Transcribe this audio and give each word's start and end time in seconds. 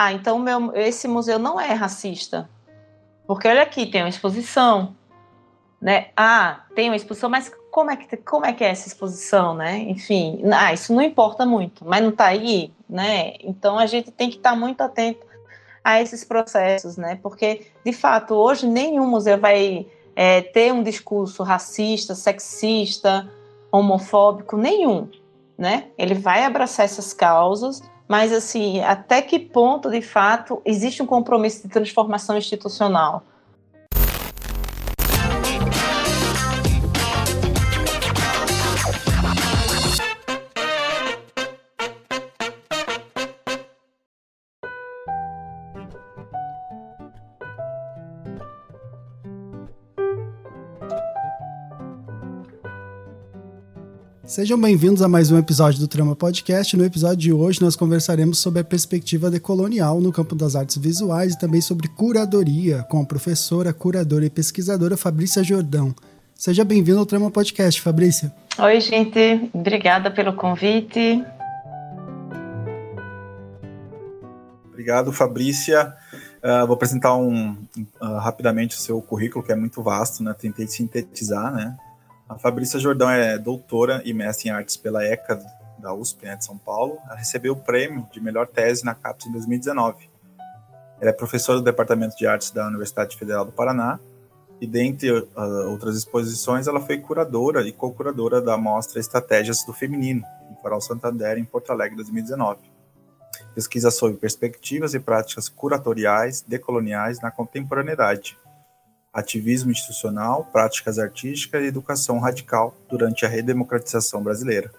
ah, 0.00 0.12
então 0.12 0.38
meu, 0.38 0.72
esse 0.76 1.08
museu 1.08 1.40
não 1.40 1.60
é 1.60 1.72
racista. 1.72 2.48
Porque 3.26 3.48
olha 3.48 3.62
aqui, 3.62 3.84
tem 3.84 4.02
uma 4.02 4.08
exposição, 4.08 4.94
né? 5.80 6.10
Ah, 6.16 6.60
tem 6.72 6.88
uma 6.88 6.94
exposição, 6.94 7.28
mas 7.28 7.52
como 7.68 7.90
é 7.90 7.96
que, 7.96 8.16
como 8.18 8.46
é, 8.46 8.52
que 8.52 8.62
é 8.62 8.68
essa 8.68 8.86
exposição, 8.86 9.54
né? 9.54 9.78
Enfim, 9.78 10.40
ah, 10.54 10.72
isso 10.72 10.94
não 10.94 11.02
importa 11.02 11.44
muito, 11.44 11.84
mas 11.84 12.00
não 12.00 12.10
está 12.10 12.26
aí, 12.26 12.72
né? 12.88 13.34
Então 13.40 13.76
a 13.76 13.86
gente 13.86 14.12
tem 14.12 14.30
que 14.30 14.36
estar 14.36 14.50
tá 14.50 14.56
muito 14.56 14.80
atento 14.82 15.26
a 15.82 16.00
esses 16.00 16.22
processos, 16.22 16.96
né? 16.96 17.18
Porque, 17.20 17.66
de 17.84 17.92
fato, 17.92 18.34
hoje 18.34 18.68
nenhum 18.68 19.06
museu 19.06 19.36
vai 19.36 19.84
é, 20.14 20.42
ter 20.42 20.72
um 20.72 20.84
discurso 20.84 21.42
racista, 21.42 22.14
sexista, 22.14 23.28
homofóbico, 23.72 24.56
nenhum, 24.56 25.08
né? 25.58 25.88
Ele 25.98 26.14
vai 26.14 26.44
abraçar 26.44 26.84
essas 26.84 27.12
causas, 27.12 27.82
mas, 28.08 28.32
assim, 28.32 28.80
até 28.80 29.22
que 29.22 29.38
ponto, 29.38 29.90
de 29.90 30.02
fato, 30.02 30.62
existe 30.64 31.02
um 31.02 31.06
compromisso 31.06 31.62
de 31.62 31.68
transformação 31.68 32.36
institucional? 32.38 33.24
Sejam 54.38 54.56
bem-vindos 54.56 55.02
a 55.02 55.08
mais 55.08 55.32
um 55.32 55.36
episódio 55.36 55.80
do 55.80 55.88
Trama 55.88 56.14
Podcast. 56.14 56.76
No 56.76 56.84
episódio 56.84 57.16
de 57.16 57.32
hoje, 57.32 57.60
nós 57.60 57.74
conversaremos 57.74 58.38
sobre 58.38 58.60
a 58.60 58.64
perspectiva 58.64 59.28
decolonial 59.32 60.00
no 60.00 60.12
campo 60.12 60.36
das 60.36 60.54
artes 60.54 60.76
visuais 60.76 61.34
e 61.34 61.38
também 61.40 61.60
sobre 61.60 61.88
curadoria 61.88 62.84
com 62.84 63.02
a 63.02 63.04
professora, 63.04 63.72
curadora 63.72 64.24
e 64.24 64.30
pesquisadora 64.30 64.96
Fabrícia 64.96 65.42
Jordão. 65.42 65.92
Seja 66.36 66.64
bem-vindo 66.64 67.00
ao 67.00 67.04
Trama 67.04 67.32
Podcast, 67.32 67.80
Fabrícia. 67.80 68.32
Oi, 68.60 68.80
gente. 68.80 69.50
Obrigada 69.52 70.08
pelo 70.08 70.32
convite. 70.32 71.20
Obrigado, 74.70 75.12
Fabrícia. 75.12 75.92
Uh, 76.44 76.64
vou 76.64 76.76
apresentar 76.76 77.16
um, 77.16 77.56
uh, 78.00 78.18
rapidamente 78.18 78.76
o 78.76 78.78
seu 78.78 79.02
currículo, 79.02 79.44
que 79.44 79.50
é 79.50 79.56
muito 79.56 79.82
vasto, 79.82 80.22
né? 80.22 80.32
Tentei 80.32 80.68
sintetizar, 80.68 81.52
né? 81.52 81.76
A 82.28 82.36
Fabrícia 82.36 82.78
Jordão 82.78 83.08
é 83.08 83.38
doutora 83.38 84.02
e 84.04 84.12
mestre 84.12 84.48
em 84.48 84.52
artes 84.52 84.76
pela 84.76 85.02
ECA 85.02 85.40
da 85.78 85.94
USP, 85.94 86.26
né, 86.26 86.36
de 86.36 86.44
São 86.44 86.58
Paulo. 86.58 86.98
Ela 87.06 87.14
recebeu 87.14 87.54
o 87.54 87.56
prêmio 87.56 88.06
de 88.12 88.20
melhor 88.20 88.46
tese 88.46 88.84
na 88.84 88.94
CAPES 88.94 89.26
em 89.26 89.32
2019. 89.32 90.10
Ela 91.00 91.10
é 91.10 91.12
professora 91.12 91.58
do 91.58 91.64
Departamento 91.64 92.16
de 92.16 92.26
Artes 92.26 92.50
da 92.50 92.66
Universidade 92.66 93.16
Federal 93.16 93.46
do 93.46 93.52
Paraná 93.52 93.98
e, 94.60 94.66
dentre 94.66 95.10
uh, 95.10 95.26
outras 95.70 95.96
exposições, 95.96 96.66
ela 96.66 96.80
foi 96.80 96.98
curadora 96.98 97.66
e 97.66 97.72
co-curadora 97.72 98.42
da 98.42 98.58
mostra 98.58 99.00
Estratégias 99.00 99.64
do 99.64 99.72
Feminino, 99.72 100.22
em 100.50 100.54
Coral 100.56 100.80
Santander, 100.82 101.38
em 101.38 101.44
Porto 101.44 101.70
Alegre, 101.70 101.96
2019. 101.96 102.60
Pesquisa 103.54 103.90
sobre 103.90 104.18
perspectivas 104.18 104.92
e 104.92 105.00
práticas 105.00 105.48
curatoriais 105.48 106.42
decoloniais 106.42 107.20
na 107.20 107.30
contemporaneidade, 107.30 108.36
ativismo 109.12 109.70
institucional, 109.70 110.48
práticas 110.52 110.98
artísticas 110.98 111.62
e 111.62 111.66
educação 111.66 112.18
radical 112.18 112.76
durante 112.88 113.24
a 113.24 113.28
redemocratização 113.28 114.22
brasileira. 114.22 114.70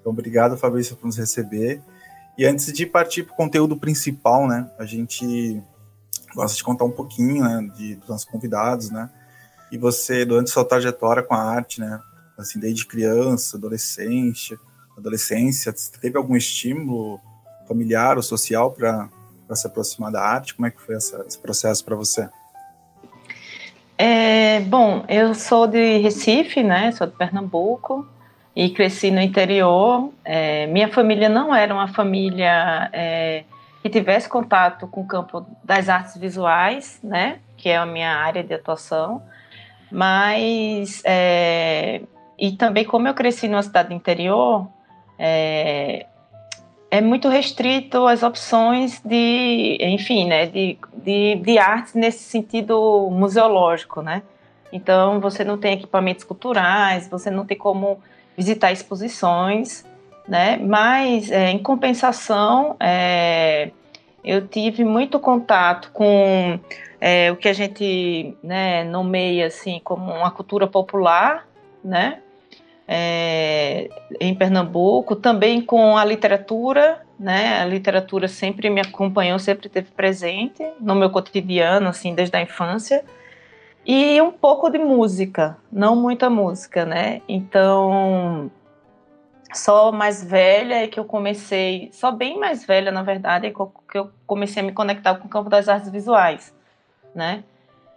Então, 0.00 0.12
obrigado, 0.12 0.56
Fabrício, 0.56 0.96
por 0.96 1.06
nos 1.06 1.16
receber. 1.16 1.82
E 2.36 2.44
antes 2.44 2.72
de 2.72 2.86
partir 2.86 3.24
para 3.24 3.32
o 3.32 3.36
conteúdo 3.36 3.76
principal, 3.76 4.46
né, 4.46 4.70
a 4.78 4.84
gente 4.84 5.62
gosta 6.34 6.56
de 6.56 6.64
contar 6.64 6.84
um 6.84 6.90
pouquinho, 6.90 7.44
né, 7.44 7.70
de, 7.76 7.94
dos 7.96 8.08
nossos 8.08 8.26
convidados, 8.26 8.90
né, 8.90 9.08
e 9.70 9.78
você, 9.78 10.24
durante 10.24 10.50
sua 10.50 10.64
trajetória 10.64 11.22
com 11.22 11.34
a 11.34 11.42
arte, 11.42 11.80
né, 11.80 12.00
assim, 12.36 12.58
desde 12.58 12.86
criança, 12.86 13.56
adolescência, 13.56 14.58
adolescência, 14.96 15.74
teve 16.00 16.16
algum 16.16 16.36
estímulo 16.36 17.20
familiar 17.66 18.16
ou 18.16 18.22
social 18.22 18.72
para 18.72 19.08
se 19.54 19.66
aproximar 19.66 20.12
da 20.12 20.22
arte? 20.22 20.54
Como 20.54 20.66
é 20.66 20.70
que 20.70 20.80
foi 20.80 20.94
essa, 20.94 21.24
esse 21.26 21.38
processo 21.38 21.84
para 21.84 21.96
você? 21.96 22.28
É, 23.96 24.60
bom, 24.60 25.04
eu 25.08 25.34
sou 25.34 25.66
de 25.66 25.98
Recife, 25.98 26.62
né? 26.62 26.90
Sou 26.92 27.06
de 27.06 27.12
Pernambuco 27.14 28.06
e 28.54 28.70
cresci 28.70 29.10
no 29.10 29.20
interior. 29.20 30.12
É, 30.24 30.66
minha 30.66 30.88
família 30.88 31.28
não 31.28 31.54
era 31.54 31.72
uma 31.72 31.88
família 31.88 32.90
é, 32.92 33.44
que 33.82 33.88
tivesse 33.88 34.28
contato 34.28 34.88
com 34.88 35.02
o 35.02 35.06
campo 35.06 35.46
das 35.62 35.88
artes 35.88 36.16
visuais, 36.16 36.98
né? 37.02 37.38
Que 37.56 37.68
é 37.68 37.76
a 37.76 37.86
minha 37.86 38.16
área 38.16 38.42
de 38.42 38.52
atuação. 38.52 39.22
Mas 39.90 41.00
é, 41.04 42.02
e 42.38 42.52
também 42.52 42.84
como 42.84 43.06
eu 43.06 43.14
cresci 43.14 43.46
numa 43.46 43.62
cidade 43.62 43.94
interior, 43.94 44.68
é, 45.16 46.06
é 46.94 47.00
muito 47.00 47.28
restrito 47.28 48.06
as 48.06 48.22
opções 48.22 49.00
de, 49.04 49.76
enfim, 49.80 50.28
né, 50.28 50.46
de, 50.46 50.78
de, 50.96 51.34
de 51.42 51.58
arte 51.58 51.98
nesse 51.98 52.22
sentido 52.22 53.08
museológico, 53.10 54.00
né? 54.00 54.22
Então, 54.72 55.18
você 55.18 55.42
não 55.42 55.58
tem 55.58 55.72
equipamentos 55.72 56.22
culturais, 56.22 57.08
você 57.08 57.32
não 57.32 57.44
tem 57.44 57.58
como 57.58 57.98
visitar 58.36 58.70
exposições, 58.70 59.84
né? 60.28 60.56
Mas, 60.56 61.32
é, 61.32 61.50
em 61.50 61.58
compensação, 61.58 62.76
é, 62.78 63.72
eu 64.24 64.46
tive 64.46 64.84
muito 64.84 65.18
contato 65.18 65.90
com 65.92 66.60
é, 67.00 67.32
o 67.32 67.36
que 67.36 67.48
a 67.48 67.52
gente 67.52 68.36
né, 68.40 68.84
nomeia 68.84 69.48
assim 69.48 69.80
como 69.82 70.12
uma 70.12 70.30
cultura 70.30 70.68
popular, 70.68 71.44
né? 71.84 72.20
É, 72.86 73.88
em 74.20 74.34
Pernambuco, 74.34 75.16
também 75.16 75.60
com 75.60 75.96
a 75.96 76.04
literatura, 76.04 77.00
né? 77.18 77.60
A 77.60 77.64
literatura 77.64 78.28
sempre 78.28 78.68
me 78.68 78.80
acompanhou, 78.80 79.38
sempre 79.38 79.66
esteve 79.66 79.90
presente 79.90 80.62
no 80.80 80.94
meu 80.94 81.10
cotidiano, 81.10 81.88
assim, 81.88 82.14
desde 82.14 82.36
a 82.36 82.42
infância. 82.42 83.04
E 83.86 84.20
um 84.20 84.30
pouco 84.30 84.70
de 84.70 84.78
música, 84.78 85.56
não 85.70 85.94
muita 85.94 86.30
música, 86.30 86.84
né? 86.84 87.20
Então, 87.28 88.50
só 89.52 89.92
mais 89.92 90.24
velha 90.24 90.84
é 90.84 90.88
que 90.88 90.98
eu 90.98 91.04
comecei, 91.04 91.90
só 91.92 92.10
bem 92.10 92.38
mais 92.38 92.64
velha, 92.64 92.90
na 92.90 93.02
verdade, 93.02 93.46
é 93.46 93.50
que 93.50 93.98
eu 93.98 94.10
comecei 94.26 94.62
a 94.62 94.66
me 94.66 94.72
conectar 94.72 95.14
com 95.16 95.26
o 95.26 95.30
campo 95.30 95.50
das 95.50 95.68
artes 95.68 95.90
visuais, 95.90 96.54
né? 97.14 97.44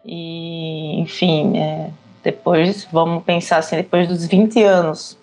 E, 0.06 1.00
enfim, 1.00 1.58
é, 1.58 1.90
depois, 2.28 2.86
vamos 2.92 3.24
pensar 3.24 3.60
assim, 3.60 3.78
depois 3.78 4.06
dos 4.06 4.26
20 4.26 4.62
anos, 4.62 5.18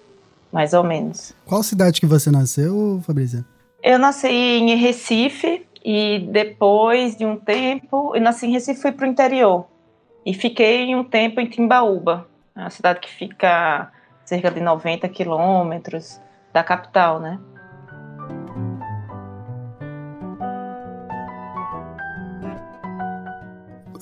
mais 0.50 0.72
ou 0.72 0.82
menos. 0.82 1.34
Qual 1.44 1.62
cidade 1.62 2.00
que 2.00 2.06
você 2.06 2.30
nasceu, 2.30 2.98
Fabrícia? 3.06 3.44
Eu 3.82 3.98
nasci 3.98 4.26
em 4.26 4.74
Recife 4.74 5.66
e 5.84 6.26
depois 6.32 7.14
de 7.14 7.26
um 7.26 7.36
tempo, 7.36 8.16
eu 8.16 8.22
nasci 8.22 8.46
em 8.46 8.52
Recife 8.52 8.78
e 8.78 8.82
fui 8.82 8.92
para 8.92 9.06
o 9.06 9.10
interior. 9.10 9.66
E 10.24 10.32
fiquei 10.32 10.94
um 10.94 11.04
tempo 11.04 11.42
em 11.42 11.46
Timbaúba, 11.46 12.26
uma 12.56 12.70
cidade 12.70 13.00
que 13.00 13.10
fica 13.10 13.92
cerca 14.24 14.50
de 14.50 14.62
90 14.62 15.06
quilômetros 15.10 16.18
da 16.54 16.64
capital, 16.64 17.20
né? 17.20 17.38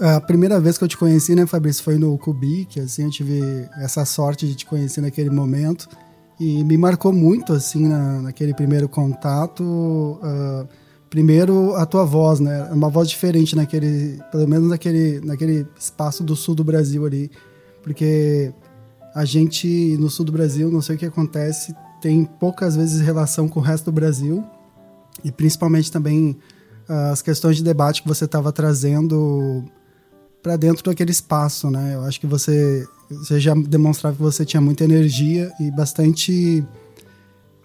A 0.00 0.20
primeira 0.20 0.60
vez 0.60 0.78
que 0.78 0.84
eu 0.84 0.88
te 0.88 0.96
conheci, 0.96 1.34
né, 1.34 1.46
Fabrício, 1.46 1.82
foi 1.82 1.98
no 1.98 2.16
Cubic, 2.18 2.80
assim, 2.80 3.04
eu 3.04 3.10
tive 3.10 3.68
essa 3.76 4.04
sorte 4.04 4.46
de 4.46 4.54
te 4.54 4.66
conhecer 4.66 5.00
naquele 5.00 5.30
momento 5.30 5.88
e 6.38 6.64
me 6.64 6.76
marcou 6.76 7.12
muito, 7.12 7.52
assim, 7.52 7.86
na, 7.86 8.22
naquele 8.22 8.54
primeiro 8.54 8.88
contato. 8.88 9.62
Uh, 9.62 10.66
primeiro, 11.08 11.74
a 11.76 11.86
tua 11.86 12.04
voz, 12.04 12.40
né, 12.40 12.68
uma 12.72 12.88
voz 12.88 13.08
diferente 13.08 13.54
naquele, 13.54 14.20
pelo 14.30 14.48
menos 14.48 14.68
naquele, 14.68 15.20
naquele 15.20 15.66
espaço 15.78 16.24
do 16.24 16.34
sul 16.34 16.54
do 16.54 16.64
Brasil 16.64 17.04
ali, 17.04 17.30
porque 17.82 18.52
a 19.14 19.24
gente 19.24 19.96
no 19.98 20.08
sul 20.08 20.24
do 20.24 20.32
Brasil, 20.32 20.70
não 20.70 20.80
sei 20.80 20.96
o 20.96 20.98
que 20.98 21.06
acontece, 21.06 21.74
tem 22.00 22.24
poucas 22.24 22.74
vezes 22.76 23.00
relação 23.00 23.48
com 23.48 23.60
o 23.60 23.62
resto 23.62 23.84
do 23.86 23.92
Brasil 23.92 24.42
e 25.22 25.30
principalmente 25.30 25.92
também 25.92 26.36
uh, 26.88 27.12
as 27.12 27.22
questões 27.22 27.56
de 27.56 27.62
debate 27.62 28.02
que 28.02 28.08
você 28.08 28.24
estava 28.24 28.50
trazendo 28.50 29.64
para 30.42 30.56
dentro 30.56 30.82
daquele 30.82 31.12
espaço, 31.12 31.70
né? 31.70 31.94
Eu 31.94 32.02
acho 32.02 32.20
que 32.20 32.26
você, 32.26 32.86
você 33.08 33.38
já 33.38 33.54
demonstrava 33.54 34.16
que 34.16 34.22
você 34.22 34.44
tinha 34.44 34.60
muita 34.60 34.82
energia 34.82 35.52
e 35.60 35.70
bastante, 35.70 36.64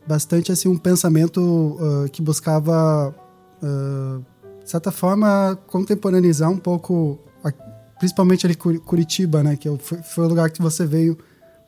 bastante 0.08 0.52
assim 0.52 0.70
um 0.70 0.78
pensamento 0.78 1.42
uh, 1.42 2.10
que 2.12 2.22
buscava, 2.22 3.16
uh, 3.64 4.24
de 4.64 4.70
certa 4.70 4.92
forma, 4.92 5.58
contemporaneizar 5.68 6.52
um 6.52 6.58
pouco, 6.58 7.18
a, 7.44 7.52
principalmente 7.98 8.46
ali 8.46 8.56
Curitiba, 8.56 9.42
né? 9.42 9.56
Que 9.56 9.76
foi, 9.80 9.98
foi 10.04 10.26
o 10.26 10.28
lugar 10.28 10.52
que 10.52 10.62
você 10.62 10.86
veio 10.86 11.18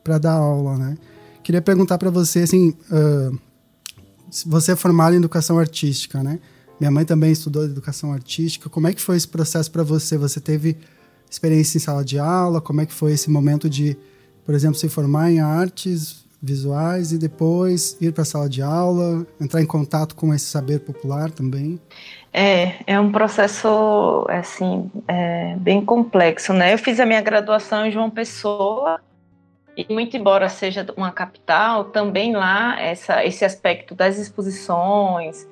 para 0.04 0.16
dar 0.18 0.34
aula, 0.34 0.78
né? 0.78 0.96
Queria 1.42 1.60
perguntar 1.60 1.98
para 1.98 2.10
você, 2.10 2.40
assim, 2.40 2.70
uh, 2.92 3.36
você 4.46 4.72
é 4.72 4.76
formado 4.76 5.14
em 5.14 5.16
educação 5.16 5.58
artística, 5.58 6.22
né? 6.22 6.38
Minha 6.78 6.90
mãe 6.90 7.04
também 7.04 7.32
estudou 7.32 7.64
educação 7.64 8.12
artística. 8.12 8.70
Como 8.70 8.86
é 8.86 8.94
que 8.94 9.02
foi 9.02 9.16
esse 9.16 9.28
processo 9.28 9.70
para 9.70 9.82
você? 9.82 10.16
Você 10.16 10.40
teve 10.40 10.78
experiência 11.30 11.78
em 11.78 11.80
sala 11.80 12.04
de 12.04 12.18
aula? 12.18 12.60
Como 12.60 12.80
é 12.80 12.86
que 12.86 12.92
foi 12.92 13.12
esse 13.12 13.30
momento 13.30 13.70
de, 13.70 13.96
por 14.44 14.54
exemplo, 14.54 14.76
se 14.76 14.88
formar 14.88 15.30
em 15.30 15.40
artes 15.40 16.24
visuais 16.42 17.12
e 17.12 17.18
depois 17.18 17.96
ir 18.00 18.12
para 18.12 18.22
a 18.22 18.24
sala 18.24 18.48
de 18.48 18.62
aula, 18.62 19.26
entrar 19.40 19.60
em 19.60 19.66
contato 19.66 20.14
com 20.14 20.32
esse 20.34 20.46
saber 20.46 20.80
popular 20.80 21.30
também? 21.30 21.78
É, 22.32 22.76
é 22.86 22.98
um 22.98 23.12
processo 23.12 24.24
assim 24.28 24.90
é, 25.06 25.56
bem 25.56 25.84
complexo, 25.84 26.52
né? 26.52 26.72
Eu 26.72 26.78
fiz 26.78 26.98
a 26.98 27.06
minha 27.06 27.20
graduação 27.20 27.84
em 27.84 27.90
João 27.90 28.08
Pessoa 28.08 29.00
e 29.76 29.92
muito 29.92 30.16
embora 30.16 30.48
seja 30.48 30.86
uma 30.96 31.10
capital, 31.10 31.84
também 31.84 32.34
lá 32.34 32.80
essa, 32.80 33.24
esse 33.24 33.44
aspecto 33.44 33.94
das 33.94 34.18
exposições, 34.18 35.46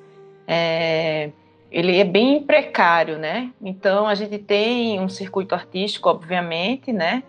é, 0.47 1.31
ele 1.71 1.97
é 1.97 2.03
bem 2.03 2.41
precário, 2.41 3.17
né? 3.17 3.51
Então 3.61 4.07
a 4.07 4.15
gente 4.15 4.37
tem 4.37 4.99
um 4.99 5.09
circuito 5.09 5.53
artístico, 5.53 6.09
obviamente, 6.09 6.91
né? 6.91 7.23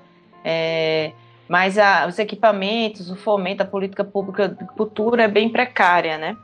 É, 0.45 1.13
mas 1.49 1.79
a, 1.79 2.07
os 2.07 2.19
equipamentos, 2.19 3.11
o 3.11 3.17
fomento, 3.17 3.63
a 3.63 3.67
política 3.67 4.05
pública 4.05 4.49
de 4.49 4.65
cultura 4.77 5.25
é 5.25 5.29
bem 5.29 5.49
precária, 5.49 6.17
né? 6.17 6.37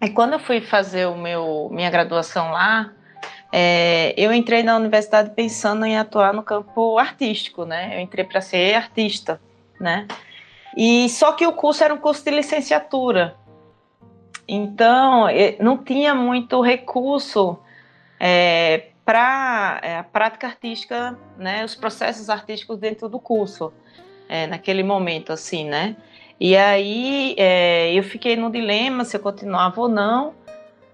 E 0.00 0.10
quando 0.10 0.34
eu 0.34 0.38
fui 0.38 0.60
fazer 0.60 1.06
o 1.06 1.16
meu 1.16 1.68
minha 1.72 1.90
graduação 1.90 2.50
lá, 2.52 2.92
é, 3.52 4.14
eu 4.16 4.32
entrei 4.32 4.62
na 4.62 4.76
universidade 4.76 5.30
pensando 5.30 5.84
em 5.84 5.96
atuar 5.96 6.32
no 6.32 6.42
campo 6.42 6.98
artístico, 6.98 7.64
né? 7.64 7.96
Eu 7.96 8.00
entrei 8.00 8.24
para 8.24 8.40
ser 8.40 8.74
artista, 8.74 9.40
né? 9.80 10.06
E 10.76 11.08
só 11.08 11.32
que 11.32 11.46
o 11.46 11.52
curso 11.52 11.82
era 11.82 11.94
um 11.94 11.98
curso 11.98 12.22
de 12.22 12.30
licenciatura, 12.30 13.34
então, 14.48 15.26
não 15.60 15.78
tinha 15.78 16.14
muito 16.14 16.60
recurso 16.60 17.58
é, 18.20 18.88
para 19.04 19.80
é, 19.82 19.98
a 19.98 20.02
prática 20.02 20.46
artística, 20.48 21.18
né, 21.38 21.64
os 21.64 21.74
processos 21.74 22.28
artísticos 22.28 22.78
dentro 22.78 23.08
do 23.08 23.20
curso, 23.20 23.72
é, 24.28 24.46
naquele 24.46 24.82
momento, 24.82 25.32
assim, 25.32 25.64
né? 25.64 25.96
E 26.38 26.56
aí 26.56 27.34
é, 27.38 27.94
eu 27.94 28.02
fiquei 28.02 28.36
no 28.36 28.50
dilema 28.50 29.04
se 29.04 29.16
eu 29.16 29.20
continuava 29.20 29.80
ou 29.80 29.88
não, 29.88 30.34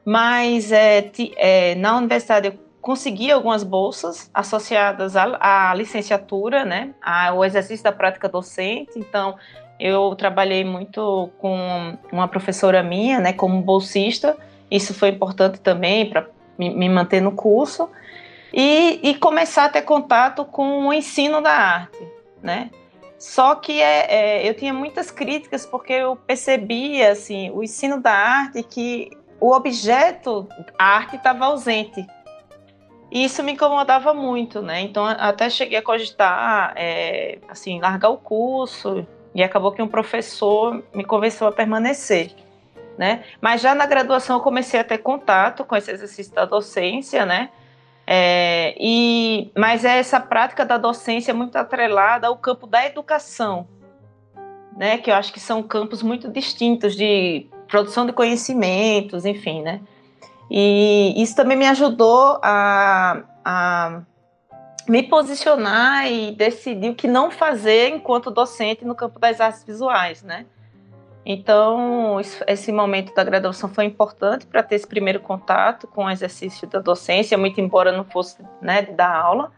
mas 0.04 0.70
é, 0.70 1.10
é, 1.36 1.74
na 1.74 1.96
universidade 1.96 2.48
eu 2.48 2.54
consegui 2.82 3.30
algumas 3.30 3.62
bolsas 3.62 4.28
associadas 4.34 5.16
à, 5.16 5.70
à 5.70 5.74
licenciatura, 5.74 6.64
né, 6.64 6.92
ao 7.00 7.44
exercício 7.44 7.84
da 7.84 7.92
prática 7.92 8.28
docente, 8.28 8.90
então 8.96 9.36
eu 9.78 10.14
trabalhei 10.16 10.64
muito 10.64 11.30
com 11.38 11.96
uma 12.12 12.28
professora 12.28 12.82
minha, 12.82 13.20
né, 13.20 13.32
como 13.32 13.62
bolsista. 13.62 14.36
Isso 14.70 14.92
foi 14.92 15.10
importante 15.10 15.60
também 15.60 16.10
para 16.10 16.26
me 16.58 16.88
manter 16.88 17.20
no 17.20 17.32
curso 17.32 17.88
e, 18.52 19.00
e, 19.02 19.14
começar 19.14 19.64
a 19.64 19.68
ter 19.68 19.82
contato 19.82 20.44
com 20.44 20.86
o 20.86 20.92
ensino 20.92 21.40
da 21.40 21.50
arte, 21.50 22.06
né? 22.42 22.70
Só 23.18 23.54
que 23.54 23.80
é, 23.80 24.06
é, 24.08 24.48
eu 24.48 24.54
tinha 24.54 24.74
muitas 24.74 25.10
críticas 25.10 25.64
porque 25.64 25.92
eu 25.92 26.16
percebia 26.16 27.12
assim 27.12 27.50
o 27.50 27.62
ensino 27.62 28.00
da 28.00 28.12
arte 28.12 28.62
que 28.62 29.10
o 29.40 29.54
objeto, 29.54 30.46
a 30.78 30.84
arte 30.96 31.16
estava 31.16 31.46
ausente. 31.46 32.06
E 33.12 33.24
isso 33.24 33.42
me 33.42 33.52
incomodava 33.52 34.14
muito, 34.14 34.62
né? 34.62 34.80
Então 34.80 35.04
até 35.04 35.50
cheguei 35.50 35.76
a 35.76 35.82
cogitar, 35.82 36.72
é, 36.76 37.36
assim, 37.46 37.78
largar 37.78 38.08
o 38.08 38.16
curso 38.16 39.06
e 39.34 39.42
acabou 39.42 39.70
que 39.70 39.82
um 39.82 39.86
professor 39.86 40.82
me 40.94 41.04
convenceu 41.04 41.46
a 41.46 41.52
permanecer. 41.52 42.30
Né? 42.96 43.22
Mas 43.38 43.60
já 43.60 43.74
na 43.74 43.84
graduação 43.84 44.36
eu 44.36 44.42
comecei 44.42 44.80
a 44.80 44.84
ter 44.84 44.98
contato 44.98 45.62
com 45.62 45.76
esse 45.76 45.90
exercício 45.90 46.34
da 46.34 46.46
docência, 46.46 47.26
né? 47.26 47.50
É, 48.06 48.74
e, 48.80 49.50
mas 49.56 49.84
é 49.84 49.98
essa 49.98 50.18
prática 50.18 50.64
da 50.64 50.78
docência 50.78 51.34
muito 51.34 51.56
atrelada 51.56 52.28
ao 52.28 52.36
campo 52.36 52.66
da 52.66 52.86
educação, 52.86 53.68
né? 54.74 54.96
Que 54.96 55.10
eu 55.10 55.14
acho 55.14 55.32
que 55.34 55.40
são 55.40 55.62
campos 55.62 56.02
muito 56.02 56.30
distintos 56.30 56.96
de 56.96 57.46
produção 57.68 58.06
de 58.06 58.12
conhecimentos, 58.12 59.26
enfim, 59.26 59.60
né? 59.60 59.82
E 60.54 61.14
isso 61.16 61.34
também 61.34 61.56
me 61.56 61.66
ajudou 61.66 62.38
a, 62.42 63.22
a 63.42 64.02
me 64.86 65.02
posicionar 65.02 66.12
e 66.12 66.32
decidir 66.32 66.90
o 66.90 66.94
que 66.94 67.08
não 67.08 67.30
fazer 67.30 67.88
enquanto 67.88 68.30
docente 68.30 68.84
no 68.84 68.94
campo 68.94 69.18
das 69.18 69.40
artes 69.40 69.64
visuais, 69.64 70.22
né? 70.22 70.44
Então, 71.24 72.20
esse 72.46 72.70
momento 72.70 73.14
da 73.14 73.24
graduação 73.24 73.72
foi 73.72 73.86
importante 73.86 74.44
para 74.46 74.62
ter 74.62 74.74
esse 74.74 74.86
primeiro 74.86 75.20
contato 75.20 75.86
com 75.86 76.04
o 76.04 76.10
exercício 76.10 76.68
da 76.68 76.80
docência, 76.80 77.38
muito 77.38 77.58
embora 77.58 77.90
não 77.90 78.04
fosse 78.04 78.44
né, 78.60 78.82
dar 78.82 79.16
aula. 79.16 79.52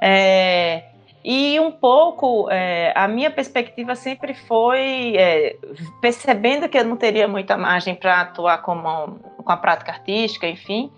É, 0.00 0.84
e 1.24 1.60
um 1.60 1.70
pouco, 1.70 2.48
é, 2.50 2.92
a 2.96 3.06
minha 3.06 3.30
perspectiva 3.30 3.94
sempre 3.94 4.32
foi, 4.32 5.16
é, 5.16 5.56
percebendo 6.00 6.68
que 6.68 6.78
eu 6.78 6.84
não 6.84 6.96
teria 6.96 7.28
muita 7.28 7.58
margem 7.58 7.94
para 7.94 8.22
atuar 8.22 8.58
como, 8.62 9.18
com 9.36 9.52
a 9.52 9.56
prática 9.56 9.92
artística, 9.92 10.46
enfim, 10.46 10.90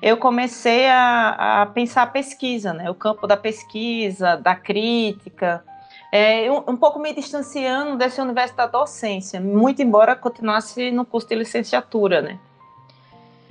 eu 0.00 0.16
comecei 0.16 0.86
a, 0.86 1.62
a 1.62 1.66
pensar 1.66 2.02
a 2.02 2.06
pesquisa, 2.06 2.72
né? 2.72 2.88
o 2.90 2.94
campo 2.94 3.26
da 3.26 3.36
pesquisa, 3.36 4.36
da 4.36 4.54
crítica, 4.54 5.64
é, 6.12 6.48
um, 6.48 6.58
um, 6.68 6.76
pouco 6.76 7.00
me 7.00 7.12
distanciando 7.12 7.96
desse 7.96 8.20
universo 8.20 8.54
da 8.54 8.68
docência, 8.68 9.40
muito 9.40 9.82
embora 9.82 10.14
continuasse 10.14 10.92
no 10.92 11.04
curso 11.04 11.26
de 11.26 11.34
licenciatura, 11.34 12.22
né? 12.22 12.38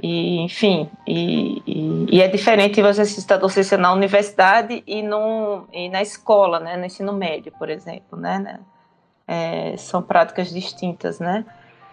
E, 0.03 0.41
enfim, 0.41 0.89
e, 1.07 1.63
e, 1.65 2.17
e 2.17 2.21
é 2.21 2.27
diferente 2.27 2.81
você 2.81 3.03
assistir 3.03 3.31
a 3.31 3.37
docência 3.37 3.77
na 3.77 3.93
universidade 3.93 4.83
e, 4.85 5.01
no, 5.01 5.65
e 5.71 5.87
na 5.87 6.01
escola, 6.01 6.59
né? 6.59 6.75
No 6.75 6.85
ensino 6.85 7.13
médio, 7.13 7.53
por 7.57 7.69
exemplo, 7.69 8.19
né? 8.19 8.37
né? 8.37 8.59
É, 9.25 9.77
são 9.77 10.01
práticas 10.01 10.53
distintas, 10.53 11.21
né? 11.21 11.45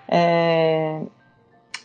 É, 0.09 1.03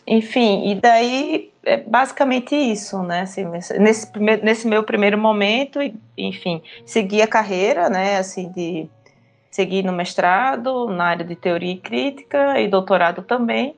enfim, 0.04 0.68
e 0.68 0.74
daí 0.74 1.52
é 1.64 1.76
basicamente 1.76 2.56
isso, 2.56 3.00
né? 3.04 3.20
Assim, 3.20 3.44
nesse, 3.78 4.10
primeiro, 4.10 4.44
nesse 4.44 4.66
meu 4.66 4.82
primeiro 4.82 5.16
momento, 5.16 5.78
enfim, 6.18 6.60
segui 6.84 7.22
a 7.22 7.28
carreira, 7.28 7.88
né? 7.88 8.18
Assim, 8.18 8.50
de 8.50 8.90
seguir 9.48 9.84
no 9.84 9.92
mestrado, 9.92 10.88
na 10.88 11.04
área 11.04 11.24
de 11.24 11.36
teoria 11.36 11.74
e 11.74 11.78
crítica, 11.78 12.60
e 12.60 12.66
doutorado 12.66 13.22
também. 13.22 13.76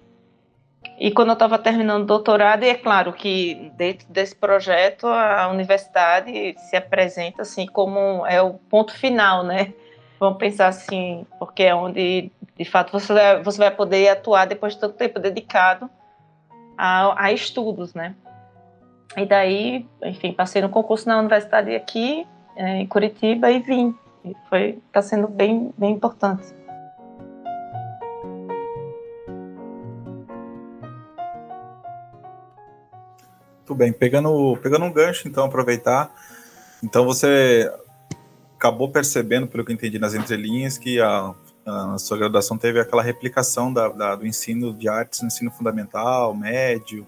E 1.00 1.12
quando 1.12 1.28
eu 1.28 1.34
estava 1.34 1.58
terminando 1.58 2.02
o 2.02 2.06
doutorado, 2.06 2.64
e 2.64 2.68
é 2.68 2.74
claro 2.74 3.12
que 3.12 3.70
dentro 3.76 4.08
desse 4.08 4.34
projeto 4.34 5.06
a 5.06 5.48
universidade 5.48 6.56
se 6.58 6.76
apresenta 6.76 7.42
assim 7.42 7.66
como 7.66 8.26
é 8.26 8.42
o 8.42 8.54
ponto 8.54 8.92
final, 8.92 9.44
né? 9.44 9.72
Vamos 10.18 10.38
pensar 10.38 10.66
assim, 10.66 11.24
porque 11.38 11.62
é 11.62 11.74
onde 11.74 12.32
de 12.56 12.64
fato 12.64 12.90
você 12.90 13.12
vai, 13.12 13.42
você 13.42 13.58
vai 13.58 13.70
poder 13.70 14.08
atuar 14.08 14.46
depois 14.46 14.74
de 14.74 14.80
tanto 14.80 14.96
tempo 14.96 15.20
dedicado 15.20 15.88
a, 16.76 17.26
a 17.26 17.32
estudos, 17.32 17.94
né? 17.94 18.16
E 19.16 19.24
daí, 19.24 19.86
enfim, 20.02 20.32
passei 20.32 20.60
no 20.60 20.68
concurso 20.68 21.08
na 21.08 21.18
universidade 21.18 21.74
aqui, 21.74 22.26
é, 22.56 22.78
em 22.78 22.86
Curitiba, 22.86 23.48
e 23.50 23.60
vim. 23.60 23.94
E 24.24 24.34
foi, 24.48 24.78
está 24.88 25.00
sendo 25.00 25.28
bem, 25.28 25.72
bem 25.78 25.92
importante. 25.92 26.57
Tudo 33.68 33.78
bem, 33.78 33.92
pegando, 33.92 34.58
pegando 34.60 34.84
um 34.84 34.92
gancho, 34.92 35.28
então, 35.28 35.44
aproveitar. 35.44 36.10
Então, 36.82 37.04
você 37.04 37.70
acabou 38.56 38.90
percebendo, 38.90 39.46
pelo 39.46 39.64
que 39.64 39.70
eu 39.70 39.74
entendi 39.74 39.98
nas 39.98 40.14
entrelinhas, 40.14 40.76
que 40.76 41.00
a 41.00 41.32
a 41.68 41.98
sua 41.98 42.16
graduação 42.16 42.56
teve 42.56 42.80
aquela 42.80 43.02
replicação 43.02 43.72
da, 43.72 43.88
da, 43.88 44.16
do 44.16 44.26
ensino 44.26 44.72
de 44.72 44.88
artes 44.88 45.20
no 45.20 45.26
ensino 45.26 45.50
fundamental, 45.50 46.34
médio, 46.34 47.06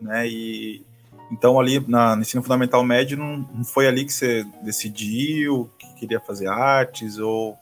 né? 0.00 0.26
E 0.28 0.86
então 1.30 1.58
ali 1.58 1.84
na, 1.86 2.14
no 2.14 2.22
ensino 2.22 2.42
fundamental 2.42 2.82
médio 2.84 3.18
não, 3.18 3.38
não 3.38 3.64
foi 3.64 3.86
ali 3.86 4.04
que 4.04 4.12
você 4.12 4.46
decidiu 4.62 5.68
que 5.78 5.94
queria 5.94 6.20
fazer 6.20 6.46
artes 6.46 7.18
ou 7.18 7.58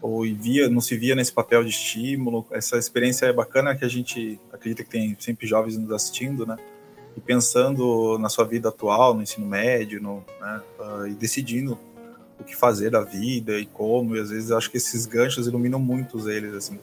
ou 0.00 0.22
via, 0.22 0.68
não 0.68 0.80
se 0.80 0.96
via 0.96 1.14
nesse 1.14 1.32
papel 1.32 1.62
de 1.62 1.70
estímulo. 1.70 2.44
Essa 2.50 2.76
experiência 2.76 3.26
é 3.26 3.32
bacana 3.32 3.74
que 3.76 3.84
a 3.84 3.88
gente 3.88 4.38
acredita 4.52 4.82
que 4.82 4.90
tem 4.90 5.16
sempre 5.18 5.46
jovens 5.46 5.78
nos 5.78 5.92
assistindo, 5.92 6.44
né? 6.44 6.56
E 7.16 7.20
pensando 7.20 8.18
na 8.18 8.28
sua 8.28 8.44
vida 8.44 8.70
atual, 8.70 9.14
no 9.14 9.22
ensino 9.22 9.46
médio, 9.46 10.00
no, 10.00 10.24
né? 10.40 10.62
Uh, 10.78 11.06
e 11.08 11.14
decidindo 11.14 11.78
o 12.40 12.44
que 12.44 12.56
fazer 12.56 12.90
da 12.90 13.02
vida 13.02 13.58
e 13.58 13.66
como, 13.66 14.16
e 14.16 14.20
às 14.20 14.30
vezes 14.30 14.50
eu 14.50 14.58
acho 14.58 14.70
que 14.70 14.76
esses 14.76 15.06
ganchos 15.06 15.46
iluminam 15.46 15.78
muitos 15.78 16.26
eles, 16.26 16.54
assim. 16.54 16.78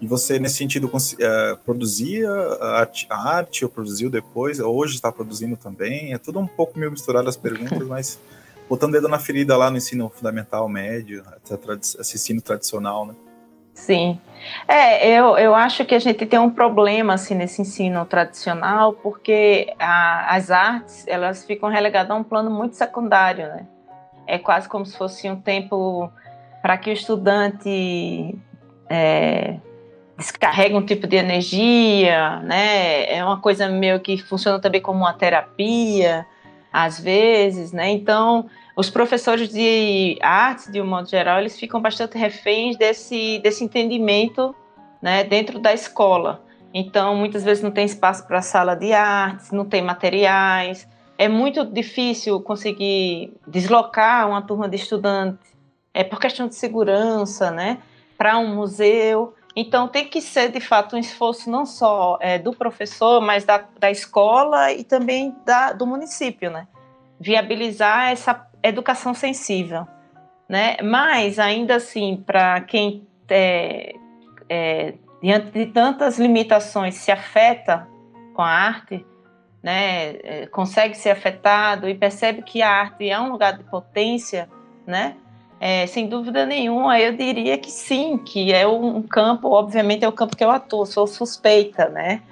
E 0.00 0.06
você, 0.06 0.38
nesse 0.38 0.56
sentido, 0.56 0.86
uh, 0.86 1.56
produzia 1.64 2.30
a 2.30 2.80
arte, 2.80 3.06
a 3.08 3.16
arte, 3.16 3.64
ou 3.64 3.70
produziu 3.70 4.10
depois, 4.10 4.60
hoje 4.60 4.94
está 4.94 5.10
produzindo 5.10 5.56
também? 5.56 6.12
É 6.12 6.18
tudo 6.18 6.38
um 6.38 6.46
pouco 6.46 6.78
meio 6.78 6.90
misturado 6.90 7.28
as 7.28 7.36
perguntas, 7.36 7.82
mas 7.88 8.18
botando 8.68 8.92
dedo 8.92 9.08
na 9.08 9.18
ferida 9.18 9.56
lá 9.56 9.70
no 9.70 9.78
ensino 9.78 10.10
fundamental, 10.14 10.68
médio, 10.68 11.24
esse 11.98 12.16
ensino 12.16 12.42
tradicional, 12.42 13.06
né? 13.06 13.14
Sim. 13.76 14.18
É, 14.66 15.06
eu, 15.08 15.36
eu 15.36 15.54
acho 15.54 15.84
que 15.84 15.94
a 15.94 15.98
gente 15.98 16.24
tem 16.24 16.38
um 16.38 16.50
problema 16.50 17.14
assim 17.14 17.34
nesse 17.34 17.60
ensino 17.60 18.04
tradicional, 18.06 18.94
porque 18.94 19.72
a, 19.78 20.34
as 20.34 20.50
artes 20.50 21.06
elas 21.06 21.44
ficam 21.44 21.68
relegadas 21.68 22.10
a 22.10 22.14
um 22.14 22.24
plano 22.24 22.50
muito 22.50 22.74
secundário, 22.74 23.46
né? 23.48 23.66
É 24.26 24.38
quase 24.38 24.68
como 24.68 24.84
se 24.86 24.96
fosse 24.96 25.30
um 25.30 25.36
tempo 25.36 26.10
para 26.62 26.78
que 26.78 26.90
o 26.90 26.92
estudante 26.92 28.34
é, 28.88 29.58
descarregue 30.16 30.74
um 30.74 30.84
tipo 30.84 31.06
de 31.06 31.16
energia, 31.16 32.40
né? 32.40 33.04
É 33.14 33.22
uma 33.22 33.40
coisa 33.40 33.68
meio 33.68 34.00
que 34.00 34.16
funciona 34.16 34.58
também 34.58 34.80
como 34.80 35.00
uma 35.00 35.12
terapia, 35.12 36.26
às 36.72 36.98
vezes, 36.98 37.72
né? 37.72 37.90
Então 37.90 38.48
os 38.76 38.90
professores 38.90 39.48
de 39.48 40.18
artes, 40.20 40.70
de 40.70 40.82
um 40.82 40.86
modo 40.86 41.08
geral, 41.08 41.40
eles 41.40 41.58
ficam 41.58 41.80
bastante 41.80 42.18
reféns 42.18 42.76
desse, 42.76 43.38
desse 43.38 43.64
entendimento 43.64 44.54
né, 45.00 45.24
dentro 45.24 45.58
da 45.58 45.72
escola. 45.72 46.44
Então, 46.74 47.16
muitas 47.16 47.42
vezes 47.42 47.64
não 47.64 47.70
tem 47.70 47.86
espaço 47.86 48.26
para 48.26 48.42
sala 48.42 48.74
de 48.74 48.92
artes, 48.92 49.50
não 49.50 49.64
tem 49.64 49.80
materiais. 49.80 50.86
É 51.16 51.26
muito 51.26 51.64
difícil 51.64 52.38
conseguir 52.42 53.32
deslocar 53.48 54.28
uma 54.28 54.42
turma 54.42 54.68
de 54.68 54.76
estudantes, 54.76 55.56
é 55.94 56.04
por 56.04 56.20
questão 56.20 56.46
de 56.46 56.54
segurança, 56.54 57.50
né, 57.50 57.78
para 58.18 58.36
um 58.36 58.54
museu. 58.54 59.34
Então, 59.58 59.88
tem 59.88 60.06
que 60.06 60.20
ser, 60.20 60.52
de 60.52 60.60
fato, 60.60 60.96
um 60.96 60.98
esforço 60.98 61.48
não 61.48 61.64
só 61.64 62.18
é, 62.20 62.38
do 62.38 62.52
professor, 62.52 63.22
mas 63.22 63.42
da, 63.42 63.64
da 63.78 63.90
escola 63.90 64.70
e 64.70 64.84
também 64.84 65.34
da, 65.46 65.72
do 65.72 65.86
município, 65.86 66.50
né? 66.50 66.68
Viabilizar 67.18 68.10
essa 68.10 68.34
educação 68.68 69.14
sensível, 69.14 69.86
né? 70.48 70.76
Mas 70.82 71.38
ainda 71.38 71.76
assim, 71.76 72.22
para 72.24 72.60
quem 72.60 73.06
é, 73.28 73.94
é, 74.48 74.94
diante 75.22 75.50
de 75.50 75.66
tantas 75.66 76.18
limitações 76.18 76.94
se 76.94 77.10
afeta 77.10 77.88
com 78.34 78.42
a 78.42 78.48
arte, 78.48 79.04
né? 79.62 80.16
É, 80.22 80.46
consegue 80.46 80.94
ser 80.94 81.10
afetado 81.10 81.88
e 81.88 81.94
percebe 81.94 82.42
que 82.42 82.62
a 82.62 82.70
arte 82.70 83.08
é 83.08 83.18
um 83.18 83.30
lugar 83.32 83.56
de 83.56 83.64
potência, 83.64 84.48
né? 84.86 85.16
É, 85.58 85.86
sem 85.86 86.06
dúvida 86.06 86.44
nenhuma, 86.44 87.00
eu 87.00 87.16
diria 87.16 87.56
que 87.56 87.70
sim, 87.70 88.18
que 88.18 88.52
é 88.52 88.66
um 88.66 89.00
campo, 89.02 89.48
obviamente 89.48 90.04
é 90.04 90.08
o 90.08 90.12
campo 90.12 90.36
que 90.36 90.44
eu 90.44 90.50
atuo, 90.50 90.84
sou 90.84 91.06
suspeita, 91.06 91.88
né? 91.88 92.22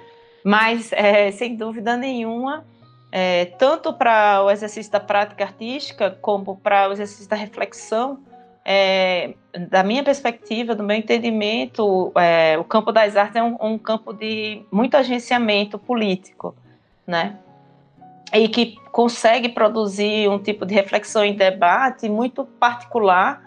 Mas, 0.43 0.91
é, 0.93 1.31
sem 1.31 1.55
dúvida 1.55 1.97
nenhuma, 1.97 2.63
é, 3.17 3.45
tanto 3.45 3.93
para 3.93 4.43
o 4.43 4.51
exercício 4.51 4.91
da 4.91 4.99
prática 4.99 5.45
artística 5.45 6.11
como 6.19 6.57
para 6.57 6.89
o 6.89 6.91
exercício 6.91 7.29
da 7.29 7.35
reflexão, 7.37 8.19
é, 8.65 9.35
da 9.69 9.83
minha 9.83 10.03
perspectiva, 10.03 10.75
do 10.75 10.83
meu 10.83 10.97
entendimento, 10.97 12.11
é, 12.17 12.57
o 12.57 12.65
campo 12.65 12.91
das 12.91 13.15
artes 13.15 13.37
é 13.37 13.41
um, 13.41 13.55
um, 13.61 13.77
campo 13.77 14.11
de 14.11 14.63
muito 14.69 14.97
agenciamento 14.97 15.79
político, 15.79 16.53
né? 17.07 17.37
E 18.33 18.49
que 18.49 18.75
consegue 18.91 19.47
produzir 19.47 20.27
um 20.29 20.37
tipo 20.37 20.65
de 20.65 20.73
reflexão 20.73 21.23
e 21.23 21.31
debate 21.31 22.09
muito 22.09 22.43
particular 22.43 23.44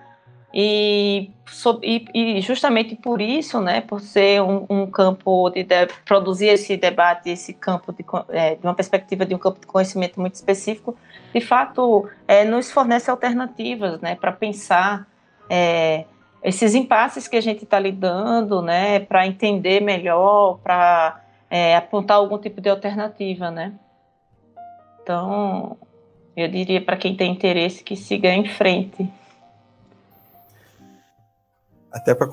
e, 0.60 1.30
e, 2.12 2.40
justamente 2.40 2.96
por 2.96 3.20
isso, 3.20 3.60
né, 3.60 3.80
por 3.80 4.00
ser 4.00 4.42
um, 4.42 4.66
um 4.68 4.90
campo 4.90 5.48
de, 5.50 5.62
de, 5.62 5.86
produzir 6.04 6.48
esse 6.48 6.76
debate, 6.76 7.30
esse 7.30 7.54
campo 7.54 7.92
de, 7.92 8.04
é, 8.30 8.56
de, 8.56 8.66
uma 8.66 8.74
perspectiva 8.74 9.24
de 9.24 9.36
um 9.36 9.38
campo 9.38 9.60
de 9.60 9.68
conhecimento 9.68 10.20
muito 10.20 10.34
específico, 10.34 10.96
de 11.32 11.40
fato, 11.40 12.08
é, 12.26 12.44
nos 12.44 12.72
fornece 12.72 13.08
alternativas, 13.08 14.00
né, 14.00 14.16
para 14.16 14.32
pensar 14.32 15.06
é, 15.48 16.06
esses 16.42 16.74
impasses 16.74 17.28
que 17.28 17.36
a 17.36 17.40
gente 17.40 17.62
está 17.62 17.78
lidando, 17.78 18.60
né, 18.60 18.98
para 18.98 19.28
entender 19.28 19.80
melhor, 19.80 20.58
para 20.58 21.20
é, 21.48 21.76
apontar 21.76 22.16
algum 22.16 22.36
tipo 22.36 22.60
de 22.60 22.68
alternativa, 22.68 23.48
né. 23.48 23.74
Então, 25.04 25.76
eu 26.36 26.48
diria 26.48 26.80
para 26.80 26.96
quem 26.96 27.14
tem 27.14 27.30
interesse 27.30 27.84
que 27.84 27.94
siga 27.94 28.28
em 28.28 28.44
frente. 28.48 29.08
Até 31.92 32.14
para 32.14 32.28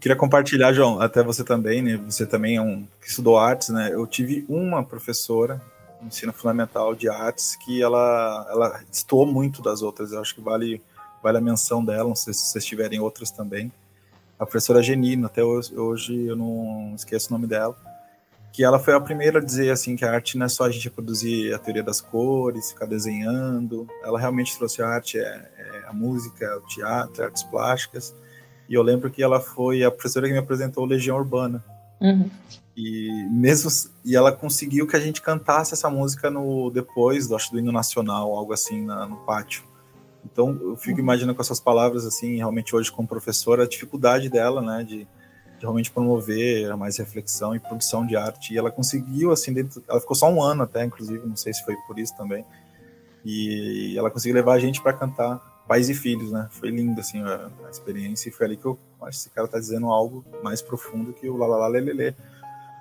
queria 0.00 0.16
compartilhar, 0.16 0.72
João, 0.72 1.00
até 1.00 1.22
você 1.22 1.44
também, 1.44 1.82
né? 1.82 1.96
Você 1.96 2.26
também 2.26 2.56
é 2.56 2.62
um 2.62 2.86
que 3.00 3.08
estudou 3.08 3.38
artes, 3.38 3.68
né? 3.68 3.90
Eu 3.92 4.06
tive 4.06 4.44
uma 4.48 4.84
professora 4.84 5.60
no 6.00 6.08
ensino 6.08 6.32
fundamental 6.32 6.94
de 6.94 7.08
artes 7.08 7.56
que 7.56 7.82
ela 7.82 8.46
ela 8.50 8.80
destoou 8.90 9.26
muito 9.26 9.62
das 9.62 9.82
outras. 9.82 10.12
Eu 10.12 10.20
acho 10.20 10.34
que 10.34 10.40
vale 10.40 10.82
vale 11.22 11.38
a 11.38 11.40
menção 11.40 11.82
dela, 11.84 12.08
não 12.08 12.16
sei 12.16 12.34
se 12.34 12.46
vocês 12.46 12.64
tiverem 12.64 13.00
outras 13.00 13.30
também. 13.30 13.72
A 14.38 14.44
professora 14.44 14.82
Genino, 14.82 15.26
até 15.26 15.42
hoje, 15.42 15.74
hoje 15.74 16.26
eu 16.26 16.36
não 16.36 16.92
esqueço 16.94 17.28
o 17.30 17.32
nome 17.32 17.46
dela, 17.46 17.74
que 18.52 18.62
ela 18.62 18.78
foi 18.78 18.94
a 18.94 19.00
primeira 19.00 19.38
a 19.38 19.42
dizer 19.42 19.70
assim 19.70 19.96
que 19.96 20.04
a 20.04 20.12
arte 20.12 20.36
não 20.36 20.44
é 20.44 20.48
só 20.50 20.64
a 20.64 20.70
gente 20.70 20.90
produzir 20.90 21.54
a 21.54 21.58
teoria 21.58 21.82
das 21.82 22.00
cores, 22.00 22.72
ficar 22.72 22.84
desenhando. 22.86 23.86
Ela 24.02 24.18
realmente 24.18 24.56
trouxe 24.58 24.82
a 24.82 24.88
arte, 24.88 25.18
é, 25.18 25.22
é 25.22 25.84
a 25.88 25.92
música, 25.94 26.58
o 26.58 26.66
teatro, 26.66 27.24
artes 27.24 27.42
plásticas 27.44 28.14
e 28.68 28.74
eu 28.74 28.82
lembro 28.82 29.10
que 29.10 29.22
ela 29.22 29.40
foi 29.40 29.82
a 29.82 29.90
professora 29.90 30.26
que 30.26 30.32
me 30.32 30.38
apresentou 30.38 30.84
Legião 30.84 31.16
Urbana. 31.16 31.62
Uhum. 32.00 32.30
E 32.76 33.08
mesmo 33.30 33.70
e 34.04 34.16
ela 34.16 34.32
conseguiu 34.32 34.86
que 34.86 34.96
a 34.96 35.00
gente 35.00 35.22
cantasse 35.22 35.74
essa 35.74 35.88
música 35.88 36.30
no 36.30 36.70
depois, 36.70 37.28
do, 37.28 37.36
acho 37.36 37.52
do 37.52 37.58
hino 37.58 37.70
nacional, 37.70 38.34
algo 38.34 38.52
assim 38.52 38.84
na, 38.84 39.06
no 39.06 39.16
pátio. 39.18 39.62
Então 40.24 40.58
eu 40.60 40.76
fico 40.76 40.96
uhum. 40.96 41.04
imaginando 41.04 41.34
com 41.34 41.42
essas 41.42 41.60
palavras 41.60 42.04
assim, 42.04 42.36
realmente 42.36 42.74
hoje 42.74 42.90
como 42.90 43.06
professora, 43.06 43.64
a 43.64 43.68
dificuldade 43.68 44.28
dela, 44.28 44.60
né, 44.60 44.82
de, 44.82 44.98
de, 44.98 45.06
realmente 45.60 45.90
promover 45.90 46.74
mais 46.76 46.96
reflexão 46.96 47.54
e 47.54 47.60
produção 47.60 48.06
de 48.06 48.16
arte. 48.16 48.54
E 48.54 48.58
ela 48.58 48.70
conseguiu 48.70 49.30
assim, 49.30 49.52
dentro, 49.52 49.84
ela 49.88 50.00
ficou 50.00 50.16
só 50.16 50.30
um 50.32 50.42
ano 50.42 50.62
até, 50.62 50.84
inclusive, 50.84 51.24
não 51.26 51.36
sei 51.36 51.52
se 51.52 51.64
foi 51.64 51.76
por 51.86 51.98
isso 51.98 52.16
também. 52.16 52.44
E 53.24 53.94
ela 53.96 54.10
conseguiu 54.10 54.34
levar 54.34 54.54
a 54.54 54.58
gente 54.58 54.82
para 54.82 54.92
cantar 54.92 55.53
pais 55.66 55.88
e 55.88 55.94
filhos, 55.94 56.30
né? 56.30 56.48
Foi 56.50 56.70
lindo, 56.70 57.00
assim, 57.00 57.20
a, 57.22 57.50
a, 57.66 57.70
experiência, 57.70 58.28
e 58.28 58.32
foi 58.32 58.46
ali 58.46 58.56
que 58.56 58.66
eu 58.66 58.78
acho 59.02 59.18
que 59.18 59.26
esse 59.26 59.30
cara 59.30 59.48
tá 59.48 59.58
dizendo 59.58 59.86
algo 59.86 60.24
mais 60.42 60.60
profundo 60.60 61.12
que 61.12 61.28
o 61.28 61.36
Lalala 61.36 61.68
Lelele, 61.68 62.14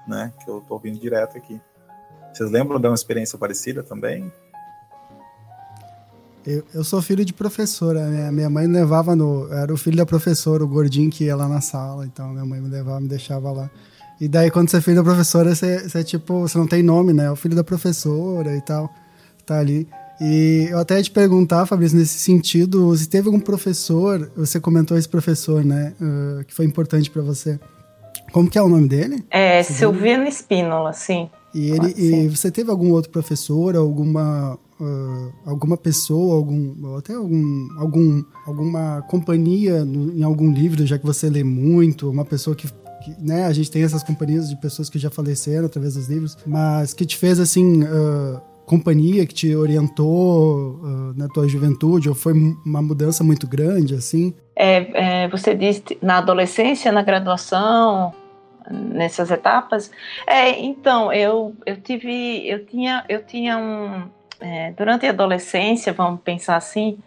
né? 0.07 0.33
Que 0.43 0.49
eu 0.49 0.61
tô 0.67 0.73
ouvindo 0.75 0.99
direto 0.99 1.37
aqui. 1.37 1.59
Vocês 2.33 2.49
lembram 2.49 2.79
de 2.79 2.87
uma 2.87 2.95
experiência 2.95 3.37
parecida 3.37 3.83
também? 3.83 4.31
Eu, 6.45 6.63
eu 6.73 6.83
sou 6.83 7.01
filho 7.01 7.23
de 7.23 7.31
professora, 7.31 8.05
né? 8.07 8.29
Minha 8.31 8.49
mãe 8.49 8.67
me 8.67 8.73
levava 8.73 9.15
no. 9.15 9.51
Era 9.53 9.73
o 9.73 9.77
filho 9.77 9.95
da 9.95 10.05
professora, 10.05 10.63
o 10.63 10.67
gordinho 10.67 11.09
que 11.09 11.25
ia 11.25 11.35
lá 11.35 11.47
na 11.47 11.61
sala, 11.61 12.05
então 12.05 12.29
minha 12.29 12.45
mãe 12.45 12.59
me 12.59 12.69
levava, 12.69 12.99
me 12.99 13.07
deixava 13.07 13.51
lá. 13.51 13.69
E 14.19 14.27
daí, 14.27 14.51
quando 14.51 14.69
você 14.69 14.77
é 14.77 14.81
filho 14.81 14.97
da 14.97 15.03
professora, 15.03 15.55
você, 15.55 15.87
você 15.87 15.99
é 15.99 16.03
tipo, 16.03 16.41
você 16.41 16.57
não 16.57 16.67
tem 16.67 16.83
nome, 16.83 17.13
né? 17.13 17.25
É 17.25 17.31
o 17.31 17.35
filho 17.35 17.55
da 17.55 17.63
professora 17.63 18.55
e 18.55 18.61
tal. 18.61 18.93
Tá 19.45 19.59
ali. 19.59 19.87
E 20.21 20.67
eu 20.69 20.79
até 20.79 20.97
ia 20.97 21.03
te 21.03 21.11
perguntar, 21.11 21.65
Fabrício, 21.65 21.97
nesse 21.97 22.19
sentido, 22.19 22.95
se 22.95 23.07
teve 23.07 23.27
algum 23.27 23.39
professor, 23.39 24.31
você 24.35 24.59
comentou 24.59 24.97
esse 24.97 25.09
professor, 25.09 25.63
né, 25.65 25.93
uh, 25.99 26.43
que 26.45 26.53
foi 26.53 26.65
importante 26.65 27.09
para 27.09 27.21
você. 27.21 27.59
Como 28.31 28.49
que 28.49 28.57
é 28.57 28.61
o 28.61 28.69
nome 28.69 28.87
dele? 28.87 29.23
É 29.29 29.61
Silvino 29.63 30.23
Espínola, 30.23 30.93
sim. 30.93 31.29
E, 31.53 31.69
ele, 31.69 31.93
e 31.95 32.27
você 32.27 32.49
teve 32.49 32.71
algum 32.71 32.91
outro 32.91 33.11
professor, 33.11 33.75
alguma 33.75 34.57
uh, 34.79 35.33
alguma 35.45 35.77
pessoa, 35.77 36.35
algum 36.35 36.95
até 36.97 37.13
algum, 37.13 37.67
algum 37.77 38.23
alguma 38.45 39.03
companhia 39.03 39.85
no, 39.85 40.17
em 40.17 40.23
algum 40.23 40.51
livro, 40.51 40.85
já 40.85 40.97
que 40.97 41.05
você 41.05 41.29
lê 41.29 41.43
muito, 41.43 42.09
uma 42.09 42.25
pessoa 42.25 42.55
que, 42.55 42.67
que, 42.67 43.15
né, 43.19 43.45
a 43.45 43.53
gente 43.53 43.69
tem 43.69 43.83
essas 43.83 44.01
companhias 44.01 44.49
de 44.49 44.59
pessoas 44.59 44.89
que 44.89 44.97
já 44.97 45.11
faleceram 45.11 45.67
através 45.67 45.93
dos 45.93 46.07
livros, 46.07 46.35
mas 46.45 46.91
que 46.91 47.05
te 47.05 47.17
fez 47.17 47.39
assim 47.39 47.83
uh, 47.83 48.41
companhia 48.65 49.25
que 49.25 49.33
te 49.33 49.55
orientou 49.55 50.79
uh, 50.81 51.13
na 51.17 51.27
tua 51.27 51.47
juventude 51.47 52.09
ou 52.09 52.15
foi 52.15 52.33
uma 52.65 52.81
mudança 52.81 53.23
muito 53.23 53.47
grande 53.47 53.95
assim? 53.95 54.33
É, 54.55 55.23
é, 55.23 55.27
você 55.27 55.53
disse 55.53 55.97
na 56.01 56.17
adolescência, 56.17 56.91
na 56.91 57.01
graduação, 57.01 58.13
nessas 58.69 59.31
etapas. 59.31 59.91
É, 60.25 60.59
então 60.59 61.11
eu 61.11 61.55
eu 61.65 61.77
tive 61.77 62.47
eu 62.47 62.65
tinha 62.65 63.03
eu 63.09 63.23
tinha 63.23 63.57
um 63.57 64.09
é, 64.39 64.71
durante 64.71 65.05
a 65.05 65.09
adolescência, 65.09 65.93
vamos 65.93 66.19
pensar 66.21 66.57
assim, 66.57 66.97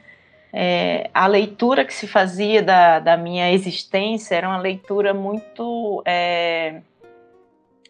é, 0.53 1.11
a 1.13 1.27
leitura 1.27 1.85
que 1.85 1.93
se 1.93 2.07
fazia 2.07 2.63
da, 2.63 2.99
da 2.99 3.17
minha 3.17 3.53
existência 3.53 4.35
era 4.35 4.49
uma 4.49 4.59
leitura 4.59 5.13
muito 5.13 6.03
é, 6.07 6.81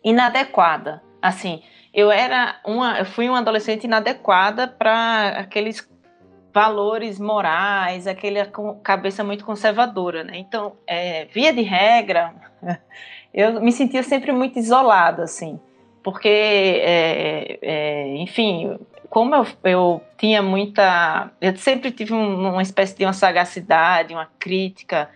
inadequada. 0.02 1.00
Assim, 1.22 1.62
eu 1.96 2.10
era 2.10 2.60
uma, 2.62 2.98
eu 2.98 3.06
fui 3.06 3.26
uma 3.26 3.38
adolescente 3.38 3.84
inadequada 3.84 4.68
para 4.68 5.28
aqueles 5.30 5.88
valores 6.52 7.18
morais, 7.18 8.06
aquela 8.06 8.46
cabeça 8.82 9.24
muito 9.24 9.44
conservadora, 9.44 10.22
né? 10.22 10.36
Então, 10.36 10.76
é, 10.86 11.24
via 11.24 11.52
de 11.54 11.62
regra, 11.62 12.34
eu 13.32 13.60
me 13.62 13.72
sentia 13.72 14.02
sempre 14.02 14.30
muito 14.30 14.58
isolada, 14.58 15.24
assim, 15.24 15.58
porque, 16.02 16.28
é, 16.28 17.58
é, 17.62 18.16
enfim, 18.18 18.78
como 19.08 19.34
eu, 19.34 19.46
eu, 19.64 20.02
tinha 20.18 20.42
muita, 20.42 21.30
eu 21.40 21.56
sempre 21.56 21.90
tive 21.90 22.12
um, 22.12 22.50
uma 22.52 22.62
espécie 22.62 22.94
de 22.96 23.04
uma 23.04 23.14
sagacidade, 23.14 24.12
uma 24.12 24.28
crítica 24.38 25.08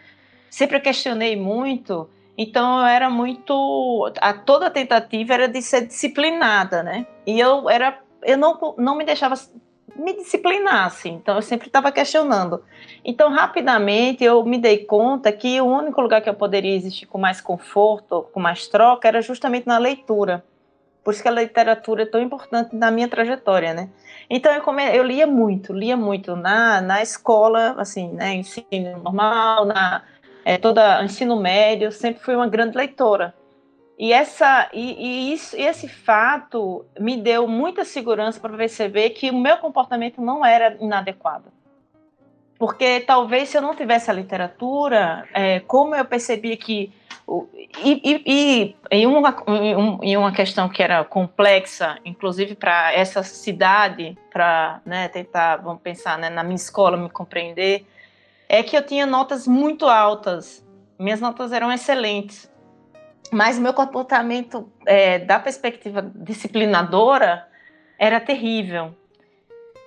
sempre 0.51 0.81
questionei 0.81 1.37
muito, 1.37 2.11
então 2.43 2.79
eu 2.79 2.87
era 2.87 3.11
muito. 3.11 4.11
A, 4.19 4.33
toda 4.33 4.69
a 4.69 4.71
tentativa 4.71 5.35
era 5.35 5.47
de 5.47 5.61
ser 5.61 5.87
disciplinada, 5.87 6.83
né? 6.83 7.07
E 7.27 7.39
eu 7.39 7.69
era. 7.69 8.01
Eu 8.23 8.39
não, 8.39 8.75
não 8.79 8.97
me 8.97 9.05
deixava 9.05 9.35
me 9.95 10.15
disciplinar, 10.15 10.87
assim, 10.87 11.11
então 11.11 11.37
eu 11.37 11.43
sempre 11.43 11.67
estava 11.67 11.93
questionando. 11.93 12.65
Então, 13.05 13.31
rapidamente, 13.31 14.25
eu 14.25 14.43
me 14.43 14.57
dei 14.57 14.79
conta 14.87 15.31
que 15.31 15.61
o 15.61 15.67
único 15.67 16.01
lugar 16.01 16.23
que 16.23 16.31
eu 16.31 16.35
poderia 16.35 16.75
existir 16.75 17.05
com 17.05 17.19
mais 17.19 17.43
conforto, 17.43 18.23
com 18.33 18.41
mais 18.41 18.67
troca, 18.69 19.07
era 19.07 19.21
justamente 19.21 19.67
na 19.67 19.77
leitura. 19.77 20.43
Por 21.05 21.13
isso 21.13 21.23
que 21.23 21.29
a 21.29 21.33
literatura 21.33 22.05
é 22.05 22.07
tão 22.07 22.23
importante 22.23 22.75
na 22.75 22.91
minha 22.91 23.09
trajetória, 23.09 23.75
né? 23.75 23.91
Então 24.31 24.51
eu, 24.55 24.63
come... 24.63 24.97
eu 24.97 25.03
lia 25.03 25.27
muito, 25.27 25.75
lia 25.75 25.97
muito 25.97 26.35
na, 26.35 26.81
na 26.81 27.03
escola, 27.03 27.75
assim, 27.77 28.09
né, 28.13 28.35
ensino 28.35 28.99
normal, 29.03 29.67
na 29.67 30.03
é, 30.45 30.57
toda 30.57 31.03
ensino 31.05 31.41
médio, 31.41 31.93
sempre 31.93 32.23
fui 32.23 32.35
uma 32.35 32.49
grande 32.49 32.77
leitora. 32.77 33.35
E 33.99 34.13
essa 34.13 34.69
e, 34.73 34.93
e 34.93 35.33
isso, 35.35 35.57
e 35.57 35.63
esse 35.63 35.87
fato 35.87 36.87
me 36.99 37.17
deu 37.17 37.47
muita 37.47 37.85
segurança 37.85 38.41
para 38.41 38.57
perceber 38.57 39.11
que 39.11 39.31
o 39.31 39.37
meu 39.37 39.59
comportamento 39.59 40.23
não 40.23 40.45
era 40.45 40.77
inadequado. 40.81 41.53
Porque 42.59 43.01
talvez 43.01 43.49
se 43.49 43.59
eu 43.59 43.63
não 43.63 43.75
tivesse 43.75 44.11
a 44.11 44.15
literatura, 44.15 45.27
é, 45.35 45.61
como 45.61 45.95
eu 45.95 46.05
percebia 46.05 46.57
que 46.57 46.93
e, 47.79 48.23
e, 48.27 48.77
em, 48.91 49.07
uma, 49.07 49.37
uma 49.47 50.33
questão 50.33 50.69
que 50.69 50.83
era 50.83 51.05
complexa, 51.05 51.97
inclusive 52.05 52.57
para 52.57 52.93
essa 52.93 53.23
cidade, 53.23 54.19
para 54.33 54.81
né, 54.85 55.09
tentar, 55.09 55.57
vamos 55.57 55.81
pensar, 55.81 56.19
né, 56.19 56.29
na 56.29 56.43
minha 56.43 56.57
escola 56.57 56.97
me 56.97 57.09
compreender, 57.09 57.87
é 58.53 58.65
que 58.65 58.77
eu 58.77 58.85
tinha 58.85 59.07
notas 59.07 59.47
muito 59.47 59.87
altas. 59.87 60.67
Minhas 60.99 61.21
notas 61.21 61.53
eram 61.53 61.71
excelentes. 61.71 62.51
Mas 63.31 63.57
meu 63.61 63.73
comportamento, 63.73 64.69
é, 64.85 65.21
da 65.21 65.39
perspectiva 65.39 66.03
disciplinadora, 66.03 67.47
era 67.97 68.19
terrível. 68.19 68.93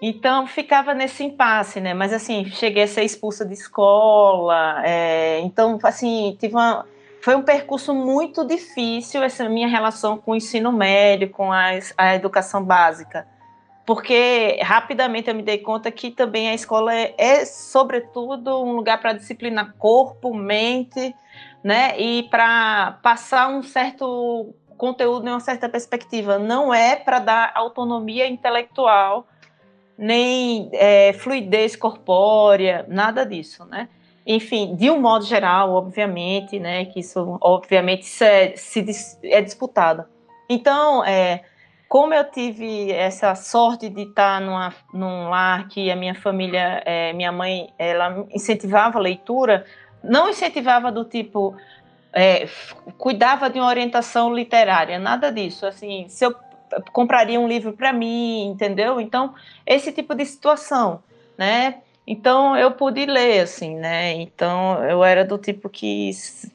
Então 0.01 0.47
ficava 0.47 0.93
nesse 0.93 1.25
impasse, 1.25 1.81
né? 1.81 1.93
Mas 1.93 2.13
assim, 2.13 2.45
cheguei 2.45 2.83
a 2.83 2.87
ser 2.87 3.03
expulsa 3.03 3.45
de 3.45 3.53
escola. 3.53 4.81
É, 4.85 5.41
então, 5.41 5.77
assim, 5.83 6.37
tive 6.39 6.53
uma, 6.53 6.85
foi 7.21 7.35
um 7.35 7.41
percurso 7.41 7.93
muito 7.93 8.47
difícil 8.47 9.21
essa 9.23 9.49
minha 9.49 9.67
relação 9.67 10.17
com 10.17 10.31
o 10.31 10.35
ensino 10.37 10.71
médio, 10.71 11.29
com 11.29 11.51
a, 11.51 11.71
a 11.97 12.15
educação 12.15 12.63
básica. 12.63 13.27
Porque 13.85 14.59
rapidamente 14.61 15.29
eu 15.29 15.35
me 15.35 15.43
dei 15.43 15.57
conta 15.57 15.91
que 15.91 16.09
também 16.09 16.49
a 16.49 16.53
escola 16.53 16.95
é, 16.95 17.13
é 17.17 17.45
sobretudo, 17.45 18.63
um 18.63 18.73
lugar 18.75 18.99
para 19.01 19.13
disciplinar 19.13 19.73
corpo, 19.77 20.33
mente, 20.33 21.13
né? 21.63 21.99
E 21.99 22.23
para 22.23 22.99
passar 23.03 23.49
um 23.49 23.61
certo 23.61 24.53
conteúdo 24.77 25.27
em 25.27 25.31
uma 25.31 25.39
certa 25.39 25.67
perspectiva. 25.67 26.39
Não 26.39 26.73
é 26.73 26.95
para 26.95 27.19
dar 27.19 27.51
autonomia 27.55 28.27
intelectual, 28.27 29.27
nem 29.97 30.69
é, 30.73 31.13
fluidez 31.13 31.75
corpórea, 31.75 32.85
nada 32.87 33.25
disso, 33.25 33.65
né? 33.65 33.89
enfim, 34.25 34.75
de 34.75 34.89
um 34.89 34.99
modo 34.99 35.25
geral, 35.25 35.73
obviamente, 35.73 36.59
né, 36.59 36.85
que 36.85 37.01
isso, 37.01 37.37
obviamente, 37.41 38.03
isso 38.03 38.23
é, 38.23 38.55
se, 38.55 38.85
é 39.23 39.41
disputado. 39.41 40.05
Então, 40.49 41.03
é, 41.03 41.43
como 41.87 42.13
eu 42.13 42.23
tive 42.23 42.91
essa 42.91 43.35
sorte 43.35 43.89
de 43.89 44.01
estar 44.03 44.41
numa, 44.41 44.73
num 44.93 45.29
lar 45.29 45.67
que 45.67 45.91
a 45.91 45.95
minha 45.95 46.15
família, 46.15 46.81
é, 46.85 47.13
minha 47.13 47.31
mãe, 47.31 47.71
ela 47.77 48.25
incentivava 48.31 48.97
a 48.97 49.01
leitura, 49.01 49.65
não 50.03 50.29
incentivava 50.29 50.91
do 50.91 51.05
tipo, 51.05 51.55
é, 52.11 52.47
cuidava 52.97 53.49
de 53.49 53.59
uma 53.59 53.67
orientação 53.67 54.33
literária, 54.33 54.97
nada 54.97 55.31
disso. 55.31 55.65
Assim, 55.65 56.07
se 56.07 56.25
eu 56.25 56.35
compraria 56.91 57.39
um 57.39 57.47
livro 57.47 57.73
para 57.73 57.93
mim, 57.93 58.47
entendeu? 58.47 58.99
Então, 58.99 59.35
esse 59.65 59.91
tipo 59.91 60.15
de 60.15 60.25
situação, 60.25 61.03
né? 61.37 61.82
Então 62.05 62.55
eu 62.57 62.71
pude 62.71 63.05
ler 63.05 63.39
assim, 63.41 63.75
né? 63.75 64.13
Então 64.13 64.83
eu 64.83 65.03
era 65.03 65.23
do 65.23 65.37
tipo 65.37 65.69
que 65.69 66.11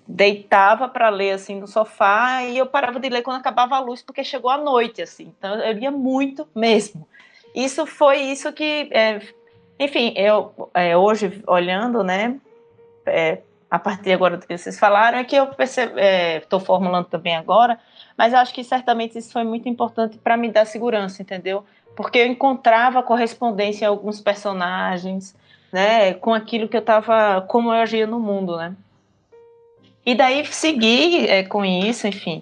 deitava 0.06 0.88
para 0.88 1.08
ler 1.08 1.32
assim 1.32 1.58
no 1.58 1.66
sofá 1.66 2.42
e 2.42 2.58
eu 2.58 2.66
parava 2.66 3.00
de 3.00 3.08
ler 3.08 3.22
quando 3.22 3.38
acabava 3.38 3.76
a 3.76 3.80
luz 3.80 4.02
porque 4.02 4.22
chegou 4.22 4.50
a 4.50 4.58
noite 4.58 5.00
assim. 5.00 5.32
Então 5.38 5.54
eu 5.54 5.72
lia 5.72 5.90
muito 5.90 6.46
mesmo. 6.54 7.08
Isso 7.54 7.86
foi 7.86 8.18
isso 8.18 8.52
que, 8.52 8.90
é, 8.92 9.20
enfim, 9.78 10.12
eu 10.16 10.70
é, 10.74 10.96
hoje 10.96 11.42
olhando, 11.46 12.04
né? 12.04 12.38
É, 13.06 13.38
a 13.70 13.78
partir 13.78 14.12
agora 14.12 14.36
do 14.36 14.46
que 14.46 14.56
vocês 14.56 14.78
falaram 14.78 15.18
é 15.18 15.24
que 15.24 15.36
eu 15.36 15.50
estou 15.58 16.58
é, 16.58 16.64
formulando 16.64 17.06
também 17.06 17.36
agora, 17.36 17.78
mas 18.16 18.32
eu 18.32 18.38
acho 18.38 18.52
que 18.54 18.64
certamente 18.64 19.18
isso 19.18 19.32
foi 19.32 19.44
muito 19.44 19.68
importante 19.68 20.18
para 20.18 20.36
me 20.36 20.50
dar 20.50 20.66
segurança, 20.66 21.22
entendeu? 21.22 21.64
Porque 21.98 22.20
eu 22.20 22.26
encontrava 22.26 23.02
correspondência 23.02 23.84
em 23.84 23.88
alguns 23.88 24.20
personagens, 24.20 25.34
né, 25.72 26.14
com 26.14 26.32
aquilo 26.32 26.68
que 26.68 26.76
eu 26.76 26.80
estava, 26.80 27.44
como 27.48 27.70
eu 27.70 27.72
agia 27.72 28.06
no 28.06 28.20
mundo, 28.20 28.56
né. 28.56 28.72
E 30.06 30.14
daí 30.14 30.46
segui 30.46 31.26
é, 31.26 31.42
com 31.42 31.64
isso, 31.64 32.06
enfim. 32.06 32.40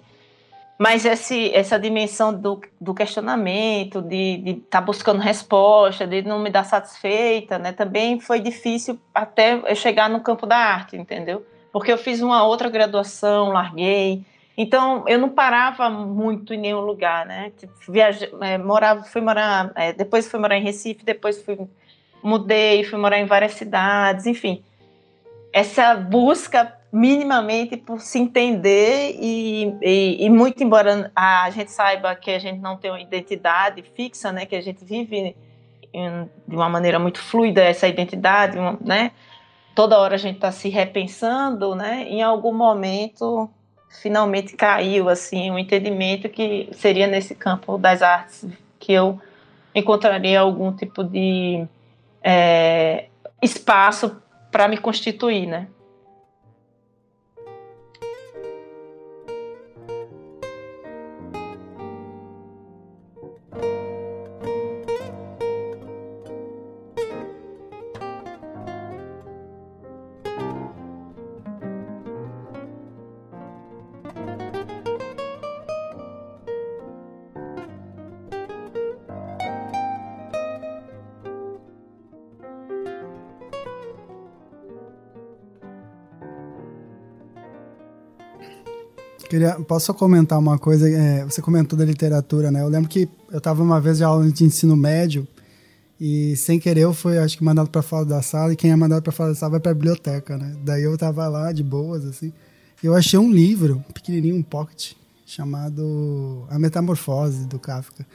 Mas 0.78 1.06
esse, 1.06 1.50
essa 1.54 1.78
dimensão 1.78 2.34
do, 2.34 2.60
do 2.78 2.92
questionamento, 2.92 4.02
de 4.02 4.42
estar 4.46 4.80
tá 4.80 4.80
buscando 4.82 5.20
resposta, 5.20 6.06
de 6.06 6.20
não 6.20 6.38
me 6.38 6.50
dar 6.50 6.64
satisfeita, 6.64 7.58
né, 7.58 7.72
também 7.72 8.20
foi 8.20 8.40
difícil 8.40 9.00
até 9.14 9.54
eu 9.54 9.74
chegar 9.74 10.10
no 10.10 10.20
campo 10.20 10.46
da 10.46 10.58
arte, 10.58 10.98
entendeu? 10.98 11.46
Porque 11.72 11.90
eu 11.90 11.96
fiz 11.96 12.20
uma 12.20 12.44
outra 12.44 12.68
graduação, 12.68 13.52
larguei, 13.52 14.22
então, 14.56 15.04
eu 15.06 15.18
não 15.18 15.28
parava 15.28 15.90
muito 15.90 16.54
em 16.54 16.58
nenhum 16.58 16.80
lugar, 16.80 17.26
né? 17.26 17.52
Tipo, 17.58 17.74
viaje, 17.92 18.32
é, 18.40 18.56
morava, 18.56 19.02
fui 19.02 19.20
morar, 19.20 19.70
é, 19.74 19.92
depois 19.92 20.26
fui 20.30 20.40
morar 20.40 20.56
em 20.56 20.62
Recife, 20.62 21.04
depois 21.04 21.42
fui, 21.42 21.58
mudei, 22.22 22.82
fui 22.82 22.98
morar 22.98 23.18
em 23.18 23.26
várias 23.26 23.52
cidades, 23.52 24.24
enfim. 24.24 24.64
Essa 25.52 25.94
busca 25.94 26.74
minimamente 26.90 27.76
por 27.76 28.00
se 28.00 28.18
entender 28.18 29.16
e, 29.20 29.76
e, 29.82 30.24
e, 30.24 30.30
muito 30.30 30.64
embora 30.64 31.10
a 31.14 31.50
gente 31.50 31.70
saiba 31.70 32.14
que 32.14 32.30
a 32.30 32.38
gente 32.38 32.58
não 32.58 32.78
tem 32.78 32.90
uma 32.90 33.00
identidade 33.00 33.82
fixa, 33.82 34.32
né? 34.32 34.46
Que 34.46 34.56
a 34.56 34.62
gente 34.62 34.82
vive 34.82 35.36
em, 35.92 36.30
de 36.48 36.56
uma 36.56 36.70
maneira 36.70 36.98
muito 36.98 37.20
fluida 37.20 37.62
essa 37.62 37.86
identidade, 37.86 38.56
né? 38.80 39.12
Toda 39.74 39.98
hora 39.98 40.14
a 40.14 40.18
gente 40.18 40.36
está 40.36 40.50
se 40.50 40.70
repensando, 40.70 41.74
né? 41.74 42.06
Em 42.08 42.22
algum 42.22 42.54
momento 42.54 43.50
finalmente 43.88 44.54
caiu 44.54 45.08
assim 45.08 45.50
um 45.50 45.58
entendimento 45.58 46.28
que 46.28 46.68
seria 46.72 47.06
nesse 47.06 47.34
campo 47.34 47.78
das 47.78 48.02
artes 48.02 48.46
que 48.78 48.92
eu 48.92 49.20
encontraria 49.74 50.40
algum 50.40 50.72
tipo 50.72 51.04
de 51.04 51.66
é, 52.22 53.06
espaço 53.42 54.20
para 54.50 54.68
me 54.68 54.78
constituir, 54.78 55.46
né? 55.46 55.68
Queria, 89.28 89.54
posso 89.54 89.92
comentar 89.92 90.38
uma 90.38 90.58
coisa? 90.58 90.88
É, 90.88 91.24
você 91.24 91.42
comentou 91.42 91.78
da 91.78 91.84
literatura, 91.84 92.50
né? 92.50 92.62
Eu 92.62 92.68
lembro 92.68 92.88
que 92.88 93.08
eu 93.30 93.38
estava 93.38 93.62
uma 93.62 93.80
vez 93.80 93.98
de 93.98 94.04
aula 94.04 94.30
de 94.30 94.44
ensino 94.44 94.76
médio 94.76 95.26
e 96.00 96.36
sem 96.36 96.60
querer 96.60 96.82
eu 96.82 96.94
fui, 96.94 97.18
acho 97.18 97.36
que 97.36 97.42
mandado 97.42 97.68
para 97.70 97.82
fora 97.82 98.04
da 98.04 98.22
sala 98.22 98.52
e 98.52 98.56
quem 98.56 98.70
é 98.70 98.76
mandado 98.76 99.02
para 99.02 99.12
fora 99.12 99.30
da 99.30 99.34
sala 99.34 99.52
vai 99.52 99.60
para 99.60 99.72
a 99.72 99.74
biblioteca, 99.74 100.36
né? 100.36 100.54
Daí 100.62 100.82
eu 100.82 100.94
estava 100.94 101.26
lá 101.26 101.50
de 101.50 101.62
boas 101.62 102.04
assim. 102.04 102.32
Eu 102.82 102.94
achei 102.94 103.18
um 103.18 103.32
livro 103.32 103.84
pequenininho, 103.92 104.36
um 104.36 104.42
pocket, 104.42 104.92
chamado 105.24 106.44
A 106.48 106.58
Metamorfose 106.58 107.46
do 107.46 107.58
Kafka. 107.58 108.06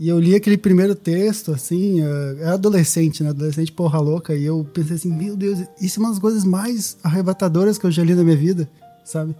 E 0.00 0.08
eu 0.08 0.18
li 0.18 0.34
aquele 0.34 0.56
primeiro 0.56 0.96
texto, 0.96 1.52
assim, 1.52 2.00
eu 2.00 2.38
era 2.40 2.54
adolescente, 2.54 3.22
né? 3.22 3.30
Adolescente 3.30 3.70
porra 3.70 4.00
louca. 4.00 4.34
E 4.34 4.44
eu 4.44 4.66
pensei 4.72 4.96
assim, 4.96 5.12
meu 5.12 5.36
Deus, 5.36 5.60
isso 5.80 6.00
é 6.00 6.02
uma 6.02 6.10
das 6.10 6.18
coisas 6.18 6.42
mais 6.42 6.96
arrebatadoras 7.04 7.78
que 7.78 7.86
eu 7.86 7.90
já 7.90 8.02
li 8.02 8.14
na 8.14 8.24
minha 8.24 8.36
vida, 8.36 8.68
sabe? 9.04 9.36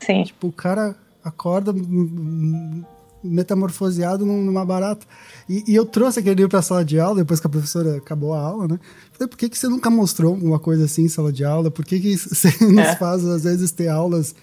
Sim. 0.00 0.24
Tipo, 0.24 0.48
o 0.48 0.52
cara 0.52 0.96
acorda 1.22 1.72
metamorfoseado 3.24 4.26
numa 4.26 4.64
barata. 4.64 5.06
E, 5.48 5.64
e 5.66 5.74
eu 5.74 5.86
trouxe 5.86 6.20
aquele 6.20 6.34
livro 6.34 6.50
para 6.50 6.58
a 6.58 6.62
sala 6.62 6.84
de 6.84 7.00
aula, 7.00 7.16
depois 7.16 7.40
que 7.40 7.46
a 7.46 7.50
professora 7.50 7.96
acabou 7.96 8.34
a 8.34 8.40
aula, 8.40 8.68
né? 8.68 8.78
Falei, 9.12 9.28
por 9.28 9.38
que, 9.38 9.48
que 9.48 9.58
você 9.58 9.66
nunca 9.66 9.88
mostrou 9.88 10.34
uma 10.34 10.58
coisa 10.58 10.84
assim 10.84 11.04
em 11.04 11.08
sala 11.08 11.32
de 11.32 11.44
aula? 11.44 11.70
Por 11.70 11.84
que, 11.84 11.98
que 11.98 12.16
você 12.18 12.48
nos 12.66 12.86
é. 12.86 12.96
faz, 12.96 13.24
às 13.24 13.44
vezes, 13.44 13.70
ter 13.70 13.88
aulas 13.88 14.34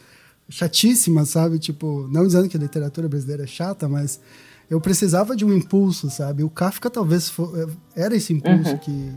chatíssimas, 0.50 1.30
sabe? 1.30 1.60
Tipo, 1.60 2.10
não 2.12 2.26
dizendo 2.26 2.50
que 2.50 2.58
a 2.58 2.60
literatura 2.60 3.08
brasileira 3.08 3.44
é 3.44 3.48
chata, 3.48 3.88
mas 3.88 4.20
eu 4.70 4.82
precisava 4.82 5.36
de 5.36 5.46
um 5.46 5.54
impulso, 5.54 6.10
sabe? 6.10 6.44
O 6.44 6.50
Kafka 6.50 6.90
talvez 6.90 7.30
for, 7.30 7.52
é, 7.96 8.04
era 8.04 8.16
esse 8.16 8.34
impulso 8.34 8.72
uhum. 8.72 8.78
que, 8.80 9.16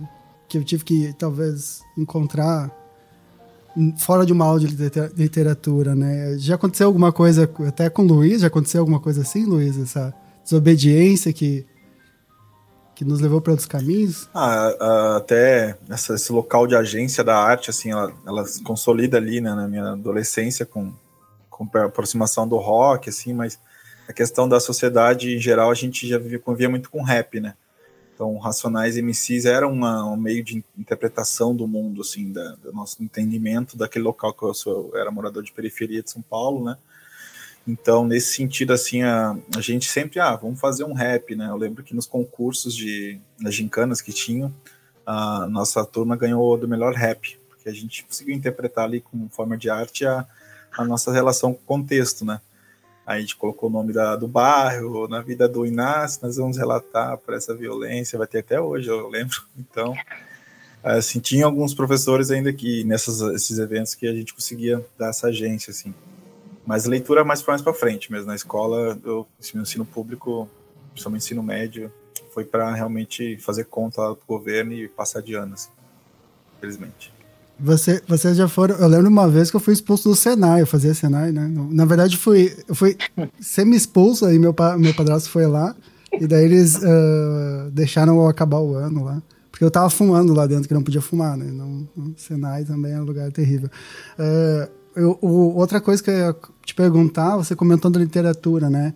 que 0.49 0.59
eu 0.59 0.65
tive 0.65 0.85
que, 0.85 1.13
talvez, 1.15 1.81
encontrar 1.97 2.71
fora 3.99 4.25
de 4.25 4.33
uma 4.33 4.45
aula 4.45 4.61
de 4.61 4.67
literatura, 5.17 5.95
né? 5.95 6.37
Já 6.39 6.55
aconteceu 6.55 6.87
alguma 6.87 7.13
coisa, 7.13 7.51
até 7.67 7.91
com 7.91 8.03
o 8.03 8.07
Luiz, 8.07 8.41
já 8.41 8.47
aconteceu 8.47 8.81
alguma 8.81 9.01
coisa 9.01 9.23
assim, 9.23 9.45
Luiz? 9.45 9.79
Essa 9.79 10.15
desobediência 10.45 11.33
que, 11.33 11.67
que 12.95 13.05
nos 13.05 13.21
levou 13.21 13.41
para 13.41 13.53
outros 13.53 13.67
caminhos? 13.67 14.29
Ah, 14.35 15.17
até 15.17 15.77
essa, 15.89 16.15
esse 16.15 16.33
local 16.33 16.67
de 16.67 16.77
agência 16.77 17.25
da 17.25 17.37
arte, 17.37 17.71
assim, 17.71 17.91
ela, 17.91 18.13
ela 18.27 18.47
se 18.47 18.63
consolida 18.63 19.17
ali, 19.17 19.41
né, 19.41 19.55
na 19.55 19.67
minha 19.67 19.93
adolescência 19.93 20.65
com, 20.65 20.93
com 21.51 21.69
a 21.75 21.85
aproximação 21.85 22.47
do 22.47 22.57
rock, 22.57 23.09
assim, 23.09 23.33
mas 23.33 23.59
a 24.09 24.13
questão 24.13 24.49
da 24.49 24.61
sociedade 24.61 25.35
em 25.35 25.41
geral 25.41 25.71
a 25.71 25.75
gente 25.75 26.07
já 26.07 26.19
vivia, 26.19 26.39
convia 26.39 26.69
muito 26.69 26.91
com 26.91 27.03
rap, 27.03 27.41
né? 27.41 27.55
Então, 28.15 28.39
Racionais 28.39 28.97
MCs 28.97 29.45
era 29.45 29.67
uma, 29.67 30.05
um 30.09 30.17
meio 30.17 30.45
de 30.45 30.65
interpretação 30.79 31.55
do 31.55 31.67
mundo, 31.67 32.01
assim, 32.01 32.33
da, 32.33 32.55
do 32.57 32.73
nosso 32.73 33.03
entendimento 33.03 33.77
daquele 33.77 34.05
local 34.05 34.33
que 34.33 34.45
eu, 34.45 34.55
sou, 34.55 34.91
eu 34.93 35.01
era 35.01 35.11
morador 35.11 35.43
de 35.43 35.51
periferia 35.51 36.01
de 36.01 36.11
São 36.11 36.23
Paulo, 36.23 36.65
né? 36.65 36.77
Então, 37.67 38.07
nesse 38.07 38.37
sentido, 38.37 38.73
assim, 38.73 39.03
a, 39.03 39.37
a 39.57 39.61
gente 39.61 39.91
sempre, 39.91 40.21
ah, 40.21 40.37
vamos 40.37 40.61
fazer 40.61 40.85
um 40.85 40.93
rap, 40.93 41.35
né? 41.35 41.49
Eu 41.49 41.57
lembro 41.57 41.83
que 41.83 41.95
nos 41.95 42.07
concursos 42.07 42.75
de, 42.75 43.19
nas 43.41 43.55
gincanas 43.55 44.01
que 44.01 44.13
tinham, 44.13 44.55
a 45.05 45.47
nossa 45.49 45.85
turma 45.85 46.17
ganhou 46.17 46.57
do 46.57 46.69
melhor 46.69 46.95
rap, 46.95 47.39
porque 47.49 47.69
a 47.69 47.73
gente 47.73 48.05
conseguiu 48.05 48.35
interpretar 48.35 48.85
ali 48.85 49.01
como 49.01 49.29
forma 49.29 49.57
de 49.57 49.69
arte 49.69 50.07
a, 50.07 50.25
a 50.73 50.85
nossa 50.85 51.11
relação 51.11 51.53
com 51.53 51.61
o 51.61 51.65
contexto, 51.65 52.25
né? 52.25 52.41
A 53.07 53.21
gente 53.21 53.37
colocou 53.37 53.69
o 53.69 53.73
nome 53.73 53.93
da, 53.93 54.17
do 54.17 54.27
bairro, 54.27 55.07
na 55.09 55.21
vida 55.21 55.47
do 55.47 55.67
Inácio, 55.67 56.21
nós 56.23 56.37
vamos 56.37 56.57
relatar 56.57 57.19
por 57.19 57.35
essa 57.35 57.55
violência, 57.55 58.19
vai 58.19 58.27
ter 58.27 58.39
até 58.39 58.61
hoje, 58.61 58.89
eu 58.89 59.09
lembro. 59.09 59.37
Então, 59.59 59.95
assim, 60.83 61.21
tinha 61.21 61.45
alguns 61.45 61.75
professores 61.75 62.31
ainda 62.31 62.53
que, 62.53 62.85
nesses 62.85 63.21
esses 63.21 63.59
eventos, 63.59 63.95
que 63.95 64.07
a 64.07 64.15
gente 64.15 64.33
conseguia 64.33 64.85
dar 64.99 65.09
essa 65.09 65.29
agência, 65.29 65.71
assim. 65.71 65.95
Mas 66.67 66.87
leitura 66.87 67.25
mais 67.25 67.43
mais 67.43 67.61
para 67.61 67.75
frente 67.75 68.11
mesmo. 68.11 68.27
Na 68.27 68.35
escola, 68.35 68.99
eu, 69.05 69.27
meu 69.53 69.63
ensino 69.63 69.85
público, 69.85 70.49
principalmente 70.93 71.25
ensino 71.25 71.43
médio, 71.43 71.93
foi 72.31 72.45
para 72.45 72.73
realmente 72.73 73.37
fazer 73.39 73.65
conta 73.65 74.09
do 74.09 74.19
governo 74.27 74.73
e 74.73 74.89
passar 74.89 75.23
de 75.23 75.35
ano, 75.35 75.55
assim, 75.55 75.71
infelizmente. 76.57 77.14
Você, 77.59 78.03
vocês 78.09 78.37
já 78.37 78.49
foram. 78.49 78.75
Eu 78.77 78.89
lembro 78.89 79.09
uma 79.09 79.29
vez 79.29 79.51
que 79.51 79.57
eu 79.57 79.61
fui 79.61 79.73
expulso 79.75 80.09
do 80.09 80.17
Senai, 80.17 80.63
eu 80.63 80.67
fazia 80.67 80.93
Senai, 80.93 81.31
né? 81.31 81.51
Na 81.71 81.85
verdade, 81.85 82.17
fui, 82.17 82.55
eu 82.69 82.75
fui 82.75 82.97
semi-expulso, 83.41 84.27
aí 84.27 84.39
meu, 84.39 84.55
meu 84.79 84.95
padrasto 84.95 85.31
foi 85.31 85.47
lá, 85.47 85.75
e 86.21 86.27
daí 86.27 86.45
eles 86.45 86.77
uh, 86.77 87.71
deixaram 87.73 88.17
eu 88.17 88.27
acabar 88.27 88.59
o 88.59 88.75
ano 88.75 89.05
lá. 89.05 89.23
Porque 89.51 89.65
eu 89.65 89.71
tava 89.71 89.89
fumando 89.89 90.35
lá 90.35 90.49
dentro, 90.49 90.67
que 90.67 90.75
não 90.75 90.83
podia 90.83 91.01
fumar, 91.01 91.37
né? 91.37 91.45
Não, 91.45 91.89
Senai 92.17 92.65
também 92.65 92.93
é 92.93 93.01
um 93.01 93.05
lugar 93.05 93.31
terrível. 93.31 93.71
Uh, 94.19 94.69
eu, 94.97 95.19
o, 95.23 95.55
outra 95.57 95.81
coisa 95.81 96.03
que 96.03 96.11
eu 96.11 96.15
ia 96.15 96.37
te 96.65 96.75
perguntar, 96.75 97.37
você 97.37 97.55
comentou 97.55 97.89
da 97.91 98.01
literatura, 98.01 98.69
né? 98.69 98.95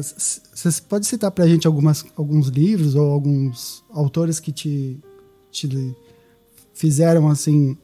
Você 0.00 0.68
uh, 0.68 0.82
pode 0.88 1.06
citar 1.06 1.30
pra 1.30 1.46
gente 1.46 1.66
algumas, 1.66 2.04
alguns 2.16 2.48
livros 2.48 2.94
ou 2.94 3.10
alguns 3.12 3.84
autores 3.90 4.38
que 4.38 4.52
te, 4.52 5.00
te 5.50 5.68
fizeram 6.74 7.28
assim 7.28 7.76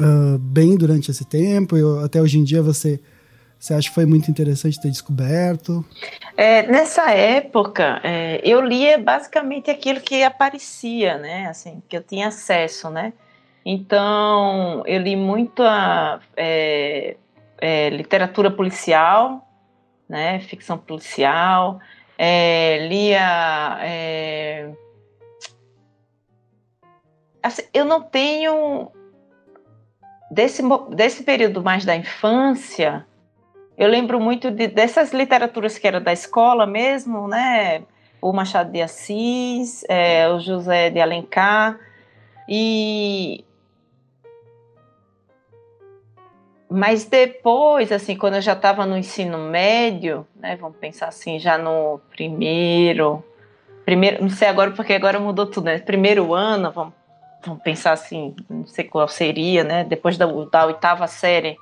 uh, 0.00 0.38
bem 0.38 0.76
durante 0.76 1.10
esse 1.10 1.24
tempo? 1.24 1.76
Eu, 1.76 2.00
até 2.00 2.20
hoje 2.20 2.38
em 2.38 2.44
dia 2.44 2.62
você 2.62 3.00
você 3.60 3.74
acha 3.74 3.90
que 3.90 3.94
foi 3.94 4.06
muito 4.06 4.30
interessante 4.30 4.80
ter 4.80 4.88
descoberto? 4.88 5.84
É, 6.34 6.62
nessa 6.62 7.10
época, 7.10 8.00
é, 8.02 8.40
eu 8.42 8.62
lia 8.62 8.96
basicamente 8.96 9.70
aquilo 9.70 10.00
que 10.00 10.22
aparecia, 10.22 11.18
né? 11.18 11.46
Assim, 11.46 11.82
que 11.86 11.94
eu 11.94 12.02
tinha 12.02 12.28
acesso, 12.28 12.88
né? 12.88 13.12
Então, 13.62 14.82
eu 14.86 15.02
li 15.02 15.14
muita 15.14 16.20
é, 16.34 17.18
é, 17.60 17.90
literatura 17.90 18.50
policial, 18.50 19.46
né? 20.08 20.40
Ficção 20.40 20.78
policial. 20.78 21.78
É, 22.16 22.86
lia 22.88 23.78
é, 23.82 24.70
assim, 27.42 27.62
eu 27.72 27.84
não 27.84 28.02
tenho 28.02 28.90
desse, 30.30 30.62
desse 30.90 31.22
período 31.22 31.62
mais 31.62 31.84
da 31.84 31.96
infância, 31.96 33.06
eu 33.76 33.88
lembro 33.88 34.20
muito 34.20 34.50
de, 34.50 34.68
dessas 34.68 35.12
literaturas 35.12 35.78
que 35.78 35.86
eram 35.86 36.02
da 36.02 36.12
escola 36.12 36.66
mesmo, 36.66 37.26
né? 37.26 37.82
O 38.20 38.32
Machado 38.32 38.70
de 38.70 38.82
Assis, 38.82 39.84
é, 39.88 40.28
o 40.28 40.38
José 40.38 40.90
de 40.90 41.00
Alencar, 41.00 41.80
e 42.46 43.44
mas 46.68 47.04
depois, 47.04 47.90
assim, 47.90 48.16
quando 48.16 48.34
eu 48.34 48.40
já 48.40 48.52
estava 48.52 48.86
no 48.86 48.96
ensino 48.96 49.38
médio, 49.38 50.24
né, 50.36 50.54
vamos 50.54 50.76
pensar 50.76 51.08
assim, 51.08 51.36
já 51.38 51.58
no 51.58 52.00
primeiro, 52.10 53.24
primeiro, 53.84 54.22
não 54.22 54.30
sei 54.30 54.46
agora 54.46 54.70
porque 54.70 54.92
agora 54.92 55.18
mudou 55.18 55.46
tudo, 55.46 55.64
né? 55.64 55.78
Primeiro 55.80 56.32
ano, 56.32 56.70
vamos 56.70 56.94
vamos 57.44 57.62
pensar 57.62 57.92
assim, 57.92 58.34
não 58.48 58.66
sei 58.66 58.84
qual 58.84 59.08
seria, 59.08 59.64
né? 59.64 59.84
Depois 59.84 60.16
da, 60.16 60.26
da 60.26 60.66
oitava 60.66 61.06
série. 61.06 61.56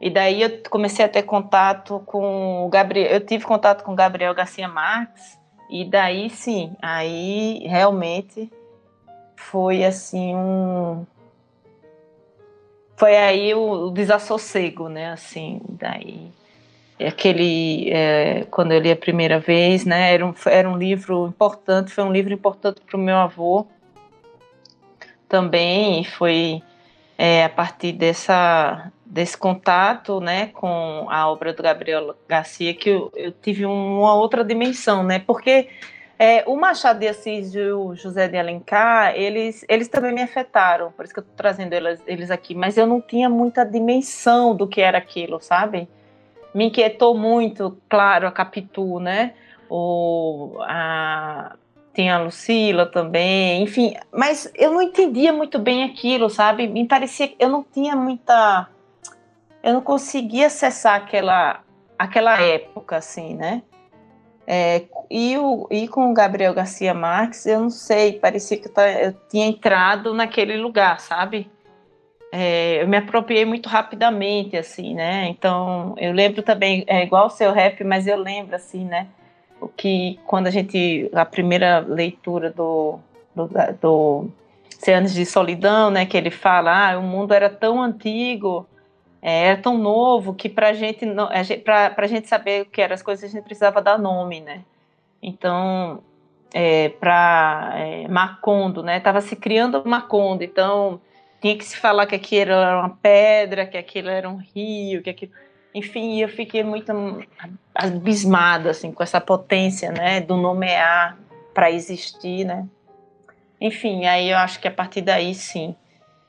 E 0.00 0.10
daí 0.10 0.42
eu 0.42 0.62
comecei 0.68 1.04
a 1.04 1.08
ter 1.08 1.22
contato 1.22 2.02
com 2.04 2.66
o 2.66 2.68
Gabriel. 2.68 3.10
Eu 3.10 3.20
tive 3.20 3.44
contato 3.44 3.82
com 3.82 3.92
o 3.92 3.96
Gabriel 3.96 4.34
Garcia 4.34 4.68
Marques. 4.68 5.38
E 5.70 5.84
daí 5.84 6.28
sim, 6.28 6.76
aí 6.82 7.66
realmente 7.66 8.50
foi 9.34 9.84
assim 9.84 10.34
um. 10.36 11.06
Foi 12.96 13.16
aí 13.16 13.54
o, 13.54 13.86
o 13.86 13.90
desassossego, 13.90 14.88
né? 14.88 15.10
Assim, 15.10 15.60
daí 15.68 16.30
aquele 17.00 17.90
é, 17.90 18.44
quando 18.50 18.72
eu 18.72 18.80
li 18.80 18.90
a 18.90 18.96
primeira 18.96 19.40
vez, 19.40 19.84
né? 19.84 20.12
Era 20.12 20.26
um, 20.26 20.34
era 20.46 20.68
um 20.68 20.76
livro 20.76 21.26
importante, 21.26 21.90
foi 21.90 22.04
um 22.04 22.12
livro 22.12 22.32
importante 22.32 22.80
para 22.82 22.96
o 22.96 23.00
meu 23.00 23.16
avô 23.16 23.66
também 25.28 26.04
foi 26.04 26.62
é, 27.16 27.44
a 27.44 27.48
partir 27.48 27.92
dessa, 27.92 28.90
desse 29.04 29.36
contato 29.36 30.20
né, 30.20 30.48
com 30.48 31.06
a 31.08 31.28
obra 31.28 31.52
do 31.52 31.62
Gabriel 31.62 32.14
Garcia 32.28 32.74
que 32.74 32.90
eu, 32.90 33.12
eu 33.14 33.32
tive 33.32 33.64
uma 33.64 34.14
outra 34.14 34.44
dimensão, 34.44 35.02
né? 35.02 35.18
Porque 35.18 35.68
é, 36.18 36.44
o 36.46 36.56
Machado 36.56 37.00
de 37.00 37.08
Assis 37.08 37.54
e 37.54 37.60
o 37.60 37.94
José 37.94 38.28
de 38.28 38.36
Alencar, 38.36 39.14
eles, 39.16 39.64
eles 39.68 39.88
também 39.88 40.12
me 40.12 40.22
afetaram, 40.22 40.92
por 40.92 41.04
isso 41.04 41.12
que 41.12 41.20
eu 41.20 41.22
estou 41.22 41.36
trazendo 41.36 41.72
eles, 41.72 42.02
eles 42.06 42.30
aqui, 42.30 42.54
mas 42.54 42.76
eu 42.76 42.86
não 42.86 43.00
tinha 43.00 43.28
muita 43.28 43.64
dimensão 43.64 44.54
do 44.54 44.66
que 44.66 44.80
era 44.80 44.98
aquilo, 44.98 45.40
sabe? 45.40 45.88
Me 46.54 46.66
inquietou 46.66 47.16
muito, 47.16 47.76
claro, 47.88 48.28
a 48.28 48.32
Capitu, 48.32 49.00
né? 49.00 49.34
O, 49.68 50.58
a, 50.60 51.56
tem 51.94 52.10
a 52.10 52.18
Lucila 52.18 52.86
também, 52.86 53.62
enfim, 53.62 53.94
mas 54.12 54.50
eu 54.56 54.72
não 54.72 54.82
entendia 54.82 55.32
muito 55.32 55.58
bem 55.58 55.84
aquilo, 55.84 56.28
sabe? 56.28 56.66
Me 56.66 56.86
parecia 56.86 57.28
que 57.28 57.36
eu 57.38 57.48
não 57.48 57.62
tinha 57.62 57.94
muita. 57.94 58.68
Eu 59.62 59.74
não 59.74 59.80
conseguia 59.80 60.48
acessar 60.48 60.96
aquela, 60.96 61.60
aquela 61.98 62.40
época, 62.42 62.96
assim, 62.96 63.34
né? 63.34 63.62
É, 64.46 64.82
e, 65.10 65.38
o, 65.38 65.66
e 65.70 65.88
com 65.88 66.10
o 66.10 66.14
Gabriel 66.14 66.52
Garcia 66.52 66.92
Marques, 66.92 67.46
eu 67.46 67.60
não 67.60 67.70
sei, 67.70 68.14
parecia 68.18 68.58
que 68.58 68.68
eu, 68.68 68.82
eu 68.82 69.12
tinha 69.30 69.46
entrado 69.46 70.12
naquele 70.12 70.56
lugar, 70.56 71.00
sabe? 71.00 71.50
É, 72.30 72.82
eu 72.82 72.88
me 72.88 72.96
apropriei 72.96 73.44
muito 73.44 73.68
rapidamente, 73.68 74.56
assim, 74.56 74.94
né? 74.94 75.28
Então, 75.28 75.94
eu 75.96 76.12
lembro 76.12 76.42
também, 76.42 76.84
é 76.88 77.04
igual 77.04 77.26
o 77.26 77.30
seu 77.30 77.52
rap, 77.52 77.82
mas 77.84 78.06
eu 78.06 78.16
lembro, 78.18 78.56
assim, 78.56 78.84
né? 78.84 79.06
Que 79.76 80.18
quando 80.26 80.46
a 80.46 80.50
gente 80.50 81.10
a 81.12 81.24
primeira 81.24 81.80
leitura 81.80 82.50
do 82.50 82.98
do, 83.34 83.48
do 83.80 84.30
Anos 84.88 85.12
de 85.14 85.24
Solidão, 85.24 85.90
né, 85.90 86.06
que 86.06 86.16
ele 86.16 86.30
fala, 86.30 86.92
ah, 86.92 86.98
o 86.98 87.02
mundo 87.02 87.32
era 87.32 87.48
tão 87.48 87.82
antigo, 87.82 88.66
é, 89.22 89.48
era 89.48 89.60
tão 89.60 89.78
novo 89.78 90.34
que 90.34 90.48
para 90.48 90.72
gente 90.74 91.06
para 91.64 91.94
a 91.96 92.06
gente 92.06 92.28
saber 92.28 92.62
o 92.62 92.66
que 92.66 92.82
eram 92.82 92.94
as 92.94 93.02
coisas 93.02 93.24
a 93.24 93.32
gente 93.32 93.44
precisava 93.44 93.80
dar 93.80 93.98
nome, 93.98 94.40
né? 94.40 94.62
Então, 95.22 96.02
é, 96.52 96.90
para 96.90 97.72
é, 97.76 98.06
Macondo, 98.08 98.82
né, 98.82 98.98
estava 98.98 99.20
se 99.22 99.34
criando 99.34 99.82
Macondo, 99.86 100.44
então 100.44 101.00
tinha 101.40 101.56
que 101.56 101.64
se 101.64 101.76
falar 101.76 102.06
que 102.06 102.14
aquilo 102.14 102.52
era 102.52 102.78
uma 102.78 102.90
pedra, 102.90 103.66
que 103.66 103.78
aquilo 103.78 104.08
era 104.08 104.28
um 104.28 104.36
rio, 104.36 105.02
que 105.02 105.10
aquilo 105.10 105.32
enfim, 105.74 106.20
eu 106.20 106.28
fiquei 106.28 106.62
muito 106.62 106.92
abismada 107.74 108.70
assim 108.70 108.92
com 108.92 109.02
essa 109.02 109.20
potência, 109.20 109.90
né, 109.90 110.20
do 110.20 110.36
nomear 110.36 111.18
para 111.52 111.70
existir, 111.70 112.44
né? 112.44 112.66
Enfim, 113.60 114.06
aí 114.06 114.30
eu 114.30 114.36
acho 114.36 114.60
que 114.60 114.68
a 114.68 114.70
partir 114.70 115.00
daí 115.00 115.34
sim, 115.34 115.74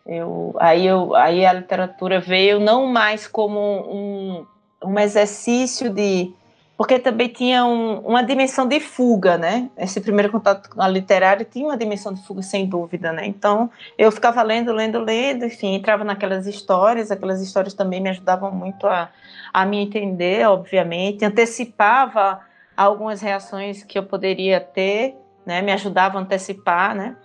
eu, 0.06 0.56
aí, 0.60 0.86
eu, 0.86 1.16
aí 1.16 1.46
a 1.46 1.54
literatura 1.54 2.20
veio 2.20 2.60
não 2.60 2.88
mais 2.88 3.28
como 3.28 3.60
um, 3.60 4.46
um 4.84 5.00
exercício 5.00 5.90
de 5.90 6.32
porque 6.78 7.00
também 7.00 7.30
tinha 7.30 7.66
um, 7.66 8.00
uma 8.00 8.22
dimensão 8.22 8.68
de 8.68 8.80
fuga, 8.82 9.38
né? 9.38 9.70
Esse 9.78 10.02
primeiro 10.02 10.30
contato 10.32 10.70
com 10.70 10.82
a 10.82 10.88
literária 10.88 11.46
tinha 11.46 11.66
uma 11.66 11.78
dimensão 11.78 12.14
de 12.14 12.22
fuga, 12.22 12.42
sem 12.42 12.66
dúvida, 12.66 13.14
né? 13.14 13.26
Então, 13.26 13.70
eu 13.98 14.12
ficava 14.12 14.42
lendo, 14.44 14.74
lendo, 14.74 15.00
lendo, 15.00 15.46
enfim, 15.46 15.76
entrava 15.76 16.04
naquelas 16.04 16.46
histórias, 16.46 17.12
aquelas 17.12 17.42
histórias 17.42 17.74
também 17.74 18.02
me 18.02 18.10
ajudavam 18.10 18.52
muito 18.52 18.88
a, 18.88 19.10
a 19.54 19.66
me 19.66 19.78
entender, 19.78 20.46
obviamente, 20.48 21.24
antecipava 21.24 22.42
algumas 22.76 23.22
reações 23.22 23.84
que 23.84 23.98
eu 23.98 24.04
poderia 24.04 24.60
ter, 24.60 25.16
né? 25.46 25.62
Me 25.62 25.72
ajudava 25.72 26.18
a 26.18 26.22
antecipar, 26.22 26.94
né? 26.94 27.16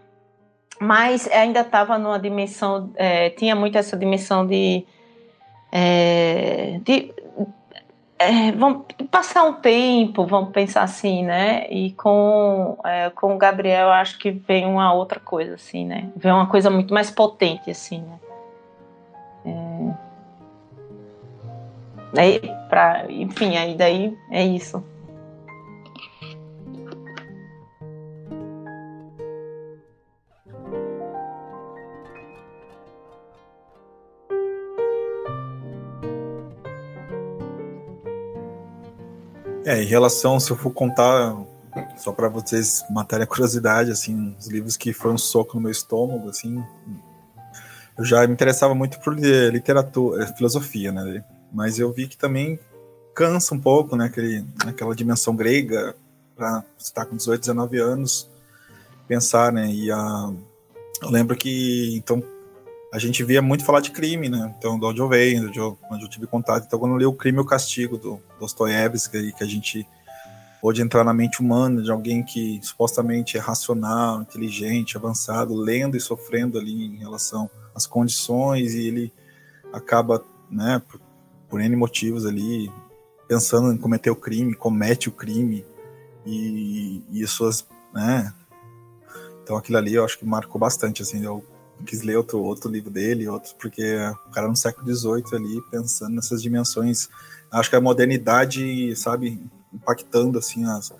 Mas 0.81 1.29
ainda 1.29 1.61
estava 1.61 1.99
numa 1.99 2.21
dimensão, 2.21 2.93
é, 2.95 3.31
tinha 3.31 3.57
muito 3.57 3.77
essa 3.77 3.97
dimensão 3.97 4.47
de, 4.47 4.87
é, 5.73 6.81
de 6.85 7.13
é, 8.21 8.53
vamos 8.53 8.85
passar 9.11 9.45
um 9.45 9.55
tempo, 9.55 10.27
vamos 10.27 10.51
pensar 10.51 10.83
assim, 10.83 11.25
né? 11.25 11.67
E 11.71 11.93
com, 11.93 12.77
é, 12.85 13.09
com 13.09 13.35
o 13.35 13.39
Gabriel, 13.39 13.89
acho 13.89 14.19
que 14.19 14.31
vem 14.31 14.67
uma 14.67 14.93
outra 14.93 15.19
coisa, 15.19 15.55
assim, 15.55 15.87
né? 15.87 16.11
Vem 16.15 16.31
uma 16.31 16.47
coisa 16.47 16.69
muito 16.69 16.93
mais 16.93 17.11
potente, 17.11 17.71
assim, 17.71 18.03
né? 18.03 19.95
É, 22.15 22.21
aí, 22.21 22.41
pra, 22.69 23.07
enfim, 23.09 23.57
aí 23.57 23.75
daí 23.75 24.15
é 24.31 24.45
isso. 24.45 24.85
É, 39.71 39.81
em 39.81 39.87
relação, 39.87 40.41
se 40.41 40.51
eu 40.51 40.57
for 40.57 40.73
contar, 40.73 41.33
só 41.97 42.11
para 42.11 42.29
vocês 42.29 42.85
matarem 42.91 43.23
a 43.23 43.27
curiosidade, 43.27 43.93
assim, 43.93 44.35
os 44.37 44.49
livros 44.49 44.77
que 44.77 44.93
foram 44.93 45.15
um 45.15 45.19
soco 45.19 45.55
no 45.55 45.61
meu 45.61 45.71
estômago, 45.71 46.29
assim, 46.29 46.61
eu 47.97 48.05
já 48.05 48.27
me 48.27 48.33
interessava 48.33 48.75
muito 48.75 48.99
por 48.99 49.17
literatura, 49.17 50.25
eh, 50.25 50.27
filosofia, 50.37 50.91
né? 50.91 51.25
Mas 51.53 51.79
eu 51.79 51.93
vi 51.93 52.09
que 52.09 52.17
também 52.17 52.59
cansa 53.15 53.55
um 53.55 53.61
pouco, 53.61 53.95
né? 53.95 54.07
Aquele, 54.07 54.45
aquela 54.67 54.93
dimensão 54.93 55.37
grega, 55.37 55.95
para 56.35 56.65
estar 56.77 57.07
com 57.07 57.15
18, 57.15 57.41
19 57.43 57.79
anos, 57.79 58.29
pensar, 59.07 59.53
né? 59.53 59.71
E 59.71 59.89
a, 59.93 60.33
eu 61.01 61.11
lembro 61.11 61.37
que, 61.37 61.97
então, 61.97 62.21
a 62.93 62.99
gente 62.99 63.23
via 63.23 63.41
muito 63.41 63.65
falar 63.65 63.81
de 63.81 63.91
crime, 63.91 64.29
né? 64.29 64.53
Então, 64.59 64.79
do 64.79 64.87
onde 64.87 65.01
eu 65.01 65.09
venho, 65.09 65.49
onde 65.91 66.05
eu 66.05 66.09
tive 66.09 66.27
contato. 66.27 66.65
Então, 66.67 66.79
quando 66.79 66.93
eu 66.93 66.99
li 66.99 67.07
o 67.07 67.13
Crime 67.13 67.39
e 67.39 67.41
o 67.41 67.45
Castigo, 67.45 67.97
do 67.97 68.21
Dostoiévski, 68.39 69.33
que 69.33 69.45
a 69.45 69.47
gente 69.47 69.87
pôde 70.61 70.83
entrar 70.83 71.05
na 71.05 71.15
mente 71.15 71.41
humana 71.41 71.83
de 71.83 71.91
alguém 71.91 72.23
que 72.23 72.61
supostamente 72.63 73.37
é 73.37 73.41
racional, 73.41 74.21
inteligente, 74.21 74.97
avançado, 74.97 75.55
lendo 75.55 75.97
e 75.97 76.01
sofrendo 76.01 76.59
ali 76.59 76.87
em 76.87 76.99
relação 76.99 77.49
às 77.75 77.87
condições, 77.87 78.75
e 78.75 78.87
ele 78.87 79.13
acaba, 79.73 80.23
né, 80.51 80.83
por, 80.87 81.01
por 81.49 81.61
N 81.61 81.75
motivos 81.77 82.27
ali, 82.27 82.71
pensando 83.27 83.73
em 83.73 83.79
cometer 83.79 84.11
o 84.11 84.17
crime, 84.17 84.53
comete 84.53 85.09
o 85.09 85.13
crime, 85.13 85.65
e, 86.27 87.03
e 87.11 87.27
suas, 87.27 87.67
né, 87.95 88.35
então 89.43 89.57
aquilo 89.57 89.79
ali 89.79 89.95
eu 89.95 90.05
acho 90.05 90.19
que 90.19 90.27
marcou 90.27 90.61
bastante, 90.61 91.01
assim, 91.01 91.25
eu 91.25 91.43
quis 91.87 92.03
ler 92.03 92.17
outro, 92.17 92.43
outro 92.43 92.71
livro 92.71 92.91
dele, 92.91 93.29
outro, 93.29 93.55
porque 93.59 93.97
o 94.27 94.31
cara 94.31 94.49
no 94.49 94.57
século 94.57 94.95
XVIII 94.95 95.25
ali, 95.33 95.61
pensando 95.71 96.15
nessas 96.15 96.43
dimensões, 96.43 97.09
acho 97.51 97.71
que 97.71 97.77
a 97.77 97.81
modernidade, 97.81 98.95
sabe, 98.97 99.41
impactando, 99.73 100.39
assim, 100.39 100.65
as, 100.65 100.93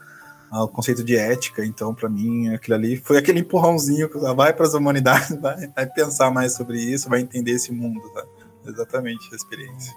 o 0.53 0.69
conceito 0.69 1.05
de 1.05 1.17
ética, 1.17 1.65
então, 1.65 1.95
para 1.95 2.09
mim, 2.09 2.49
aquilo 2.49 2.77
ali 2.77 2.97
foi 2.97 3.19
aquele 3.19 3.41
empurrãozinho 3.41 4.09
que 4.09 4.19
vai 4.19 4.53
para 4.53 4.67
as 4.67 4.75
humanidades, 4.75 5.37
vai, 5.41 5.69
vai, 5.69 5.87
pensar 5.87 6.31
mais 6.31 6.55
sobre 6.55 6.81
isso, 6.81 7.09
vai 7.09 7.21
entender 7.21 7.53
esse 7.53 7.73
mundo, 7.73 8.01
tá? 8.11 8.25
Exatamente, 8.67 9.29
a 9.33 9.37
experiência. 9.37 9.95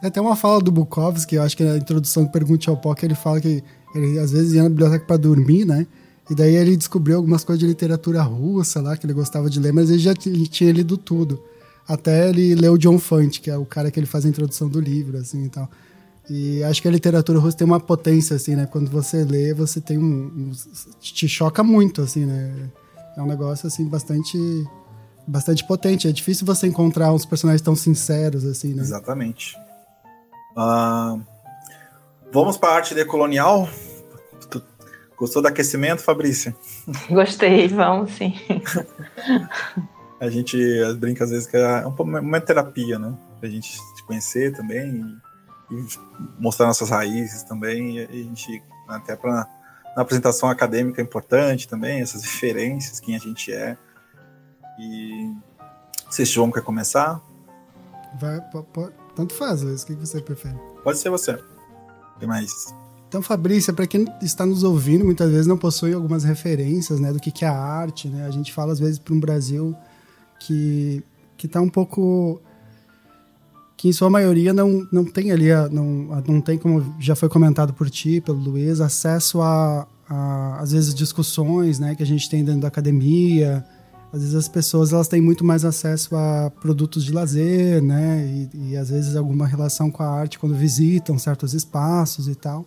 Tem 0.00 0.08
até 0.08 0.20
uma 0.20 0.34
fala 0.34 0.60
do 0.60 0.72
Bukowski, 0.72 1.36
eu 1.36 1.42
acho 1.42 1.56
que 1.56 1.62
na 1.62 1.76
introdução 1.76 2.24
do 2.24 2.32
Pergunte 2.32 2.68
ao 2.68 2.76
Pó, 2.76 2.94
que 2.94 3.06
ele 3.06 3.14
fala 3.14 3.40
que 3.40 3.62
ele 3.94 4.18
às 4.18 4.32
vezes 4.32 4.54
ia 4.54 4.62
na 4.62 4.68
biblioteca 4.68 5.04
para 5.04 5.16
dormir, 5.16 5.64
né? 5.64 5.86
E 6.30 6.34
daí 6.34 6.54
ele 6.54 6.76
descobriu 6.76 7.16
algumas 7.16 7.42
coisas 7.42 7.58
de 7.58 7.66
literatura 7.66 8.22
russa 8.22 8.80
lá, 8.80 8.96
que 8.96 9.04
ele 9.04 9.12
gostava 9.12 9.50
de 9.50 9.58
ler, 9.58 9.72
mas 9.72 9.90
ele 9.90 9.98
já 9.98 10.14
tinha 10.14 10.72
lido 10.72 10.96
tudo. 10.96 11.42
Até 11.88 12.28
ele 12.28 12.54
leu 12.54 12.78
John 12.78 13.00
Fante, 13.00 13.40
que 13.40 13.50
é 13.50 13.58
o 13.58 13.66
cara 13.66 13.90
que 13.90 13.98
ele 13.98 14.06
faz 14.06 14.24
a 14.24 14.28
introdução 14.28 14.68
do 14.68 14.80
livro, 14.80 15.18
assim, 15.18 15.46
e 15.46 15.48
tal. 15.48 15.68
E 16.28 16.62
acho 16.62 16.80
que 16.80 16.86
a 16.86 16.90
literatura 16.92 17.40
russa 17.40 17.56
tem 17.56 17.66
uma 17.66 17.80
potência, 17.80 18.36
assim, 18.36 18.54
né? 18.54 18.64
Quando 18.64 18.88
você 18.88 19.24
lê, 19.24 19.52
você 19.52 19.80
tem 19.80 19.98
um... 19.98 20.26
um 20.26 20.52
te 21.00 21.26
choca 21.26 21.64
muito, 21.64 22.00
assim, 22.00 22.24
né? 22.24 22.70
É 23.16 23.20
um 23.20 23.26
negócio, 23.26 23.66
assim, 23.66 23.84
bastante... 23.88 24.38
Bastante 25.26 25.66
potente. 25.66 26.06
É 26.06 26.12
difícil 26.12 26.46
você 26.46 26.68
encontrar 26.68 27.12
uns 27.12 27.24
personagens 27.24 27.60
tão 27.60 27.74
sinceros, 27.74 28.44
assim, 28.44 28.72
né? 28.72 28.82
Exatamente. 28.82 29.56
Uh, 30.56 31.20
vamos 32.32 32.56
para 32.56 32.70
a 32.70 32.76
arte 32.76 32.94
decolonial? 32.94 33.68
Gostou 35.20 35.42
do 35.42 35.48
aquecimento, 35.48 36.00
Fabrícia? 36.00 36.56
Gostei, 37.10 37.68
vamos 37.68 38.10
sim. 38.12 38.34
a 40.18 40.30
gente 40.30 40.56
brinca 40.94 41.24
às 41.24 41.30
vezes 41.30 41.46
que 41.46 41.58
é 41.58 41.84
uma 41.86 42.40
terapia, 42.40 42.98
né? 42.98 43.14
Pra 43.38 43.46
gente 43.46 43.70
se 43.70 44.02
conhecer 44.06 44.56
também 44.56 45.20
e, 45.70 45.74
e 45.74 45.86
mostrar 46.38 46.66
nossas 46.66 46.88
raízes 46.88 47.42
também. 47.42 47.98
E 47.98 48.00
a 48.00 48.12
gente, 48.12 48.62
até 48.88 49.14
para 49.14 49.46
na 49.94 50.02
apresentação 50.02 50.48
acadêmica 50.48 51.02
é 51.02 51.04
importante 51.04 51.68
também, 51.68 52.00
essas 52.00 52.22
referências, 52.22 52.98
quem 52.98 53.14
a 53.14 53.18
gente 53.18 53.52
é. 53.52 53.76
E 54.78 55.34
se 56.08 56.24
João 56.24 56.50
quer 56.50 56.62
começar? 56.62 57.20
Vai, 58.18 58.40
pode, 58.40 58.94
tanto 59.14 59.34
faz, 59.34 59.60
Luiz. 59.60 59.82
O 59.82 59.86
que 59.86 59.94
você 59.96 60.22
prefere? 60.22 60.56
Pode 60.82 60.98
ser 60.98 61.10
você. 61.10 61.38
Tem 62.18 62.26
mais 62.26 62.72
então, 63.10 63.20
Fabrícia, 63.20 63.72
para 63.72 63.88
quem 63.88 64.06
está 64.22 64.46
nos 64.46 64.62
ouvindo, 64.62 65.04
muitas 65.04 65.28
vezes 65.32 65.44
não 65.44 65.58
possui 65.58 65.92
algumas 65.92 66.22
referências 66.22 67.00
né, 67.00 67.12
do 67.12 67.18
que, 67.18 67.32
que 67.32 67.44
é 67.44 67.48
a 67.48 67.58
arte. 67.58 68.06
Né? 68.06 68.24
A 68.24 68.30
gente 68.30 68.52
fala, 68.52 68.72
às 68.72 68.78
vezes, 68.78 69.00
para 69.00 69.12
um 69.12 69.18
Brasil 69.18 69.74
que 70.38 71.02
está 71.42 71.60
um 71.60 71.68
pouco. 71.68 72.40
que, 73.76 73.88
em 73.88 73.92
sua 73.92 74.08
maioria, 74.08 74.52
não, 74.52 74.86
não 74.92 75.04
tem 75.04 75.32
ali, 75.32 75.50
a, 75.50 75.68
não, 75.68 76.22
não 76.24 76.40
tem, 76.40 76.56
como 76.56 76.94
já 77.00 77.16
foi 77.16 77.28
comentado 77.28 77.72
por 77.72 77.90
ti, 77.90 78.20
pelo 78.20 78.38
Luiz, 78.38 78.80
acesso 78.80 79.42
a, 79.42 79.88
a, 80.08 80.60
às 80.60 80.70
vezes, 80.70 80.94
discussões 80.94 81.80
né, 81.80 81.96
que 81.96 82.04
a 82.04 82.06
gente 82.06 82.30
tem 82.30 82.44
dentro 82.44 82.60
da 82.60 82.68
academia. 82.68 83.66
Às 84.12 84.20
vezes 84.20 84.36
as 84.36 84.46
pessoas 84.46 84.92
elas 84.92 85.08
têm 85.08 85.20
muito 85.20 85.44
mais 85.44 85.64
acesso 85.64 86.14
a 86.14 86.52
produtos 86.60 87.04
de 87.04 87.10
lazer, 87.10 87.82
né? 87.82 88.24
E, 88.54 88.70
e 88.70 88.76
às 88.76 88.88
vezes 88.88 89.16
alguma 89.16 89.48
relação 89.48 89.90
com 89.90 90.04
a 90.04 90.08
arte 90.08 90.38
quando 90.38 90.54
visitam 90.54 91.18
certos 91.18 91.54
espaços 91.54 92.28
e 92.28 92.36
tal. 92.36 92.64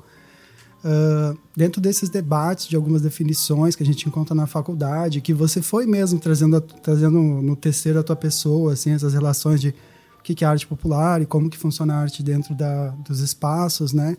Uh, 0.84 1.38
dentro 1.56 1.80
desses 1.80 2.10
debates 2.10 2.68
de 2.68 2.76
algumas 2.76 3.02
definições 3.02 3.74
que 3.74 3.84
a 3.84 3.86
gente 3.86 4.06
encontra 4.06 4.36
na 4.36 4.46
faculdade, 4.46 5.22
que 5.22 5.34
você 5.34 5.62
foi 5.62 5.86
mesmo 5.86 6.20
trazendo, 6.20 6.60
trazendo 6.60 7.22
no 7.22 7.56
terceiro 7.56 8.00
a 8.00 8.04
tua 8.04 8.18
pessoa, 8.18 8.74
assim, 8.74 8.92
essas 8.92 9.14
relações 9.14 9.62
de 9.62 9.74
o 10.20 10.24
que 10.24 10.44
é 10.44 10.48
arte 10.48 10.68
popular 10.68 11.22
e 11.22 11.26
como 11.26 11.50
que 11.50 11.58
funciona 11.58 11.94
a 11.94 11.98
arte 12.00 12.22
dentro 12.22 12.54
da, 12.54 12.90
dos 13.08 13.22
espaços, 13.22 13.94
né? 13.94 14.18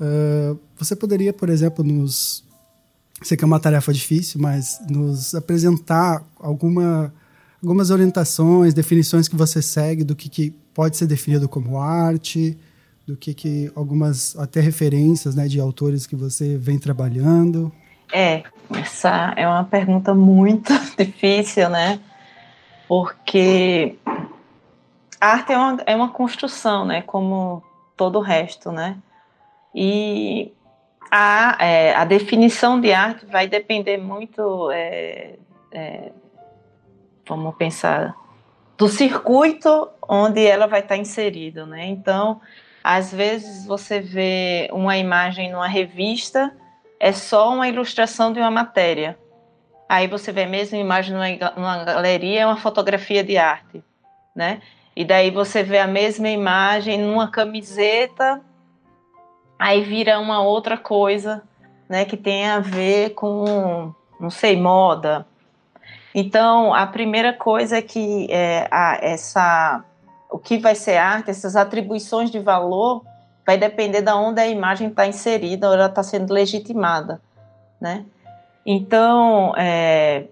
Uh, 0.00 0.58
você 0.76 0.94
poderia, 0.94 1.32
por 1.32 1.48
exemplo, 1.48 1.84
nos... 1.84 2.44
Sei 3.22 3.36
que 3.36 3.42
é 3.42 3.46
uma 3.46 3.58
tarefa 3.58 3.92
difícil, 3.92 4.40
mas 4.40 4.78
nos 4.88 5.34
apresentar 5.34 6.24
alguma, 6.38 7.12
algumas 7.60 7.90
orientações, 7.90 8.72
definições 8.72 9.26
que 9.26 9.34
você 9.34 9.60
segue 9.60 10.04
do 10.04 10.14
que, 10.14 10.28
que 10.28 10.50
pode 10.72 10.96
ser 10.96 11.08
definido 11.08 11.48
como 11.48 11.80
arte, 11.80 12.56
do 13.08 13.16
que, 13.16 13.32
que 13.32 13.72
algumas 13.74 14.36
até 14.38 14.60
referências 14.60 15.34
né, 15.34 15.48
de 15.48 15.58
autores 15.58 16.06
que 16.06 16.14
você 16.14 16.58
vem 16.58 16.78
trabalhando? 16.78 17.72
É, 18.12 18.42
essa 18.78 19.32
é 19.34 19.48
uma 19.48 19.64
pergunta 19.64 20.14
muito 20.14 20.74
difícil, 20.94 21.70
né? 21.70 21.98
Porque 22.86 23.96
a 25.18 25.26
arte 25.26 25.52
é 25.54 25.56
uma, 25.56 25.82
é 25.86 25.96
uma 25.96 26.10
construção, 26.10 26.84
né? 26.84 27.00
Como 27.00 27.62
todo 27.96 28.18
o 28.18 28.22
resto, 28.22 28.70
né? 28.70 28.98
E 29.74 30.52
a, 31.10 31.56
é, 31.64 31.94
a 31.94 32.04
definição 32.04 32.78
de 32.78 32.92
arte 32.92 33.24
vai 33.24 33.48
depender 33.48 33.96
muito, 33.96 34.70
é, 34.70 35.36
é, 35.72 36.12
vamos 37.26 37.56
pensar, 37.56 38.14
do 38.76 38.86
circuito 38.86 39.88
onde 40.06 40.44
ela 40.44 40.66
vai 40.66 40.80
estar 40.80 40.98
inserida, 40.98 41.64
né? 41.64 41.86
Então, 41.86 42.38
Às 42.82 43.12
vezes 43.12 43.66
você 43.66 44.00
vê 44.00 44.68
uma 44.72 44.96
imagem 44.96 45.50
numa 45.50 45.66
revista, 45.66 46.54
é 47.00 47.12
só 47.12 47.52
uma 47.52 47.68
ilustração 47.68 48.32
de 48.32 48.40
uma 48.40 48.50
matéria. 48.50 49.18
Aí 49.88 50.06
você 50.06 50.32
vê 50.32 50.44
a 50.44 50.48
mesma 50.48 50.78
imagem 50.78 51.14
numa, 51.14 51.52
numa 51.56 51.84
galeria, 51.84 52.40
é 52.42 52.46
uma 52.46 52.56
fotografia 52.56 53.24
de 53.24 53.38
arte, 53.38 53.82
né? 54.34 54.60
E 54.94 55.04
daí 55.04 55.30
você 55.30 55.62
vê 55.62 55.78
a 55.78 55.86
mesma 55.86 56.28
imagem 56.28 56.98
numa 56.98 57.30
camiseta, 57.30 58.42
aí 59.58 59.82
vira 59.82 60.18
uma 60.18 60.42
outra 60.42 60.76
coisa, 60.76 61.42
né, 61.88 62.04
que 62.04 62.16
tem 62.16 62.48
a 62.48 62.58
ver 62.58 63.10
com, 63.10 63.94
não 64.20 64.28
sei, 64.28 64.60
moda. 64.60 65.26
Então, 66.14 66.74
a 66.74 66.86
primeira 66.86 67.32
coisa 67.32 67.78
é 67.78 67.82
que 67.82 68.26
é, 68.28 68.66
a, 68.70 68.98
essa, 69.00 69.84
o 70.30 70.38
que 70.38 70.58
vai 70.58 70.74
ser 70.74 70.96
arte, 70.96 71.30
essas 71.30 71.56
atribuições 71.56 72.30
de 72.30 72.38
valor, 72.38 73.04
vai 73.46 73.56
depender 73.56 74.02
de 74.02 74.12
onde 74.12 74.40
a 74.40 74.46
imagem 74.46 74.88
está 74.88 75.06
inserida 75.06 75.68
ou 75.68 75.74
ela 75.74 75.86
está 75.86 76.02
sendo 76.02 76.32
legitimada, 76.32 77.20
né? 77.80 78.04
Então, 78.66 79.54
é, 79.56 80.26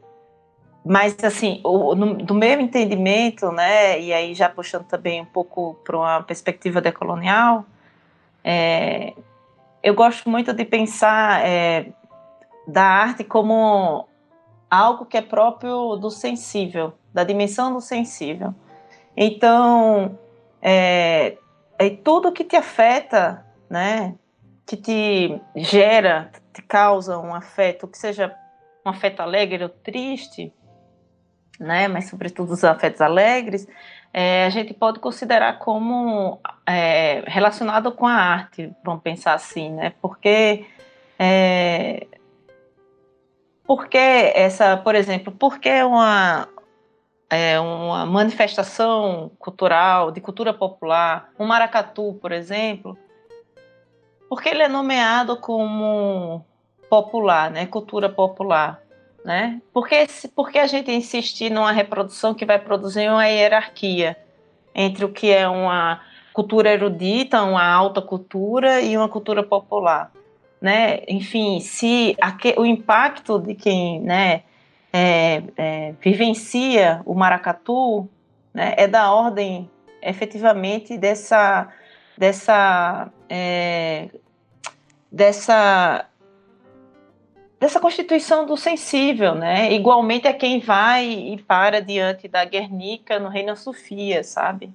mas, 0.85 1.17
assim, 1.25 1.61
o, 1.65 1.95
no, 1.95 2.15
do 2.15 2.35
meu 2.35 2.61
entendimento, 2.61 3.51
né, 3.51 4.01
e 4.01 4.13
aí 4.13 4.35
já 4.35 4.49
puxando 4.49 4.85
também 4.85 5.21
um 5.21 5.25
pouco 5.25 5.75
para 5.83 5.97
uma 5.97 6.23
perspectiva 6.23 6.81
decolonial, 6.81 7.65
é, 8.45 9.15
eu 9.83 9.95
gosto 9.95 10.29
muito 10.29 10.53
de 10.53 10.65
pensar 10.65 11.45
é, 11.45 11.89
da 12.69 12.85
arte 12.85 13.25
como 13.25 14.07
algo 14.71 15.07
que 15.07 15.17
é 15.17 15.23
próprio 15.23 15.97
do 15.97 16.11
sensível, 16.11 16.93
da 17.13 17.25
dimensão 17.25 17.73
do 17.73 17.81
sensível. 17.81 18.55
Então, 19.17 20.19
é, 20.61 21.39
é 21.79 21.91
tudo 21.91 22.33
que 22.33 22.45
te 22.45 22.57
afeta, 22.57 23.45
né, 23.71 24.15
que 24.67 24.77
te 24.77 25.41
gera, 25.55 26.31
te 26.53 26.61
causa 26.63 27.19
um 27.19 27.35
afeto, 27.35 27.89
que 27.89 27.97
seja 27.97 28.35
um 28.85 28.91
afeto 28.91 29.21
alegre 29.21 29.63
ou 29.63 29.71
triste, 29.71 30.53
né, 31.59 31.89
mas 31.89 32.09
sobretudo 32.11 32.53
os 32.53 32.65
afetos 32.65 33.01
alegres, 33.01 33.67
é, 34.13 34.45
a 34.45 34.51
gente 34.51 34.75
pode 34.75 34.99
considerar 34.99 35.59
como 35.59 36.41
é, 36.67 37.23
relacionado 37.27 37.93
com 37.93 38.07
a 38.07 38.15
arte, 38.15 38.71
vamos 38.85 39.03
pensar 39.03 39.35
assim, 39.35 39.71
né, 39.73 39.95
porque 40.01 40.67
é, 41.19 42.07
porque 43.67 43.99
essa, 43.99 44.77
por 44.77 44.95
exemplo, 44.95 45.33
porque 45.33 45.83
uma 45.83 46.49
é, 47.31 47.59
uma 47.61 48.07
manifestação 48.07 49.31
cultural 49.39 50.11
de 50.11 50.21
cultura 50.21 50.55
popular, 50.55 51.31
um 51.39 51.47
maracatu, 51.47 52.19
por 52.21 52.33
exemplo, 52.33 52.97
porque 54.29 54.49
ele 54.49 54.63
é 54.63 54.69
nomeado 54.69 55.37
como 55.37 56.45
popular, 56.89 57.51
né, 57.51 57.67
cultura 57.67 58.09
popular 58.09 58.87
né? 59.27 59.61
Porque, 59.73 60.07
porque 60.37 60.57
a 60.57 60.69
gente 60.69 60.93
insistir 60.93 61.51
numa 61.51 61.73
reprodução 61.73 62.33
que 62.33 62.47
vai 62.47 62.61
produzir 62.61 63.11
uma 63.11 63.27
hierarquia 63.27 64.17
entre 64.73 65.05
o 65.05 65.09
que 65.09 65.33
é 65.33 65.49
uma 65.49 66.01
cultura 66.33 66.73
erudita, 66.73 67.43
uma 67.43 67.67
alta 67.67 68.01
cultura 68.01 68.81
e 68.81 68.97
uma 68.97 69.09
cultura 69.09 69.43
popular, 69.43 70.13
né? 70.61 71.01
Enfim, 71.09 71.59
se 71.59 72.17
o 72.57 72.65
impacto 72.65 73.41
de 73.41 73.57
quem, 73.57 74.01
né, 74.01 74.45
é, 74.99 75.43
é, 75.59 75.95
vivencia 76.01 77.03
o 77.05 77.15
maracatu, 77.15 78.09
né, 78.55 78.75
é 78.79 78.89
da 78.89 79.13
ordem, 79.13 79.71
efetivamente, 80.01 80.97
dessa 80.97 81.69
dessa 82.17 83.11
é, 83.29 84.09
dessa 85.13 86.07
dessa 87.61 87.79
constituição 87.79 88.47
do 88.47 88.57
sensível, 88.57 89.35
né? 89.35 89.71
Igualmente 89.71 90.27
é 90.27 90.33
quem 90.33 90.61
vai 90.61 91.07
e 91.07 91.43
para 91.43 91.83
diante 91.83 92.27
da 92.27 92.43
Guernica 92.47 93.19
no 93.19 93.29
Reino 93.29 93.55
Sofia, 93.55 94.25
sabe? 94.25 94.73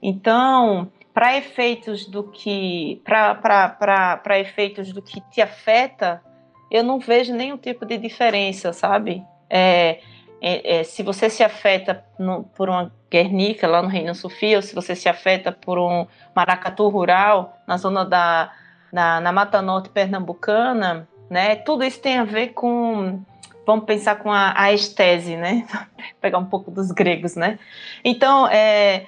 Então, 0.00 0.88
para 1.12 1.36
efeitos 1.36 2.06
do 2.06 2.22
que 2.22 3.02
para 3.04 4.38
efeitos 4.38 4.92
do 4.92 5.02
que 5.02 5.20
te 5.32 5.40
afeta, 5.40 6.22
eu 6.70 6.84
não 6.84 7.00
vejo 7.00 7.34
nenhum 7.34 7.56
tipo 7.56 7.84
de 7.84 7.98
diferença, 7.98 8.72
sabe? 8.72 9.24
É, 9.54 10.00
é, 10.40 10.78
é, 10.78 10.82
se 10.82 11.02
você 11.02 11.28
se 11.28 11.44
afeta 11.44 12.02
no, 12.18 12.44
por 12.44 12.70
uma 12.70 12.90
Guernica 13.10 13.68
lá 13.68 13.82
no 13.82 13.88
Reino 13.88 14.14
Sofia, 14.14 14.56
ou 14.56 14.62
se 14.62 14.74
você 14.74 14.96
se 14.96 15.08
afeta 15.08 15.52
por 15.52 15.78
um 15.78 16.06
maracatu 16.34 16.88
rural 16.88 17.58
na 17.68 17.76
zona 17.76 18.04
da 18.04 18.50
na, 18.90 19.20
na 19.20 19.32
Mata 19.32 19.62
Norte 19.62 19.88
pernambucana, 19.88 21.08
né? 21.30 21.56
Tudo 21.56 21.84
isso 21.84 22.00
tem 22.00 22.18
a 22.18 22.24
ver 22.24 22.48
com, 22.48 23.22
vamos 23.66 23.86
pensar 23.86 24.16
com 24.16 24.30
a, 24.30 24.52
a 24.54 24.72
estese, 24.72 25.36
né? 25.36 25.66
Pegar 26.20 26.38
um 26.38 26.44
pouco 26.44 26.70
dos 26.70 26.90
gregos, 26.90 27.34
né? 27.36 27.58
Então, 28.04 28.46
é, 28.48 29.06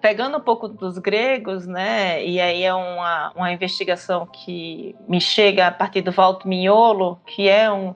pegando 0.00 0.36
um 0.36 0.40
pouco 0.40 0.68
dos 0.68 0.98
gregos, 0.98 1.66
né? 1.66 2.24
E 2.24 2.38
aí 2.40 2.62
é 2.64 2.74
uma, 2.74 3.32
uma 3.34 3.52
investigação 3.52 4.26
que 4.26 4.94
me 5.08 5.20
chega 5.20 5.68
a 5.68 5.72
partir 5.72 6.02
do 6.02 6.12
Valdo 6.12 6.46
Mignolo, 6.46 7.18
que 7.26 7.48
é 7.48 7.70
um, 7.72 7.94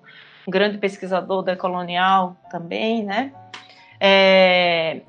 um 0.49 0.51
grande 0.51 0.79
pesquisador 0.79 1.43
decolonial 1.43 2.35
também, 2.51 3.05
né? 3.05 3.35
É, 4.01 5.03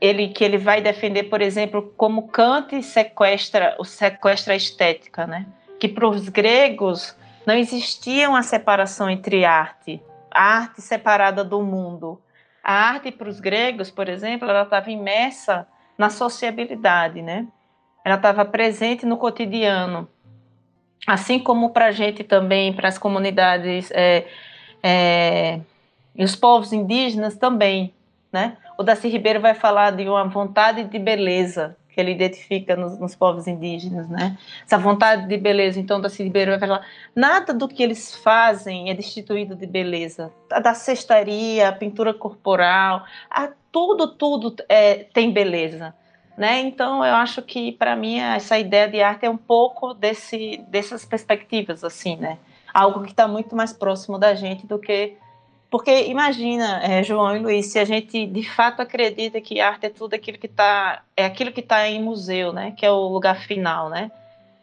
ele 0.00 0.28
que 0.28 0.42
ele 0.42 0.58
vai 0.58 0.80
defender, 0.80 1.24
por 1.24 1.40
exemplo, 1.40 1.94
como 1.96 2.26
Kant 2.26 2.82
sequestra 2.82 3.76
o 3.78 3.84
sequestra 3.84 4.54
a 4.54 4.56
estética, 4.56 5.24
né? 5.24 5.46
Que 5.78 5.88
para 5.88 6.08
os 6.08 6.28
gregos 6.28 7.16
não 7.46 7.54
existia 7.54 8.28
uma 8.28 8.42
separação 8.42 9.08
entre 9.08 9.44
arte, 9.44 10.02
arte 10.32 10.82
separada 10.82 11.44
do 11.44 11.62
mundo. 11.62 12.20
A 12.62 12.72
arte 12.72 13.12
para 13.12 13.28
os 13.28 13.38
gregos, 13.38 13.88
por 13.88 14.08
exemplo, 14.08 14.50
ela 14.50 14.62
estava 14.62 14.90
imersa 14.90 15.64
na 15.96 16.10
sociabilidade, 16.10 17.22
né? 17.22 17.46
Ela 18.04 18.16
estava 18.16 18.44
presente 18.44 19.06
no 19.06 19.16
cotidiano, 19.16 20.08
assim 21.06 21.38
como 21.38 21.70
para 21.70 21.86
a 21.86 21.92
gente 21.92 22.24
também, 22.24 22.72
para 22.72 22.88
as 22.88 22.98
comunidades 22.98 23.90
é, 23.92 24.26
é, 24.82 25.60
e 26.14 26.24
os 26.24 26.34
povos 26.34 26.72
indígenas 26.72 27.36
também, 27.36 27.92
né? 28.32 28.56
O 28.78 28.82
Daci 28.82 29.08
Ribeiro 29.08 29.40
vai 29.40 29.54
falar 29.54 29.92
de 29.92 30.08
uma 30.08 30.24
vontade 30.24 30.84
de 30.84 30.98
beleza, 30.98 31.76
que 31.88 32.00
ele 32.00 32.12
identifica 32.12 32.76
nos, 32.76 32.98
nos, 32.98 33.14
povos 33.14 33.46
indígenas, 33.46 34.06
né? 34.08 34.36
Essa 34.64 34.76
vontade 34.76 35.26
de 35.26 35.36
beleza, 35.38 35.80
então, 35.80 35.98
da 35.98 36.08
Ribeiro 36.08 36.50
vai 36.50 36.60
falar, 36.60 36.86
nada 37.14 37.54
do 37.54 37.66
que 37.66 37.82
eles 37.82 38.14
fazem 38.16 38.90
é 38.90 38.94
destituído 38.94 39.56
de 39.56 39.66
beleza. 39.66 40.30
A 40.52 40.60
da 40.60 40.74
cestaria, 40.74 41.68
a 41.68 41.72
pintura 41.72 42.12
corporal, 42.12 43.04
a, 43.30 43.48
tudo, 43.72 44.08
tudo 44.08 44.54
é, 44.68 45.04
tem 45.14 45.32
beleza. 45.32 45.94
Né? 46.36 46.60
Então, 46.60 47.02
eu 47.02 47.14
acho 47.14 47.40
que, 47.40 47.72
para 47.72 47.96
mim, 47.96 48.18
essa 48.18 48.58
ideia 48.58 48.86
de 48.86 49.00
arte 49.00 49.24
é 49.24 49.30
um 49.30 49.38
pouco 49.38 49.94
desse, 49.94 50.62
dessas 50.68 51.02
perspectivas, 51.02 51.82
assim, 51.82 52.16
né? 52.16 52.36
Algo 52.78 53.02
que 53.02 53.10
está 53.10 53.26
muito 53.26 53.56
mais 53.56 53.72
próximo 53.72 54.18
da 54.18 54.34
gente 54.34 54.66
do 54.66 54.78
que 54.78 55.16
porque 55.70 56.06
imagina, 56.06 56.80
é, 56.82 57.02
João 57.02 57.36
e 57.36 57.40
Luiz, 57.40 57.66
se 57.66 57.78
a 57.78 57.84
gente 57.84 58.26
de 58.26 58.42
fato 58.48 58.80
acredita 58.80 59.40
que 59.40 59.60
arte 59.60 59.86
é 59.86 59.90
tudo 59.90 60.14
aquilo 60.14 60.38
que 60.38 60.46
está, 60.46 61.02
é 61.16 61.24
aquilo 61.24 61.52
que 61.52 61.60
está 61.60 61.88
em 61.88 62.02
museu, 62.02 62.52
né? 62.52 62.72
Que 62.76 62.86
é 62.86 62.90
o 62.90 63.08
lugar 63.08 63.40
final, 63.40 63.88
né? 63.88 64.10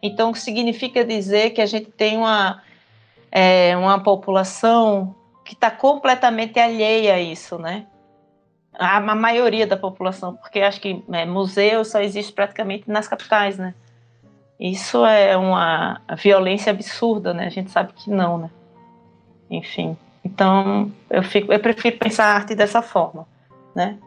Então 0.02 0.34
significa 0.34 1.04
dizer 1.04 1.52
que 1.52 1.62
a 1.62 1.66
gente 1.66 1.92
tem 1.92 2.18
uma 2.18 2.62
é, 3.32 3.76
uma 3.76 4.02
população 4.02 5.16
que 5.44 5.54
está 5.54 5.70
completamente 5.70 6.60
alheia 6.60 7.16
a 7.16 7.20
isso, 7.20 7.58
né? 7.58 7.86
A, 8.74 8.98
a, 8.98 9.16
maioria 9.16 9.68
da 9.68 9.78
população, 9.78 10.36
porque 10.36 10.62
acho 10.62 10.80
que 10.80 11.04
é, 11.12 11.26
museu 11.26 11.84
só 11.84 12.02
existe 12.02 12.32
praticamente 12.32 12.90
nas 12.90 13.08
capitais, 13.08 13.58
né? 13.58 13.76
Isso 14.64 15.06
é 15.06 15.36
uma 15.36 16.00
violência 16.18 16.72
absurda, 16.72 17.34
né? 17.34 17.48
A 17.48 17.50
gente 17.50 17.70
sabe 17.70 17.92
que 17.92 18.10
não, 18.10 18.38
né? 18.38 18.50
Enfim. 19.52 19.98
Então, 20.24 20.90
eu, 21.10 21.22
fico, 21.22 21.52
eu 21.52 21.60
prefiro 21.60 21.98
pensar 21.98 22.28
a 22.28 22.36
arte 22.36 22.56
dessa 22.56 22.82
forma, 22.82 23.28
né? 23.76 24.00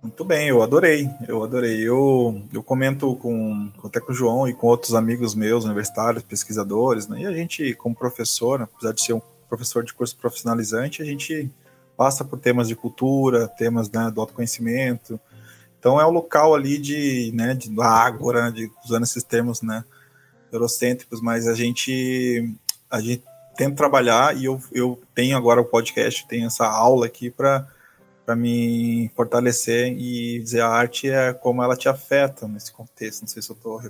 Muito 0.00 0.24
bem, 0.24 0.46
eu 0.46 0.62
adorei, 0.62 1.10
eu 1.26 1.42
adorei. 1.42 1.80
Eu, 1.80 2.40
eu 2.52 2.62
comento 2.62 3.16
com, 3.16 3.72
até 3.84 3.98
com 3.98 4.12
o 4.12 4.14
João 4.14 4.46
e 4.46 4.54
com 4.54 4.68
outros 4.68 4.94
amigos 4.94 5.34
meus, 5.34 5.64
universitários, 5.64 6.22
pesquisadores, 6.22 7.08
né? 7.08 7.22
E 7.22 7.26
a 7.26 7.32
gente, 7.32 7.74
como 7.74 7.96
professor, 7.96 8.62
apesar 8.62 8.92
de 8.92 9.02
ser 9.02 9.14
um 9.14 9.22
professor 9.48 9.82
de 9.82 9.92
curso 9.92 10.16
profissionalizante, 10.16 11.02
a 11.02 11.04
gente 11.04 11.50
passa 11.96 12.24
por 12.24 12.38
temas 12.38 12.68
de 12.68 12.76
cultura, 12.76 13.48
temas 13.48 13.90
né, 13.90 14.08
do 14.08 14.20
autoconhecimento. 14.20 15.18
Então 15.82 16.00
é 16.00 16.06
o 16.06 16.10
local 16.12 16.54
ali 16.54 16.78
de, 16.78 17.32
né, 17.34 17.54
de 17.54 17.68
ágora, 17.80 18.44
né, 18.44 18.50
de, 18.52 18.70
usando 18.84 19.02
esses 19.02 19.24
termos, 19.24 19.62
né, 19.62 19.84
eurocêntricos, 20.52 21.20
mas 21.20 21.48
a 21.48 21.54
gente 21.54 22.54
a 22.88 23.00
gente 23.00 23.24
tenta 23.56 23.74
trabalhar 23.74 24.36
e 24.36 24.44
eu, 24.44 24.62
eu 24.70 25.02
tenho 25.12 25.36
agora 25.36 25.60
o 25.60 25.64
podcast, 25.64 26.24
tenho 26.28 26.46
essa 26.46 26.64
aula 26.68 27.06
aqui 27.06 27.30
para 27.30 27.66
para 28.24 28.36
me 28.36 29.10
fortalecer 29.16 29.92
e 29.98 30.38
dizer 30.38 30.60
a 30.60 30.68
arte 30.68 31.10
é 31.10 31.32
como 31.32 31.60
ela 31.60 31.76
te 31.76 31.88
afeta 31.88 32.46
nesse 32.46 32.70
contexto. 32.70 33.22
Não 33.22 33.28
sei 33.28 33.42
se 33.42 33.50
eu 33.50 33.56
estou 33.56 33.82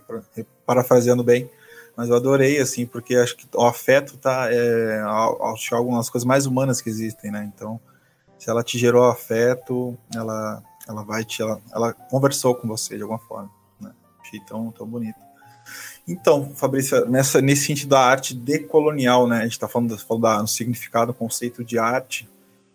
parafraseando 0.64 1.22
bem, 1.22 1.50
mas 1.94 2.08
eu 2.08 2.16
adorei 2.16 2.58
assim, 2.58 2.86
porque 2.86 3.16
acho 3.16 3.36
que 3.36 3.46
o 3.54 3.66
afeto 3.66 4.16
tá 4.16 4.48
é, 4.50 5.02
acho 5.52 5.68
que 5.68 5.74
é 5.74 5.76
algumas 5.76 6.08
coisas 6.08 6.26
mais 6.26 6.46
humanas 6.46 6.80
que 6.80 6.88
existem, 6.88 7.30
né? 7.30 7.52
Então, 7.54 7.78
se 8.38 8.48
ela 8.48 8.64
te 8.64 8.78
gerou 8.78 9.04
afeto, 9.04 9.98
ela 10.14 10.62
ela 10.88 11.02
vai 11.02 11.24
te 11.24 11.42
ela, 11.42 11.60
ela 11.72 11.92
conversou 11.92 12.54
com 12.54 12.68
você 12.68 12.96
de 12.96 13.02
alguma 13.02 13.18
forma, 13.20 13.50
né? 13.80 13.92
Achei 14.20 14.40
tão 14.40 14.70
tão 14.70 14.86
bonito. 14.86 15.18
Então, 16.06 16.52
Fabrício, 16.54 17.08
nessa, 17.08 17.40
nesse 17.40 17.66
sentido 17.66 17.90
da 17.90 18.00
arte 18.00 18.34
decolonial, 18.34 19.26
né? 19.26 19.38
A 19.38 19.42
gente 19.42 19.52
está 19.52 19.68
falando, 19.68 19.96
falando 19.98 20.42
do 20.42 20.48
significado, 20.48 21.14
conceito 21.14 21.64
de 21.64 21.78
arte. 21.78 22.28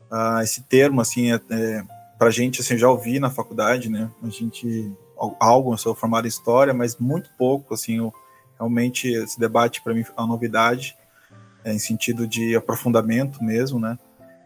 Uh, 0.09 0.41
esse 0.41 0.61
termo, 0.63 1.01
assim, 1.01 1.33
é, 1.33 1.41
é, 1.49 1.83
para 2.17 2.29
a 2.29 2.31
gente, 2.31 2.61
assim, 2.61 2.75
eu 2.75 2.79
já 2.79 2.89
ouvi 2.89 3.19
na 3.19 3.29
faculdade, 3.29 3.89
né? 3.89 4.09
A 4.23 4.29
gente, 4.29 4.91
algo, 5.39 5.73
eu 5.73 5.77
sou 5.77 5.93
formado 5.93 6.25
em 6.25 6.29
história, 6.29 6.73
mas 6.73 6.95
muito 6.95 7.29
pouco, 7.37 7.73
assim, 7.73 7.97
eu, 7.97 8.13
realmente 8.57 9.09
esse 9.09 9.37
debate 9.37 9.81
para 9.81 9.93
mim 9.93 10.01
é 10.01 10.21
uma 10.21 10.27
novidade, 10.27 10.95
é, 11.65 11.73
em 11.73 11.79
sentido 11.79 12.25
de 12.25 12.55
aprofundamento 12.55 13.43
mesmo, 13.43 13.79
né? 13.79 13.99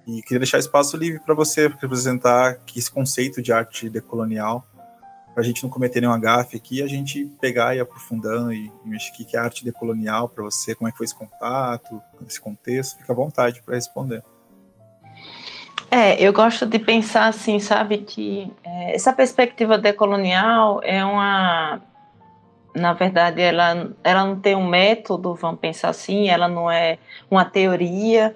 E 0.07 0.21
queria 0.21 0.39
deixar 0.39 0.57
espaço 0.57 0.97
livre 0.97 1.19
para 1.19 1.35
você 1.35 1.67
representar 1.67 2.57
esse 2.75 2.91
conceito 2.91 3.41
de 3.41 3.53
arte 3.53 3.89
decolonial 3.89 4.65
para 5.33 5.43
a 5.43 5.45
gente 5.45 5.63
não 5.63 5.69
cometer 5.69 6.01
nenhum 6.01 6.19
gafe 6.19 6.57
aqui, 6.57 6.81
a 6.83 6.87
gente 6.87 7.25
pegar 7.39 7.75
e 7.75 7.79
aprofundando 7.79 8.51
e, 8.51 8.71
e 8.85 8.89
mexer 8.89 9.11
o 9.11 9.25
que 9.25 9.37
é 9.37 9.39
arte 9.39 9.63
decolonial 9.63 10.27
para 10.27 10.43
você, 10.43 10.75
como 10.75 10.87
é 10.87 10.91
que 10.91 10.97
foi 10.97 11.05
esse 11.05 11.15
contato, 11.15 12.01
esse 12.27 12.39
contexto, 12.39 12.97
fica 12.97 13.13
à 13.13 13.15
vontade 13.15 13.61
para 13.61 13.75
responder. 13.75 14.23
É, 15.89 16.21
eu 16.21 16.31
gosto 16.31 16.65
de 16.65 16.79
pensar 16.79 17.27
assim, 17.27 17.59
sabe, 17.59 17.99
que 17.99 18.51
é, 18.63 18.95
essa 18.95 19.11
perspectiva 19.13 19.77
decolonial 19.77 20.81
é 20.83 21.03
uma, 21.03 21.81
na 22.75 22.93
verdade, 22.93 23.41
ela, 23.41 23.91
ela 24.03 24.25
não 24.25 24.39
tem 24.39 24.55
um 24.55 24.67
método, 24.67 25.35
vamos 25.35 25.59
pensar 25.59 25.89
assim, 25.89 26.29
ela 26.29 26.47
não 26.47 26.69
é 26.71 26.97
uma 27.29 27.43
teoria, 27.43 28.35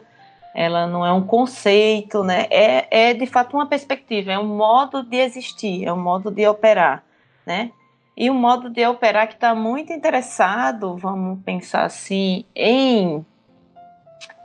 ela 0.56 0.88
não 0.88 1.06
é 1.06 1.12
um 1.12 1.22
conceito, 1.22 2.24
né? 2.24 2.48
É, 2.50 3.10
é 3.10 3.14
de 3.14 3.26
fato 3.26 3.58
uma 3.58 3.68
perspectiva, 3.68 4.32
é 4.32 4.40
um 4.40 4.56
modo 4.56 5.04
de 5.04 5.18
existir, 5.18 5.86
é 5.86 5.92
um 5.92 6.02
modo 6.02 6.32
de 6.32 6.48
operar, 6.48 7.04
né? 7.46 7.72
E 8.16 8.32
um 8.32 8.34
modo 8.34 8.70
de 8.70 8.88
operar 8.88 9.28
que 9.28 9.34
está 9.34 9.54
muito 9.54 9.92
interessado, 9.92 10.96
vamos 10.96 11.44
pensar 11.44 11.84
assim, 11.84 12.46
em 12.56 13.26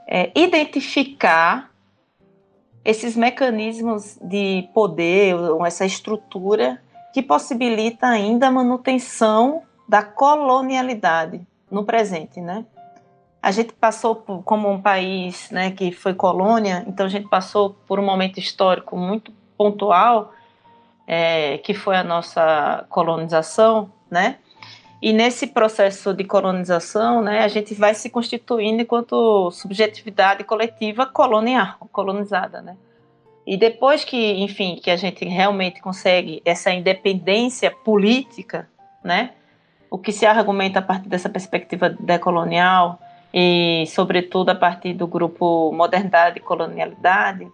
é, 0.09 0.33
identificar 0.35 1.71
esses 2.85 3.15
mecanismos 3.15 4.19
de 4.21 4.69
poder, 4.75 5.37
essa 5.65 5.87
estrutura 5.87 6.83
que 7.15 7.23
possibilita 7.23 8.09
ainda 8.09 8.49
a 8.49 8.51
manutenção 8.51 9.63
da 9.89 10.03
colonialidade 10.03 11.41
no 11.71 11.85
presente, 11.85 12.41
né? 12.41 12.67
A 13.43 13.51
gente 13.51 13.73
passou 13.73 14.15
por, 14.15 14.43
como 14.43 14.71
um 14.71 14.81
país 14.81 15.51
né, 15.51 15.71
que 15.71 15.93
foi 15.93 16.15
colônia, 16.15 16.85
então 16.87 17.07
a 17.07 17.09
gente 17.09 17.29
passou 17.29 17.71
por 17.87 17.99
um 17.99 18.05
momento 18.05 18.39
histórico 18.39 18.97
muito 18.97 19.33
pontual, 19.57 20.33
é, 21.07 21.59
que 21.59 21.75
foi 21.75 21.97
a 21.97 22.05
nossa 22.05 22.85
colonização, 22.89 23.91
né? 24.11 24.37
E 25.03 25.15
nesse 25.15 25.47
processo 25.47 26.13
de 26.13 26.25
colonização, 26.25 27.23
né, 27.23 27.43
a 27.43 27.49
gente 27.49 27.75
vai 27.75 27.95
se 27.95 28.11
constituindo 28.11 28.83
enquanto 28.83 29.51
subjetividade 29.51 30.45
coletiva 30.45 31.07
colonial, 31.07 31.77
colonizada, 31.91 32.61
né? 32.61 32.77
E 33.47 33.57
depois 33.57 34.05
que, 34.05 34.35
enfim, 34.43 34.77
que 34.77 34.91
a 34.91 34.97
gente 34.97 35.25
realmente 35.25 35.81
consegue 35.81 36.43
essa 36.45 36.71
independência 36.71 37.71
política, 37.71 38.69
né? 39.03 39.31
O 39.91 39.99
que 39.99 40.13
se 40.13 40.27
argumenta 40.27 40.79
a 40.79 40.83
partir 40.83 41.09
dessa 41.09 41.29
perspectiva 41.29 41.89
decolonial, 41.89 43.01
e, 43.33 43.85
sobretudo, 43.89 44.51
a 44.51 44.55
partir 44.55 44.93
do 44.93 45.07
grupo 45.07 45.73
Modernidade 45.73 46.39
e 46.39 46.43
Colonialidade, 46.43 47.47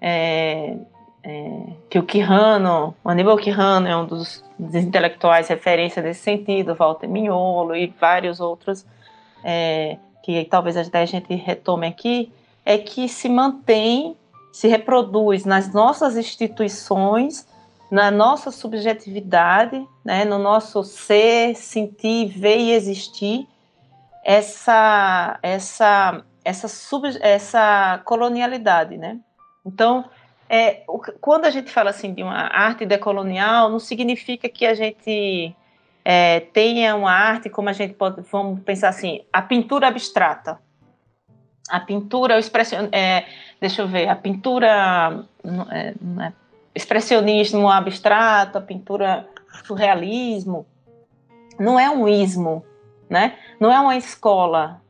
é, 0.00 0.76
é, 1.22 1.62
que 1.90 1.98
o 1.98 2.02
Quirrano, 2.02 2.94
o 3.04 3.08
Aníbal 3.08 3.36
Quirrano 3.36 3.86
é 3.86 3.96
um 3.96 4.06
dos, 4.06 4.42
dos 4.58 4.74
intelectuais 4.74 5.48
referência 5.48 6.02
nesse 6.02 6.22
sentido, 6.22 6.74
Walter 6.74 7.06
Mignolo 7.06 7.76
e 7.76 7.88
vários 8.00 8.40
outros, 8.40 8.86
é, 9.44 9.98
que 10.22 10.44
talvez 10.44 10.76
até 10.76 11.02
a 11.02 11.06
gente 11.06 11.34
retome 11.34 11.86
aqui, 11.86 12.32
é 12.64 12.78
que 12.78 13.08
se 13.08 13.28
mantém, 13.28 14.16
se 14.52 14.68
reproduz 14.68 15.44
nas 15.44 15.72
nossas 15.72 16.16
instituições, 16.16 17.46
na 17.90 18.10
nossa 18.10 18.50
subjetividade, 18.50 19.86
né, 20.04 20.24
no 20.24 20.38
nosso 20.38 20.82
ser, 20.84 21.54
sentir, 21.56 22.28
ver 22.28 22.58
e 22.58 22.72
existir, 22.72 23.48
essa 24.24 25.38
essa 25.42 26.22
essa 26.44 26.68
sub, 26.68 27.08
essa 27.20 28.00
colonialidade, 28.04 28.96
né? 28.96 29.18
Então, 29.64 30.04
é, 30.48 30.82
quando 31.20 31.44
a 31.44 31.50
gente 31.50 31.70
fala 31.70 31.90
assim 31.90 32.12
de 32.12 32.22
uma 32.22 32.48
arte 32.52 32.84
decolonial, 32.86 33.70
não 33.70 33.78
significa 33.78 34.48
que 34.48 34.66
a 34.66 34.74
gente 34.74 35.54
é, 36.04 36.40
tenha 36.40 36.96
uma 36.96 37.12
arte 37.12 37.48
como 37.48 37.68
a 37.68 37.72
gente 37.72 37.94
pode, 37.94 38.22
vamos 38.22 38.60
pensar 38.60 38.88
assim, 38.88 39.22
a 39.32 39.42
pintura 39.42 39.88
abstrata. 39.88 40.58
A 41.68 41.78
pintura, 41.78 42.36
expression, 42.36 42.88
é, 42.90 43.26
deixa 43.60 43.82
eu 43.82 43.86
ver, 43.86 44.08
a 44.08 44.16
pintura 44.16 45.24
é, 45.70 45.94
é, 46.20 46.32
expressionismo 46.74 47.70
abstrato, 47.70 48.58
a 48.58 48.60
pintura 48.60 49.28
surrealismo, 49.64 50.66
não 51.60 51.78
é 51.78 51.88
um 51.88 52.08
ismo, 52.08 52.64
né? 53.10 53.36
Não 53.58 53.72
é 53.72 53.80
uma 53.80 53.96
escola 53.96 54.80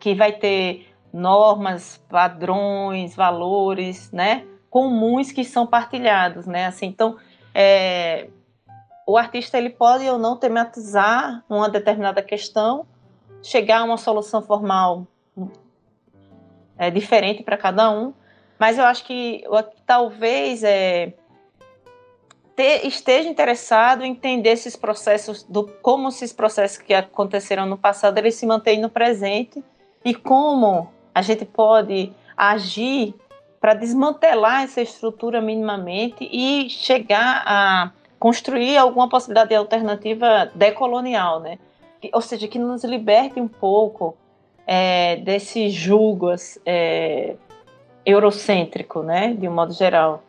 que 0.00 0.14
vai 0.14 0.32
ter 0.32 0.92
normas, 1.12 2.04
padrões, 2.08 3.14
valores, 3.14 4.10
né? 4.10 4.44
Comuns 4.68 5.30
que 5.30 5.44
são 5.44 5.66
partilhados, 5.66 6.46
né? 6.46 6.66
Assim, 6.66 6.86
então, 6.86 7.16
é, 7.54 8.28
o 9.06 9.16
artista 9.16 9.56
ele 9.56 9.70
pode 9.70 10.06
ou 10.08 10.18
não 10.18 10.36
tematizar 10.36 11.44
uma 11.48 11.68
determinada 11.68 12.20
questão, 12.20 12.84
chegar 13.42 13.80
a 13.80 13.84
uma 13.84 13.96
solução 13.96 14.42
formal 14.42 15.06
é, 16.76 16.90
diferente 16.90 17.44
para 17.44 17.56
cada 17.56 17.88
um, 17.90 18.12
mas 18.58 18.76
eu 18.76 18.84
acho 18.84 19.04
que 19.04 19.44
talvez 19.86 20.64
é, 20.64 21.14
ter, 22.56 22.86
esteja 22.86 23.28
interessado 23.28 24.02
em 24.02 24.12
entender 24.12 24.50
esses 24.50 24.74
processos, 24.74 25.42
do, 25.44 25.64
como 25.82 26.08
esses 26.08 26.32
processos 26.32 26.78
que 26.78 26.94
aconteceram 26.94 27.66
no 27.66 27.76
passado, 27.76 28.16
eles 28.16 28.34
se 28.34 28.46
mantêm 28.46 28.80
no 28.80 28.88
presente 28.88 29.62
e 30.02 30.14
como 30.14 30.90
a 31.14 31.20
gente 31.20 31.44
pode 31.44 32.12
agir 32.34 33.14
para 33.60 33.74
desmantelar 33.74 34.62
essa 34.62 34.80
estrutura 34.80 35.40
minimamente 35.40 36.28
e 36.32 36.70
chegar 36.70 37.42
a 37.46 37.92
construir 38.18 38.76
alguma 38.76 39.08
possibilidade 39.08 39.54
alternativa 39.54 40.50
decolonial, 40.54 41.40
né? 41.40 41.58
Ou 42.12 42.20
seja, 42.20 42.48
que 42.48 42.58
nos 42.58 42.84
liberte 42.84 43.40
um 43.40 43.48
pouco 43.48 44.16
é, 44.66 45.16
desse 45.16 45.68
julgo 45.70 46.34
é, 46.64 47.36
eurocêntrico, 48.04 49.02
né? 49.02 49.34
De 49.34 49.48
um 49.48 49.52
modo 49.52 49.72
geral. 49.72 50.22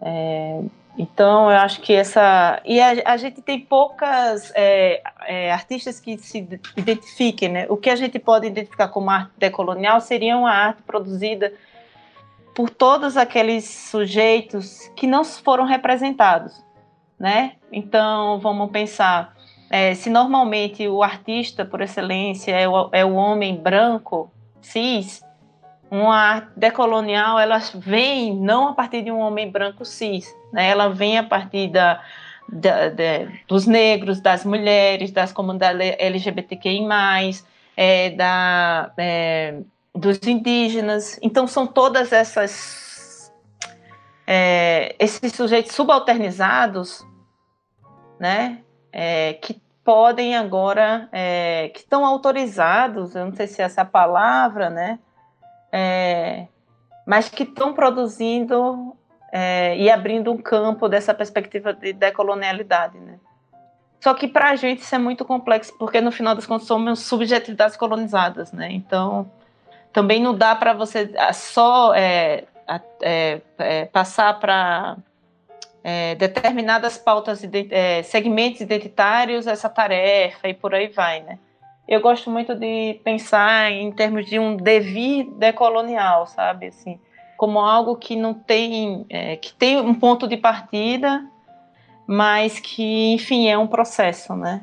É, 0.00 0.60
então, 0.98 1.50
eu 1.50 1.58
acho 1.58 1.80
que 1.82 1.92
essa. 1.92 2.60
E 2.64 2.80
a, 2.80 3.12
a 3.12 3.16
gente 3.18 3.42
tem 3.42 3.60
poucas 3.60 4.50
é, 4.54 5.02
é, 5.26 5.52
artistas 5.52 6.00
que 6.00 6.16
se 6.16 6.38
identifiquem, 6.76 7.50
né? 7.50 7.66
O 7.68 7.76
que 7.76 7.90
a 7.90 7.96
gente 7.96 8.18
pode 8.18 8.46
identificar 8.46 8.88
como 8.88 9.10
arte 9.10 9.32
decolonial 9.36 10.00
seria 10.00 10.36
uma 10.38 10.50
arte 10.50 10.82
produzida 10.82 11.52
por 12.54 12.70
todos 12.70 13.18
aqueles 13.18 13.64
sujeitos 13.64 14.90
que 14.96 15.06
não 15.06 15.22
foram 15.22 15.66
representados, 15.66 16.64
né? 17.18 17.56
Então, 17.70 18.38
vamos 18.40 18.70
pensar. 18.70 19.36
É, 19.68 19.94
se 19.94 20.08
normalmente 20.08 20.88
o 20.88 21.02
artista 21.02 21.64
por 21.64 21.82
excelência 21.82 22.52
é 22.52 22.66
o, 22.66 22.88
é 22.92 23.04
o 23.04 23.14
homem 23.14 23.56
branco, 23.56 24.32
cis, 24.62 25.25
uma 25.90 26.16
arte 26.16 26.48
decolonial 26.56 27.38
ela 27.38 27.58
vem 27.74 28.34
não 28.36 28.68
a 28.68 28.74
partir 28.74 29.02
de 29.02 29.10
um 29.10 29.18
homem 29.18 29.50
branco 29.50 29.84
cis, 29.84 30.26
né? 30.52 30.68
ela 30.68 30.88
vem 30.88 31.18
a 31.18 31.22
partir 31.22 31.68
da, 31.68 32.02
da, 32.48 32.88
da 32.88 33.28
dos 33.46 33.66
negros, 33.66 34.20
das 34.20 34.44
mulheres, 34.44 35.10
das 35.10 35.32
comunidades 35.32 35.94
LGBTQI+, 35.98 36.86
é, 37.76 38.10
da, 38.10 38.92
é, 38.96 39.60
dos 39.94 40.18
indígenas. 40.26 41.18
Então 41.22 41.46
são 41.46 41.66
todas 41.66 42.12
essas 42.12 42.86
é, 44.26 44.96
esses 44.98 45.32
sujeitos 45.32 45.72
subalternizados, 45.72 47.06
né, 48.18 48.62
é, 48.92 49.34
que 49.34 49.60
podem 49.84 50.34
agora, 50.34 51.08
é, 51.12 51.70
que 51.72 51.78
estão 51.78 52.04
autorizados, 52.04 53.14
eu 53.14 53.26
não 53.26 53.32
sei 53.32 53.46
se 53.46 53.62
é 53.62 53.64
essa 53.64 53.82
a 53.82 53.84
palavra, 53.84 54.68
né, 54.68 54.98
é, 55.76 56.46
mas 57.06 57.28
que 57.28 57.42
estão 57.42 57.74
produzindo 57.74 58.96
é, 59.30 59.76
e 59.76 59.90
abrindo 59.90 60.32
um 60.32 60.38
campo 60.38 60.88
dessa 60.88 61.12
perspectiva 61.12 61.74
de 61.74 61.92
decolonialidade, 61.92 62.98
né? 62.98 63.18
Só 64.00 64.14
que 64.14 64.26
para 64.26 64.50
a 64.50 64.56
gente 64.56 64.80
isso 64.80 64.94
é 64.94 64.98
muito 64.98 65.22
complexo, 65.22 65.74
porque 65.78 66.00
no 66.00 66.10
final 66.10 66.34
das 66.34 66.46
contas 66.46 66.66
somos 66.66 67.00
subjetividades 67.00 67.76
colonizadas, 67.76 68.52
né? 68.52 68.72
Então, 68.72 69.30
também 69.92 70.22
não 70.22 70.34
dá 70.34 70.54
para 70.54 70.72
você 70.72 71.12
ah, 71.18 71.32
só 71.34 71.94
é, 71.94 72.44
é, 73.02 73.40
é, 73.58 73.84
passar 73.86 74.40
para 74.40 74.96
é, 75.84 76.14
determinadas 76.14 76.96
pautas, 76.96 77.42
segmentos 78.04 78.62
identitários 78.62 79.46
essa 79.46 79.68
tarefa 79.68 80.48
e 80.48 80.54
por 80.54 80.74
aí 80.74 80.88
vai, 80.88 81.20
né? 81.20 81.38
Eu 81.88 82.00
gosto 82.00 82.30
muito 82.30 82.54
de 82.54 83.00
pensar 83.04 83.70
em 83.70 83.92
termos 83.92 84.26
de 84.26 84.38
um 84.38 84.56
devir 84.56 85.30
decolonial, 85.32 86.26
sabe? 86.26 86.66
Assim, 86.66 86.98
como 87.36 87.60
algo 87.60 87.96
que 87.96 88.16
não 88.16 88.34
tem, 88.34 89.06
é, 89.08 89.36
que 89.36 89.52
tem 89.52 89.78
um 89.80 89.94
ponto 89.94 90.26
de 90.26 90.36
partida, 90.36 91.24
mas 92.06 92.58
que, 92.58 93.12
enfim, 93.12 93.48
é 93.48 93.56
um 93.56 93.68
processo, 93.68 94.34
né? 94.34 94.62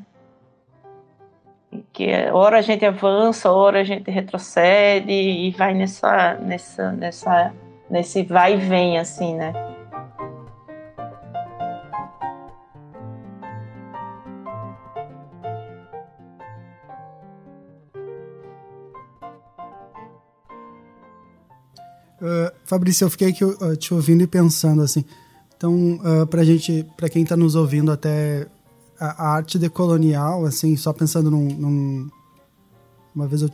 Que 1.94 2.10
é, 2.10 2.34
hora 2.34 2.58
a 2.58 2.62
gente 2.62 2.86
avança, 2.86 3.52
hora 3.52 3.80
a 3.80 3.84
gente 3.84 4.12
retrocede 4.12 5.12
e 5.12 5.52
vai 5.52 5.74
nessa, 5.74 6.36
nessa, 6.36 6.92
nessa, 6.92 7.54
nesse 7.90 8.24
vai 8.24 8.54
e 8.54 8.58
vem, 8.58 8.98
assim, 8.98 9.34
né? 9.34 9.54
Uh, 22.24 22.50
Fabrício, 22.64 23.04
eu 23.04 23.10
fiquei 23.10 23.28
aqui 23.28 23.44
uh, 23.44 23.76
te 23.76 23.94
ouvindo 23.94 24.24
e 24.24 24.28
pensando 24.28 24.82
assim. 24.82 25.04
Então, 25.58 25.96
uh, 25.96 26.26
pra 26.26 26.42
gente, 26.46 26.88
para 26.96 27.10
quem 27.10 27.24
está 27.24 27.36
nos 27.36 27.54
ouvindo 27.54 27.92
até 27.92 28.48
a, 28.98 29.26
a, 29.26 29.36
arte 29.36 29.60
decolonial, 29.60 30.46
assim, 30.46 30.78
só 30.78 30.94
pensando 30.94 31.30
num, 31.30 31.48
num 31.50 32.10
uma 33.14 33.28
vez 33.28 33.42
eu 33.42 33.50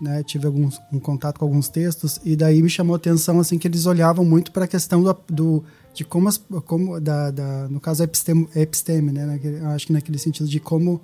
né, 0.00 0.22
tive 0.22 0.46
alguns, 0.46 0.80
um 0.92 1.00
contato 1.00 1.40
com 1.40 1.44
alguns 1.44 1.68
textos 1.68 2.20
e 2.24 2.36
daí 2.36 2.62
me 2.62 2.70
chamou 2.70 2.94
a 2.94 2.96
atenção 2.96 3.40
assim 3.40 3.58
que 3.58 3.66
eles 3.66 3.86
olhavam 3.86 4.24
muito 4.24 4.52
para 4.52 4.64
a 4.64 4.68
questão 4.68 5.02
do, 5.02 5.16
do, 5.28 5.64
de 5.92 6.04
como, 6.04 6.28
as, 6.28 6.38
como 6.64 7.00
da, 7.00 7.30
da, 7.30 7.68
no 7.68 7.80
caso 7.80 8.02
episteme, 8.02 8.48
episteme 8.54 9.12
né, 9.12 9.26
naquele, 9.26 9.58
acho 9.66 9.86
que 9.86 9.92
naquele 9.92 10.18
sentido 10.18 10.48
de 10.48 10.60
como 10.60 11.00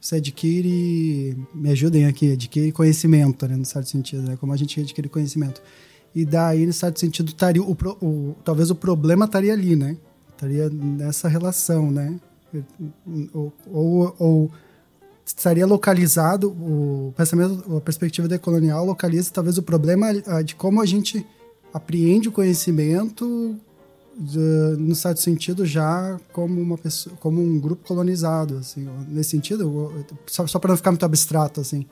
você 0.00 0.16
adquire, 0.16 1.36
me 1.54 1.70
ajudem 1.70 2.06
aqui, 2.06 2.32
adquire 2.32 2.70
conhecimento, 2.72 3.48
né, 3.48 3.56
no 3.56 3.64
certo 3.64 3.88
sentido, 3.88 4.22
né, 4.22 4.36
como 4.36 4.52
a 4.52 4.56
gente 4.56 4.80
adquire 4.80 5.08
conhecimento. 5.08 5.60
E 6.14 6.24
daí, 6.24 6.66
no 6.66 6.72
certo 6.72 6.98
sentido, 6.98 7.28
estaria 7.28 7.62
o, 7.62 7.76
o, 8.02 8.34
talvez 8.44 8.70
o 8.70 8.74
problema 8.74 9.24
estaria 9.24 9.52
ali, 9.52 9.76
né? 9.76 9.96
Estaria 10.30 10.68
nessa 10.70 11.28
relação, 11.28 11.90
né? 11.90 12.18
Ou, 13.32 13.52
ou, 13.66 14.16
ou 14.18 14.50
estaria 15.24 15.66
localizado, 15.66 16.48
o 16.50 17.12
pensamento, 17.16 17.76
a 17.76 17.80
perspectiva 17.80 18.26
decolonial 18.26 18.84
localiza 18.86 19.30
talvez 19.30 19.58
o 19.58 19.62
problema 19.62 20.08
de 20.42 20.54
como 20.54 20.80
a 20.80 20.86
gente 20.86 21.26
apreende 21.72 22.28
o 22.28 22.32
conhecimento 22.32 23.54
de, 24.18 24.38
no 24.78 24.94
certo 24.94 25.20
sentido 25.20 25.64
já 25.64 26.18
como 26.32 26.60
uma 26.60 26.76
pessoa, 26.76 27.14
como 27.20 27.40
um 27.40 27.60
grupo 27.60 27.86
colonizado, 27.86 28.56
assim, 28.56 28.88
nesse 29.08 29.30
sentido, 29.30 30.04
só, 30.26 30.46
só 30.46 30.58
para 30.58 30.70
não 30.70 30.76
ficar 30.76 30.90
muito 30.90 31.04
abstrato, 31.04 31.60
assim. 31.60 31.86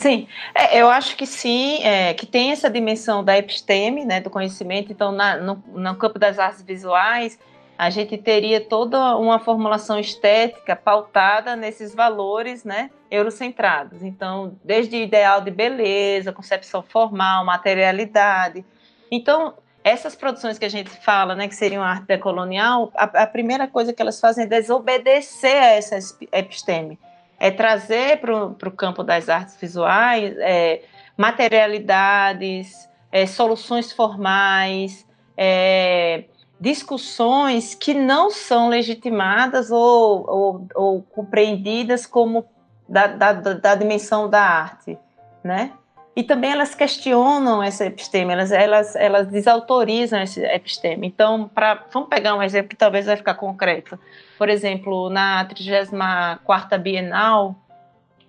Sim, 0.00 0.26
é, 0.54 0.80
eu 0.80 0.88
acho 0.88 1.14
que 1.14 1.26
sim, 1.26 1.82
é, 1.82 2.14
que 2.14 2.24
tem 2.24 2.52
essa 2.52 2.70
dimensão 2.70 3.22
da 3.22 3.36
episteme, 3.36 4.02
né, 4.02 4.18
do 4.18 4.30
conhecimento. 4.30 4.90
Então, 4.90 5.12
na, 5.12 5.36
no, 5.36 5.62
no, 5.74 5.94
campo 5.94 6.18
das 6.18 6.38
artes 6.38 6.62
visuais, 6.62 7.38
a 7.76 7.90
gente 7.90 8.16
teria 8.16 8.62
toda 8.62 9.14
uma 9.18 9.38
formulação 9.38 9.98
estética 9.98 10.74
pautada 10.74 11.54
nesses 11.54 11.94
valores, 11.94 12.64
né, 12.64 12.90
eurocentrados. 13.10 14.02
Então, 14.02 14.56
desde 14.64 14.96
ideal 14.96 15.42
de 15.42 15.50
beleza, 15.50 16.32
concepção 16.32 16.82
formal, 16.82 17.44
materialidade. 17.44 18.64
Então, 19.10 19.52
essas 19.84 20.16
produções 20.16 20.58
que 20.58 20.64
a 20.64 20.70
gente 20.70 20.88
fala, 20.88 21.34
né, 21.34 21.46
que 21.46 21.54
seriam 21.54 21.82
arte 21.82 22.06
decolonial, 22.06 22.90
a, 22.94 23.04
a 23.04 23.26
primeira 23.26 23.68
coisa 23.68 23.92
que 23.92 24.00
elas 24.00 24.18
fazem 24.18 24.44
é 24.44 24.46
desobedecer 24.46 25.62
a 25.62 25.66
essa 25.66 25.98
episteme 26.32 26.98
é 27.40 27.50
trazer 27.50 28.20
para 28.20 28.68
o 28.68 28.72
campo 28.72 29.02
das 29.02 29.30
artes 29.30 29.56
visuais 29.56 30.36
é, 30.38 30.82
materialidades, 31.16 32.88
é, 33.10 33.26
soluções 33.26 33.90
formais, 33.90 35.06
é, 35.36 36.24
discussões 36.60 37.74
que 37.74 37.94
não 37.94 38.30
são 38.30 38.68
legitimadas 38.68 39.70
ou, 39.70 40.30
ou, 40.30 40.68
ou 40.74 41.02
compreendidas 41.02 42.04
como 42.04 42.44
da, 42.86 43.06
da, 43.06 43.32
da, 43.32 43.74
dimensão 43.74 44.28
da 44.28 44.42
arte, 44.42 44.98
né? 45.42 45.72
E 46.20 46.22
também 46.22 46.52
elas 46.52 46.74
questionam 46.74 47.62
essa 47.62 47.86
episteme, 47.86 48.34
elas, 48.34 48.52
elas, 48.52 48.94
elas 48.94 49.26
desautorizam 49.28 50.20
esse 50.20 50.44
episteme. 50.44 51.06
Então, 51.06 51.48
pra, 51.48 51.86
vamos 51.90 52.10
pegar 52.10 52.34
um 52.34 52.42
exemplo 52.42 52.68
que 52.68 52.76
talvez 52.76 53.06
vai 53.06 53.16
ficar 53.16 53.32
concreto. 53.32 53.98
Por 54.36 54.50
exemplo, 54.50 55.08
na 55.08 55.48
34ª 55.48 56.76
Bienal, 56.76 57.56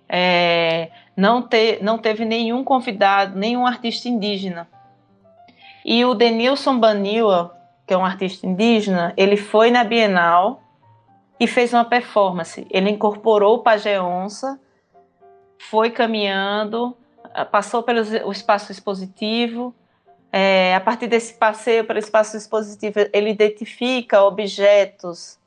é, 0.08 0.88
não, 1.14 1.42
te, 1.42 1.80
não 1.82 1.98
teve 1.98 2.24
nenhum 2.24 2.64
convidado, 2.64 3.38
nenhum 3.38 3.66
artista 3.66 4.08
indígena. 4.08 4.66
E 5.84 6.02
o 6.06 6.14
Denilson 6.14 6.78
Baniwa, 6.78 7.54
que 7.86 7.92
é 7.92 7.98
um 7.98 8.06
artista 8.06 8.46
indígena, 8.46 9.12
ele 9.18 9.36
foi 9.36 9.70
na 9.70 9.84
Bienal 9.84 10.62
e 11.38 11.46
fez 11.46 11.74
uma 11.74 11.84
performance. 11.84 12.66
Ele 12.70 12.88
incorporou 12.88 13.56
o 13.56 13.62
Pajé 13.62 14.00
Onça, 14.00 14.58
foi 15.58 15.90
caminhando, 15.90 16.96
passou 17.50 17.82
pelo 17.82 18.00
espaço 18.32 18.72
expositivo. 18.72 19.74
É, 20.30 20.74
a 20.74 20.80
partir 20.80 21.06
desse 21.06 21.34
passeio 21.34 21.84
pelo 21.84 21.98
espaço 21.98 22.36
expositivo, 22.36 23.00
ele 23.12 23.30
identifica 23.30 24.22
objetos 24.22 25.38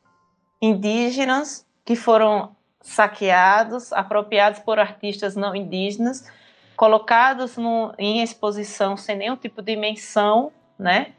indígenas 0.61 1.65
que 1.83 1.95
foram 1.95 2.55
saqueados, 2.81 3.91
apropriados 3.91 4.59
por 4.59 4.77
artistas 4.77 5.36
não 5.36 5.55
indígenas, 5.55 6.29
colocados 6.75 7.57
no, 7.57 7.93
em 7.97 8.21
exposição 8.21 8.95
sem 8.95 9.15
nenhum 9.17 9.36
tipo 9.36 9.61
de 9.61 9.75
menção, 9.75 10.51
né? 10.77 11.13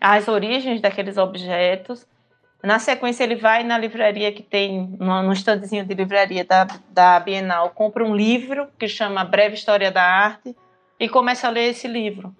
As 0.00 0.26
origens 0.26 0.80
daqueles 0.80 1.16
objetos. 1.16 2.06
Na 2.64 2.78
sequência, 2.78 3.22
ele 3.22 3.36
vai 3.36 3.62
na 3.62 3.76
livraria 3.76 4.32
que 4.32 4.42
tem, 4.42 4.96
no, 4.98 5.32
estandezinho 5.32 5.84
de 5.84 5.94
livraria 5.94 6.44
da, 6.44 6.66
da 6.88 7.20
Bienal, 7.20 7.70
compra 7.70 8.04
um 8.04 8.16
livro 8.16 8.68
que 8.78 8.88
chama 8.88 9.22
Breve 9.22 9.54
História 9.54 9.90
da 9.90 10.02
Arte 10.02 10.56
e 10.98 11.08
começa 11.08 11.46
a 11.46 11.50
ler 11.50 11.70
esse 11.70 11.86
livro 11.86 12.34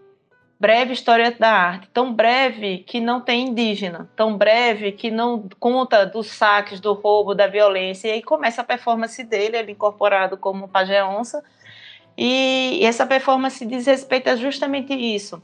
breve 0.65 0.95
história 0.95 1.31
da 1.31 1.51
arte, 1.51 1.91
tão 1.93 2.15
breve 2.15 2.79
que 2.79 2.99
não 2.99 3.21
tem 3.21 3.49
indígena, 3.49 4.09
tão 4.17 4.35
breve 4.35 4.93
que 4.93 5.11
não 5.11 5.47
conta 5.61 6.07
dos 6.07 6.29
saques, 6.29 6.81
do 6.81 6.95
roubo, 6.95 7.35
da 7.35 7.47
violência. 7.47 8.09
E 8.09 8.13
aí 8.13 8.23
começa 8.23 8.63
a 8.63 8.65
performance 8.65 9.23
dele, 9.25 9.59
ele 9.59 9.73
incorporado 9.73 10.39
como 10.39 10.67
pajé 10.67 11.05
onça. 11.05 11.45
E 12.17 12.81
essa 12.83 13.05
performance 13.05 13.63
diz 13.67 13.87
respeito 13.87 14.31
a 14.31 14.37
justamente 14.37 14.95
isso, 14.95 15.43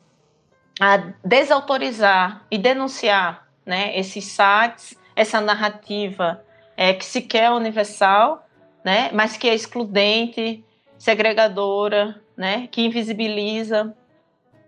a 0.81 0.97
desautorizar 1.22 2.47
e 2.51 2.57
denunciar 2.57 3.49
né, 3.71 3.97
esses 3.97 4.25
saques, 4.25 4.99
essa 5.14 5.41
narrativa 5.41 6.45
é, 6.77 6.93
que 6.93 7.05
sequer 7.05 7.45
é 7.45 7.51
universal, 7.53 8.45
né, 8.85 9.11
mas 9.12 9.37
que 9.37 9.49
é 9.49 9.55
excludente, 9.55 10.64
segregadora, 10.99 12.21
né, 12.37 12.66
que 12.68 12.83
invisibiliza, 12.83 13.95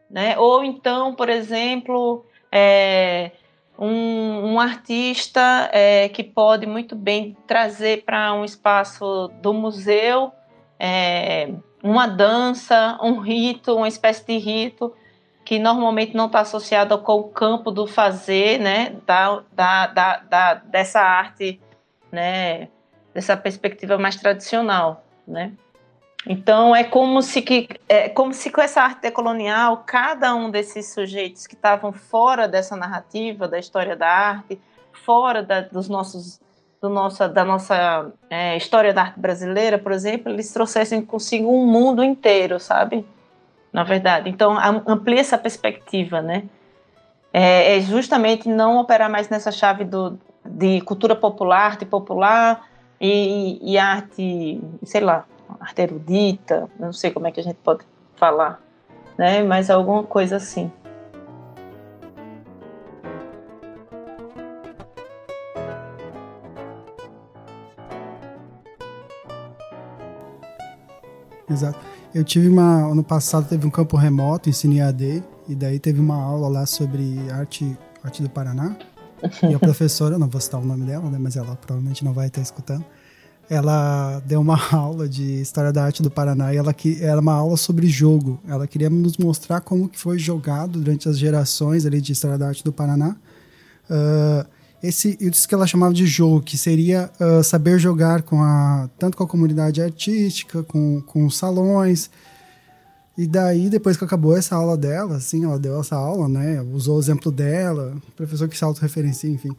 né? 0.09 0.39
Ou 0.39 0.63
então, 0.63 1.17
por 1.17 1.29
exemplo, 1.29 2.25
é, 2.53 3.33
um, 3.77 4.53
um, 4.53 4.61
artista 4.61 5.69
é, 5.73 6.09
que 6.09 6.23
pode 6.23 6.65
muito 6.65 6.95
bem 6.95 7.37
trazer 7.45 8.05
para 8.05 8.33
um 8.35 8.45
espaço 8.45 9.29
do 9.43 9.53
museu 9.53 10.31
é, 10.79 11.53
uma 11.83 12.07
dança, 12.07 12.97
um 13.03 13.19
rito, 13.19 13.75
uma 13.75 13.89
espécie 13.89 14.25
de 14.25 14.37
rito 14.39 14.95
que 15.53 15.59
normalmente 15.59 16.17
não 16.17 16.29
está 16.29 16.41
associado 16.41 16.97
com 16.97 17.13
o 17.13 17.25
campo 17.25 17.71
do 17.71 17.87
fazer, 17.87 18.59
né, 18.59 18.97
da, 19.05 19.43
da, 19.53 19.87
da, 19.87 20.17
da, 20.17 20.55
dessa 20.55 20.99
arte, 20.99 21.61
né, 22.11 22.69
dessa 23.13 23.37
perspectiva 23.37 23.99
mais 23.99 24.17
tradicional, 24.17 25.05
né. 25.29 25.53
Então 26.27 26.75
é 26.75 26.83
como 26.83 27.21
se 27.21 27.43
que 27.43 27.69
é 27.87 28.09
como 28.09 28.33
se 28.33 28.49
com 28.49 28.63
essa 28.63 28.81
arte 28.81 29.03
decolonial 29.03 29.85
cada 29.85 30.35
um 30.35 30.51
desses 30.51 30.91
sujeitos 30.95 31.47
que 31.47 31.55
estavam 31.55 31.93
fora 31.93 32.49
dessa 32.49 32.75
narrativa 32.75 33.47
da 33.47 33.59
história 33.59 33.95
da 33.95 34.09
arte, 34.09 34.59
fora 35.05 35.43
da, 35.43 35.61
dos 35.61 35.87
nossos 35.87 36.41
do 36.81 36.89
nossa, 36.89 37.29
da 37.29 37.45
nossa 37.45 38.11
é, 38.31 38.57
história 38.57 38.95
da 38.95 39.03
arte 39.03 39.21
brasileira, 39.21 39.79
por 39.79 39.93
exemplo, 39.93 40.33
eles 40.33 40.51
trouxessem 40.51 41.05
consigo 41.05 41.53
um 41.53 41.67
mundo 41.67 42.03
inteiro, 42.03 42.59
sabe? 42.59 43.05
Na 43.73 43.85
verdade, 43.85 44.29
então 44.29 44.57
amplia 44.87 45.21
essa 45.21 45.39
perspectiva, 45.39 46.21
né? 46.21 46.45
é, 47.33 47.79
é 47.79 47.81
justamente 47.81 48.49
não 48.49 48.79
operar 48.79 49.11
mais 49.11 49.29
nessa 49.29 49.51
chave 49.51 49.85
do, 49.85 50.19
de 50.45 50.81
cultura 50.83 51.17
popular, 51.17 51.65
arte 51.65 51.87
popular 51.87 52.69
e, 53.01 53.59
e 53.63 53.79
arte, 53.79 54.61
sei 54.85 55.01
lá, 55.01 55.25
arte 55.59 55.83
erudita, 55.83 56.69
não 56.79 56.93
sei 56.93 57.11
como 57.11 57.27
é 57.27 57.33
que 57.33 57.41
a 57.41 57.43
gente 57.43 57.57
pode 57.57 57.85
falar, 58.17 58.61
né? 59.17 59.43
Mas 59.43 59.71
alguma 59.71 60.03
coisa 60.05 60.37
assim. 60.37 60.71
Exato. 71.51 71.92
Eu 72.15 72.23
tive 72.23 72.49
uma. 72.49 72.91
Ano 72.91 73.03
passado 73.03 73.49
teve 73.49 73.67
um 73.67 73.71
campo 73.71 73.97
remoto, 73.97 74.51
ensino 74.51 74.85
AD, 74.85 75.23
e 75.49 75.55
daí 75.55 75.79
teve 75.79 75.99
uma 75.99 76.17
aula 76.17 76.47
lá 76.49 76.67
sobre 76.67 77.19
arte, 77.31 77.77
arte 78.03 78.23
do 78.23 78.29
Paraná. 78.29 78.77
E 79.49 79.55
a 79.55 79.59
professora, 79.59 80.19
não 80.19 80.29
vou 80.29 80.41
citar 80.41 80.61
o 80.61 80.65
nome 80.65 80.85
dela, 80.85 81.09
né, 81.09 81.17
mas 81.17 81.37
ela 81.37 81.55
provavelmente 81.55 82.05
não 82.05 82.13
vai 82.13 82.27
estar 82.27 82.41
escutando. 82.41 82.85
Ela 83.49 84.21
deu 84.27 84.41
uma 84.41 84.59
aula 84.75 85.09
de 85.09 85.41
História 85.41 85.73
da 85.73 85.85
Arte 85.85 86.03
do 86.03 86.11
Paraná 86.11 86.53
e 86.53 86.57
ela 86.57 86.75
que 86.75 87.01
era 87.01 87.21
uma 87.21 87.33
aula 87.33 87.57
sobre 87.57 87.87
jogo. 87.87 88.41
Ela 88.49 88.67
queria 88.67 88.91
nos 88.91 89.17
mostrar 89.17 89.61
como 89.61 89.89
que 89.89 89.97
foi 89.97 90.19
jogado 90.19 90.81
durante 90.81 91.09
as 91.09 91.17
gerações 91.17 91.87
ali 91.87 92.01
de 92.01 92.11
História 92.11 92.37
da 92.37 92.49
Arte 92.49 92.65
do 92.65 92.73
Paraná. 92.73 93.15
Uh, 93.89 94.45
esse 94.83 95.17
isso 95.21 95.49
que 95.49 95.55
ela 95.55 95.67
chamava 95.67 95.95
de 95.95 96.07
jogo, 96.07 96.43
que 96.43 96.59
seria 96.59 97.11
uh, 97.21 97.43
saber 97.45 97.79
jogar 97.79 98.23
com 98.23 98.43
a 98.43 98.91
tanto 98.99 99.17
com 99.17 99.23
a 99.23 99.29
comunidade 99.29 99.81
artística, 99.81 100.63
com, 100.63 101.01
com 101.03 101.25
os 101.25 101.37
salões. 101.37 102.11
E 103.17 103.27
daí, 103.27 103.69
depois 103.69 103.97
que 103.97 104.05
acabou 104.05 104.37
essa 104.37 104.57
aula 104.57 104.77
dela, 104.77 105.17
assim, 105.17 105.45
ela 105.45 105.59
deu 105.59 105.79
essa 105.79 105.95
aula, 105.95 106.29
né? 106.29 106.61
Usou 106.73 106.97
o 106.97 107.01
exemplo 107.01 107.31
dela, 107.31 107.95
professor 108.17 108.49
que 108.49 108.57
se 108.57 108.65
autorreferencia, 108.65 109.31
enfim. 109.31 109.51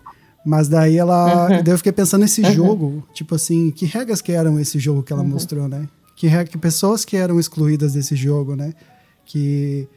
Mas 0.45 0.67
daí 0.67 0.97
ela. 0.97 1.43
Uhum. 1.49 1.63
Daí 1.63 1.73
eu 1.73 1.77
fiquei 1.77 1.93
pensando 1.93 2.21
nesse 2.21 2.41
uhum. 2.41 2.51
jogo, 2.53 3.07
tipo 3.13 3.35
assim, 3.35 3.71
que 3.71 3.85
regras 3.85 4.21
que 4.21 4.31
eram 4.31 4.59
esse 4.59 4.77
jogo 4.77 5.03
que 5.03 5.13
ela 5.13 5.21
uhum. 5.21 5.29
mostrou, 5.29 5.69
né? 5.69 5.87
Que, 6.15 6.27
que 6.45 6.57
pessoas 6.57 7.05
que 7.05 7.15
eram 7.15 7.39
excluídas 7.39 7.93
desse 7.93 8.15
jogo, 8.15 8.55
né? 8.55 8.73
Que 9.25 9.87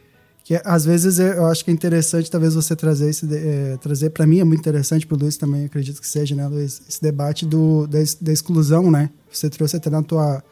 que 0.47 0.61
às 0.64 0.84
vezes 0.84 1.18
eu 1.18 1.44
acho 1.47 1.64
que 1.64 1.72
é 1.72 1.74
interessante 1.74 2.30
talvez 2.30 2.55
você 2.55 2.76
trazer 2.76 3.11
esse 3.11 3.26
é, 3.34 3.76
trazer 3.78 4.11
para 4.11 4.24
mim 4.24 4.38
é 4.38 4.44
muito 4.44 4.61
interessante 4.61 5.05
para 5.05 5.16
o 5.16 5.18
Luiz 5.18 5.36
também 5.36 5.64
acredito 5.64 6.01
que 6.01 6.07
seja 6.07 6.36
né 6.36 6.47
Luiz? 6.47 6.80
Esse 6.88 7.03
debate 7.03 7.44
do 7.44 7.84
da, 7.88 7.99
da, 8.20 8.32
exclusão 8.32 8.88
né? 8.88 9.11
Você 9.28 9.51
trouxe 9.51 9.76
até 9.76 9.90
na 9.90 10.05
tua 10.05 10.44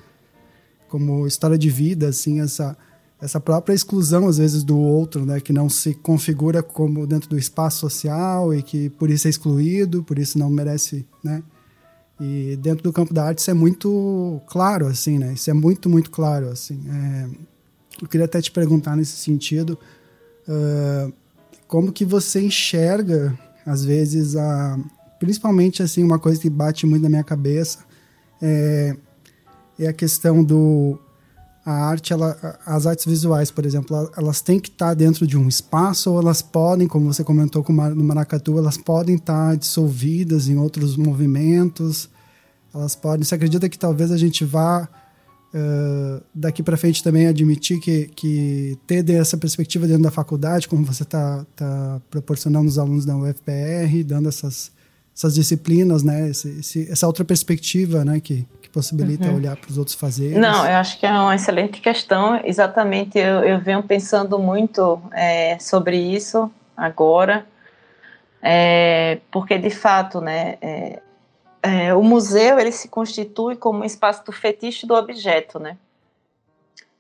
como 0.88 1.28
história 1.28 1.57
de 1.57 1.70
vida 1.70 2.09
assim 2.09 2.40
essa 2.40 2.76
essa 3.22 3.38
própria 3.38 3.72
exclusão 3.72 4.26
às 4.26 4.38
vezes 4.38 4.64
do 4.64 4.76
outro 4.76 5.24
né? 5.24 5.38
Que 5.38 5.53
não 5.53 5.68
se 5.68 5.95
configura 5.95 6.61
como 6.61 7.07
dentro 7.07 7.30
do 7.30 7.38
espaço 7.38 7.78
social 7.78 8.53
e 8.53 8.64
que 8.64 8.90
por 8.90 9.09
isso 9.09 9.28
é 9.28 9.30
excluído 9.30 10.03
por 10.03 10.18
isso 10.18 10.40
não 10.40 10.51
merece 10.51 11.07
né? 11.22 11.40
E 12.20 12.59
dentro 12.61 12.82
do 12.82 12.92
campo 12.92 13.14
da 13.14 13.26
arte 13.26 13.38
isso 13.38 13.51
é 13.53 13.55
muito 13.55 14.42
claro 14.49 14.88
assim 14.88 15.20
né? 15.20 15.34
Isso 15.34 15.49
é 15.49 15.55
muito 15.55 15.88
muito 15.88 16.11
claro 16.11 16.49
assim. 16.49 16.82
É, 16.90 17.53
eu 18.01 18.09
queria 18.09 18.26
até 18.26 18.40
te 18.40 18.51
perguntar 18.51 18.97
nesse 18.97 19.16
sentido, 19.16 19.78
uh, 20.49 21.12
como 21.66 21.92
que 21.92 22.05
você 22.05 22.40
enxerga, 22.40 23.38
às 23.64 23.84
vezes, 23.84 24.36
a, 24.36 24.78
principalmente 25.18 25.82
assim, 25.82 26.03
uma 26.03 26.18
coisa 26.18 26.40
que 26.40 26.51
bate 26.51 26.86
muito 26.86 27.03
na 27.03 27.09
minha 27.09 27.24
cabeça 27.24 27.78
é, 28.40 28.97
é 29.78 29.86
a 29.86 29.92
questão 29.92 30.45
do 30.45 30.99
a 31.64 31.72
arte, 31.72 32.12
ela, 32.12 32.59
as 32.66 32.86
artes 32.86 33.07
visuais, 33.07 33.51
por 33.51 33.64
exemplo, 33.64 34.11
elas 34.18 34.42
têm 34.42 34.61
que 34.61 34.68
estar 34.68 34.92
dentro 34.92 35.26
de 35.26 35.38
um 35.38 35.49
espaço 35.49 36.11
ou 36.11 36.20
elas 36.20 36.42
podem, 36.42 36.86
como 36.86 37.11
você 37.11 37.24
comentou 37.24 37.64
no 37.66 38.05
Maracatu, 38.05 38.59
elas 38.59 38.76
podem 38.76 39.14
estar 39.16 39.57
dissolvidas 39.57 40.47
em 40.47 40.59
outros 40.59 40.95
movimentos. 40.95 42.11
Elas 42.74 42.95
podem. 42.95 43.24
Você 43.24 43.34
acredita 43.34 43.66
que 43.66 43.78
talvez 43.78 44.12
a 44.12 44.18
gente 44.18 44.45
vá 44.45 44.86
Uh, 45.55 46.20
daqui 46.34 46.64
para 46.64 46.76
frente 46.76 47.00
também 47.00 47.28
admitir 47.28 47.78
que, 47.78 48.11
que 48.16 48.76
ter 48.88 49.09
essa 49.11 49.36
perspectiva 49.36 49.86
dentro 49.86 50.02
da 50.02 50.11
faculdade, 50.11 50.66
como 50.66 50.84
você 50.84 51.05
está 51.05 51.46
tá 51.55 52.00
proporcionando 52.11 52.66
os 52.66 52.76
alunos 52.76 53.05
da 53.05 53.16
UFPR, 53.16 54.02
dando 54.05 54.28
essas, 54.28 54.72
essas 55.16 55.32
disciplinas, 55.32 56.02
né? 56.02 56.28
Esse, 56.28 56.48
esse, 56.59 56.90
essa 56.90 57.07
outra 57.07 57.24
perspectiva, 57.24 58.05
né? 58.05 58.18
Que, 58.18 58.44
que 58.61 58.68
possibilita 58.68 59.28
uhum. 59.28 59.36
olhar 59.36 59.55
para 59.55 59.70
os 59.70 59.78
outros 59.78 59.94
fazerem. 59.94 60.40
Não, 60.40 60.66
eu 60.66 60.74
acho 60.74 60.98
que 60.98 61.07
é 61.07 61.12
uma 61.12 61.36
excelente 61.36 61.80
questão. 61.80 62.40
Exatamente, 62.44 63.16
eu, 63.16 63.44
eu 63.44 63.61
venho 63.61 63.84
pensando 63.84 64.40
muito 64.40 65.00
é, 65.12 65.57
sobre 65.61 65.96
isso 65.96 66.50
agora, 66.76 67.46
é, 68.42 69.20
porque 69.30 69.57
de 69.57 69.70
fato, 69.70 70.20
né? 70.20 70.57
É, 70.61 70.98
é, 71.64 71.94
o 71.94 72.02
museu 72.02 72.60
ele 72.60 72.70
se 72.70 72.88
constitui 72.88 73.56
como 73.56 73.80
um 73.80 73.84
espaço 73.84 74.22
do 74.22 74.32
fetiche 74.32 74.86
do 74.86 74.94
objeto, 74.94 75.58
né? 75.58 75.78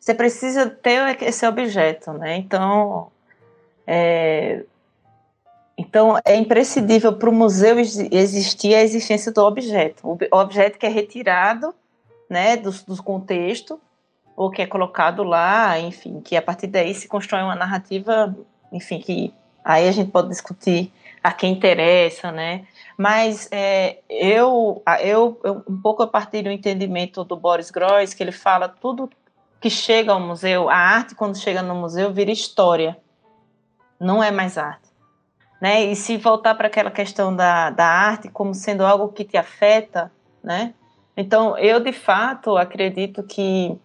Você 0.00 0.14
precisa 0.14 0.70
ter 0.70 1.22
esse 1.22 1.46
objeto, 1.46 2.14
né? 2.14 2.38
Então, 2.38 3.12
é, 3.86 4.64
então 5.76 6.18
é 6.24 6.34
imprescindível 6.34 7.12
para 7.12 7.28
o 7.28 7.32
museu 7.32 7.78
existir 7.78 8.74
a 8.74 8.82
existência 8.82 9.30
do 9.30 9.42
objeto, 9.42 10.08
o 10.08 10.38
objeto 10.38 10.78
que 10.78 10.86
é 10.86 10.88
retirado, 10.88 11.74
né, 12.30 12.56
do, 12.56 12.70
do 12.70 13.02
contexto 13.02 13.78
ou 14.34 14.50
que 14.50 14.62
é 14.62 14.66
colocado 14.66 15.22
lá, 15.22 15.78
enfim, 15.78 16.22
que 16.22 16.36
a 16.36 16.42
partir 16.42 16.68
daí 16.68 16.94
se 16.94 17.06
constrói 17.06 17.42
uma 17.42 17.54
narrativa, 17.54 18.34
enfim, 18.72 18.98
que 18.98 19.32
aí 19.62 19.86
a 19.86 19.92
gente 19.92 20.10
pode 20.10 20.28
discutir 20.28 20.90
a 21.22 21.30
quem 21.32 21.52
interessa, 21.52 22.32
né? 22.32 22.66
Mas 22.96 23.48
é, 23.50 23.98
eu, 24.08 24.82
eu, 25.00 25.40
eu, 25.42 25.64
um 25.68 25.80
pouco 25.80 26.02
a 26.02 26.06
partir 26.06 26.42
do 26.42 26.50
entendimento 26.50 27.24
do 27.24 27.36
Boris 27.36 27.70
Groys, 27.70 28.14
que 28.14 28.22
ele 28.22 28.32
fala 28.32 28.68
tudo 28.68 29.10
que 29.60 29.70
chega 29.70 30.12
ao 30.12 30.20
museu, 30.20 30.68
a 30.68 30.76
arte 30.76 31.14
quando 31.14 31.38
chega 31.38 31.62
no 31.62 31.74
museu 31.74 32.12
vira 32.12 32.30
história, 32.30 32.96
não 33.98 34.22
é 34.22 34.30
mais 34.30 34.58
arte. 34.58 34.88
Né? 35.60 35.84
E 35.84 35.96
se 35.96 36.16
voltar 36.18 36.54
para 36.54 36.66
aquela 36.66 36.90
questão 36.90 37.34
da, 37.34 37.70
da 37.70 37.86
arte 37.86 38.28
como 38.28 38.54
sendo 38.54 38.84
algo 38.84 39.08
que 39.08 39.24
te 39.24 39.36
afeta, 39.36 40.12
né? 40.42 40.74
Então, 41.16 41.56
eu 41.56 41.80
de 41.80 41.92
fato 41.92 42.56
acredito 42.56 43.22
que 43.22 43.78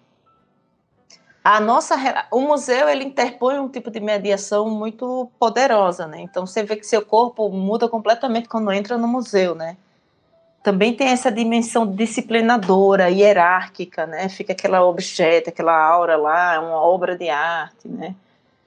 a 1.43 1.59
nossa 1.59 1.95
o 2.31 2.41
museu 2.41 2.89
ele 2.89 3.03
interpõe 3.03 3.59
um 3.59 3.69
tipo 3.69 3.89
de 3.89 3.99
mediação 3.99 4.69
muito 4.69 5.29
poderosa, 5.39 6.05
né? 6.07 6.21
Então 6.21 6.45
você 6.45 6.63
vê 6.63 6.75
que 6.75 6.85
seu 6.85 7.01
corpo 7.01 7.49
muda 7.49 7.87
completamente 7.87 8.49
quando 8.49 8.71
entra 8.71 8.97
no 8.97 9.07
museu, 9.07 9.55
né? 9.55 9.77
Também 10.61 10.93
tem 10.93 11.07
essa 11.07 11.31
dimensão 11.31 11.87
disciplinadora, 11.87 13.09
hierárquica, 13.09 14.05
né? 14.05 14.27
Fica 14.27 14.53
aquela 14.53 14.83
objeto, 14.85 15.49
aquela 15.49 15.73
aura 15.73 16.17
lá, 16.17 16.59
uma 16.59 16.81
obra 16.81 17.17
de 17.17 17.29
arte, 17.29 17.87
né? 17.87 18.13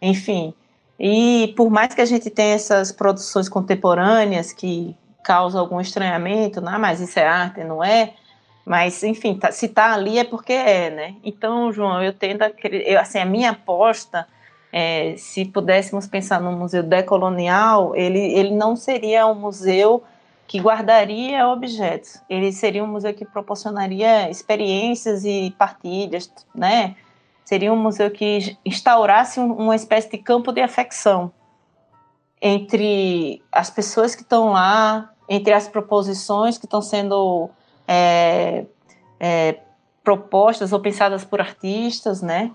Enfim, 0.00 0.54
e 0.98 1.52
por 1.56 1.70
mais 1.70 1.94
que 1.94 2.00
a 2.00 2.06
gente 2.06 2.30
tenha 2.30 2.54
essas 2.54 2.92
produções 2.92 3.48
contemporâneas 3.48 4.52
que 4.52 4.96
causam 5.22 5.60
algum 5.60 5.80
estranhamento, 5.80 6.60
não, 6.60 6.78
mas 6.78 7.00
isso 7.00 7.18
é 7.18 7.26
arte, 7.26 7.62
não 7.62 7.82
é? 7.82 8.14
Mas, 8.64 9.02
enfim, 9.02 9.34
tá, 9.34 9.50
se 9.50 9.66
está 9.66 9.92
ali 9.92 10.18
é 10.18 10.24
porque 10.24 10.52
é, 10.52 10.90
né? 10.90 11.14
Então, 11.24 11.72
João, 11.72 12.02
eu 12.02 12.12
tendo 12.12 12.42
eu, 12.62 13.00
assim, 13.00 13.18
a 13.18 13.24
minha 13.24 13.50
aposta, 13.50 14.26
é, 14.72 15.14
se 15.16 15.44
pudéssemos 15.44 16.06
pensar 16.06 16.40
no 16.40 16.52
museu 16.52 16.82
decolonial, 16.82 17.94
ele, 17.96 18.20
ele 18.20 18.54
não 18.54 18.76
seria 18.76 19.26
um 19.26 19.34
museu 19.34 20.02
que 20.46 20.60
guardaria 20.60 21.48
objetos, 21.48 22.20
ele 22.28 22.52
seria 22.52 22.84
um 22.84 22.86
museu 22.86 23.12
que 23.14 23.24
proporcionaria 23.24 24.30
experiências 24.30 25.24
e 25.24 25.54
partilhas, 25.58 26.30
né? 26.54 26.94
Seria 27.44 27.72
um 27.72 27.76
museu 27.76 28.10
que 28.10 28.56
instaurasse 28.64 29.40
uma 29.40 29.74
espécie 29.74 30.10
de 30.10 30.18
campo 30.18 30.52
de 30.52 30.60
afecção 30.60 31.32
entre 32.40 33.42
as 33.50 33.70
pessoas 33.70 34.14
que 34.14 34.22
estão 34.22 34.50
lá, 34.50 35.12
entre 35.28 35.52
as 35.52 35.68
proposições 35.68 36.58
que 36.58 36.66
estão 36.66 36.82
sendo 36.82 37.50
é, 37.92 38.64
é, 39.20 39.58
propostas 40.02 40.72
ou 40.72 40.80
pensadas 40.80 41.24
por 41.24 41.40
artistas, 41.40 42.22
né? 42.22 42.50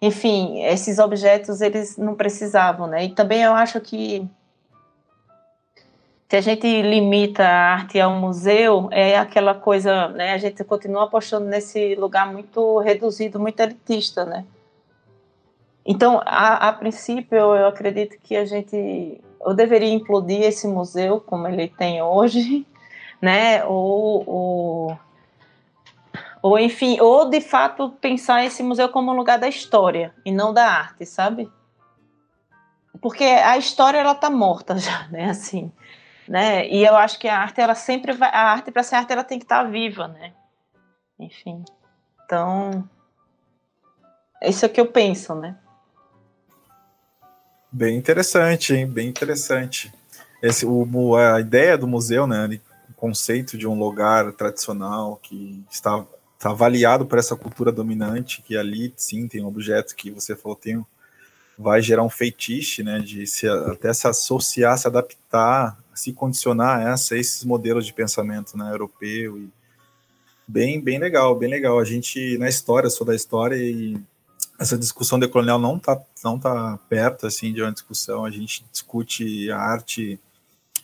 Enfim, 0.00 0.62
esses 0.64 0.98
objetos 0.98 1.60
eles 1.60 1.98
não 1.98 2.14
precisavam, 2.14 2.86
né? 2.86 3.04
E 3.04 3.10
também 3.10 3.42
eu 3.42 3.52
acho 3.52 3.80
que 3.80 4.26
se 6.28 6.36
a 6.36 6.40
gente 6.40 6.82
limita 6.82 7.42
a 7.42 7.72
arte 7.74 8.00
ao 8.00 8.12
museu, 8.12 8.88
é 8.90 9.18
aquela 9.18 9.54
coisa, 9.54 10.08
né? 10.08 10.32
A 10.32 10.38
gente 10.38 10.64
continua 10.64 11.04
apostando 11.04 11.46
nesse 11.46 11.94
lugar 11.94 12.30
muito 12.32 12.78
reduzido, 12.78 13.38
muito 13.38 13.60
elitista, 13.60 14.24
né? 14.24 14.44
Então, 15.84 16.20
a, 16.24 16.68
a 16.68 16.72
princípio, 16.72 17.36
eu 17.36 17.66
acredito 17.66 18.18
que 18.22 18.36
a 18.36 18.44
gente, 18.44 19.20
eu 19.40 19.54
deveria 19.54 19.92
implodir 19.92 20.42
esse 20.42 20.68
museu 20.68 21.18
como 21.20 21.48
ele 21.48 21.68
tem 21.68 22.02
hoje, 22.02 22.66
né? 23.20 23.64
Ou, 23.64 24.28
ou, 24.28 24.98
ou, 26.42 26.58
enfim, 26.58 27.00
ou 27.00 27.28
de 27.28 27.40
fato 27.40 27.90
pensar 28.00 28.44
esse 28.44 28.62
museu 28.62 28.88
como 28.88 29.12
um 29.12 29.16
lugar 29.16 29.38
da 29.38 29.48
história 29.48 30.14
e 30.24 30.32
não 30.32 30.52
da 30.52 30.66
arte, 30.66 31.04
sabe? 31.06 31.50
porque 33.00 33.24
a 33.24 33.56
história 33.56 33.98
ela 33.98 34.12
está 34.12 34.30
morta 34.30 34.76
já, 34.78 35.08
né? 35.08 35.30
Assim, 35.30 35.72
né? 36.26 36.68
E 36.68 36.84
eu 36.84 36.96
acho 36.96 37.18
que 37.18 37.28
a 37.28 37.38
arte 37.38 37.60
ela 37.60 37.74
sempre 37.74 38.12
vai, 38.12 38.30
a 38.30 38.52
arte 38.52 38.70
para 38.70 38.82
ser 38.82 38.96
arte 38.96 39.12
ela 39.12 39.24
tem 39.24 39.38
que 39.38 39.44
estar 39.44 39.64
tá 39.64 39.70
viva, 39.70 40.08
né? 40.08 40.32
Enfim, 41.18 41.64
então 42.24 42.88
isso 44.42 44.64
é 44.64 44.68
o 44.68 44.70
que 44.70 44.80
eu 44.80 44.86
penso, 44.86 45.34
né? 45.34 45.56
Bem 47.70 47.96
interessante, 47.96 48.74
hein? 48.74 48.86
Bem 48.86 49.08
interessante. 49.08 49.92
Esse, 50.40 50.64
o, 50.64 51.16
a 51.16 51.40
ideia 51.40 51.76
do 51.76 51.86
museu, 51.86 52.26
né? 52.26 52.60
Conceito 52.98 53.56
de 53.56 53.66
um 53.66 53.78
lugar 53.78 54.32
tradicional 54.32 55.16
que 55.22 55.64
está, 55.70 56.04
está 56.36 56.50
avaliado 56.50 57.06
por 57.06 57.18
essa 57.18 57.36
cultura 57.36 57.72
dominante, 57.72 58.42
que 58.42 58.56
ali 58.56 58.92
sim 58.96 59.28
tem 59.28 59.44
objetos 59.44 59.92
que 59.92 60.10
você 60.10 60.34
falou 60.34 60.56
tem 60.56 60.84
vai 61.58 61.82
gerar 61.82 62.04
um 62.04 62.10
feitiço, 62.10 62.84
né? 62.84 63.00
De 63.00 63.26
se, 63.26 63.48
até 63.48 63.92
se 63.92 64.06
associar, 64.06 64.78
se 64.78 64.86
adaptar, 64.86 65.76
se 65.92 66.12
condicionar 66.12 66.78
a, 66.78 66.90
essa, 66.92 67.14
a 67.14 67.18
esses 67.18 67.42
modelos 67.44 67.84
de 67.84 67.92
pensamento, 67.92 68.56
né? 68.56 68.70
Europeu 68.70 69.38
e 69.38 69.50
bem, 70.46 70.80
bem 70.80 70.98
legal, 70.98 71.34
bem 71.34 71.50
legal. 71.50 71.80
A 71.80 71.84
gente 71.84 72.38
na 72.38 72.48
história, 72.48 72.88
sou 72.88 73.06
da 73.06 73.14
história 73.14 73.56
e 73.56 74.00
essa 74.58 74.78
discussão 74.78 75.18
decolonial 75.18 75.58
não 75.58 75.76
está 75.76 76.00
não 76.24 76.38
tá 76.38 76.78
perto 76.88 77.26
assim 77.26 77.52
de 77.52 77.60
uma 77.60 77.72
discussão. 77.72 78.24
A 78.24 78.30
gente 78.30 78.64
discute 78.70 79.50
a 79.50 79.58
arte 79.58 80.20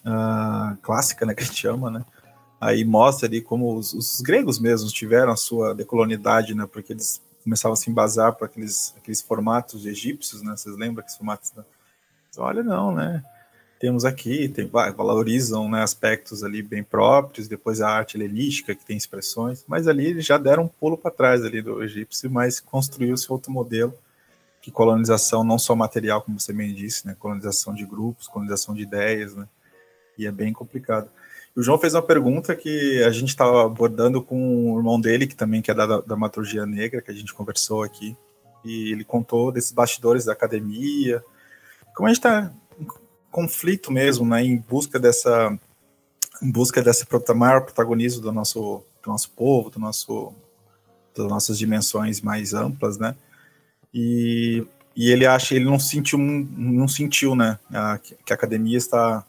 uh, 0.04 0.76
clássica, 0.82 1.24
né, 1.26 1.34
que 1.34 1.42
a 1.42 1.46
gente 1.46 1.60
chama, 1.60 1.90
né? 1.90 2.04
Aí 2.60 2.84
mostra 2.84 3.28
ali 3.28 3.40
como 3.40 3.76
os, 3.76 3.92
os, 3.92 4.20
gregos 4.20 4.58
mesmos 4.58 4.92
tiveram 4.92 5.32
a 5.32 5.36
sua 5.36 5.74
decolonidade, 5.74 6.54
né? 6.54 6.66
Porque 6.70 6.92
eles 6.92 7.22
começavam 7.42 7.74
a 7.74 7.76
se 7.76 7.90
embasar 7.90 8.32
por 8.34 8.46
aqueles, 8.46 8.94
aqueles 8.96 9.20
formatos 9.20 9.84
egípcios, 9.84 10.42
né? 10.42 10.56
Vocês 10.56 10.74
lembram 10.76 11.00
aqueles 11.00 11.16
formatos? 11.16 11.50
Da... 11.50 11.64
Olha, 12.38 12.62
não, 12.62 12.94
né? 12.94 13.22
Temos 13.78 14.06
aqui, 14.06 14.48
tem, 14.48 14.66
valorizam 14.66 15.68
né, 15.68 15.82
aspectos 15.82 16.42
ali 16.42 16.62
bem 16.62 16.82
próprios, 16.82 17.48
depois 17.48 17.82
a 17.82 17.90
arte 17.90 18.16
helenística, 18.16 18.74
que 18.74 18.84
tem 18.84 18.96
expressões, 18.96 19.62
mas 19.68 19.86
ali 19.86 20.06
eles 20.06 20.24
já 20.24 20.38
deram 20.38 20.62
um 20.62 20.68
pulo 20.68 20.96
para 20.96 21.10
trás 21.10 21.44
ali 21.44 21.60
do 21.60 21.82
egípcio, 21.82 22.30
mas 22.30 22.60
construiu-se 22.60 23.30
outro 23.30 23.52
modelo, 23.52 23.92
que 24.62 24.70
colonização 24.70 25.44
não 25.44 25.58
só 25.58 25.76
material, 25.76 26.22
como 26.22 26.40
você 26.40 26.50
bem 26.50 26.72
disse, 26.72 27.06
né? 27.06 27.14
Colonização 27.18 27.74
de 27.74 27.84
grupos, 27.84 28.26
colonização 28.26 28.74
de 28.74 28.80
ideias, 28.80 29.34
né? 29.34 29.46
E 30.18 30.26
é 30.26 30.32
bem 30.32 30.52
complicado. 30.52 31.08
O 31.56 31.62
João 31.62 31.78
fez 31.78 31.94
uma 31.94 32.02
pergunta 32.02 32.56
que 32.56 33.02
a 33.04 33.10
gente 33.10 33.28
estava 33.28 33.64
abordando 33.64 34.20
com 34.20 34.72
o 34.72 34.78
irmão 34.78 35.00
dele, 35.00 35.26
que 35.26 35.36
também 35.36 35.62
que 35.62 35.70
é 35.70 35.74
da 35.74 36.00
dramaturgia 36.00 36.66
negra, 36.66 37.00
que 37.00 37.10
a 37.10 37.14
gente 37.14 37.32
conversou 37.32 37.82
aqui, 37.84 38.16
e 38.64 38.90
ele 38.90 39.04
contou 39.04 39.52
desses 39.52 39.70
bastidores 39.70 40.24
da 40.24 40.32
academia, 40.32 41.22
como 41.94 42.08
a 42.08 42.10
gente 42.10 42.18
está 42.18 42.52
em 42.78 42.86
conflito 43.30 43.92
mesmo, 43.92 44.26
né, 44.26 44.42
em 44.42 44.56
busca 44.56 44.98
dessa 44.98 45.56
em 46.42 46.50
busca 46.50 46.82
desse 46.82 47.06
maior 47.36 47.60
protagonismo 47.62 48.20
do 48.20 48.32
nosso 48.32 48.82
do 49.02 49.10
nosso 49.10 49.30
povo, 49.30 49.70
do 49.70 49.78
nosso 49.78 50.34
das 51.16 51.28
nossas 51.28 51.56
dimensões 51.56 52.20
mais 52.20 52.52
amplas, 52.52 52.98
né? 52.98 53.14
E, 53.92 54.66
e 54.96 55.10
ele 55.10 55.24
acha, 55.24 55.54
ele 55.54 55.64
não 55.64 55.78
sentiu, 55.78 56.18
não 56.18 56.88
sentiu, 56.88 57.36
né, 57.36 57.58
a, 57.72 57.98
que 57.98 58.32
a 58.32 58.34
academia 58.34 58.76
está 58.76 59.24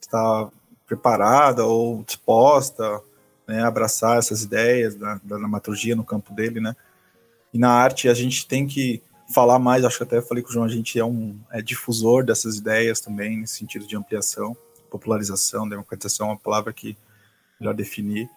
está 0.00 0.48
preparada 0.86 1.64
ou 1.64 2.02
disposta 2.04 3.00
né, 3.46 3.62
a 3.62 3.68
abraçar 3.68 4.18
essas 4.18 4.42
ideias 4.42 4.94
da, 4.94 5.20
da 5.22 5.36
dramaturgia 5.36 5.96
no 5.96 6.04
campo 6.04 6.32
dele, 6.32 6.60
né? 6.60 6.74
E 7.52 7.58
na 7.58 7.70
arte 7.70 8.08
a 8.08 8.14
gente 8.14 8.46
tem 8.46 8.66
que 8.66 9.02
falar 9.32 9.58
mais, 9.58 9.84
acho 9.84 9.98
que 9.98 10.04
até 10.04 10.22
falei 10.22 10.42
com 10.42 10.50
o 10.50 10.52
João, 10.52 10.64
a 10.64 10.68
gente 10.68 10.98
é 10.98 11.04
um 11.04 11.38
é 11.50 11.60
difusor 11.60 12.24
dessas 12.24 12.56
ideias 12.56 13.00
também, 13.00 13.38
nesse 13.38 13.56
sentido 13.56 13.86
de 13.86 13.96
ampliação, 13.96 14.56
popularização, 14.90 15.68
democratização 15.68 16.28
é 16.28 16.30
uma 16.30 16.38
palavra 16.38 16.72
que 16.72 16.96
melhor 17.58 17.74
definir. 17.74 18.28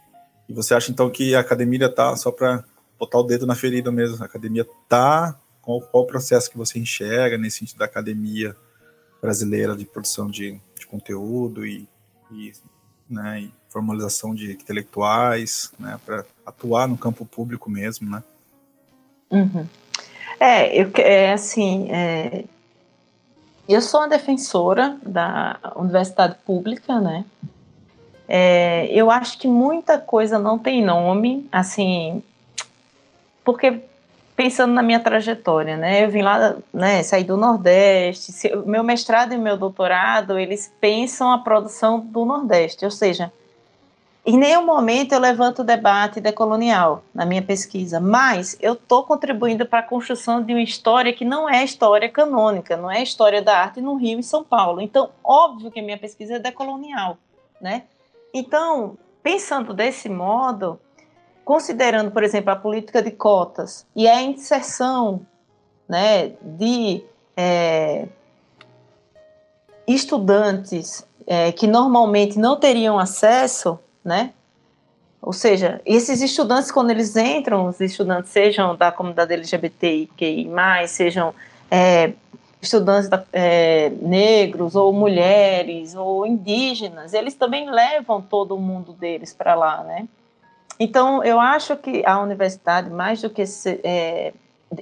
E 0.48 0.54
você 0.54 0.74
acha 0.74 0.92
então 0.92 1.10
que 1.10 1.36
a 1.36 1.40
academia 1.40 1.86
está, 1.86 2.16
só 2.16 2.32
para 2.32 2.64
botar 2.98 3.20
o 3.20 3.24
dedo 3.24 3.46
na 3.46 3.56
ferida 3.56 3.92
mesmo, 3.92 4.22
a 4.22 4.26
academia 4.26 4.64
está, 4.84 5.40
qual, 5.62 5.82
qual 5.82 6.04
o 6.04 6.08
processo 6.08 6.50
que 6.50 6.58
você 6.58 6.80
enxerga 6.80 7.38
nesse 7.38 7.60
sentido 7.60 7.78
da 7.78 7.86
academia 7.86 8.56
brasileira 9.22 9.76
de 9.76 9.86
produção 9.86 10.30
de, 10.30 10.60
de 10.80 10.88
conteúdo 10.88 11.66
e 11.66 11.88
e, 12.32 12.54
né, 13.10 13.42
e 13.42 13.54
formalização 13.70 14.34
de 14.34 14.52
intelectuais, 14.52 15.72
né, 15.80 16.00
para 16.06 16.26
atuar 16.46 16.88
no 16.88 16.98
campo 16.98 17.26
público 17.26 17.70
mesmo, 17.70 18.10
né? 18.10 18.24
Uhum. 19.30 19.66
É, 20.40 20.82
eu, 20.82 20.92
é 20.96 21.34
assim, 21.34 21.92
é, 21.92 22.46
eu 23.68 23.82
sou 23.82 24.00
uma 24.00 24.10
defensora 24.10 24.98
da 25.04 25.60
universidade 25.76 26.36
pública, 26.46 27.00
né? 27.00 27.26
É, 28.28 28.88
eu 28.92 29.10
acho 29.10 29.38
que 29.38 29.48
muita 29.48 29.98
coisa 29.98 30.38
não 30.38 30.58
tem 30.58 30.84
nome, 30.84 31.48
assim, 31.52 32.24
porque 33.44 33.82
pensando 34.40 34.74
na 34.74 34.82
minha 34.82 35.02
trajetória, 35.02 35.76
né? 35.76 36.06
Eu 36.06 36.10
vim 36.10 36.22
lá, 36.22 36.56
né, 36.74 37.04
saí 37.04 37.26
do 37.26 37.36
Nordeste. 37.36 38.32
meu 38.66 38.82
mestrado 38.86 39.34
e 39.34 39.38
meu 39.38 39.58
doutorado, 39.58 40.40
eles 40.40 40.74
pensam 40.80 41.30
a 41.30 41.40
produção 41.40 42.00
do 42.00 42.24
Nordeste, 42.24 42.86
ou 42.86 42.92
seja, 42.92 43.34
em 44.26 44.38
nenhum 44.38 44.66
momento 44.66 45.12
eu 45.12 45.20
levanto 45.20 45.60
o 45.60 45.66
debate 45.66 46.22
decolonial 46.22 47.04
na 47.14 47.26
minha 47.26 47.42
pesquisa, 47.42 48.00
mas 48.00 48.58
eu 48.62 48.76
estou 48.76 49.04
contribuindo 49.04 49.66
para 49.66 49.80
a 49.80 49.84
construção 49.84 50.42
de 50.42 50.54
uma 50.54 50.62
história 50.62 51.12
que 51.12 51.26
não 51.26 51.50
é 51.50 51.62
história 51.62 52.08
canônica, 52.08 52.78
não 52.78 52.90
é 52.90 53.04
história 53.04 53.42
da 53.42 53.58
arte 53.58 53.82
no 53.82 53.96
Rio 53.96 54.20
e 54.20 54.24
São 54.24 54.42
Paulo. 54.42 54.80
Então, 54.80 55.10
óbvio 55.22 55.70
que 55.70 55.82
a 55.82 55.84
minha 55.84 55.98
pesquisa 55.98 56.36
é 56.36 56.40
decolonial, 56.40 57.18
né? 57.60 57.84
Então, 58.34 58.98
pensando 59.22 59.74
desse 59.74 60.08
modo, 60.08 60.80
considerando, 61.50 62.12
por 62.12 62.24
exemplo, 62.24 62.52
a 62.52 62.56
política 62.56 63.02
de 63.02 63.10
cotas 63.10 63.84
e 63.96 64.08
a 64.08 64.22
inserção 64.22 65.26
né, 65.88 66.34
de 66.44 67.04
é, 67.36 68.08
estudantes 69.88 71.04
é, 71.26 71.52
que 71.52 71.66
normalmente 71.66 72.38
não 72.38 72.56
teriam 72.56 73.00
acesso, 73.00 73.80
né? 74.06 74.32
Ou 75.20 75.34
seja, 75.34 75.82
esses 75.88 76.22
estudantes, 76.22 76.72
quando 76.72 76.92
eles 76.92 77.16
entram, 77.16 77.66
os 77.66 77.82
estudantes 77.82 78.30
sejam 78.30 78.76
da 78.76 78.92
comunidade 78.92 79.34
LGBTQI+, 79.34 80.48
sejam 80.88 81.34
é, 81.72 82.14
estudantes 82.62 83.10
da, 83.10 83.26
é, 83.34 83.90
negros 84.04 84.76
ou 84.76 84.94
mulheres 84.94 85.96
ou 85.96 86.28
indígenas, 86.28 87.12
eles 87.12 87.34
também 87.34 87.72
levam 87.72 88.22
todo 88.22 88.56
o 88.56 88.62
mundo 88.62 88.94
deles 88.94 89.34
para 89.34 89.56
lá, 89.56 89.84
né? 89.84 90.08
Então, 90.80 91.22
eu 91.24 91.40
acho 91.40 91.76
que 91.76 92.04
a 92.06 92.22
universidade, 92.22 92.90
mais 92.90 93.22
do 93.22 93.30
que 93.30 93.44
é, 93.84 94.34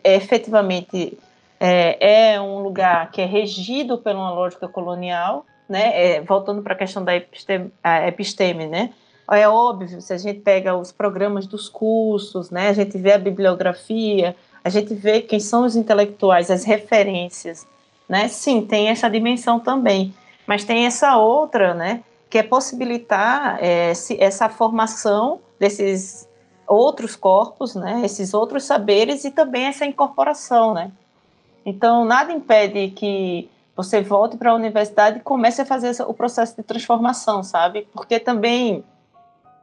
é, 0.03 0.15
efetivamente 0.15 1.17
é, 1.59 2.33
é, 2.33 2.41
um 2.41 2.59
lugar 2.59 3.09
que 3.09 3.19
é 3.19 3.25
regido 3.25 3.97
por 3.97 4.13
uma 4.13 4.31
lógica 4.31 4.67
colonial, 4.67 5.43
né? 5.67 6.17
É, 6.17 6.21
voltando 6.21 6.61
para 6.61 6.73
a 6.73 6.77
questão 6.77 7.03
da 7.03 7.15
episteme, 7.15 7.71
episteme, 8.05 8.67
né? 8.67 8.93
É 9.29 9.49
óbvio, 9.49 9.99
se 9.99 10.13
a 10.13 10.17
gente 10.17 10.39
pega 10.39 10.75
os 10.75 10.91
programas 10.91 11.47
dos 11.47 11.67
cursos, 11.67 12.51
né? 12.51 12.69
A 12.69 12.73
gente 12.73 12.97
vê 12.97 13.13
a 13.13 13.17
bibliografia, 13.17 14.35
a 14.63 14.69
gente 14.69 14.93
vê 14.93 15.19
quem 15.19 15.39
são 15.39 15.65
os 15.65 15.75
intelectuais, 15.75 16.51
as 16.51 16.63
referências, 16.63 17.65
né? 18.07 18.27
Sim, 18.27 18.61
tem 18.61 18.87
essa 18.89 19.09
dimensão 19.09 19.59
também, 19.59 20.13
mas 20.45 20.63
tem 20.63 20.85
essa 20.85 21.17
outra, 21.17 21.73
né? 21.73 22.03
Que 22.29 22.37
é 22.37 22.43
possibilitar 22.43 23.57
é, 23.61 23.91
essa 24.19 24.47
formação 24.47 25.41
desses 25.59 26.27
outros 26.67 27.15
corpos, 27.15 27.75
né, 27.75 28.01
esses 28.03 28.33
outros 28.33 28.63
saberes 28.63 29.23
e 29.23 29.31
também 29.31 29.65
essa 29.65 29.85
incorporação, 29.85 30.73
né. 30.73 30.91
Então, 31.65 32.05
nada 32.05 32.31
impede 32.31 32.89
que 32.89 33.49
você 33.75 34.01
volte 34.01 34.37
para 34.37 34.51
a 34.51 34.55
universidade 34.55 35.19
e 35.19 35.21
comece 35.21 35.61
a 35.61 35.65
fazer 35.65 36.01
o 36.01 36.13
processo 36.13 36.55
de 36.55 36.63
transformação, 36.63 37.43
sabe? 37.43 37.87
Porque 37.93 38.19
também 38.19 38.83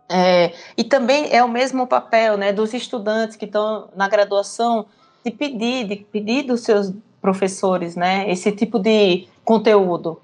é, 0.09 0.53
e 0.77 0.85
também 0.85 1.29
é 1.35 1.43
o 1.43 1.49
mesmo 1.49 1.87
papel, 1.87 2.37
né, 2.37 2.53
dos 2.53 2.75
estudantes 2.75 3.37
que 3.37 3.47
estão 3.47 3.89
na 3.97 4.07
graduação 4.09 4.87
de 5.25 5.31
pedir, 5.31 5.87
de 5.87 5.97
pedir 5.97 6.43
dos 6.43 6.61
seus 6.61 6.93
professores, 7.21 7.97
né, 7.97 8.31
esse 8.31 8.53
tipo 8.53 8.79
de 8.79 9.27
conteúdo, 9.45 10.21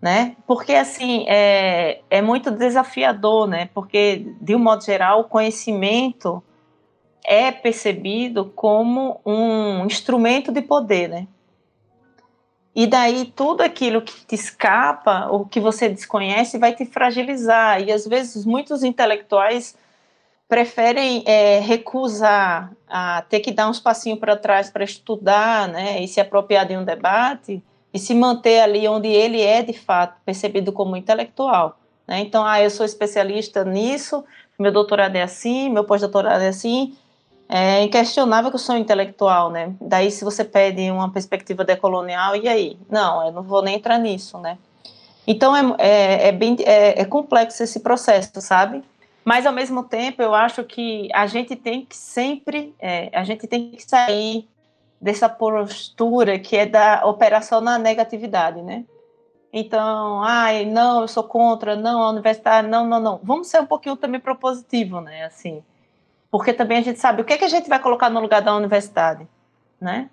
né? 0.00 0.36
Porque 0.46 0.74
assim 0.74 1.24
é, 1.28 2.00
é 2.08 2.22
muito 2.22 2.50
desafiador, 2.50 3.46
né? 3.46 3.68
Porque 3.74 4.26
de 4.40 4.54
um 4.54 4.58
modo 4.58 4.84
geral 4.84 5.20
o 5.20 5.24
conhecimento 5.24 6.42
é 7.24 7.52
percebido 7.52 8.46
como 8.54 9.20
um 9.26 9.84
instrumento 9.84 10.50
de 10.50 10.62
poder, 10.62 11.08
né? 11.08 11.26
E 12.74 12.86
daí 12.86 13.26
tudo 13.26 13.62
aquilo 13.62 14.00
que 14.00 14.24
te 14.24 14.34
escapa, 14.34 15.26
ou 15.26 15.44
que 15.44 15.60
você 15.60 15.88
desconhece, 15.88 16.56
vai 16.56 16.74
te 16.74 16.86
fragilizar. 16.86 17.82
E 17.82 17.92
às 17.92 18.06
vezes 18.06 18.46
muitos 18.46 18.82
intelectuais 18.82 19.76
preferem 20.48 21.22
é, 21.26 21.60
recusar 21.60 22.72
a 22.88 23.22
ter 23.28 23.40
que 23.40 23.52
dar 23.52 23.68
uns 23.68 23.78
passinhos 23.78 24.18
para 24.18 24.36
trás 24.36 24.70
para 24.70 24.84
estudar, 24.84 25.68
né? 25.68 26.02
E 26.02 26.08
se 26.08 26.20
apropriar 26.20 26.66
de 26.66 26.76
um 26.76 26.84
debate, 26.84 27.62
e 27.92 27.98
se 27.98 28.14
manter 28.14 28.60
ali 28.60 28.86
onde 28.86 29.08
ele 29.08 29.40
é 29.40 29.62
de 29.62 29.72
fato 29.72 30.16
percebido 30.24 30.72
como 30.72 30.96
intelectual. 30.96 31.78
Né? 32.06 32.20
Então, 32.20 32.44
ah, 32.44 32.60
eu 32.60 32.70
sou 32.70 32.86
especialista 32.86 33.64
nisso, 33.64 34.24
meu 34.58 34.70
doutorado 34.70 35.16
é 35.16 35.22
assim, 35.22 35.70
meu 35.70 35.84
pós-doutorado 35.84 36.42
é 36.42 36.48
assim. 36.48 36.94
É 37.48 37.82
inquestionável 37.82 38.50
que 38.50 38.54
eu 38.54 38.60
sou 38.60 38.76
intelectual, 38.76 39.50
né? 39.50 39.74
Daí, 39.80 40.08
se 40.10 40.22
você 40.22 40.44
pede 40.44 40.88
uma 40.88 41.10
perspectiva 41.10 41.64
decolonial, 41.64 42.36
e 42.36 42.46
aí? 42.46 42.78
Não, 42.88 43.26
eu 43.26 43.32
não 43.32 43.42
vou 43.42 43.60
nem 43.60 43.74
entrar 43.74 43.98
nisso, 43.98 44.38
né? 44.38 44.56
Então, 45.26 45.56
é, 45.56 45.74
é, 45.78 46.28
é 46.28 46.32
bem 46.32 46.56
é, 46.60 47.00
é 47.00 47.04
complexo 47.04 47.62
esse 47.62 47.80
processo, 47.80 48.40
sabe? 48.40 48.84
Mas, 49.24 49.46
ao 49.46 49.52
mesmo 49.52 49.82
tempo, 49.82 50.22
eu 50.22 50.32
acho 50.32 50.62
que 50.62 51.08
a 51.12 51.26
gente 51.26 51.56
tem 51.56 51.84
que 51.84 51.96
sempre, 51.96 52.72
é, 52.78 53.10
a 53.12 53.24
gente 53.24 53.46
tem 53.48 53.70
que 53.70 53.82
sair 53.82 54.46
dessa 55.00 55.28
postura 55.28 56.38
que 56.38 56.56
é 56.56 56.66
da 56.66 57.06
operação 57.06 57.60
na 57.60 57.78
negatividade, 57.78 58.60
né? 58.62 58.84
Então, 59.52 60.22
ai, 60.22 60.64
não, 60.64 61.00
eu 61.00 61.08
sou 61.08 61.24
contra, 61.24 61.74
não, 61.74 62.02
a 62.02 62.10
universidade, 62.10 62.68
não, 62.68 62.86
não, 62.86 63.00
não. 63.00 63.20
Vamos 63.22 63.48
ser 63.48 63.60
um 63.60 63.66
pouquinho 63.66 63.96
também 63.96 64.20
propositivo, 64.20 65.00
né? 65.00 65.24
Assim, 65.24 65.64
porque 66.30 66.52
também 66.52 66.78
a 66.78 66.82
gente 66.82 67.00
sabe 67.00 67.22
o 67.22 67.24
que, 67.24 67.32
é 67.32 67.38
que 67.38 67.44
a 67.44 67.48
gente 67.48 67.68
vai 67.68 67.80
colocar 67.80 68.10
no 68.10 68.20
lugar 68.20 68.42
da 68.42 68.54
universidade, 68.54 69.26
né? 69.80 70.08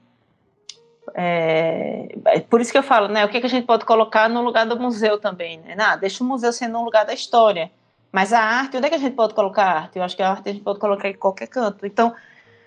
É, 1.14 2.08
é 2.26 2.40
por 2.40 2.60
isso 2.60 2.72
que 2.72 2.78
eu 2.78 2.84
falo, 2.84 3.08
né? 3.08 3.24
O 3.26 3.30
que, 3.30 3.38
é 3.38 3.40
que 3.40 3.46
a 3.46 3.50
gente 3.50 3.66
pode 3.66 3.86
colocar 3.86 4.28
no 4.28 4.42
lugar 4.42 4.66
do 4.66 4.80
museu 4.80 5.20
também, 5.20 5.60
né? 5.60 5.76
Não, 5.76 5.98
deixa 6.00 6.24
o 6.24 6.28
museu 6.28 6.52
sendo 6.52 6.80
um 6.80 6.84
lugar 6.84 7.06
da 7.06 7.14
história. 7.14 7.72
Mas 8.12 8.34
a 8.34 8.40
arte, 8.40 8.78
onde 8.78 8.88
é 8.88 8.90
que 8.90 8.96
a 8.96 9.00
gente 9.00 9.16
pode 9.16 9.34
colocar 9.34 9.64
a 9.64 9.80
arte? 9.82 9.98
Eu 9.98 10.04
acho 10.04 10.16
que 10.16 10.24
a 10.24 10.32
arte 10.32 10.50
a 10.50 10.52
gente 10.54 10.64
pode 10.64 10.80
colocar 10.80 11.10
em 11.10 11.14
qualquer 11.14 11.48
canto. 11.48 11.86
Então, 11.86 12.16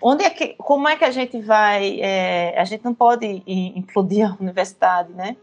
onde 0.00 0.24
é 0.24 0.30
que, 0.30 0.54
como 0.54 0.88
é 0.88 0.96
que 0.96 1.04
a 1.04 1.10
gente 1.10 1.40
vai? 1.40 2.00
É, 2.00 2.58
a 2.58 2.64
gente 2.64 2.84
não 2.84 2.94
pode 2.94 3.42
implodir 3.46 4.30
a 4.30 4.36
universidade, 4.40 5.12
né? 5.12 5.36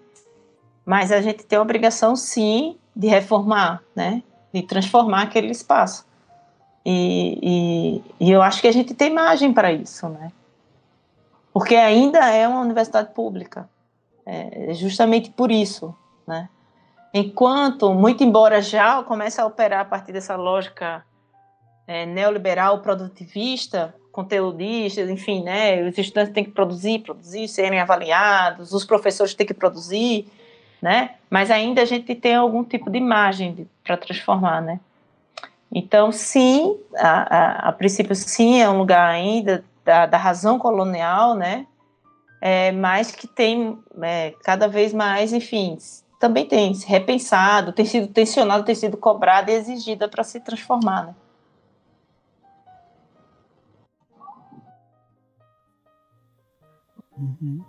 Mas 0.86 1.12
a 1.12 1.22
gente 1.22 1.46
tem 1.46 1.60
a 1.60 1.62
obrigação, 1.62 2.16
sim, 2.16 2.78
de 2.96 3.08
reformar, 3.08 3.84
né? 3.96 4.24
De 4.54 4.62
transformar 4.62 5.24
aquele 5.24 5.52
espaço. 5.52 6.06
E, 6.86 8.02
e, 8.20 8.28
e 8.28 8.32
eu 8.32 8.42
acho 8.42 8.62
que 8.62 8.68
a 8.68 8.72
gente 8.72 8.94
tem 8.94 9.14
margem 9.14 9.54
para 9.54 9.72
isso, 9.72 10.08
né? 10.08 10.32
Porque 11.52 11.76
ainda 11.76 12.20
é 12.30 12.48
uma 12.48 12.62
universidade 12.62 13.14
pública. 13.14 13.70
É 14.26 14.74
justamente 14.74 15.30
por 15.30 15.52
isso, 15.52 15.96
né? 16.26 16.50
Enquanto, 17.14 17.94
muito 17.94 18.24
embora 18.24 18.62
já 18.62 19.02
comece 19.04 19.40
a 19.40 19.46
operar 19.46 19.82
a 19.82 19.86
partir 19.86 20.12
dessa 20.12 20.36
lógica 20.36 21.04
é, 21.88 22.06
neoliberal 22.06 22.82
produtivista, 22.82 23.96
conteudista, 24.18 25.02
enfim, 25.02 25.44
né, 25.44 25.88
os 25.88 25.96
estudantes 25.96 26.34
têm 26.34 26.44
que 26.44 26.50
produzir, 26.50 27.04
produzir, 27.04 27.48
serem 27.48 27.80
avaliados, 27.80 28.74
os 28.74 28.84
professores 28.84 29.36
têm 29.36 29.46
que 29.46 29.54
produzir, 29.54 30.28
né, 30.82 31.12
mas 31.30 31.52
ainda 31.52 31.84
a 31.84 31.86
gente 31.86 32.16
tem 32.16 32.34
algum 32.34 32.64
tipo 32.64 32.90
de 32.90 33.00
margem 33.00 33.70
para 33.84 33.96
transformar, 33.96 34.60
né. 34.60 34.80
Então, 35.72 36.12
sim, 36.12 36.76
a, 36.98 37.38
a, 37.38 37.70
a, 37.70 37.72
princípio, 37.72 38.16
sim, 38.16 38.60
é 38.60 38.68
um 38.68 38.80
lugar 38.80 39.08
ainda 39.08 39.64
da, 39.86 40.08
da 40.08 40.18
razão 40.18 40.58
colonial, 40.58 41.36
né, 41.36 41.68
é, 42.42 42.72
mas 42.72 43.12
que 43.12 43.28
tem 43.28 43.78
é, 44.02 44.34
cada 44.44 44.68
vez 44.68 44.94
mais, 44.94 45.32
enfim, 45.32 45.78
também 46.20 46.48
tem 46.48 46.74
se 46.74 46.88
repensado, 46.88 47.72
tem 47.72 47.86
sido 47.86 48.08
tensionado, 48.08 48.64
tem 48.64 48.74
sido 48.74 48.98
cobrada 48.98 49.52
e 49.52 49.54
exigida 49.54 50.08
para 50.08 50.24
se 50.24 50.40
transformar. 50.40 51.06
Né? 51.06 51.16
Uhum. 57.18 57.62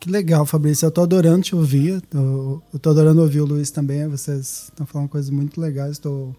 Que 0.00 0.10
legal, 0.10 0.44
Fabrício. 0.46 0.86
Eu 0.86 0.90
tô 0.90 1.02
adorando 1.02 1.42
te 1.42 1.56
ouvir. 1.56 2.02
Eu, 2.12 2.62
eu 2.72 2.78
tô 2.78 2.90
adorando 2.90 3.22
ouvir 3.22 3.40
o 3.40 3.46
Luiz 3.46 3.70
também. 3.70 4.06
Vocês 4.08 4.64
estão 4.64 4.86
falando 4.86 5.08
coisas 5.08 5.30
muito 5.30 5.60
legais. 5.60 5.92
Estou 5.92 6.34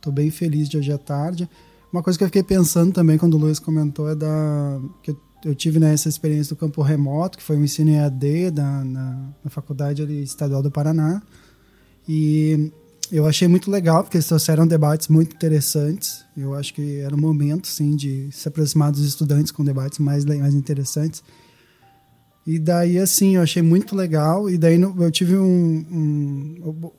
tô, 0.00 0.10
tô 0.10 0.12
bem 0.12 0.30
feliz 0.30 0.68
de 0.68 0.76
hoje 0.76 0.92
à 0.92 0.98
tarde. 0.98 1.48
Uma 1.92 2.02
coisa 2.02 2.18
que 2.18 2.24
eu 2.24 2.28
fiquei 2.28 2.42
pensando 2.42 2.92
também 2.92 3.18
quando 3.18 3.34
o 3.34 3.38
Luiz 3.38 3.58
comentou 3.58 4.08
é 4.08 4.14
da. 4.14 4.80
que 5.02 5.16
eu 5.44 5.54
tive 5.54 5.80
né, 5.80 5.92
essa 5.92 6.08
experiência 6.08 6.54
do 6.54 6.58
campo 6.58 6.80
remoto, 6.82 7.36
que 7.36 7.44
foi 7.44 7.56
um 7.56 7.64
ensino 7.64 7.90
EAD 7.90 8.52
da, 8.52 8.84
na, 8.84 9.28
na 9.42 9.50
Faculdade 9.50 10.02
Estadual 10.22 10.62
do 10.62 10.70
Paraná. 10.70 11.20
E 12.08 12.70
eu 13.10 13.26
achei 13.26 13.48
muito 13.48 13.70
legal, 13.70 14.04
porque 14.04 14.16
eles 14.16 14.26
trouxeram 14.26 14.66
debates 14.66 15.08
muito 15.08 15.34
interessantes. 15.34 16.24
Eu 16.36 16.54
acho 16.54 16.72
que 16.72 17.00
era 17.00 17.14
um 17.14 17.18
momento, 17.20 17.66
sim, 17.66 17.96
de 17.96 18.28
se 18.30 18.46
aproximar 18.48 18.92
dos 18.92 19.04
estudantes 19.04 19.50
com 19.50 19.64
debates 19.64 19.98
mais, 19.98 20.24
mais 20.24 20.54
interessantes. 20.54 21.22
E 22.46 22.58
daí, 22.58 22.98
assim, 22.98 23.36
eu 23.36 23.42
achei 23.42 23.62
muito 23.62 23.94
legal. 23.94 24.50
E 24.50 24.58
daí 24.58 24.80
eu 24.80 25.10
tive 25.10 25.36
um, 25.36 25.86
um 25.90 26.90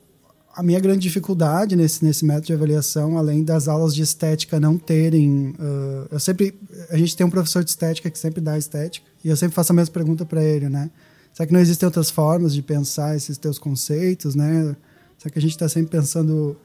a 0.54 0.62
minha 0.62 0.78
grande 0.78 1.00
dificuldade 1.00 1.74
nesse, 1.74 2.04
nesse 2.04 2.24
método 2.24 2.46
de 2.46 2.52
avaliação, 2.52 3.18
além 3.18 3.42
das 3.42 3.66
aulas 3.66 3.94
de 3.94 4.02
estética 4.02 4.60
não 4.60 4.78
terem. 4.78 5.50
Uh, 5.58 6.06
eu 6.12 6.20
sempre. 6.20 6.58
A 6.90 6.96
gente 6.96 7.16
tem 7.16 7.26
um 7.26 7.30
professor 7.30 7.64
de 7.64 7.70
estética 7.70 8.08
que 8.08 8.18
sempre 8.18 8.40
dá 8.40 8.56
estética, 8.56 9.06
e 9.24 9.28
eu 9.28 9.36
sempre 9.36 9.54
faço 9.54 9.72
a 9.72 9.74
mesma 9.74 9.92
pergunta 9.92 10.24
para 10.24 10.42
ele, 10.42 10.68
né? 10.68 10.90
Será 11.32 11.46
que 11.48 11.52
não 11.52 11.60
existem 11.60 11.86
outras 11.86 12.10
formas 12.10 12.54
de 12.54 12.62
pensar 12.62 13.16
esses 13.16 13.36
teus 13.36 13.58
conceitos, 13.58 14.36
né? 14.36 14.76
Será 15.18 15.32
que 15.32 15.38
a 15.38 15.42
gente 15.42 15.52
está 15.52 15.68
sempre 15.68 15.90
pensando. 15.90 16.56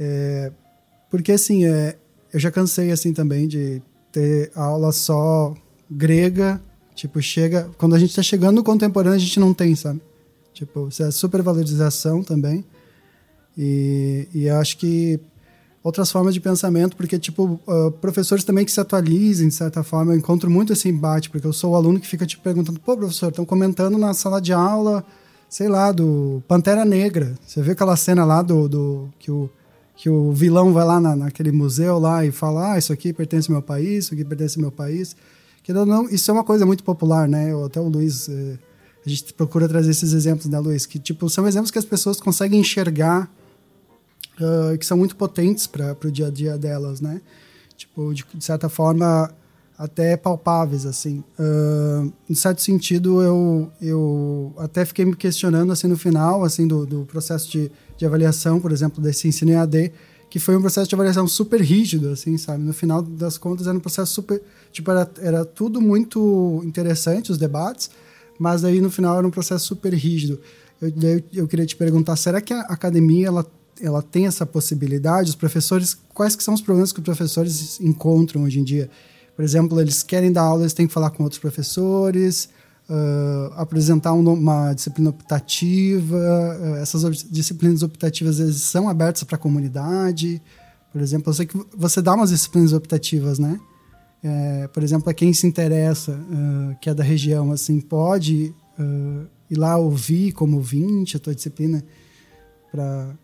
É, 0.00 0.50
porque, 1.10 1.32
assim, 1.32 1.66
é, 1.66 1.96
eu 2.32 2.40
já 2.40 2.50
cansei, 2.50 2.90
assim, 2.90 3.12
também 3.12 3.46
de 3.46 3.82
ter 4.10 4.50
aula 4.54 4.92
só 4.92 5.54
grega, 5.90 6.60
tipo, 6.96 7.20
chega. 7.22 7.70
Quando 7.78 7.94
a 7.94 7.98
gente 7.98 8.10
está 8.10 8.22
chegando 8.22 8.56
no 8.56 8.64
contemporâneo, 8.64 9.16
a 9.16 9.20
gente 9.20 9.38
não 9.38 9.54
tem, 9.54 9.76
sabe? 9.76 10.00
Tipo, 10.52 10.88
isso 10.88 11.02
é 11.02 11.10
supervalorização 11.10 12.24
também. 12.24 12.64
E, 13.56 14.26
e 14.34 14.48
acho 14.48 14.78
que 14.78 15.20
outras 15.82 16.10
formas 16.10 16.34
de 16.34 16.40
pensamento, 16.40 16.96
porque, 16.96 17.18
tipo, 17.18 17.60
uh, 17.66 17.90
professores 17.92 18.42
também 18.42 18.64
que 18.64 18.72
se 18.72 18.80
atualizem, 18.80 19.48
de 19.48 19.54
certa 19.54 19.84
forma, 19.84 20.12
eu 20.12 20.18
encontro 20.18 20.50
muito 20.50 20.72
esse 20.72 20.88
embate, 20.88 21.30
porque 21.30 21.46
eu 21.46 21.52
sou 21.52 21.72
o 21.72 21.76
aluno 21.76 22.00
que 22.00 22.06
fica 22.06 22.26
te 22.26 22.36
perguntando, 22.38 22.80
pô, 22.80 22.96
professor, 22.96 23.28
estão 23.28 23.44
comentando 23.44 23.96
na 23.96 24.12
sala 24.12 24.40
de 24.40 24.52
aula, 24.52 25.04
sei 25.48 25.68
lá, 25.68 25.92
do 25.92 26.42
Pantera 26.48 26.84
Negra. 26.84 27.34
Você 27.46 27.62
vê 27.62 27.72
aquela 27.72 27.96
cena 27.96 28.24
lá 28.24 28.42
do, 28.42 28.68
do 28.68 29.08
que, 29.18 29.30
o, 29.30 29.48
que 29.94 30.10
o 30.10 30.32
vilão 30.32 30.72
vai 30.72 30.84
lá 30.84 30.98
na, 31.00 31.14
naquele 31.14 31.52
museu 31.52 31.98
lá 31.98 32.24
e 32.24 32.32
fala, 32.32 32.72
ah, 32.72 32.78
isso 32.78 32.92
aqui 32.92 33.12
pertence 33.12 33.48
ao 33.48 33.54
meu 33.54 33.62
país, 33.62 34.06
isso 34.06 34.14
aqui 34.14 34.24
pertence 34.24 34.58
ao 34.58 34.62
meu 34.62 34.72
país. 34.72 35.14
Que 35.66 35.72
não, 35.72 36.08
isso 36.08 36.30
é 36.30 36.34
uma 36.34 36.44
coisa 36.44 36.64
muito 36.64 36.84
popular, 36.84 37.28
né? 37.28 37.52
Até 37.64 37.80
o 37.80 37.88
Luiz... 37.88 38.28
Eh, 38.28 38.56
a 39.04 39.08
gente 39.08 39.34
procura 39.34 39.68
trazer 39.68 39.90
esses 39.90 40.12
exemplos, 40.12 40.46
né, 40.46 40.58
Luiz? 40.60 40.86
Que, 40.86 40.96
tipo, 40.96 41.28
são 41.28 41.46
exemplos 41.46 41.72
que 41.72 41.78
as 41.78 41.84
pessoas 41.84 42.20
conseguem 42.20 42.60
enxergar 42.60 43.28
uh, 44.40 44.78
que 44.78 44.86
são 44.86 44.96
muito 44.96 45.16
potentes 45.16 45.66
para 45.66 45.96
o 46.04 46.10
dia 46.10 46.28
a 46.28 46.30
dia 46.30 46.56
delas, 46.56 47.00
né? 47.00 47.20
Tipo, 47.76 48.14
de, 48.14 48.24
de 48.34 48.44
certa 48.44 48.68
forma, 48.68 49.32
até 49.76 50.16
palpáveis, 50.16 50.86
assim. 50.86 51.22
Uh, 51.38 52.12
em 52.30 52.34
certo 52.34 52.62
sentido, 52.62 53.22
eu, 53.22 53.70
eu 53.80 54.52
até 54.58 54.84
fiquei 54.84 55.04
me 55.04 55.14
questionando, 55.14 55.72
assim, 55.72 55.88
no 55.88 55.96
final, 55.96 56.44
assim, 56.44 56.66
do, 56.66 56.86
do 56.86 57.04
processo 57.06 57.50
de, 57.50 57.70
de 57.96 58.06
avaliação, 58.06 58.60
por 58.60 58.72
exemplo, 58.72 59.02
desse 59.02 59.26
ensino 59.28 59.52
EAD, 59.52 59.92
que 60.28 60.38
foi 60.38 60.56
um 60.56 60.60
processo 60.60 60.88
de 60.88 60.94
avaliação 60.94 61.26
super 61.28 61.60
rígido, 61.60 62.10
assim, 62.10 62.36
sabe? 62.36 62.62
No 62.62 62.72
final 62.72 63.02
das 63.02 63.38
contas, 63.38 63.66
era 63.66 63.76
um 63.76 63.80
processo 63.80 64.12
super... 64.12 64.42
Tipo, 64.72 64.90
era, 64.90 65.10
era 65.18 65.44
tudo 65.44 65.80
muito 65.80 66.60
interessante, 66.64 67.30
os 67.30 67.38
debates, 67.38 67.90
mas 68.38 68.64
aí, 68.64 68.80
no 68.80 68.90
final, 68.90 69.16
era 69.16 69.26
um 69.26 69.30
processo 69.30 69.66
super 69.66 69.94
rígido. 69.94 70.40
Eu, 70.80 70.88
eu, 70.88 71.22
eu 71.32 71.48
queria 71.48 71.64
te 71.64 71.76
perguntar, 71.76 72.16
será 72.16 72.40
que 72.40 72.52
a 72.52 72.60
academia, 72.62 73.28
ela 73.28 73.46
ela 73.80 74.02
tem 74.02 74.26
essa 74.26 74.46
possibilidade, 74.46 75.30
os 75.30 75.36
professores, 75.36 75.96
quais 76.14 76.34
que 76.34 76.42
são 76.42 76.54
os 76.54 76.60
problemas 76.60 76.92
que 76.92 76.98
os 76.98 77.04
professores 77.04 77.80
encontram 77.80 78.44
hoje 78.44 78.58
em 78.58 78.64
dia? 78.64 78.90
Por 79.34 79.44
exemplo, 79.44 79.78
eles 79.80 80.02
querem 80.02 80.32
dar 80.32 80.42
aula, 80.42 80.62
eles 80.62 80.72
têm 80.72 80.86
que 80.86 80.92
falar 80.92 81.10
com 81.10 81.22
outros 81.22 81.38
professores, 81.38 82.48
uh, 82.88 83.52
apresentar 83.54 84.12
um, 84.12 84.32
uma 84.32 84.72
disciplina 84.72 85.10
optativa, 85.10 86.16
uh, 86.16 86.76
essas 86.76 87.24
disciplinas 87.24 87.82
optativas 87.82 88.40
eles 88.40 88.56
são 88.56 88.88
abertas 88.88 89.22
para 89.24 89.36
a 89.36 89.38
comunidade. 89.38 90.42
Por 90.92 91.00
exemplo, 91.00 91.30
eu 91.30 91.34
sei 91.34 91.46
que 91.46 91.58
você 91.76 92.00
dá 92.00 92.14
umas 92.14 92.30
disciplinas 92.30 92.72
optativas, 92.72 93.38
né? 93.38 93.60
É, 94.24 94.66
por 94.68 94.82
exemplo, 94.82 95.10
a 95.10 95.14
quem 95.14 95.32
se 95.32 95.46
interessa, 95.46 96.12
uh, 96.12 96.76
que 96.80 96.88
é 96.88 96.94
da 96.94 97.04
região, 97.04 97.52
assim, 97.52 97.80
pode 97.80 98.54
ir 99.48 99.56
lá 99.56 99.78
ouvir 99.78 100.32
como 100.32 100.56
ouvinte 100.56 101.16
a 101.16 101.20
tua 101.20 101.34
disciplina 101.34 101.82
para 102.70 103.14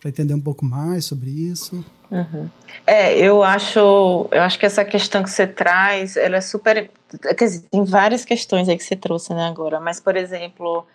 para 0.00 0.08
entender 0.08 0.32
um 0.32 0.40
pouco 0.40 0.64
mais 0.64 1.04
sobre 1.04 1.30
isso. 1.30 1.84
Uhum. 2.10 2.48
É, 2.86 3.16
eu 3.18 3.42
acho, 3.42 4.28
eu 4.32 4.42
acho 4.42 4.58
que 4.58 4.64
essa 4.64 4.84
questão 4.84 5.22
que 5.22 5.30
você 5.30 5.46
traz, 5.46 6.16
ela 6.16 6.36
é 6.36 6.40
super, 6.40 6.90
quer 7.18 7.34
dizer, 7.34 7.68
tem 7.68 7.84
várias 7.84 8.24
questões 8.24 8.68
aí 8.68 8.76
que 8.76 8.84
você 8.84 8.96
trouxe, 8.96 9.34
né, 9.34 9.48
agora, 9.48 9.80
mas, 9.80 10.00
por 10.00 10.16
exemplo, 10.16 10.86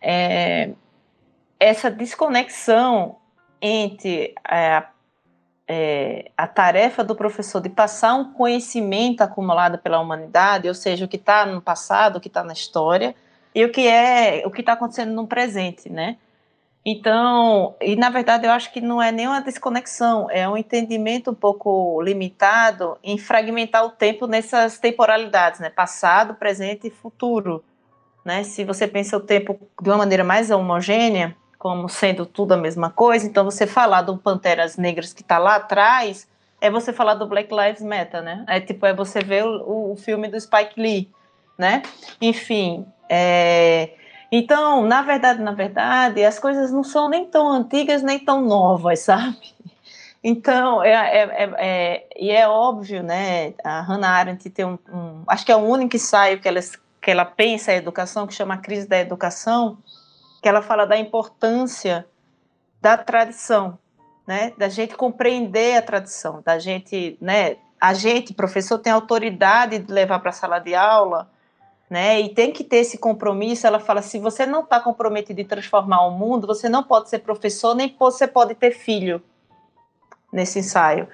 é, 0.00 0.70
essa 1.58 1.90
desconexão 1.90 3.16
entre 3.60 4.34
a, 4.44 4.88
é, 5.66 6.30
a 6.36 6.46
tarefa 6.46 7.02
do 7.02 7.16
professor 7.16 7.60
de 7.60 7.68
passar 7.68 8.14
um 8.14 8.32
conhecimento 8.32 9.22
acumulado 9.22 9.78
pela 9.78 9.98
humanidade, 9.98 10.68
ou 10.68 10.74
seja, 10.74 11.04
o 11.04 11.08
que 11.08 11.16
está 11.16 11.46
no 11.46 11.60
passado, 11.60 12.16
o 12.16 12.20
que 12.20 12.28
está 12.28 12.44
na 12.44 12.52
história, 12.52 13.14
e 13.54 13.64
o 13.64 13.72
que 13.72 13.88
é 13.88 14.42
o 14.44 14.50
que 14.50 14.60
está 14.60 14.74
acontecendo 14.74 15.14
no 15.14 15.26
presente, 15.26 15.88
né? 15.88 16.18
Então, 16.88 17.74
e 17.80 17.96
na 17.96 18.08
verdade 18.10 18.46
eu 18.46 18.52
acho 18.52 18.72
que 18.72 18.80
não 18.80 19.02
é 19.02 19.10
nenhuma 19.10 19.40
desconexão, 19.40 20.30
é 20.30 20.48
um 20.48 20.56
entendimento 20.56 21.32
um 21.32 21.34
pouco 21.34 22.00
limitado 22.00 22.96
em 23.02 23.18
fragmentar 23.18 23.84
o 23.84 23.90
tempo 23.90 24.28
nessas 24.28 24.78
temporalidades, 24.78 25.58
né? 25.58 25.68
Passado, 25.68 26.34
presente 26.34 26.86
e 26.86 26.90
futuro. 26.90 27.64
Né? 28.24 28.44
Se 28.44 28.62
você 28.62 28.86
pensa 28.86 29.16
o 29.16 29.20
tempo 29.20 29.58
de 29.82 29.90
uma 29.90 29.98
maneira 29.98 30.22
mais 30.22 30.52
homogênea, 30.52 31.36
como 31.58 31.88
sendo 31.88 32.24
tudo 32.24 32.52
a 32.52 32.56
mesma 32.56 32.88
coisa, 32.88 33.26
então 33.26 33.44
você 33.44 33.66
falar 33.66 34.02
do 34.02 34.16
Panteras 34.16 34.76
Negras 34.76 35.12
que 35.12 35.22
está 35.22 35.38
lá 35.38 35.56
atrás 35.56 36.28
é 36.60 36.70
você 36.70 36.92
falar 36.92 37.14
do 37.14 37.26
Black 37.26 37.52
Lives 37.52 37.82
Matter, 37.82 38.22
né? 38.22 38.44
É 38.46 38.60
tipo, 38.60 38.86
é 38.86 38.94
você 38.94 39.18
ver 39.18 39.44
o, 39.44 39.90
o 39.90 39.96
filme 39.96 40.28
do 40.28 40.40
Spike 40.40 40.80
Lee, 40.80 41.10
né? 41.58 41.82
Enfim, 42.20 42.86
é, 43.08 43.90
então, 44.30 44.82
na 44.82 45.02
verdade, 45.02 45.40
na 45.40 45.52
verdade, 45.52 46.24
as 46.24 46.38
coisas 46.38 46.72
não 46.72 46.82
são 46.82 47.08
nem 47.08 47.24
tão 47.26 47.48
antigas 47.48 48.02
nem 48.02 48.18
tão 48.18 48.42
novas, 48.42 49.00
sabe? 49.06 49.54
Então, 50.22 50.82
é, 50.82 50.90
é, 50.90 51.22
é, 51.22 51.54
é 51.58 52.06
e 52.16 52.30
é 52.30 52.48
óbvio, 52.48 53.02
né? 53.02 53.54
A 53.62 53.80
Hannah 53.80 54.10
Arendt 54.10 54.50
tem 54.50 54.64
um, 54.64 54.78
um, 54.92 55.22
acho 55.26 55.46
que 55.46 55.52
é 55.52 55.56
o 55.56 55.60
único 55.60 55.94
ensaio 55.94 56.40
que 56.40 56.48
ela, 56.48 56.60
que 57.00 57.10
ela 57.10 57.24
pensa 57.24 57.70
a 57.70 57.76
educação, 57.76 58.26
que 58.26 58.34
chama 58.34 58.54
a 58.54 58.58
crise 58.58 58.88
da 58.88 58.98
educação, 58.98 59.78
que 60.42 60.48
ela 60.48 60.62
fala 60.62 60.84
da 60.84 60.98
importância 60.98 62.06
da 62.80 62.96
tradição, 62.96 63.78
né? 64.26 64.52
Da 64.58 64.68
gente 64.68 64.96
compreender 64.96 65.76
a 65.76 65.82
tradição, 65.82 66.42
da 66.44 66.58
gente, 66.58 67.16
né? 67.20 67.56
A 67.80 67.94
gente, 67.94 68.34
professor, 68.34 68.78
tem 68.78 68.92
autoridade 68.92 69.78
de 69.78 69.92
levar 69.92 70.18
para 70.18 70.30
a 70.30 70.32
sala 70.32 70.58
de 70.58 70.74
aula 70.74 71.30
né? 71.88 72.20
E 72.20 72.28
tem 72.28 72.52
que 72.52 72.64
ter 72.64 72.78
esse 72.78 72.98
compromisso. 72.98 73.66
Ela 73.66 73.78
fala: 73.78 74.02
se 74.02 74.18
você 74.18 74.44
não 74.44 74.62
está 74.62 74.80
comprometido 74.80 75.40
em 75.40 75.44
transformar 75.44 76.06
o 76.06 76.10
mundo, 76.10 76.46
você 76.46 76.68
não 76.68 76.82
pode 76.82 77.08
ser 77.08 77.20
professor, 77.20 77.74
nem 77.74 77.94
você 77.98 78.26
pode 78.26 78.54
ter 78.54 78.72
filho 78.72 79.22
nesse 80.32 80.58
ensaio. 80.58 81.08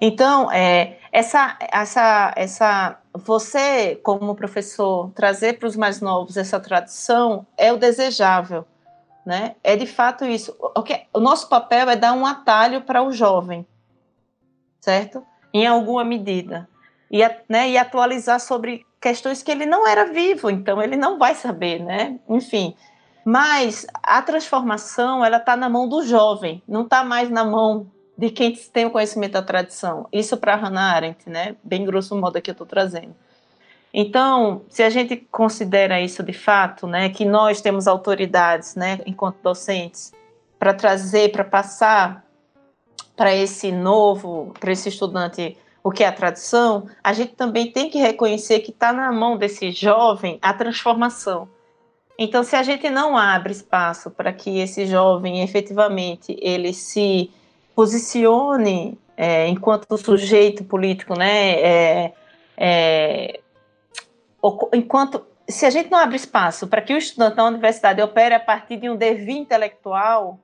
Então, 0.00 0.52
é, 0.52 0.98
essa, 1.10 1.56
essa, 1.72 2.32
essa, 2.36 2.98
você 3.12 3.96
como 3.96 4.34
professor 4.34 5.10
trazer 5.14 5.58
para 5.58 5.66
os 5.66 5.74
mais 5.74 6.00
novos 6.00 6.36
essa 6.36 6.60
tradição 6.60 7.46
é 7.56 7.72
o 7.72 7.78
desejável, 7.78 8.64
né? 9.24 9.56
É 9.64 9.74
de 9.74 9.86
fato 9.86 10.24
isso. 10.24 10.54
O, 10.60 10.82
que, 10.82 11.06
o 11.12 11.18
nosso 11.18 11.48
papel 11.48 11.88
é 11.90 11.96
dar 11.96 12.12
um 12.12 12.26
atalho 12.26 12.82
para 12.82 13.02
o 13.02 13.10
jovem, 13.10 13.66
certo? 14.80 15.24
Em 15.52 15.66
alguma 15.66 16.04
medida 16.04 16.68
e, 17.10 17.20
né, 17.48 17.70
e 17.70 17.78
atualizar 17.78 18.40
sobre 18.40 18.86
questões 19.00 19.42
que 19.42 19.50
ele 19.50 19.66
não 19.66 19.86
era 19.86 20.04
vivo, 20.06 20.50
então 20.50 20.82
ele 20.82 20.96
não 20.96 21.18
vai 21.18 21.34
saber, 21.34 21.82
né? 21.82 22.18
Enfim, 22.28 22.74
mas 23.24 23.86
a 24.02 24.20
transformação 24.22 25.24
ela 25.24 25.36
está 25.36 25.56
na 25.56 25.68
mão 25.68 25.88
do 25.88 26.02
jovem, 26.02 26.62
não 26.66 26.82
está 26.82 27.04
mais 27.04 27.30
na 27.30 27.44
mão 27.44 27.86
de 28.16 28.30
quem 28.30 28.52
tem 28.52 28.86
o 28.86 28.90
conhecimento 28.90 29.32
da 29.32 29.42
tradição. 29.42 30.08
Isso 30.12 30.36
para 30.36 30.56
Hannah 30.56 30.94
Arendt, 30.94 31.30
né? 31.30 31.54
Bem 31.62 31.84
grosso 31.84 32.16
modo 32.16 32.40
que 32.42 32.50
eu 32.50 32.52
estou 32.52 32.66
trazendo. 32.66 33.14
Então, 33.94 34.62
se 34.68 34.82
a 34.82 34.90
gente 34.90 35.16
considera 35.16 36.00
isso 36.00 36.22
de 36.22 36.32
fato, 36.32 36.86
né, 36.86 37.08
que 37.08 37.24
nós 37.24 37.60
temos 37.60 37.86
autoridades, 37.86 38.74
né, 38.74 39.00
enquanto 39.06 39.36
docentes, 39.42 40.12
para 40.58 40.74
trazer, 40.74 41.32
para 41.32 41.44
passar 41.44 42.24
para 43.16 43.34
esse 43.34 43.72
novo, 43.72 44.52
para 44.60 44.72
esse 44.72 44.88
estudante 44.88 45.56
o 45.88 45.90
que 45.90 46.04
é 46.04 46.06
a 46.06 46.12
tradição, 46.12 46.86
a 47.02 47.14
gente 47.14 47.34
também 47.34 47.72
tem 47.72 47.88
que 47.88 47.96
reconhecer 47.96 48.60
que 48.60 48.70
está 48.70 48.92
na 48.92 49.10
mão 49.10 49.38
desse 49.38 49.70
jovem 49.70 50.38
a 50.42 50.52
transformação. 50.52 51.48
Então, 52.18 52.44
se 52.44 52.54
a 52.54 52.62
gente 52.62 52.90
não 52.90 53.16
abre 53.16 53.52
espaço 53.52 54.10
para 54.10 54.30
que 54.30 54.58
esse 54.58 54.86
jovem 54.86 55.42
efetivamente 55.42 56.36
ele 56.42 56.74
se 56.74 57.30
posicione 57.74 58.98
é, 59.16 59.48
enquanto 59.48 59.96
sujeito 59.96 60.62
político, 60.62 61.18
né, 61.18 61.52
é, 61.52 62.12
é, 62.54 63.40
enquanto 64.74 65.24
se 65.48 65.64
a 65.64 65.70
gente 65.70 65.90
não 65.90 65.98
abre 65.98 66.16
espaço 66.16 66.66
para 66.66 66.82
que 66.82 66.92
o 66.92 66.98
estudante 66.98 67.36
da 67.36 67.46
universidade 67.46 68.02
opere 68.02 68.34
a 68.34 68.40
partir 68.40 68.76
de 68.76 68.90
um 68.90 68.96
devir 68.96 69.38
intelectual, 69.38 70.38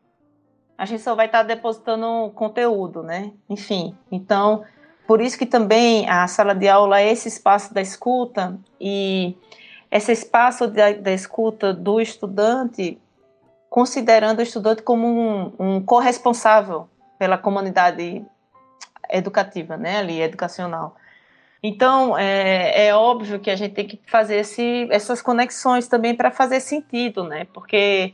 a 0.78 0.86
gente 0.86 1.02
só 1.02 1.14
vai 1.14 1.26
estar 1.26 1.42
depositando 1.42 2.32
conteúdo, 2.34 3.02
né? 3.02 3.30
Enfim, 3.46 3.94
então 4.10 4.64
por 5.06 5.20
isso 5.20 5.38
que 5.38 5.46
também 5.46 6.08
a 6.08 6.26
sala 6.26 6.54
de 6.54 6.68
aula 6.68 7.00
é 7.00 7.10
esse 7.10 7.28
espaço 7.28 7.74
da 7.74 7.80
escuta 7.82 8.58
e 8.80 9.36
esse 9.90 10.12
espaço 10.12 10.66
da, 10.66 10.92
da 10.92 11.12
escuta 11.12 11.72
do 11.72 12.00
estudante, 12.00 12.98
considerando 13.68 14.38
o 14.38 14.42
estudante 14.42 14.82
como 14.82 15.06
um, 15.06 15.52
um 15.58 15.80
corresponsável 15.80 16.88
pela 17.18 17.38
comunidade 17.38 18.24
educativa, 19.10 19.76
né, 19.76 19.98
ali, 19.98 20.20
educacional. 20.20 20.96
Então, 21.62 22.16
é, 22.18 22.88
é, 22.88 22.94
óbvio 22.94 23.40
que 23.40 23.50
a 23.50 23.56
gente 23.56 23.74
tem 23.74 23.86
que 23.86 23.98
fazer 24.06 24.36
esse, 24.36 24.86
essas 24.90 25.22
conexões 25.22 25.88
também 25.88 26.14
para 26.14 26.30
fazer 26.30 26.60
sentido, 26.60 27.24
né? 27.24 27.46
Porque 27.54 28.12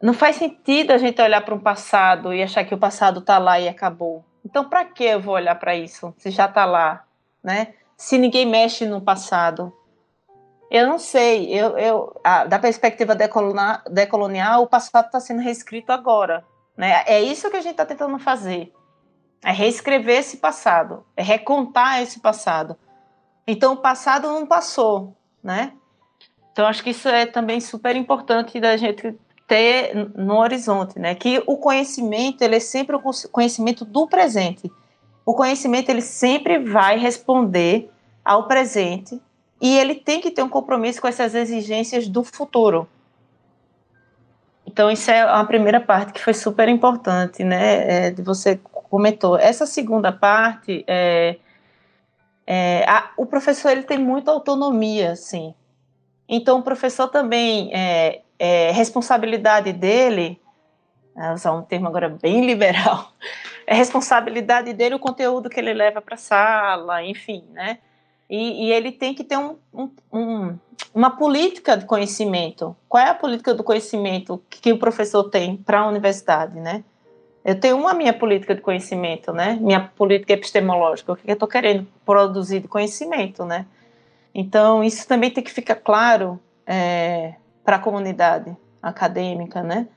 não 0.00 0.14
faz 0.14 0.36
sentido 0.36 0.92
a 0.92 0.96
gente 0.96 1.20
olhar 1.20 1.42
para 1.42 1.54
um 1.54 1.58
passado 1.58 2.32
e 2.32 2.42
achar 2.42 2.64
que 2.64 2.74
o 2.74 2.78
passado 2.78 3.20
está 3.20 3.36
lá 3.36 3.60
e 3.60 3.68
acabou. 3.68 4.24
Então, 4.44 4.68
para 4.68 4.84
que 4.84 5.04
eu 5.04 5.20
vou 5.20 5.34
olhar 5.34 5.54
para 5.56 5.74
isso 5.74 6.14
se 6.18 6.30
já 6.30 6.46
está 6.46 6.64
lá, 6.64 7.04
né? 7.42 7.74
Se 7.96 8.16
ninguém 8.16 8.46
mexe 8.46 8.86
no 8.86 9.00
passado, 9.00 9.72
eu 10.70 10.86
não 10.86 10.98
sei. 10.98 11.52
Eu, 11.52 11.76
eu 11.76 12.20
da 12.48 12.58
perspectiva 12.58 13.14
decolonial, 13.14 14.62
o 14.62 14.68
passado 14.68 15.06
está 15.06 15.20
sendo 15.20 15.40
reescrito 15.40 15.92
agora, 15.92 16.44
né? 16.76 17.02
É 17.06 17.20
isso 17.20 17.50
que 17.50 17.56
a 17.56 17.60
gente 17.60 17.72
está 17.72 17.84
tentando 17.84 18.18
fazer. 18.18 18.72
É 19.42 19.52
reescrever 19.52 20.18
esse 20.18 20.36
passado, 20.36 21.04
é 21.16 21.22
recontar 21.22 22.02
esse 22.02 22.20
passado. 22.20 22.76
Então, 23.46 23.72
o 23.72 23.76
passado 23.78 24.28
não 24.28 24.46
passou, 24.46 25.16
né? 25.42 25.72
Então, 26.52 26.66
acho 26.66 26.82
que 26.82 26.90
isso 26.90 27.08
é 27.08 27.26
também 27.26 27.60
super 27.60 27.96
importante 27.96 28.60
da 28.60 28.76
gente 28.76 29.18
ter 29.50 30.12
no 30.14 30.38
horizonte, 30.38 30.96
né? 30.96 31.12
Que 31.16 31.42
o 31.44 31.56
conhecimento 31.56 32.40
ele 32.40 32.54
é 32.54 32.60
sempre 32.60 32.94
o 32.94 33.00
conhecimento 33.32 33.84
do 33.84 34.06
presente. 34.06 34.70
O 35.26 35.34
conhecimento 35.34 35.88
ele 35.88 36.02
sempre 36.02 36.60
vai 36.60 36.96
responder 36.96 37.90
ao 38.24 38.46
presente 38.46 39.20
e 39.60 39.76
ele 39.76 39.96
tem 39.96 40.20
que 40.20 40.30
ter 40.30 40.44
um 40.44 40.48
compromisso 40.48 41.00
com 41.00 41.08
essas 41.08 41.34
exigências 41.34 42.06
do 42.06 42.22
futuro. 42.22 42.88
Então 44.64 44.88
isso 44.88 45.10
é 45.10 45.20
a 45.20 45.42
primeira 45.42 45.80
parte 45.80 46.12
que 46.12 46.22
foi 46.22 46.32
super 46.32 46.68
importante, 46.68 47.42
né? 47.42 48.06
É, 48.06 48.14
você 48.22 48.60
comentou. 48.62 49.36
Essa 49.36 49.66
segunda 49.66 50.12
parte 50.12 50.84
é, 50.86 51.38
é 52.46 52.84
a, 52.88 53.10
o 53.16 53.26
professor 53.26 53.72
ele 53.72 53.82
tem 53.82 53.98
muita 53.98 54.30
autonomia, 54.30 55.10
assim. 55.10 55.52
Então 56.28 56.60
o 56.60 56.62
professor 56.62 57.08
também 57.08 57.74
é, 57.74 58.20
é, 58.40 58.70
responsabilidade 58.70 59.70
dele, 59.70 60.40
vou 61.14 61.34
usar 61.34 61.52
um 61.52 61.60
termo 61.60 61.88
agora 61.88 62.08
bem 62.08 62.40
liberal, 62.46 63.12
é 63.66 63.74
responsabilidade 63.74 64.72
dele 64.72 64.94
o 64.94 64.98
conteúdo 64.98 65.50
que 65.50 65.60
ele 65.60 65.74
leva 65.74 66.00
para 66.00 66.14
a 66.14 66.18
sala, 66.18 67.04
enfim, 67.04 67.44
né? 67.52 67.78
E, 68.28 68.66
e, 68.66 68.72
ele 68.72 68.92
tem 68.92 69.12
que 69.12 69.24
ter 69.24 69.36
um, 69.36 69.56
um, 69.74 69.90
um, 70.12 70.58
uma 70.94 71.10
política 71.10 71.76
de 71.76 71.84
conhecimento. 71.84 72.76
Qual 72.88 73.02
é 73.02 73.10
a 73.10 73.14
política 73.14 73.52
do 73.52 73.64
conhecimento 73.64 74.40
que 74.48 74.72
o 74.72 74.78
professor 74.78 75.24
tem 75.24 75.56
para 75.56 75.80
a 75.80 75.88
universidade, 75.88 76.58
né? 76.60 76.84
Eu 77.44 77.58
tenho 77.58 77.76
uma 77.76 77.92
minha 77.92 78.12
política 78.12 78.54
de 78.54 78.60
conhecimento, 78.60 79.32
né? 79.32 79.58
Minha 79.60 79.80
política 79.80 80.32
epistemológica, 80.32 81.12
o 81.12 81.16
que 81.16 81.28
eu 81.28 81.34
estou 81.34 81.48
querendo 81.48 81.88
produzir 82.06 82.60
de 82.60 82.68
conhecimento, 82.68 83.44
né? 83.44 83.66
Então, 84.32 84.84
isso 84.84 85.08
também 85.08 85.30
tem 85.30 85.42
que 85.42 85.50
ficar 85.50 85.74
claro 85.74 86.38
é, 86.64 87.34
para 87.64 87.76
a 87.76 87.78
comunidade 87.78 88.56
acadêmica, 88.82 89.62
né? 89.62 89.88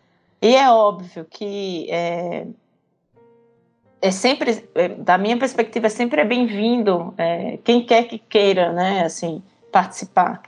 E 0.41 0.55
é 0.55 0.69
óbvio 0.69 1.25
que 1.29 1.89
é, 1.89 2.45
é 4.01 4.11
sempre, 4.11 4.67
é, 4.75 4.89
da 4.89 5.17
minha 5.17 5.37
perspectiva, 5.37 5.87
é 5.87 5.89
sempre 5.89 6.21
é 6.21 6.25
bem-vindo 6.25 7.13
é, 7.17 7.57
quem 7.63 7.85
quer 7.85 8.03
que 8.03 8.17
queira, 8.17 8.73
né? 8.73 9.03
Assim, 9.05 9.41
participar. 9.71 10.41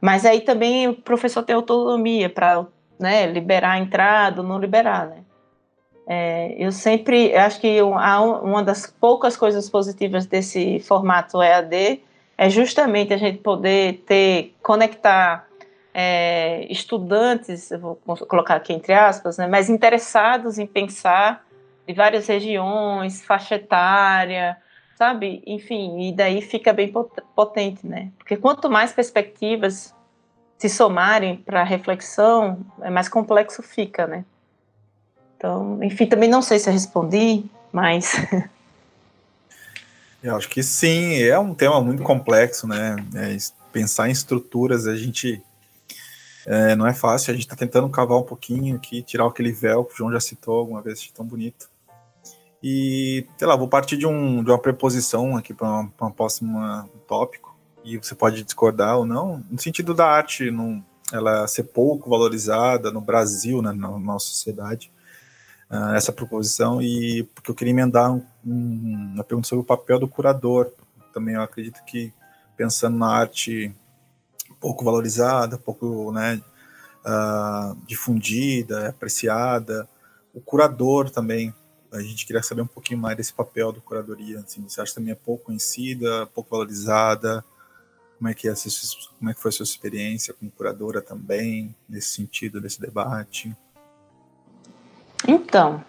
Mas 0.00 0.24
aí 0.24 0.40
também 0.40 0.88
o 0.88 0.94
professor 0.94 1.42
tem 1.42 1.54
autonomia 1.54 2.28
para 2.28 2.66
né, 2.98 3.26
liberar 3.26 3.72
a 3.72 3.78
entrada 3.78 4.40
ou 4.40 4.46
não 4.46 4.58
liberar, 4.58 5.06
né? 5.06 5.18
É, 6.06 6.54
eu 6.58 6.72
sempre 6.72 7.34
acho 7.34 7.60
que 7.60 7.80
uma 7.80 8.62
das 8.62 8.86
poucas 8.86 9.36
coisas 9.36 9.70
positivas 9.70 10.26
desse 10.26 10.80
formato 10.80 11.40
EAD 11.40 12.02
é 12.36 12.50
justamente 12.50 13.14
a 13.14 13.16
gente 13.16 13.38
poder 13.38 14.02
ter 14.06 14.54
conectar 14.62 15.46
é, 15.94 16.66
estudantes, 16.70 17.70
eu 17.70 17.78
vou 17.78 17.96
colocar 18.26 18.56
aqui 18.56 18.72
entre 18.72 18.92
aspas, 18.92 19.36
né, 19.38 19.46
mas 19.46 19.68
interessados 19.68 20.58
em 20.58 20.66
pensar 20.66 21.44
de 21.86 21.94
várias 21.94 22.26
regiões, 22.26 23.22
faixa 23.22 23.56
etária, 23.56 24.56
sabe? 24.96 25.42
Enfim, 25.46 26.08
e 26.08 26.12
daí 26.12 26.40
fica 26.40 26.72
bem 26.72 26.92
potente, 27.34 27.86
né? 27.86 28.10
Porque 28.18 28.36
quanto 28.36 28.70
mais 28.70 28.92
perspectivas 28.92 29.92
se 30.56 30.68
somarem 30.68 31.36
para 31.36 31.64
reflexão, 31.64 32.60
é 32.80 32.88
mais 32.88 33.08
complexo 33.08 33.62
fica, 33.62 34.06
né? 34.06 34.24
Então, 35.36 35.82
enfim, 35.82 36.06
também 36.06 36.30
não 36.30 36.40
sei 36.40 36.60
se 36.60 36.68
eu 36.68 36.72
respondi, 36.72 37.44
mas. 37.72 38.14
Eu 40.22 40.36
acho 40.36 40.48
que 40.48 40.62
sim, 40.62 41.20
é 41.20 41.36
um 41.36 41.52
tema 41.52 41.80
muito 41.80 42.04
complexo, 42.04 42.64
né? 42.64 42.94
É, 43.12 43.36
pensar 43.72 44.08
em 44.08 44.12
estruturas, 44.12 44.86
a 44.86 44.94
gente. 44.94 45.42
É, 46.46 46.74
não 46.74 46.86
é 46.86 46.92
fácil, 46.92 47.30
a 47.30 47.34
gente 47.34 47.44
está 47.44 47.54
tentando 47.54 47.88
cavar 47.88 48.18
um 48.18 48.24
pouquinho 48.24 48.76
aqui, 48.76 49.02
tirar 49.02 49.26
aquele 49.26 49.52
véu 49.52 49.84
que 49.84 49.94
o 49.94 49.96
João 49.96 50.12
já 50.12 50.20
citou 50.20 50.58
alguma 50.58 50.82
vez, 50.82 51.08
tão 51.14 51.24
bonito. 51.24 51.70
E, 52.62 53.26
sei 53.36 53.46
lá, 53.46 53.56
vou 53.56 53.68
partir 53.68 53.96
de, 53.96 54.06
um, 54.06 54.42
de 54.42 54.50
uma 54.50 54.58
preposição 54.58 55.36
aqui 55.36 55.52
para 55.52 55.88
um 56.00 56.10
próximo 56.10 56.60
tópico, 57.06 57.56
e 57.84 57.96
você 57.96 58.14
pode 58.14 58.42
discordar 58.44 58.98
ou 58.98 59.06
não, 59.06 59.44
no 59.50 59.60
sentido 59.60 59.92
da 59.92 60.06
arte, 60.06 60.50
não, 60.50 60.84
ela 61.12 61.46
ser 61.46 61.64
pouco 61.64 62.08
valorizada 62.08 62.90
no 62.90 63.00
Brasil, 63.00 63.60
né, 63.60 63.72
na 63.72 63.98
nossa 63.98 64.26
sociedade, 64.26 64.92
uh, 65.70 65.94
essa 65.94 66.12
proposição, 66.12 66.80
e 66.80 67.24
porque 67.34 67.50
eu 67.50 67.54
queria 67.54 67.72
emendar 67.72 68.12
um, 68.12 68.24
um, 68.44 69.12
uma 69.14 69.24
pergunta 69.24 69.48
sobre 69.48 69.62
o 69.62 69.66
papel 69.66 69.98
do 69.98 70.08
curador. 70.08 70.70
Também 71.12 71.34
eu 71.34 71.42
acredito 71.42 71.84
que, 71.84 72.12
pensando 72.56 72.96
na 72.96 73.08
arte 73.08 73.74
pouco 74.62 74.84
valorizada, 74.84 75.58
pouco 75.58 76.12
né, 76.12 76.40
uh, 77.04 77.76
difundida, 77.84 78.88
apreciada, 78.88 79.88
o 80.32 80.40
curador 80.40 81.10
também 81.10 81.52
a 81.92 82.00
gente 82.00 82.24
queria 82.24 82.42
saber 82.42 82.62
um 82.62 82.66
pouquinho 82.66 82.98
mais 82.98 83.16
desse 83.16 83.34
papel 83.34 83.70
do 83.70 83.82
curadoria. 83.82 84.38
Assim, 84.40 84.62
você 84.66 84.80
acha 84.80 84.94
também 84.94 85.12
é 85.12 85.14
pouco 85.14 85.44
conhecida, 85.44 86.26
pouco 86.34 86.48
valorizada? 86.50 87.44
Como 88.16 88.30
é 88.30 88.34
que 88.34 88.48
é, 88.48 88.54
como 89.18 89.30
é 89.30 89.34
que 89.34 89.40
foi 89.40 89.50
a 89.50 89.52
sua 89.52 89.64
experiência 89.64 90.32
como 90.32 90.50
curadora 90.50 91.02
também 91.02 91.74
nesse 91.86 92.08
sentido 92.14 92.62
desse 92.62 92.80
debate? 92.80 93.54
Então, 95.28 95.84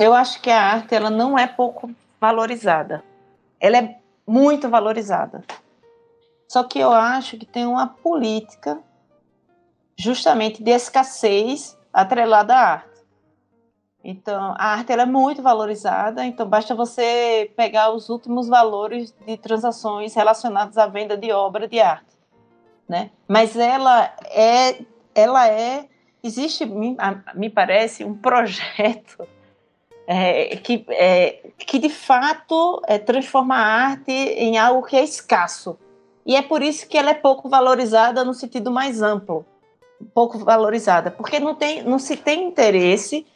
eu 0.00 0.14
acho 0.14 0.40
que 0.40 0.50
a 0.50 0.62
arte 0.62 0.94
ela 0.94 1.10
não 1.10 1.38
é 1.38 1.46
pouco 1.46 1.90
valorizada. 2.18 3.04
Ela 3.60 3.78
é 3.78 3.98
muito 4.26 4.68
valorizada. 4.70 5.44
Só 6.48 6.64
que 6.64 6.78
eu 6.78 6.90
acho 6.90 7.36
que 7.36 7.44
tem 7.44 7.66
uma 7.66 7.86
política 7.86 8.80
justamente 9.98 10.62
de 10.62 10.70
escassez 10.70 11.78
atrelada 11.92 12.54
à 12.54 12.60
arte. 12.72 12.88
Então, 14.02 14.54
a 14.56 14.72
arte 14.72 14.92
é 14.92 15.04
muito 15.04 15.42
valorizada, 15.42 16.24
então 16.24 16.48
basta 16.48 16.74
você 16.74 17.52
pegar 17.54 17.90
os 17.90 18.08
últimos 18.08 18.48
valores 18.48 19.14
de 19.26 19.36
transações 19.36 20.14
relacionadas 20.14 20.78
à 20.78 20.86
venda 20.86 21.16
de 21.16 21.30
obra 21.32 21.68
de 21.68 21.80
arte, 21.80 22.16
né? 22.88 23.10
Mas 23.26 23.54
ela 23.56 24.04
é, 24.30 24.82
ela 25.14 25.48
é, 25.48 25.88
existe, 26.22 26.64
me 26.64 27.50
parece, 27.50 28.04
um 28.04 28.14
projeto 28.14 29.28
é, 30.06 30.56
que, 30.56 30.86
é, 30.88 31.50
que 31.58 31.78
de 31.78 31.90
fato 31.90 32.80
é, 32.86 32.98
transforma 32.98 33.56
a 33.56 33.90
arte 33.90 34.10
em 34.10 34.56
algo 34.56 34.86
que 34.86 34.96
é 34.96 35.04
escasso. 35.04 35.78
E 36.28 36.36
é 36.36 36.42
por 36.42 36.62
isso 36.62 36.86
que 36.86 36.98
ela 36.98 37.08
é 37.08 37.14
pouco 37.14 37.48
valorizada 37.48 38.22
no 38.22 38.34
sentido 38.34 38.70
mais 38.70 39.00
amplo, 39.00 39.46
pouco 40.12 40.38
valorizada, 40.38 41.10
porque 41.10 41.40
não, 41.40 41.54
tem, 41.54 41.82
não 41.82 41.98
se 41.98 42.18
tem 42.18 42.46
interesse 42.46 43.26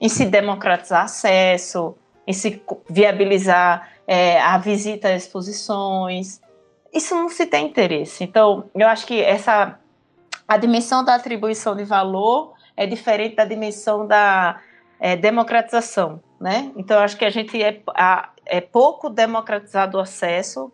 em 0.00 0.08
se 0.08 0.24
democratizar 0.24 1.04
acesso, 1.04 1.94
em 2.26 2.32
se 2.32 2.62
viabilizar 2.88 3.90
é, 4.06 4.40
a 4.40 4.56
visita 4.56 5.08
a 5.08 5.14
exposições. 5.14 6.40
Isso 6.90 7.14
não 7.14 7.28
se 7.28 7.44
tem 7.44 7.66
interesse. 7.66 8.24
Então, 8.24 8.64
eu 8.74 8.88
acho 8.88 9.06
que 9.06 9.20
essa 9.20 9.78
a 10.46 10.56
dimensão 10.56 11.04
da 11.04 11.16
atribuição 11.16 11.76
de 11.76 11.84
valor 11.84 12.54
é 12.74 12.86
diferente 12.86 13.36
da 13.36 13.44
dimensão 13.44 14.06
da 14.06 14.58
é, 14.98 15.14
democratização, 15.14 16.22
né? 16.40 16.72
Então, 16.74 16.96
eu 16.96 17.02
acho 17.02 17.18
que 17.18 17.26
a 17.26 17.30
gente 17.30 17.62
é, 17.62 17.82
a, 17.94 18.30
é 18.46 18.62
pouco 18.62 19.10
democratizado 19.10 19.98
o 19.98 20.00
acesso, 20.00 20.72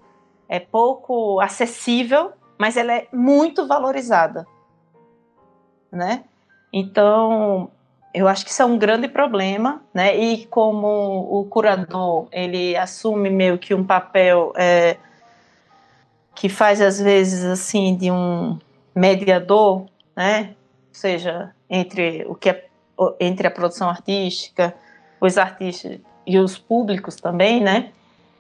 é 0.49 0.61
pouco 0.61 1.41
acessível, 1.41 2.33
mas 2.59 2.77
ela 2.77 2.93
é 2.93 3.09
muito 3.13 3.67
valorizada, 3.67 4.47
né? 5.91 6.25
Então, 6.73 7.71
eu 8.13 8.29
acho 8.29 8.45
que 8.45 8.51
isso 8.51 8.63
é 8.63 8.65
um 8.65 8.79
grande 8.79 9.09
problema, 9.09 9.83
né? 9.93 10.17
E 10.17 10.47
como 10.47 10.87
o 11.31 11.45
curador 11.47 12.29
ele 12.31 12.77
assume 12.77 13.31
meio 13.31 13.59
que 13.59 13.75
um 13.75 13.85
papel 13.85 14.53
é, 14.57 14.97
que 16.35 16.49
faz 16.49 16.81
às 16.81 17.01
vezes 17.01 17.45
assim 17.45 17.97
de 17.97 18.11
um 18.11 18.59
mediador, 18.95 19.87
né? 20.17 20.55
Ou 20.89 20.95
seja, 20.95 21.55
entre 21.69 22.25
o 22.29 22.35
que 22.35 22.51
é 22.51 22.65
entre 23.19 23.47
a 23.49 23.51
produção 23.51 23.89
artística, 23.89 24.73
os 25.21 25.37
artistas 25.37 25.99
e 26.25 26.39
os 26.39 26.57
públicos 26.57 27.17
também, 27.17 27.61
né? 27.61 27.91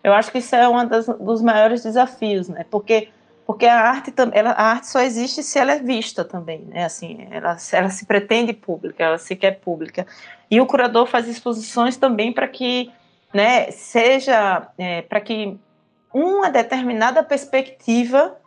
Eu 0.04 0.12
acho 0.12 0.30
que 0.30 0.36
isso 0.36 0.54
é 0.54 0.68
um 0.68 0.86
dos 0.86 1.40
maiores 1.40 1.82
desafios, 1.82 2.48
né? 2.48 2.66
Porque 2.70 3.08
porque 3.46 3.66
a 3.66 3.78
arte 3.78 4.12
a 4.56 4.62
arte 4.62 4.86
só 4.86 5.00
existe 5.00 5.42
se 5.42 5.58
ela 5.58 5.72
é 5.72 5.78
vista 5.78 6.24
também, 6.24 6.60
né? 6.66 6.84
Assim, 6.84 7.26
ela, 7.30 7.56
ela 7.72 7.88
se 7.90 8.06
pretende 8.06 8.52
pública, 8.52 9.02
ela 9.02 9.18
se 9.18 9.34
quer 9.36 9.60
pública. 9.60 10.06
E 10.50 10.60
o 10.60 10.66
curador 10.66 11.06
faz 11.06 11.28
exposições 11.28 11.96
também 11.96 12.32
para 12.32 12.48
que, 12.48 12.90
né, 13.34 13.70
seja 13.70 14.68
é, 14.78 15.02
para 15.02 15.20
que 15.20 15.58
uma 16.12 16.50
determinada 16.50 17.22
perspectiva 17.22 18.38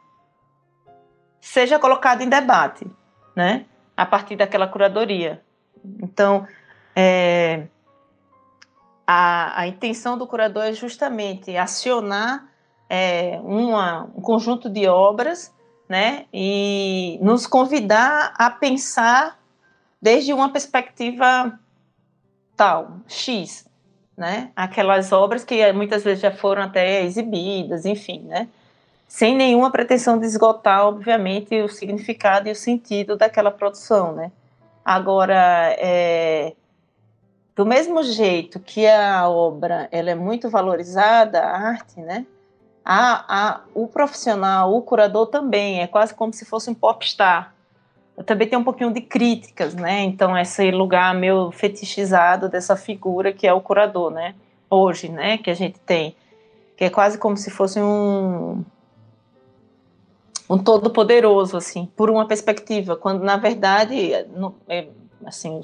seja 1.40 1.78
colocada 1.78 2.24
em 2.24 2.30
debate, 2.30 2.88
né? 3.36 3.66
A 3.96 4.06
partir 4.06 4.36
daquela 4.36 4.68
curadoria. 4.68 5.42
Então, 6.02 6.48
é, 6.96 7.68
a, 9.08 9.62
a 9.62 9.68
intenção 9.68 10.18
do 10.18 10.28
curador 10.28 10.66
é 10.66 10.74
justamente 10.74 11.56
acionar 11.56 12.46
é, 12.90 13.40
uma, 13.42 14.04
um 14.16 14.22
conjunto 14.22 14.70
de 14.70 14.86
obras, 14.88 15.54
né, 15.88 16.26
e 16.34 17.18
nos 17.22 17.48
convidar 17.48 18.34
a 18.38 18.50
pensar 18.50 19.40
desde 20.02 20.34
uma 20.34 20.52
perspectiva 20.52 21.58
tal, 22.58 22.98
X, 23.08 23.66
né, 24.18 24.52
aquelas 24.54 25.14
obras 25.14 25.46
que 25.46 25.72
muitas 25.72 26.04
vezes 26.04 26.20
já 26.20 26.32
foram 26.32 26.64
até 26.64 27.04
exibidas, 27.04 27.86
enfim, 27.86 28.24
né, 28.24 28.50
sem 29.08 29.34
nenhuma 29.34 29.72
pretensão 29.72 30.20
de 30.20 30.26
esgotar, 30.26 30.86
obviamente, 30.86 31.56
o 31.62 31.70
significado 31.70 32.50
e 32.50 32.52
o 32.52 32.56
sentido 32.56 33.16
daquela 33.16 33.52
produção, 33.52 34.14
né. 34.14 34.32
Agora, 34.84 35.74
é, 35.78 36.54
do 37.58 37.66
mesmo 37.66 38.04
jeito 38.04 38.60
que 38.60 38.86
a 38.86 39.28
obra 39.28 39.90
ela 39.92 40.12
é 40.12 40.16
muito 40.16 40.48
valorizada, 40.48 41.42
a 41.42 41.58
arte, 41.58 42.00
né, 42.00 42.24
a, 42.86 43.26
a, 43.28 43.62
o 43.74 43.88
profissional, 43.88 44.74
o 44.74 44.82
curador 44.84 45.26
também, 45.26 45.82
é 45.82 45.88
quase 45.88 46.14
como 46.14 46.32
se 46.32 46.46
fosse 46.46 46.70
um 46.70 46.74
popstar. 46.76 47.54
Eu 48.16 48.24
também 48.24 48.48
tenho 48.48 48.62
um 48.62 48.64
pouquinho 48.64 48.94
de 48.94 49.02
críticas, 49.02 49.76
né? 49.76 50.04
Então, 50.04 50.38
esse 50.38 50.72
lugar 50.72 51.14
meio 51.14 51.52
fetichizado 51.52 52.48
dessa 52.48 52.76
figura 52.76 53.34
que 53.34 53.46
é 53.46 53.54
o 53.54 53.60
curador, 53.60 54.10
né? 54.10 54.34
Hoje, 54.70 55.10
né? 55.10 55.38
Que 55.38 55.52
a 55.52 55.54
gente 55.54 55.78
tem. 55.80 56.16
Que 56.78 56.86
é 56.86 56.90
quase 56.90 57.18
como 57.18 57.36
se 57.36 57.52
fosse 57.52 57.80
um. 57.80 58.64
Um 60.50 60.58
todo 60.58 60.90
poderoso, 60.90 61.58
assim, 61.58 61.92
por 61.94 62.10
uma 62.10 62.26
perspectiva, 62.26 62.96
quando 62.96 63.22
na 63.22 63.36
verdade, 63.36 64.14
é, 64.14 64.88
assim, 65.26 65.62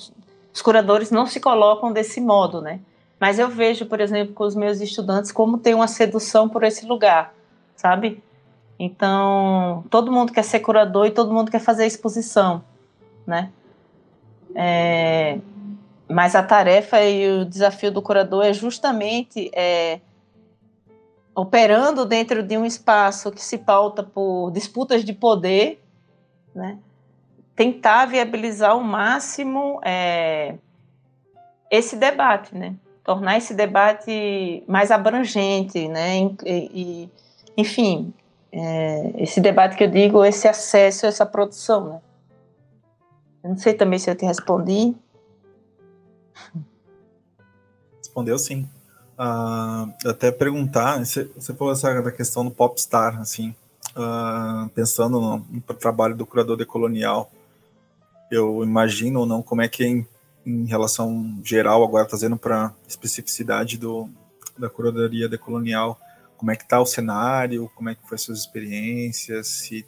os, 0.53 0.61
curadores 0.61 1.11
não 1.11 1.25
se 1.25 1.39
colocam 1.39 1.91
desse 1.91 2.21
modo, 2.21 2.61
né? 2.61 2.79
Mas 3.19 3.39
eu 3.39 3.49
vejo, 3.49 3.85
por 3.85 3.99
exemplo, 3.99 4.33
com 4.33 4.43
os 4.43 4.55
meus 4.55 4.81
estudantes, 4.81 5.31
como 5.31 5.57
tem 5.57 5.73
uma 5.73 5.87
sedução 5.87 6.49
por 6.49 6.63
esse 6.63 6.85
lugar, 6.85 7.33
sabe? 7.75 8.21
Então, 8.77 9.83
todo 9.89 10.11
mundo 10.11 10.33
quer 10.33 10.43
ser 10.43 10.59
curador 10.59 11.05
e 11.05 11.11
todo 11.11 11.33
mundo 11.33 11.49
quer 11.49 11.59
fazer 11.59 11.85
exposição, 11.85 12.63
né? 13.25 13.51
É, 14.55 15.39
mas 16.07 16.35
a 16.35 16.43
tarefa 16.43 17.01
e 17.01 17.41
o 17.41 17.45
desafio 17.45 17.91
do 17.91 18.01
curador 18.01 18.45
é 18.45 18.53
justamente 18.53 19.49
é, 19.53 19.99
operando 21.35 22.05
dentro 22.05 22.43
de 22.43 22.57
um 22.57 22.65
espaço 22.65 23.31
que 23.31 23.41
se 23.41 23.57
pauta 23.57 24.03
por 24.03 24.51
disputas 24.51 25.03
de 25.03 25.13
poder, 25.13 25.81
né? 26.53 26.77
Tentar 27.55 28.05
viabilizar 28.05 28.71
ao 28.71 28.83
máximo 28.83 29.79
é, 29.83 30.55
esse 31.69 31.95
debate, 31.95 32.55
né? 32.55 32.75
tornar 33.03 33.37
esse 33.37 33.53
debate 33.53 34.63
mais 34.67 34.89
abrangente, 34.89 35.87
né? 35.87 36.19
E, 36.19 36.31
e 36.45 37.09
enfim, 37.57 38.13
é, 38.51 39.13
esse 39.17 39.41
debate 39.41 39.75
que 39.75 39.83
eu 39.83 39.91
digo, 39.91 40.23
esse 40.23 40.47
acesso 40.47 41.05
essa 41.05 41.25
produção, 41.25 41.89
né? 41.89 42.01
Eu 43.43 43.49
não 43.51 43.57
sei 43.57 43.73
também 43.73 43.99
se 43.99 44.09
eu 44.09 44.15
te 44.15 44.25
respondi. 44.25 44.95
Respondeu 47.97 48.39
sim. 48.39 48.69
Uh, 49.19 50.09
até 50.09 50.31
perguntar, 50.31 50.97
você, 50.99 51.25
você 51.35 51.53
falou 51.53 51.73
essa 51.73 52.01
da 52.01 52.11
questão 52.11 52.45
do 52.45 52.51
popstar, 52.51 53.19
assim, 53.19 53.53
uh, 53.97 54.69
pensando 54.69 55.19
no, 55.19 55.37
no, 55.39 55.61
trabalho 55.61 56.15
do 56.15 56.25
curador 56.25 56.55
decolonial, 56.55 57.29
eu 58.33 58.63
imagino 58.63 59.19
ou 59.19 59.25
não 59.25 59.41
como 59.41 59.61
é 59.61 59.67
que 59.67 59.83
é 59.83 59.87
em, 59.87 60.07
em 60.45 60.65
relação 60.65 61.39
geral, 61.43 61.83
agora 61.83 62.07
trazendo 62.07 62.37
para 62.37 62.73
especificidade 62.87 63.77
do, 63.77 64.09
da 64.57 64.69
curadoria 64.69 65.29
decolonial, 65.29 65.99
como 66.37 66.51
é 66.51 66.55
que 66.55 66.63
está 66.63 66.79
o 66.81 66.85
cenário, 66.85 67.71
como 67.75 67.89
é 67.89 67.95
que 67.95 68.07
foi 68.07 68.17
suas 68.17 68.39
experiências, 68.39 69.47
se 69.47 69.85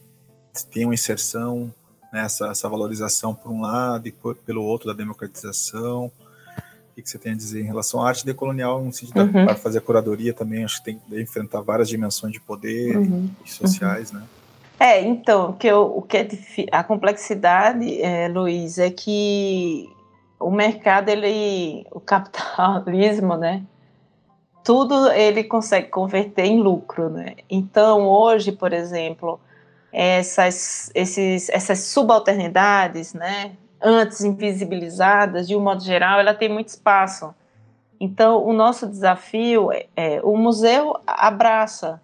tem 0.71 0.85
uma 0.85 0.93
inserção 0.93 1.73
nessa 2.13 2.47
essa 2.47 2.69
valorização 2.69 3.35
por 3.35 3.51
um 3.51 3.61
lado 3.61 4.07
e 4.07 4.11
por, 4.11 4.35
pelo 4.35 4.63
outro 4.63 4.87
da 4.87 4.93
democratização. 4.93 6.11
O 6.97 7.01
que 7.01 7.09
você 7.09 7.17
tem 7.17 7.33
a 7.33 7.35
dizer 7.35 7.59
em 7.59 7.65
relação 7.65 8.01
à 8.01 8.07
arte 8.07 8.25
decolonial, 8.25 8.81
no 8.81 8.93
sentido 8.93 9.19
uhum. 9.19 9.31
para 9.31 9.55
fazer 9.55 9.79
a 9.79 9.81
curadoria 9.81 10.33
também, 10.33 10.63
acho 10.63 10.77
que 10.77 10.85
tem 10.85 10.97
que 10.97 11.21
enfrentar 11.21 11.59
várias 11.59 11.89
dimensões 11.89 12.31
de 12.31 12.39
poder 12.39 12.95
uhum. 12.95 13.29
e 13.45 13.51
sociais, 13.51 14.11
uhum. 14.11 14.19
né? 14.19 14.25
É, 14.79 15.01
então, 15.01 15.53
que 15.53 15.67
eu, 15.67 15.97
o 15.97 16.01
que 16.01 16.17
é 16.17 16.27
a 16.71 16.83
complexidade, 16.83 18.01
é, 18.01 18.27
Luiz, 18.27 18.77
é 18.77 18.89
que 18.89 19.89
o 20.39 20.51
mercado, 20.51 21.09
ele, 21.09 21.85
o 21.91 21.99
capitalismo, 21.99 23.37
né, 23.37 23.63
tudo 24.63 25.11
ele 25.11 25.43
consegue 25.43 25.89
converter 25.89 26.45
em 26.45 26.59
lucro, 26.59 27.09
né? 27.09 27.35
Então, 27.49 28.07
hoje, 28.07 28.51
por 28.51 28.73
exemplo, 28.73 29.39
essas, 29.93 30.91
esses, 30.93 31.49
essas 31.49 31.79
subalternidades, 31.79 33.13
né, 33.13 33.55
antes 33.81 34.21
invisibilizadas, 34.21 35.47
de 35.47 35.55
um 35.55 35.61
modo 35.61 35.83
geral, 35.83 36.19
ela 36.19 36.33
tem 36.33 36.49
muito 36.49 36.69
espaço. 36.69 37.33
Então, 37.99 38.43
o 38.43 38.51
nosso 38.51 38.87
desafio 38.87 39.71
é, 39.71 39.85
é 39.95 40.21
o 40.21 40.35
museu 40.35 40.99
abraça 41.07 42.01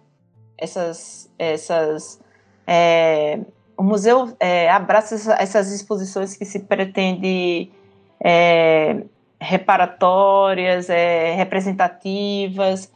essas, 0.56 1.30
essas 1.38 2.20
é, 2.66 3.40
o 3.76 3.82
museu 3.82 4.34
é, 4.38 4.70
abraça 4.70 5.34
essas 5.34 5.72
exposições 5.72 6.36
que 6.36 6.44
se 6.44 6.60
pretende 6.60 7.70
é, 8.22 9.02
reparatórias, 9.40 10.88
é, 10.88 11.34
representativas, 11.34 12.92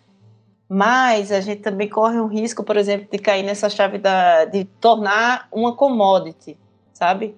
mas 0.68 1.30
a 1.30 1.40
gente 1.40 1.62
também 1.62 1.88
corre 1.88 2.18
um 2.20 2.26
risco, 2.26 2.62
por 2.62 2.76
exemplo, 2.76 3.08
de 3.10 3.18
cair 3.18 3.42
nessa 3.42 3.68
chave 3.68 3.98
da, 3.98 4.44
de 4.44 4.64
tornar 4.64 5.48
uma 5.52 5.74
commodity, 5.74 6.56
sabe? 6.92 7.36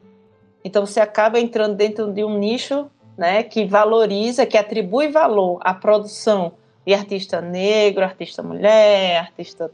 Então 0.65 0.85
você 0.85 1.01
acaba 1.01 1.39
entrando 1.39 1.75
dentro 1.75 2.13
de 2.13 2.25
um 2.25 2.39
nicho 2.39 2.91
né, 3.17 3.43
que 3.43 3.67
valoriza, 3.67 4.47
que 4.47 4.57
atribui 4.57 5.09
valor 5.09 5.59
à 5.63 5.75
produção 5.75 6.53
de 6.87 6.95
artista 6.95 7.41
negro, 7.41 8.05
artista 8.05 8.43
mulher, 8.43 9.19
artista 9.19 9.71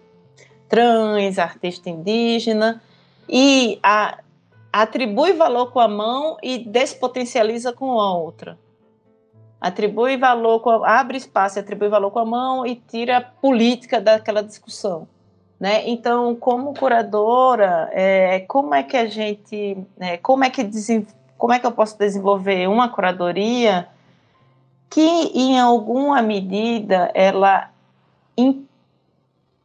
trans, 0.69 1.39
artista 1.39 1.91
indígena, 1.91 2.83
e 3.29 3.79
a, 3.83 4.19
atribui 4.73 5.33
valor 5.33 5.73
com 5.73 5.81
a 5.81 5.89
mão 5.89 6.37
e 6.43 6.59
despotencializa 6.59 7.73
com 7.73 8.01
a 8.01 8.17
outra 8.17 8.59
atribui 9.65 10.19
valor, 10.19 10.61
com, 10.61 10.85
abre 10.85 11.17
espaço 11.17 11.59
atribui 11.59 11.89
valor 11.89 12.11
com 12.11 12.19
a 12.19 12.25
mão 12.27 12.67
e 12.67 12.77
tira 12.77 13.17
a 13.17 13.21
política 13.23 13.99
daquela 13.99 14.43
discussão. 14.43 15.09
Né? 15.59 15.89
Então, 15.89 16.37
como 16.37 16.75
curadora, 16.75 17.89
é, 17.93 18.41
como 18.41 18.75
é 18.75 18.83
que 18.83 18.95
a 18.95 19.07
gente, 19.07 19.79
é, 19.99 20.19
como 20.19 20.45
é 20.45 20.51
que 20.51 20.69
como 21.39 21.55
é 21.55 21.59
que 21.59 21.67
eu 21.67 21.73
posso 21.73 21.99
desenvolver 21.99 22.69
uma 22.69 22.91
curadoria 22.91 23.89
que, 24.91 25.01
em 25.01 25.59
alguma 25.59 26.21
medida, 26.21 27.11
ela 27.15 27.71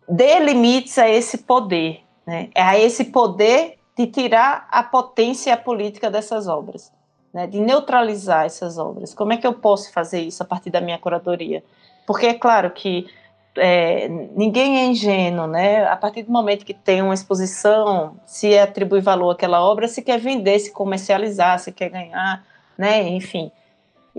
dê 0.09 0.39
limites 0.39 0.97
a 0.97 1.07
esse 1.07 1.39
poder, 1.39 2.01
né? 2.25 2.49
a 2.55 2.77
esse 2.77 3.05
poder 3.05 3.77
de 3.97 4.07
tirar 4.07 4.67
a 4.71 4.81
potência 4.81 5.55
política 5.55 6.09
dessas 6.09 6.47
obras 6.47 6.91
né, 7.33 7.47
de 7.47 7.59
neutralizar 7.59 8.45
essas 8.45 8.77
obras. 8.77 9.13
Como 9.13 9.33
é 9.33 9.37
que 9.37 9.45
eu 9.45 9.53
posso 9.53 9.91
fazer 9.91 10.21
isso 10.21 10.41
a 10.43 10.45
partir 10.45 10.69
da 10.69 10.81
minha 10.81 10.97
curadoria? 10.97 11.63
Porque 12.05 12.25
é 12.25 12.33
claro 12.33 12.71
que 12.71 13.07
é, 13.55 14.07
ninguém 14.07 14.79
é 14.79 14.85
ingênuo, 14.85 15.47
né? 15.47 15.85
A 15.85 15.95
partir 15.95 16.23
do 16.23 16.31
momento 16.31 16.65
que 16.65 16.73
tem 16.73 17.01
uma 17.01 17.13
exposição, 17.13 18.15
se 18.25 18.57
atribui 18.57 19.01
valor 19.01 19.31
àquela 19.31 19.61
obra, 19.61 19.87
se 19.87 20.01
quer 20.01 20.19
vender, 20.19 20.59
se 20.59 20.71
comercializar, 20.71 21.59
se 21.59 21.71
quer 21.71 21.89
ganhar, 21.89 22.43
né? 22.77 23.07
Enfim. 23.09 23.51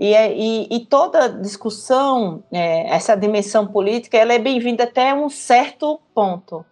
E, 0.01 0.15
é, 0.15 0.35
e, 0.35 0.67
e 0.71 0.79
toda 0.79 1.29
discussão, 1.29 2.43
é, 2.51 2.89
essa 2.89 3.15
dimensão 3.15 3.67
política, 3.67 4.17
ela 4.17 4.33
é 4.33 4.39
bem-vinda 4.39 4.85
até 4.85 5.13
um 5.13 5.29
certo 5.29 6.01
ponto, 6.11 6.65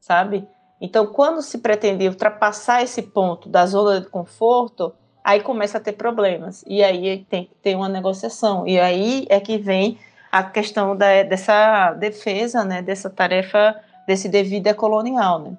sabe? 0.00 0.44
Então, 0.80 1.06
quando 1.06 1.40
se 1.42 1.58
pretende 1.58 2.08
ultrapassar 2.08 2.82
esse 2.82 3.02
ponto 3.02 3.48
da 3.48 3.64
zona 3.66 4.00
de 4.00 4.08
conforto, 4.08 4.92
aí 5.22 5.42
começa 5.42 5.78
a 5.78 5.80
ter 5.80 5.92
problemas. 5.92 6.64
E 6.66 6.82
aí 6.82 7.24
tem 7.30 7.44
que 7.44 7.54
ter 7.62 7.76
uma 7.76 7.88
negociação. 7.88 8.66
E 8.66 8.80
aí 8.80 9.26
é 9.30 9.38
que 9.38 9.56
vem 9.56 9.96
a 10.32 10.42
questão 10.42 10.96
da, 10.96 11.22
dessa 11.22 11.92
defesa, 11.92 12.64
né, 12.64 12.82
dessa 12.82 13.08
tarefa, 13.08 13.80
desse 14.08 14.28
devido 14.28 14.74
colonial, 14.74 15.38
né? 15.38 15.56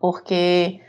Porque 0.00 0.80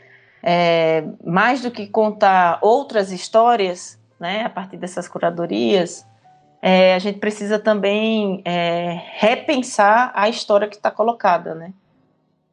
é, 0.42 1.04
mais 1.24 1.62
do 1.62 1.70
que 1.70 1.86
contar 1.86 2.58
outras 2.60 3.12
histórias, 3.12 4.01
né, 4.22 4.44
a 4.44 4.48
partir 4.48 4.76
dessas 4.76 5.08
curadorias, 5.08 6.06
é, 6.62 6.94
a 6.94 6.98
gente 7.00 7.18
precisa 7.18 7.58
também 7.58 8.40
é, 8.44 9.00
repensar 9.16 10.12
a 10.14 10.28
história 10.28 10.68
que 10.68 10.76
está 10.76 10.92
colocada, 10.92 11.56
né? 11.56 11.72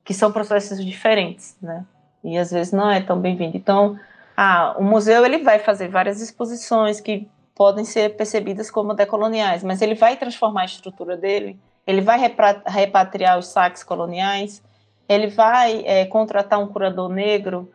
Que 0.03 0.11
são 0.11 0.31
processos 0.31 0.83
diferentes, 0.83 1.55
né? 1.61 1.85
E 2.23 2.39
às 2.39 2.49
vezes 2.49 2.73
não 2.73 2.89
é 2.89 2.99
tão 2.99 3.19
bem-vindo. 3.19 3.55
Então, 3.55 3.99
ah, 4.35 4.75
o 4.79 4.83
museu 4.83 5.23
ele 5.23 5.43
vai 5.43 5.59
fazer 5.59 5.89
várias 5.89 6.19
exposições 6.21 6.99
que 6.99 7.29
podem 7.53 7.85
ser 7.85 8.15
percebidas 8.15 8.71
como 8.71 8.95
decoloniais, 8.95 9.63
mas 9.63 9.79
ele 9.79 9.93
vai 9.93 10.17
transformar 10.17 10.61
a 10.61 10.65
estrutura 10.65 11.15
dele, 11.15 11.59
ele 11.85 12.01
vai 12.01 12.19
repatriar 12.65 13.37
os 13.37 13.47
saques 13.47 13.83
coloniais, 13.83 14.63
ele 15.07 15.27
vai 15.27 15.83
é, 15.85 16.05
contratar 16.05 16.57
um 16.57 16.67
curador 16.67 17.09
negro, 17.09 17.71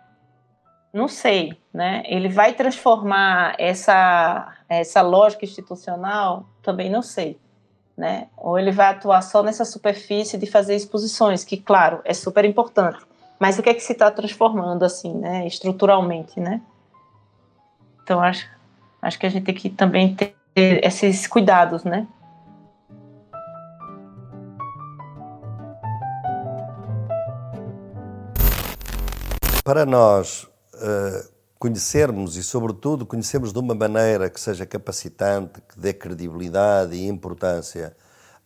não 0.95 1.09
sei, 1.09 1.59
né? 1.73 2.05
Ele 2.07 2.29
vai 2.29 2.55
transformar 2.55 3.57
essa 3.59 4.55
essa 4.69 5.03
lógica 5.03 5.45
institucional, 5.45 6.47
também 6.63 6.89
não 6.89 7.03
sei, 7.03 7.37
né? 7.97 8.29
Ou 8.37 8.57
ele 8.57 8.71
vai 8.71 8.87
atuar 8.87 9.21
só 9.21 9.43
nessa 9.43 9.65
superfície 9.65 10.39
de 10.39 10.47
fazer 10.47 10.77
exposições, 10.77 11.43
que 11.43 11.57
claro 11.57 12.01
é 12.05 12.15
super 12.15 12.45
importante, 12.45 13.05
mas 13.41 13.59
o 13.59 13.63
que 13.63 13.71
é 13.71 13.75
que 13.75 13.83
se 13.83 13.93
está 13.93 14.09
transformando 14.09 14.85
assim, 14.85 15.13
né, 15.13 15.45
estruturalmente, 15.47 16.39
né? 16.39 16.63
Então 18.05 18.21
acho, 18.23 18.49
acho 19.03 19.19
que 19.19 19.27
a 19.27 19.29
gente 19.29 19.45
tem 19.45 19.55
que 19.55 19.71
também 19.71 20.15
ter 20.15 20.37
esses 20.55 21.27
cuidados, 21.27 21.83
né? 21.83 22.07
Para 29.65 29.85
nós 29.85 30.54
uh, 30.85 31.29
conhecermos 31.59 32.37
e, 32.37 32.43
sobretudo, 32.43 33.07
conhecermos 33.07 33.53
de 33.53 33.59
uma 33.59 33.75
maneira 33.75 34.29
que 34.29 34.41
seja 34.41 34.67
capacitante, 34.67 35.61
que 35.63 35.79
dê 35.79 35.93
credibilidade 35.93 36.95
e 36.95 37.09
importância 37.09 37.97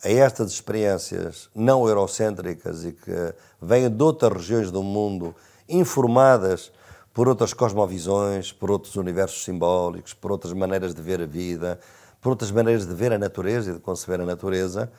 a 0.05 0.09
estas 0.09 0.53
experiências 0.53 1.51
não 1.55 1.89
eurocêntricas 1.89 2.85
e 2.85 2.93
que 2.93 3.35
vêm 3.61 3.91
de 3.91 4.03
outras 4.03 4.33
regiões 4.33 4.71
do 4.71 4.83
mundo, 4.83 5.35
informadas 5.69 6.71
por 7.13 7.27
outras 7.29 7.53
cosmovisões, 7.53 8.53
por 8.53 8.71
outros 8.71 8.95
universos 8.95 9.45
simbólicos, 9.45 10.15
por 10.15 10.31
outras 10.31 10.53
maneiras 10.53 10.95
de 10.95 11.03
ver 11.03 11.21
a 11.21 11.27
vida, 11.27 11.81
por 12.21 12.31
outras 12.31 12.53
maneiras 12.53 12.87
de 12.87 12.95
ver 12.95 13.13
a 13.13 13.19
natureza 13.19 13.71
e 13.71 13.75
de 13.75 13.81
conceber 13.81 14.21
a 14.21 14.25
natureza. 14.25 14.91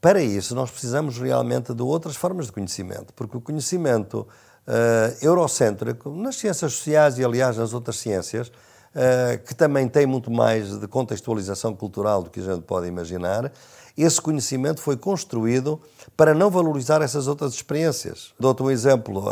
Para 0.00 0.22
isso, 0.22 0.54
nós 0.54 0.70
precisamos 0.70 1.18
realmente 1.18 1.74
de 1.74 1.82
outras 1.82 2.16
formas 2.16 2.46
de 2.46 2.52
conhecimento, 2.52 3.12
porque 3.14 3.36
o 3.36 3.40
conhecimento 3.40 4.26
uh, 4.66 5.24
eurocêntrico, 5.24 6.10
nas 6.10 6.36
ciências 6.36 6.72
sociais 6.74 7.18
e, 7.18 7.24
aliás, 7.24 7.56
nas 7.56 7.72
outras 7.72 7.96
ciências, 7.96 8.48
uh, 8.48 9.38
que 9.46 9.54
também 9.54 9.88
tem 9.88 10.06
muito 10.06 10.30
mais 10.30 10.78
de 10.78 10.86
contextualização 10.88 11.74
cultural 11.74 12.22
do 12.22 12.30
que 12.30 12.40
a 12.40 12.54
gente 12.54 12.62
pode 12.62 12.86
imaginar, 12.86 13.52
esse 13.96 14.20
conhecimento 14.20 14.80
foi 14.80 14.96
construído 14.96 15.80
para 16.16 16.34
não 16.34 16.50
valorizar 16.50 17.02
essas 17.02 17.26
outras 17.28 17.52
experiências. 17.52 18.32
Dou-te 18.40 18.62
um 18.62 18.70
exemplo, 18.70 19.24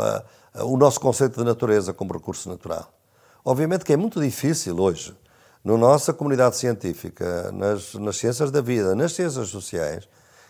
o 0.53 0.77
nosso 0.77 0.99
conceito 0.99 1.39
de 1.39 1.43
natureza 1.43 1.93
como 1.93 2.13
recurso 2.13 2.47
natural. 2.47 2.91
Obviamente 3.43 3.83
que 3.83 3.91
é 3.91 3.97
muito 3.97 4.21
difícil 4.21 4.79
hoje, 4.79 5.15
na 5.63 5.77
nossa 5.77 6.13
comunidade 6.13 6.57
científica, 6.57 7.51
nas, 7.51 7.95
nas 7.95 8.17
ciências 8.17 8.51
da 8.51 8.61
vida, 8.61 8.93
nas 8.95 9.13
ciências 9.13 9.47
sociais, 9.49 10.07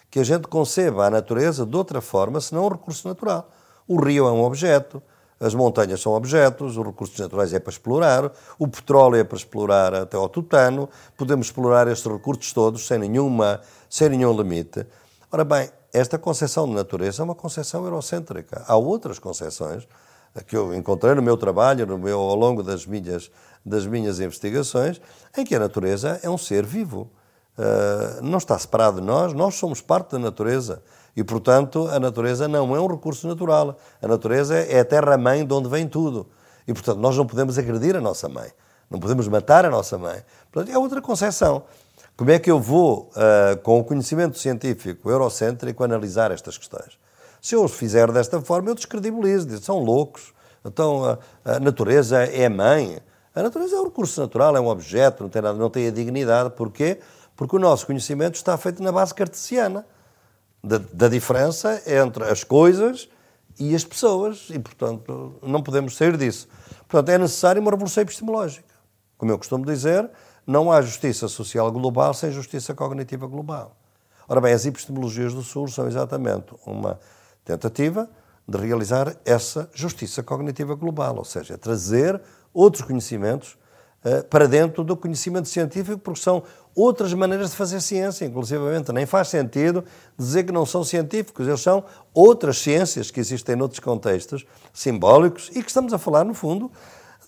que 0.09 0.19
a 0.19 0.23
gente 0.23 0.47
conceba 0.47 1.05
a 1.05 1.09
natureza 1.09 1.65
de 1.65 1.75
outra 1.75 2.01
forma 2.01 2.41
senão 2.41 2.65
um 2.65 2.69
recurso 2.69 3.07
natural. 3.07 3.49
O 3.87 3.99
rio 3.99 4.27
é 4.27 4.31
um 4.31 4.43
objeto, 4.43 5.01
as 5.39 5.55
montanhas 5.55 5.99
são 5.99 6.13
objetos, 6.13 6.77
os 6.77 6.85
recursos 6.85 7.19
naturais 7.19 7.51
é 7.51 7.59
para 7.59 7.71
explorar, 7.71 8.31
o 8.59 8.67
petróleo 8.67 9.15
é 9.15 9.23
para 9.23 9.37
explorar 9.37 9.93
até 9.95 10.15
ao 10.15 10.29
tutano, 10.29 10.87
podemos 11.17 11.47
explorar 11.47 11.87
estes 11.87 12.11
recursos 12.11 12.53
todos 12.53 12.85
sem, 12.85 12.99
nenhuma, 12.99 13.59
sem 13.89 14.09
nenhum 14.09 14.35
limite. 14.37 14.85
Ora 15.31 15.43
bem, 15.43 15.69
esta 15.91 16.19
concepção 16.19 16.67
de 16.67 16.73
natureza 16.73 17.23
é 17.23 17.25
uma 17.25 17.33
concepção 17.33 17.83
eurocêntrica. 17.85 18.63
Há 18.67 18.77
outras 18.77 19.17
concepções 19.17 19.87
que 20.45 20.55
eu 20.55 20.73
encontrei 20.73 21.15
no 21.15 21.21
meu 21.21 21.35
trabalho, 21.35 21.87
no 21.87 21.97
meu, 21.97 22.19
ao 22.19 22.35
longo 22.35 22.61
das 22.61 22.85
minhas, 22.85 23.31
das 23.65 23.85
minhas 23.85 24.19
investigações, 24.19 25.01
em 25.35 25.43
que 25.43 25.55
a 25.55 25.59
natureza 25.59 26.19
é 26.21 26.29
um 26.29 26.37
ser 26.37 26.65
vivo. 26.65 27.09
Uh, 27.57 28.21
não 28.21 28.37
está 28.37 28.57
separado 28.57 29.01
de 29.01 29.05
nós, 29.05 29.33
nós 29.33 29.55
somos 29.55 29.81
parte 29.81 30.11
da 30.11 30.19
natureza. 30.19 30.81
E, 31.15 31.23
portanto, 31.23 31.87
a 31.91 31.99
natureza 31.99 32.47
não 32.47 32.75
é 32.75 32.79
um 32.79 32.87
recurso 32.87 33.27
natural. 33.27 33.77
A 34.01 34.07
natureza 34.07 34.55
é 34.55 34.79
a 34.79 34.85
terra-mãe 34.85 35.45
de 35.45 35.53
onde 35.53 35.69
vem 35.69 35.87
tudo. 35.87 36.27
E, 36.67 36.73
portanto, 36.73 36.99
nós 36.99 37.17
não 37.17 37.25
podemos 37.25 37.57
agredir 37.57 37.95
a 37.95 38.01
nossa 38.01 38.29
mãe. 38.29 38.49
Não 38.89 38.99
podemos 38.99 39.27
matar 39.27 39.65
a 39.65 39.69
nossa 39.69 39.97
mãe. 39.97 40.23
Portanto, 40.51 40.73
é 40.73 40.77
outra 40.77 41.01
concepção. 41.01 41.63
Como 42.15 42.29
é 42.29 42.39
que 42.39 42.51
eu 42.51 42.59
vou, 42.59 43.09
uh, 43.15 43.57
com 43.61 43.79
o 43.79 43.83
conhecimento 43.83 44.37
científico 44.37 45.09
eurocêntrico, 45.09 45.83
analisar 45.83 46.31
estas 46.31 46.57
questões? 46.57 46.99
Se 47.41 47.55
eu 47.55 47.63
os 47.63 47.71
fizer 47.71 48.11
desta 48.11 48.39
forma, 48.41 48.69
eu 48.69 48.75
descredibilizo, 48.75 49.47
digo, 49.47 49.61
são 49.61 49.79
loucos. 49.79 50.33
Então 50.63 51.03
a, 51.03 51.17
a, 51.43 51.59
natureza 51.59 52.23
é 52.23 52.47
mãe. 52.47 52.99
A 53.33 53.41
natureza 53.41 53.75
é 53.75 53.79
um 53.79 53.85
recurso 53.85 54.21
natural, 54.21 54.55
é 54.55 54.59
um 54.59 54.67
objeto, 54.67 55.23
não 55.23 55.29
tem, 55.29 55.41
nada, 55.41 55.57
não 55.57 55.69
tem 55.69 55.87
a 55.87 55.91
dignidade. 55.91 56.51
Porquê? 56.51 56.99
Porque 57.35 57.55
o 57.55 57.59
nosso 57.59 57.87
conhecimento 57.87 58.35
está 58.35 58.55
feito 58.57 58.83
na 58.83 58.91
base 58.91 59.13
cartesiana 59.15 59.85
da, 60.63 60.77
da 60.77 61.07
diferença 61.07 61.81
entre 61.87 62.23
as 62.25 62.43
coisas 62.43 63.09
e 63.59 63.75
as 63.75 63.83
pessoas 63.83 64.47
e, 64.49 64.59
portanto, 64.59 65.35
não 65.41 65.61
podemos 65.61 65.95
sair 65.95 66.15
disso. 66.17 66.47
Portanto, 66.87 67.09
é 67.09 67.17
necessário 67.17 67.61
uma 67.61 67.71
revolução 67.71 68.03
epistemológica. 68.03 68.73
Como 69.17 69.31
eu 69.31 69.37
costumo 69.37 69.65
dizer, 69.65 70.09
não 70.45 70.71
há 70.71 70.81
justiça 70.81 71.27
social 71.27 71.71
global 71.71 72.13
sem 72.13 72.31
justiça 72.31 72.73
cognitiva 72.73 73.27
global. 73.27 73.75
Ora 74.27 74.41
bem, 74.41 74.53
as 74.53 74.65
epistemologias 74.65 75.33
do 75.33 75.41
Sul 75.41 75.67
são 75.67 75.87
exatamente 75.87 76.53
uma 76.65 76.99
tentativa 77.43 78.09
de 78.47 78.57
realizar 78.57 79.15
essa 79.25 79.69
justiça 79.73 80.23
cognitiva 80.23 80.75
global, 80.75 81.17
ou 81.17 81.25
seja, 81.25 81.57
trazer 81.57 82.21
outros 82.53 82.83
conhecimentos 82.83 83.57
para 84.29 84.47
dentro 84.47 84.83
do 84.83 84.97
conhecimento 84.97 85.47
científico, 85.47 85.99
porque 85.99 86.19
são 86.19 86.43
outras 86.75 87.13
maneiras 87.13 87.51
de 87.51 87.55
fazer 87.55 87.81
ciência, 87.81 88.25
inclusivamente. 88.25 88.91
Nem 88.91 89.05
faz 89.05 89.27
sentido 89.27 89.83
dizer 90.17 90.43
que 90.43 90.51
não 90.51 90.65
são 90.65 90.83
científicos, 90.83 91.47
eles 91.47 91.61
são 91.61 91.83
outras 92.13 92.57
ciências 92.57 93.11
que 93.11 93.19
existem 93.19 93.55
noutros 93.55 93.79
contextos 93.79 94.45
simbólicos 94.73 95.49
e 95.53 95.61
que 95.61 95.69
estamos 95.69 95.93
a 95.93 95.97
falar, 95.97 96.23
no 96.23 96.33
fundo, 96.33 96.71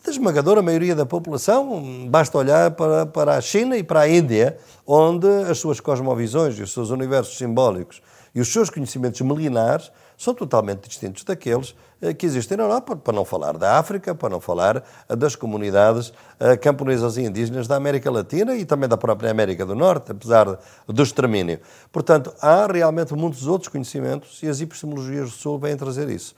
da 0.04 0.12
esmagadora 0.12 0.62
maioria 0.62 0.95
da 0.95 1.06
população. 1.06 2.08
Basta 2.10 2.38
olhar 2.38 2.72
para, 2.72 3.06
para 3.06 3.38
a 3.38 3.41
China 3.41 3.78
e 3.78 3.84
para 3.84 4.02
a 4.02 4.10
Índia, 4.10 4.58
onde 4.86 5.28
as 5.50 5.60
suas 5.60 5.80
cosmovisões 5.80 6.58
e 6.58 6.64
os 6.64 6.74
seus 6.74 6.90
universos 6.90 7.38
simbólicos 7.38 8.02
e 8.36 8.41
os 8.41 8.52
seus 8.52 8.70
conhecimentos 8.70 9.22
milenares 9.22 9.91
são 10.24 10.34
totalmente 10.34 10.88
distintos 10.88 11.24
daqueles 11.26 11.76
eh, 12.02 12.14
que 12.14 12.26
existem 12.26 12.56
na 12.56 12.64
Europa, 12.64 12.95
para 12.95 13.14
não 13.14 13.26
falar 13.26 13.58
da 13.58 13.78
África, 13.78 14.16
para 14.16 14.30
não 14.30 14.40
falar 14.40 14.82
eh, 15.10 15.16
das 15.18 15.36
comunidades 15.36 16.14
eh, 16.40 16.56
camponesas 16.56 17.18
e 17.18 17.24
indígenas 17.24 17.68
da 17.68 17.76
América 17.76 18.10
Latina 18.10 18.56
e 18.56 18.64
também 18.64 18.88
da 18.88 18.95
própria 18.95 19.30
América 19.30 19.66
do 19.66 19.76
Norte, 19.76 20.12
apesar 20.12 20.58
do 20.88 21.04
extermínio. 21.04 21.60
Portanto, 21.91 22.34
há 22.41 22.66
realmente 22.66 23.14
muitos 23.14 23.45
outros 23.48 23.68
conhecimentos 23.68 24.41
e 24.41 24.48
as 24.48 24.62
epistemologias 24.62 25.30
do 25.30 25.36
Sul 25.36 25.60
vêm 25.60 25.76
trazer 25.76 26.10
isso. 26.10 26.34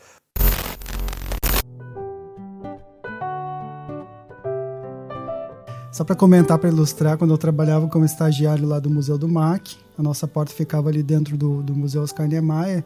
Só 5.92 6.04
para 6.04 6.16
comentar, 6.16 6.58
para 6.58 6.70
ilustrar, 6.70 7.18
quando 7.18 7.32
eu 7.32 7.38
trabalhava 7.38 7.88
como 7.88 8.04
estagiário 8.04 8.68
lá 8.68 8.80
do 8.80 8.90
Museu 8.90 9.18
do 9.18 9.30
MAC, 9.30 9.78
a 9.98 10.04
nossa 10.04 10.28
porta 10.28 10.52
ficava 10.52 10.90
ali 10.90 11.02
dentro 11.02 11.38
do, 11.38 11.62
do 11.62 11.74
Museu 11.74 12.02
Oscar 12.02 12.28
Niemeyer, 12.28 12.84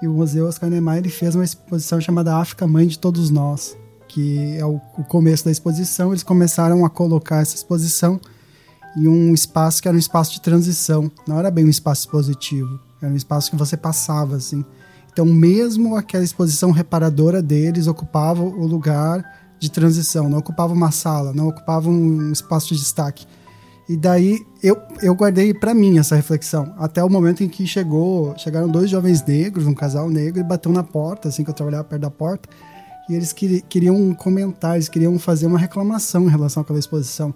e 0.00 0.06
o 0.06 0.12
Museu 0.12 0.46
Oscar 0.46 0.70
Niemeyer 0.70 0.98
ele 0.98 1.08
fez 1.08 1.34
uma 1.34 1.44
exposição 1.44 2.00
chamada 2.00 2.36
África 2.36 2.66
Mãe 2.66 2.86
de 2.86 2.98
Todos 2.98 3.30
Nós, 3.30 3.76
que 4.06 4.56
é 4.56 4.64
o, 4.64 4.80
o 4.96 5.04
começo 5.04 5.44
da 5.44 5.50
exposição. 5.50 6.10
Eles 6.10 6.22
começaram 6.22 6.84
a 6.84 6.90
colocar 6.90 7.40
essa 7.40 7.56
exposição 7.56 8.20
em 8.96 9.08
um 9.08 9.34
espaço 9.34 9.82
que 9.82 9.88
era 9.88 9.96
um 9.96 10.00
espaço 10.00 10.32
de 10.32 10.40
transição. 10.40 11.10
Não 11.26 11.38
era 11.38 11.50
bem 11.50 11.64
um 11.64 11.70
espaço 11.70 12.02
expositivo, 12.02 12.80
era 13.02 13.12
um 13.12 13.16
espaço 13.16 13.50
que 13.50 13.56
você 13.56 13.76
passava 13.76 14.36
assim. 14.36 14.64
Então, 15.12 15.26
mesmo 15.26 15.96
aquela 15.96 16.22
exposição 16.22 16.70
reparadora 16.70 17.42
deles 17.42 17.88
ocupava 17.88 18.42
o 18.42 18.66
lugar 18.66 19.24
de 19.58 19.68
transição, 19.68 20.28
não 20.28 20.38
ocupava 20.38 20.72
uma 20.72 20.92
sala, 20.92 21.32
não 21.32 21.48
ocupava 21.48 21.90
um 21.90 22.30
espaço 22.30 22.68
de 22.68 22.80
destaque. 22.80 23.26
E 23.88 23.96
daí 23.96 24.46
eu, 24.62 24.76
eu 25.02 25.14
guardei 25.14 25.54
para 25.54 25.72
mim 25.72 25.98
essa 25.98 26.14
reflexão, 26.14 26.74
até 26.76 27.02
o 27.02 27.08
momento 27.08 27.42
em 27.42 27.48
que 27.48 27.66
chegou, 27.66 28.36
chegaram 28.36 28.68
dois 28.68 28.90
jovens 28.90 29.24
negros, 29.24 29.66
um 29.66 29.72
casal 29.72 30.10
negro, 30.10 30.40
e 30.40 30.44
bateu 30.44 30.70
na 30.70 30.82
porta, 30.82 31.28
assim 31.28 31.42
que 31.42 31.48
eu 31.48 31.54
trabalhava 31.54 31.84
perto 31.84 32.02
da 32.02 32.10
porta, 32.10 32.48
e 33.08 33.14
eles 33.14 33.32
queri, 33.32 33.62
queriam 33.62 34.12
comentar, 34.12 34.74
eles 34.74 34.90
queriam 34.90 35.18
fazer 35.18 35.46
uma 35.46 35.58
reclamação 35.58 36.26
em 36.26 36.28
relação 36.28 36.62
àquela 36.62 36.78
exposição. 36.78 37.34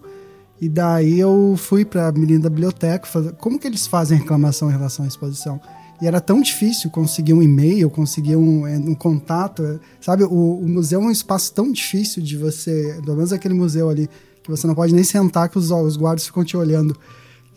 E 0.60 0.68
daí 0.68 1.18
eu 1.18 1.54
fui 1.56 1.86
para 1.86 2.08
a 2.08 2.12
menina 2.12 2.40
da 2.40 2.50
biblioteca, 2.50 3.06
fazer, 3.06 3.32
como 3.32 3.58
que 3.58 3.66
eles 3.66 3.86
fazem 3.86 4.18
reclamação 4.18 4.68
em 4.68 4.72
relação 4.72 5.06
à 5.06 5.08
exposição? 5.08 5.58
E 6.02 6.06
era 6.06 6.20
tão 6.20 6.40
difícil 6.42 6.90
conseguir 6.90 7.32
um 7.32 7.42
e-mail, 7.42 7.88
conseguir 7.88 8.36
um, 8.36 8.66
é, 8.66 8.76
um 8.76 8.94
contato, 8.94 9.80
sabe? 10.00 10.24
O, 10.24 10.58
o 10.58 10.68
museu 10.68 11.00
é 11.00 11.04
um 11.04 11.10
espaço 11.10 11.54
tão 11.54 11.72
difícil 11.72 12.22
de 12.22 12.36
você, 12.36 13.00
pelo 13.04 13.16
menos 13.16 13.32
aquele 13.32 13.54
museu 13.54 13.88
ali, 13.88 14.10
que 14.43 14.51
você 14.51 14.66
não 14.66 14.74
pode 14.74 14.94
nem 14.94 15.05
sentar 15.05 15.48
que 15.48 15.59
os, 15.59 15.70
os 15.70 15.97
guardas 15.97 16.27
ficam 16.27 16.44
te 16.44 16.56
olhando. 16.56 16.97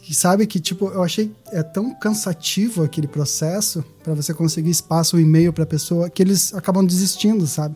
E 0.07 0.14
sabe 0.14 0.45
que, 0.45 0.60
tipo, 0.60 0.88
eu 0.90 1.02
achei 1.02 1.32
é 1.52 1.64
tão 1.64 1.94
cansativo 1.95 2.84
aquele 2.84 3.07
processo 3.07 3.84
para 4.03 4.14
você 4.14 4.34
conseguir 4.34 4.70
espaço, 4.70 5.18
um 5.18 5.20
e-mail 5.20 5.52
para 5.52 5.64
a 5.64 5.68
pessoa, 5.68 6.10
que 6.10 6.22
eles 6.22 6.53
acabam 6.53 6.86
desistindo, 6.86 7.48
sabe? 7.48 7.76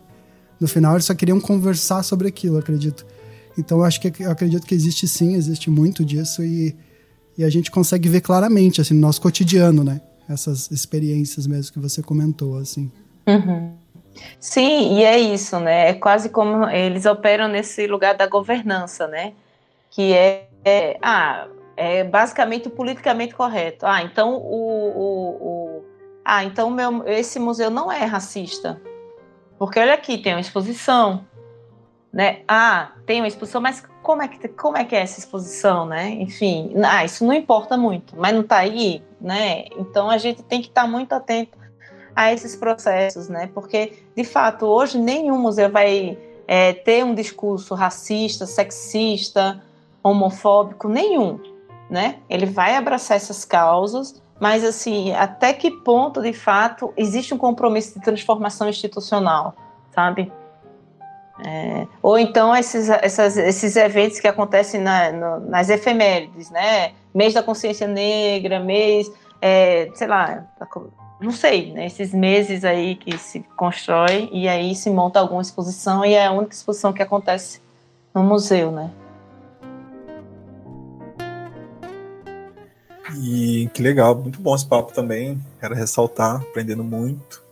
No 0.60 0.68
final, 0.68 0.94
eles 0.94 1.06
só 1.06 1.14
queriam 1.14 1.40
conversar 1.40 2.04
sobre 2.04 2.28
aquilo, 2.28 2.58
acredito. 2.58 3.04
Então, 3.58 3.78
eu 3.78 3.84
acho 3.84 4.00
que 4.00 4.22
eu 4.22 4.30
acredito 4.30 4.64
que 4.64 4.74
existe 4.74 5.08
sim, 5.08 5.34
existe 5.34 5.70
muito 5.70 6.04
disso 6.04 6.44
e, 6.44 6.76
e 7.36 7.42
a 7.42 7.50
gente 7.50 7.70
consegue 7.70 8.08
ver 8.08 8.20
claramente, 8.20 8.80
assim, 8.80 8.94
no 8.94 9.00
nosso 9.00 9.20
cotidiano, 9.20 9.82
né? 9.82 10.00
Essas 10.28 10.70
experiências 10.70 11.48
mesmo 11.48 11.72
que 11.72 11.80
você 11.80 12.00
comentou, 12.00 12.58
assim. 12.58 12.92
Uhum. 13.26 13.72
Sim, 14.38 14.98
e 14.98 15.04
é 15.04 15.18
isso, 15.18 15.58
né? 15.60 15.90
É 15.90 15.94
quase 15.94 16.30
como 16.30 16.68
eles 16.68 17.06
operam 17.06 17.48
nesse 17.48 17.86
lugar 17.86 18.14
da 18.14 18.26
governança, 18.26 19.06
né? 19.06 19.34
Que 19.90 20.14
é, 20.14 20.48
é 20.64 20.98
ah, 21.02 21.46
é 21.76 22.04
basicamente 22.04 22.68
o 22.68 22.70
politicamente 22.70 23.34
correto. 23.34 23.86
Ah, 23.86 24.02
então 24.02 24.34
o, 24.34 24.90
o, 24.96 25.80
o 25.80 25.84
ah, 26.24 26.44
então 26.44 26.70
meu, 26.70 27.06
esse 27.06 27.38
museu 27.38 27.70
não 27.70 27.90
é 27.90 28.04
racista, 28.04 28.80
porque 29.58 29.78
olha 29.78 29.94
aqui 29.94 30.18
tem 30.18 30.34
uma 30.34 30.40
exposição, 30.40 31.24
né? 32.12 32.42
Ah, 32.46 32.92
tem 33.06 33.20
uma 33.20 33.28
exposição, 33.28 33.60
mas 33.60 33.82
como 34.02 34.22
é 34.22 34.28
que 34.28 34.48
como 34.48 34.76
é 34.76 34.84
que 34.84 34.94
é 34.94 35.00
essa 35.00 35.18
exposição, 35.18 35.86
né? 35.86 36.10
Enfim, 36.10 36.72
ah, 36.84 37.04
isso 37.04 37.24
não 37.24 37.32
importa 37.34 37.76
muito, 37.76 38.14
mas 38.16 38.32
não 38.32 38.40
está 38.40 38.58
aí, 38.58 39.02
né? 39.20 39.64
Então 39.78 40.10
a 40.10 40.18
gente 40.18 40.42
tem 40.42 40.60
que 40.60 40.68
estar 40.68 40.82
tá 40.82 40.88
muito 40.88 41.12
atento 41.12 41.59
a 42.20 42.34
esses 42.34 42.54
processos, 42.54 43.28
né? 43.30 43.48
Porque, 43.54 43.94
de 44.14 44.24
fato, 44.24 44.66
hoje 44.66 44.98
nenhum 44.98 45.38
museu 45.38 45.70
vai 45.70 46.18
é, 46.46 46.74
ter 46.74 47.02
um 47.02 47.14
discurso 47.14 47.74
racista, 47.74 48.44
sexista, 48.44 49.62
homofóbico, 50.02 50.86
nenhum, 50.86 51.40
né? 51.88 52.18
Ele 52.28 52.44
vai 52.44 52.76
abraçar 52.76 53.16
essas 53.16 53.46
causas, 53.46 54.20
mas, 54.38 54.62
assim, 54.64 55.14
até 55.14 55.54
que 55.54 55.70
ponto, 55.70 56.20
de 56.20 56.34
fato, 56.34 56.92
existe 56.94 57.32
um 57.32 57.38
compromisso 57.38 57.98
de 57.98 58.04
transformação 58.04 58.68
institucional, 58.68 59.54
sabe? 59.94 60.30
É, 61.42 61.86
ou 62.02 62.18
então 62.18 62.54
esses, 62.54 62.90
essas, 62.90 63.38
esses 63.38 63.74
eventos 63.76 64.20
que 64.20 64.28
acontecem 64.28 64.78
na, 64.78 65.10
no, 65.10 65.40
nas 65.48 65.70
efemérides, 65.70 66.50
né? 66.50 66.92
Mês 67.14 67.32
da 67.32 67.42
consciência 67.42 67.86
negra, 67.86 68.60
mês, 68.60 69.10
é, 69.40 69.90
sei 69.94 70.06
lá, 70.06 70.46
não 71.20 71.32
sei, 71.32 71.72
né, 71.72 71.86
esses 71.86 72.14
meses 72.14 72.64
aí 72.64 72.96
que 72.96 73.16
se 73.18 73.40
constrói 73.56 74.28
e 74.32 74.48
aí 74.48 74.74
se 74.74 74.88
monta 74.88 75.20
alguma 75.20 75.42
exposição 75.42 76.04
e 76.04 76.14
é 76.14 76.26
a 76.26 76.32
única 76.32 76.54
exposição 76.54 76.92
que 76.92 77.02
acontece 77.02 77.60
no 78.14 78.22
museu, 78.22 78.72
né? 78.72 78.90
E 83.22 83.68
que 83.74 83.82
legal, 83.82 84.14
muito 84.14 84.40
bom 84.40 84.54
esse 84.54 84.66
papo 84.66 84.92
também. 84.94 85.38
Quero 85.58 85.74
ressaltar, 85.74 86.36
aprendendo 86.36 86.84
muito. 86.84 87.42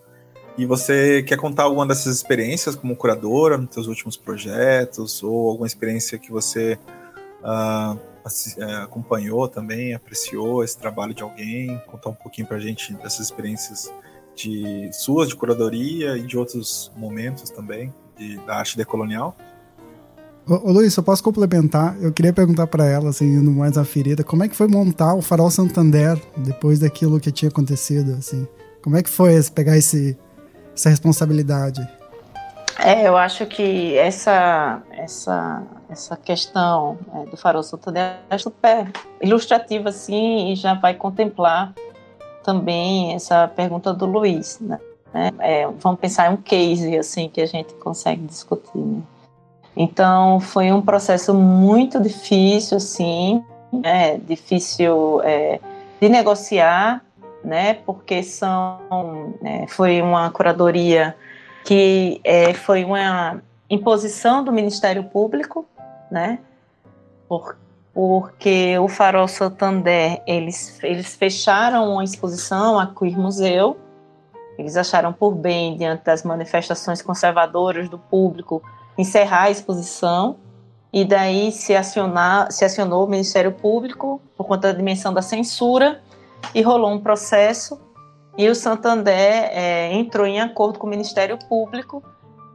E 0.57 0.65
você 0.65 1.23
quer 1.23 1.37
contar 1.37 1.65
alguma 1.65 1.87
dessas 1.87 2.17
experiências 2.17 2.75
como 2.75 2.97
curadora 2.97 3.57
nos 3.59 3.73
seus 3.75 3.87
últimos 3.87 4.17
projetos 4.17 5.23
ou 5.23 5.51
alguma 5.51 5.67
experiência 5.67 6.19
que 6.19 6.33
você 6.33 6.79
uh, 7.43 7.99
acompanhou 8.83 9.49
também, 9.49 9.95
apreciou 9.95 10.63
esse 10.63 10.77
trabalho 10.79 11.15
de 11.15 11.23
alguém, 11.23 11.81
contar 11.87 12.11
um 12.11 12.15
pouquinho 12.15 12.47
para 12.47 12.57
a 12.57 12.61
gente 12.61 12.93
dessas 12.95 13.27
experiências 13.27 13.93
de 14.35 14.91
suas 14.93 15.29
de 15.29 15.37
curadoria 15.37 16.17
e 16.17 16.23
de 16.23 16.39
outros 16.39 16.93
momentos 16.97 17.51
também 17.51 17.93
de, 18.17 18.37
da 18.39 18.57
arte 18.57 18.77
decolonial? 18.77 19.37
Ô, 20.49 20.69
ô 20.69 20.73
Luiz, 20.73 20.97
eu 20.97 21.03
posso 21.03 21.23
complementar? 21.23 21.97
Eu 22.01 22.13
queria 22.13 22.33
perguntar 22.33 22.67
para 22.67 22.87
ela, 22.87 23.11
assim, 23.11 23.27
indo 23.27 23.51
mais 23.51 23.77
na 23.77 23.85
ferida, 23.85 24.25
como 24.25 24.45
é 24.45 24.49
que 24.49 24.57
foi 24.57 24.69
montar 24.69 25.15
o 25.15 25.21
Farol 25.21 25.51
Santander 25.51 26.21
depois 26.37 26.79
daquilo 26.79 27.21
que 27.21 27.31
tinha 27.31 27.51
acontecido, 27.51 28.13
assim? 28.13 28.47
Como 28.83 28.97
é 28.97 29.03
que 29.03 29.11
foi 29.11 29.33
pegar 29.55 29.77
esse, 29.77 30.17
essa 30.75 30.89
responsabilidade? 30.89 31.87
É, 32.79 33.09
eu 33.09 33.17
acho 33.17 33.45
que 33.47 33.97
essa, 33.99 34.81
essa, 34.93 35.63
essa 35.89 36.17
questão 36.17 36.99
é, 37.15 37.25
do 37.27 37.37
Farol 37.37 37.63
Santander 37.63 38.17
é 38.29 38.39
super 38.39 38.91
ilustrativa, 39.21 39.89
assim, 39.89 40.53
e 40.53 40.57
já 40.57 40.75
vai 40.75 40.95
contemplar 40.95 41.73
também 42.45 43.15
essa 43.15 43.49
pergunta 43.49 43.93
do 43.93 44.07
Luiz, 44.07 44.59
né? 44.61 44.79
É, 45.39 45.67
vamos 45.67 45.99
pensar 45.99 46.31
em 46.31 46.35
um 46.35 46.37
case, 46.37 46.97
assim, 46.97 47.29
que 47.29 47.41
a 47.41 47.47
gente 47.47 47.73
consegue 47.75 48.23
discutir, 48.23 48.79
né? 48.79 49.03
Então, 49.77 50.41
foi 50.41 50.73
um 50.73 50.83
processo 50.83 51.33
muito 51.33 52.01
difícil, 52.01 52.77
assim, 52.77 53.45
né, 53.73 54.19
difícil 54.19 55.21
é, 55.23 55.61
de 56.01 56.09
negociar, 56.09 57.05
né, 57.45 57.75
porque 57.75 58.23
são, 58.23 59.35
é, 59.45 59.67
foi 59.69 60.03
uma 60.03 60.31
curadoria 60.31 61.15
que 61.65 62.21
é, 62.25 62.53
foi 62.55 62.85
uma 62.85 63.41
imposição 63.71 64.43
do 64.43 64.51
Ministério 64.51 65.05
Público, 65.05 65.65
né, 66.11 66.39
por, 67.29 67.57
porque 67.93 68.79
o 68.79 68.89
Farol 68.89 69.27
Santander, 69.27 70.23
eles, 70.27 70.79
eles 70.83 71.15
fecharam 71.17 71.93
uma 71.93 72.05
exposição 72.05 72.79
a 72.79 72.87
Queer 72.87 73.19
Museu, 73.19 73.77
eles 74.59 74.77
acharam 74.77 75.13
por 75.13 75.35
bem, 75.35 75.77
diante 75.77 76.05
das 76.05 76.25
manifestações 76.25 77.01
conservadoras 77.01 77.89
do 77.89 77.99
público, 77.99 78.61
encerrar 78.97 79.43
a 79.43 79.51
exposição. 79.51 80.37
E 80.93 81.05
daí 81.05 81.53
se, 81.53 81.77
acionar, 81.77 82.51
se 82.51 82.65
acionou 82.65 83.05
o 83.05 83.09
Ministério 83.09 83.53
Público 83.53 84.21
por 84.37 84.47
conta 84.47 84.73
da 84.73 84.77
dimensão 84.77 85.13
da 85.13 85.23
censura 85.23 86.01
e 86.55 86.63
rolou 86.63 86.91
um 86.91 86.99
processo. 86.99 87.81
E 88.37 88.49
o 88.49 88.55
Santander 88.55 89.51
é, 89.53 89.93
entrou 89.93 90.27
em 90.27 90.41
acordo 90.41 90.79
com 90.79 90.87
o 90.87 90.91
Ministério 90.91 91.39
Público. 91.49 92.03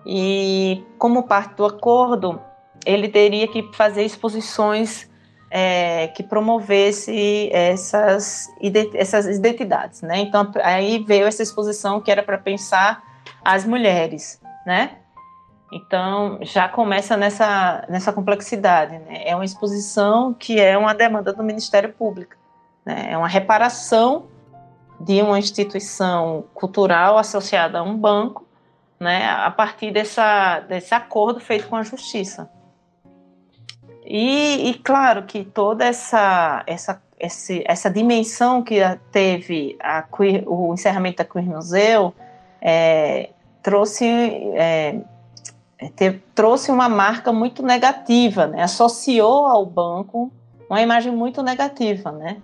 E 0.06 0.84
como 0.98 1.24
parte 1.24 1.56
do 1.56 1.66
acordo 1.66 2.42
ele 2.86 3.08
teria 3.08 3.48
que 3.48 3.70
fazer 3.74 4.04
exposições 4.04 5.10
é, 5.50 6.08
que 6.08 6.24
promovesse 6.24 7.50
essas, 7.52 8.48
essas 8.96 9.28
identidades, 9.28 10.02
né? 10.02 10.18
Então 10.20 10.52
aí 10.64 11.04
veio 11.06 11.28
essa 11.28 11.44
exposição 11.44 12.02
que 12.02 12.12
era 12.12 12.24
para 12.24 12.38
pensar 12.38 13.04
as 13.46 13.66
mulheres, 13.66 14.42
né? 14.66 14.98
Então, 15.76 16.38
já 16.42 16.70
começa 16.70 17.18
nessa, 17.18 17.84
nessa 17.90 18.14
complexidade. 18.14 19.00
Né? 19.00 19.28
É 19.28 19.36
uma 19.36 19.44
exposição 19.44 20.32
que 20.32 20.60
é 20.60 20.78
uma 20.78 20.94
demanda 20.94 21.34
do 21.34 21.42
Ministério 21.42 21.92
Público. 21.92 22.36
Né? 22.86 23.08
É 23.10 23.18
uma 23.18 23.28
reparação 23.28 24.28
de 25.00 25.20
uma 25.24 25.40
instituição 25.40 26.46
cultural 26.54 27.18
associada 27.18 27.80
a 27.80 27.84
um 27.84 27.98
banco, 27.98 28.46
né? 29.00 29.28
a 29.28 29.50
partir 29.50 29.92
dessa, 29.92 30.60
desse 30.60 30.94
acordo 30.94 31.40
feito 31.40 31.68
com 31.68 31.76
a 31.76 31.82
Justiça. 31.82 32.52
E, 34.06 34.70
e 34.70 34.74
claro 34.76 35.24
que 35.24 35.44
toda 35.44 35.86
essa, 35.86 36.64
essa, 36.68 37.02
esse, 37.20 37.64
essa 37.66 37.90
dimensão 37.90 38.62
que 38.62 38.80
teve 39.12 39.78
a 39.82 40.06
o 40.46 40.74
encerramento 40.74 41.18
da 41.18 41.26
Queer 41.26 41.46
Museu 41.46 42.14
é, 42.62 43.30
trouxe 43.62 44.06
é, 44.06 45.00
é, 45.80 46.16
trouxe 46.36 46.72
uma 46.72 46.90
marca 46.90 47.32
muito 47.32 47.64
negativa, 47.64 48.48
né? 48.48 48.64
associou 48.64 49.48
ao 49.48 49.66
banco 49.66 50.32
uma 50.70 50.82
imagem 50.82 51.12
muito 51.12 51.42
negativa, 51.42 52.12
né? 52.12 52.38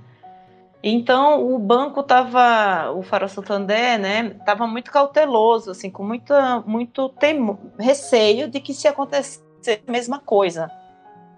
Então 0.82 1.54
o 1.54 1.60
banco 1.60 2.00
estava, 2.00 2.92
o 2.92 3.02
Faro 3.02 3.28
Santander, 3.28 4.00
né, 4.00 4.34
estava 4.40 4.66
muito 4.66 4.90
cauteloso, 4.92 5.72
assim, 5.72 5.90
com 5.90 6.04
muita, 6.04 6.64
muito 6.66 7.10
temo, 7.10 7.60
receio 7.78 8.48
de 8.48 8.62
que 8.62 8.74
se 8.74 8.88
acontecesse 8.88 9.42
a 9.86 9.92
mesma 9.92 10.20
coisa 10.20 10.72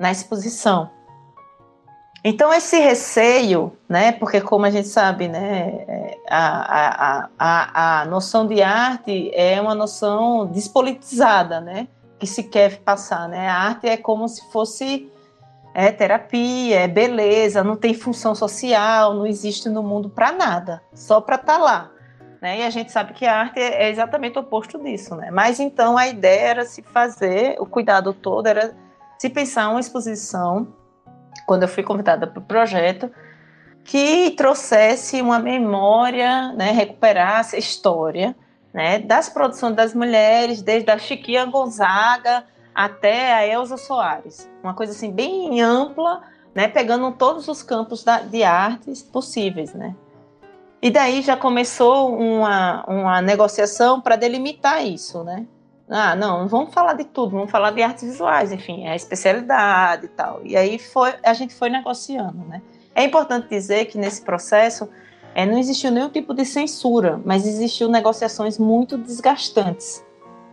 na 0.01 0.11
exposição. 0.11 0.89
Então 2.23 2.51
esse 2.53 2.77
receio, 2.79 3.75
né, 3.87 4.11
porque 4.11 4.41
como 4.41 4.65
a 4.65 4.69
gente 4.69 4.87
sabe, 4.87 5.27
né, 5.27 5.85
é, 5.87 6.17
a, 6.29 7.19
a, 7.19 7.29
a, 7.39 8.01
a 8.01 8.05
noção 8.05 8.47
de 8.47 8.61
arte 8.61 9.31
é 9.33 9.61
uma 9.61 9.73
noção 9.73 10.47
despolitizada, 10.47 11.61
né, 11.61 11.87
que 12.19 12.27
se 12.27 12.43
quer 12.43 12.79
passar, 12.79 13.27
né? 13.27 13.47
A 13.47 13.55
arte 13.55 13.87
é 13.87 13.97
como 13.97 14.27
se 14.27 14.51
fosse 14.51 15.11
é 15.73 15.91
terapia, 15.91 16.81
é 16.81 16.87
beleza, 16.87 17.63
não 17.63 17.75
tem 17.75 17.93
função 17.93 18.35
social, 18.35 19.13
não 19.13 19.25
existe 19.25 19.69
no 19.69 19.81
mundo 19.81 20.09
para 20.09 20.31
nada, 20.31 20.83
só 20.93 21.21
para 21.21 21.37
estar 21.37 21.57
tá 21.57 21.63
lá. 21.63 21.91
Né? 22.41 22.59
E 22.59 22.63
a 22.63 22.69
gente 22.69 22.91
sabe 22.91 23.13
que 23.13 23.25
a 23.25 23.39
arte 23.39 23.59
é 23.59 23.89
exatamente 23.89 24.37
o 24.37 24.41
oposto 24.41 24.77
disso, 24.79 25.15
né? 25.15 25.29
Mas 25.31 25.59
então 25.59 25.97
a 25.97 26.07
ideia 26.07 26.41
era 26.41 26.65
se 26.65 26.81
fazer, 26.81 27.55
o 27.59 27.65
cuidado 27.65 28.13
todo 28.13 28.47
era 28.47 28.75
se 29.21 29.29
pensar 29.29 29.69
uma 29.69 29.79
exposição 29.79 30.73
quando 31.45 31.61
eu 31.61 31.67
fui 31.69 31.83
convidada 31.83 32.25
para 32.25 32.39
o 32.39 32.43
projeto, 32.43 33.07
que 33.83 34.31
trouxesse 34.31 35.21
uma 35.21 35.37
memória, 35.37 36.51
né, 36.53 36.71
recuperasse 36.71 37.55
a 37.55 37.59
história 37.59 38.35
né, 38.73 38.97
das 38.97 39.29
produções 39.29 39.75
das 39.75 39.93
mulheres, 39.93 40.63
desde 40.63 40.89
a 40.89 40.97
Chiquinha 40.97 41.45
Gonzaga 41.45 42.45
até 42.73 43.31
a 43.31 43.45
Elza 43.45 43.77
Soares. 43.77 44.49
Uma 44.63 44.73
coisa 44.73 44.91
assim 44.91 45.11
bem 45.11 45.61
ampla, 45.61 46.23
né, 46.55 46.67
pegando 46.67 47.11
todos 47.11 47.47
os 47.47 47.61
campos 47.61 48.03
da, 48.03 48.21
de 48.21 48.43
artes 48.43 49.03
possíveis. 49.03 49.71
Né. 49.75 49.95
E 50.81 50.89
daí 50.89 51.21
já 51.21 51.37
começou 51.37 52.11
uma, 52.17 52.83
uma 52.87 53.21
negociação 53.21 54.01
para 54.01 54.15
delimitar 54.15 54.83
isso, 54.83 55.23
né? 55.23 55.45
Ah, 55.93 56.15
não, 56.15 56.47
vamos 56.47 56.73
falar 56.73 56.93
de 56.93 57.03
tudo, 57.03 57.31
vamos 57.31 57.51
falar 57.51 57.71
de 57.71 57.83
artes 57.83 58.03
visuais, 58.03 58.49
enfim, 58.53 58.85
é 58.85 58.91
a 58.91 58.95
especialidade 58.95 60.05
e 60.05 60.07
tal. 60.07 60.39
E 60.45 60.55
aí 60.55 60.79
foi, 60.79 61.13
a 61.21 61.33
gente 61.33 61.53
foi 61.53 61.69
negociando, 61.69 62.45
né? 62.47 62.61
É 62.95 63.03
importante 63.03 63.49
dizer 63.49 63.85
que 63.85 63.97
nesse 63.97 64.21
processo 64.21 64.89
é, 65.35 65.45
não 65.45 65.57
existiu 65.57 65.91
nenhum 65.91 66.09
tipo 66.09 66.33
de 66.33 66.45
censura, 66.45 67.19
mas 67.25 67.45
existiu 67.45 67.89
negociações 67.89 68.57
muito 68.57 68.97
desgastantes 68.97 70.01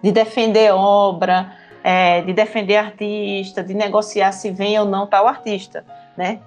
de 0.02 0.10
defender 0.10 0.72
obra, 0.72 1.52
é, 1.84 2.20
de 2.22 2.32
defender 2.32 2.76
artista, 2.76 3.62
de 3.62 3.74
negociar 3.74 4.32
se 4.32 4.50
vem 4.50 4.76
ou 4.78 4.84
não 4.84 5.06
tal 5.06 5.28
artista, 5.28 5.84
né? 6.16 6.40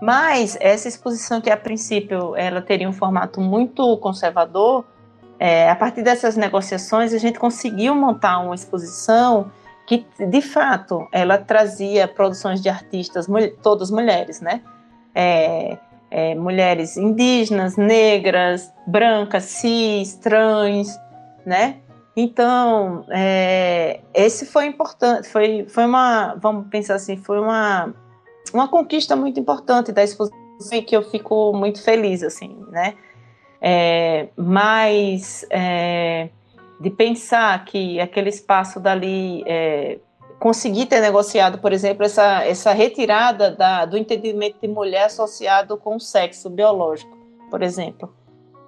Mas 0.00 0.56
essa 0.60 0.88
exposição 0.88 1.40
que 1.40 1.48
a 1.48 1.56
princípio 1.56 2.34
ela 2.34 2.60
teria 2.60 2.88
um 2.88 2.92
formato 2.92 3.40
muito 3.40 3.96
conservador, 3.98 4.84
é, 5.44 5.68
a 5.68 5.74
partir 5.74 6.04
dessas 6.04 6.36
negociações, 6.36 7.12
a 7.12 7.18
gente 7.18 7.36
conseguiu 7.36 7.96
montar 7.96 8.38
uma 8.38 8.54
exposição 8.54 9.50
que, 9.88 10.06
de 10.20 10.40
fato, 10.40 11.08
ela 11.10 11.36
trazia 11.36 12.06
produções 12.06 12.62
de 12.62 12.68
artistas, 12.68 13.26
todas 13.60 13.90
mulheres, 13.90 14.40
né? 14.40 14.62
É, 15.12 15.78
é, 16.08 16.36
mulheres 16.36 16.96
indígenas, 16.96 17.76
negras, 17.76 18.72
brancas, 18.86 19.42
cis, 19.46 20.14
trans, 20.14 20.96
né? 21.44 21.78
Então, 22.16 23.04
é, 23.10 24.00
esse 24.14 24.46
foi 24.46 24.66
importante, 24.66 25.26
foi, 25.28 25.66
foi 25.68 25.86
uma, 25.86 26.36
vamos 26.36 26.68
pensar 26.68 26.94
assim, 26.94 27.16
foi 27.16 27.40
uma, 27.40 27.92
uma 28.54 28.68
conquista 28.68 29.16
muito 29.16 29.40
importante 29.40 29.90
da 29.90 30.04
exposição 30.04 30.40
que 30.86 30.96
eu 30.96 31.02
fico 31.02 31.52
muito 31.52 31.82
feliz, 31.82 32.22
assim, 32.22 32.56
né? 32.70 32.94
É, 33.62 34.26
mais 34.36 35.46
é, 35.48 36.28
de 36.80 36.90
pensar 36.90 37.64
que 37.64 38.00
aquele 38.00 38.28
espaço 38.28 38.80
dali 38.80 39.44
é, 39.46 39.98
conseguir 40.40 40.86
ter 40.86 41.00
negociado, 41.00 41.58
por 41.58 41.72
exemplo, 41.72 42.04
essa, 42.04 42.44
essa 42.44 42.72
retirada 42.72 43.52
da, 43.52 43.84
do 43.84 43.96
entendimento 43.96 44.56
de 44.60 44.66
mulher 44.66 45.04
associado 45.04 45.76
com 45.76 45.94
o 45.94 46.00
sexo 46.00 46.50
biológico, 46.50 47.16
por 47.48 47.62
exemplo, 47.62 48.12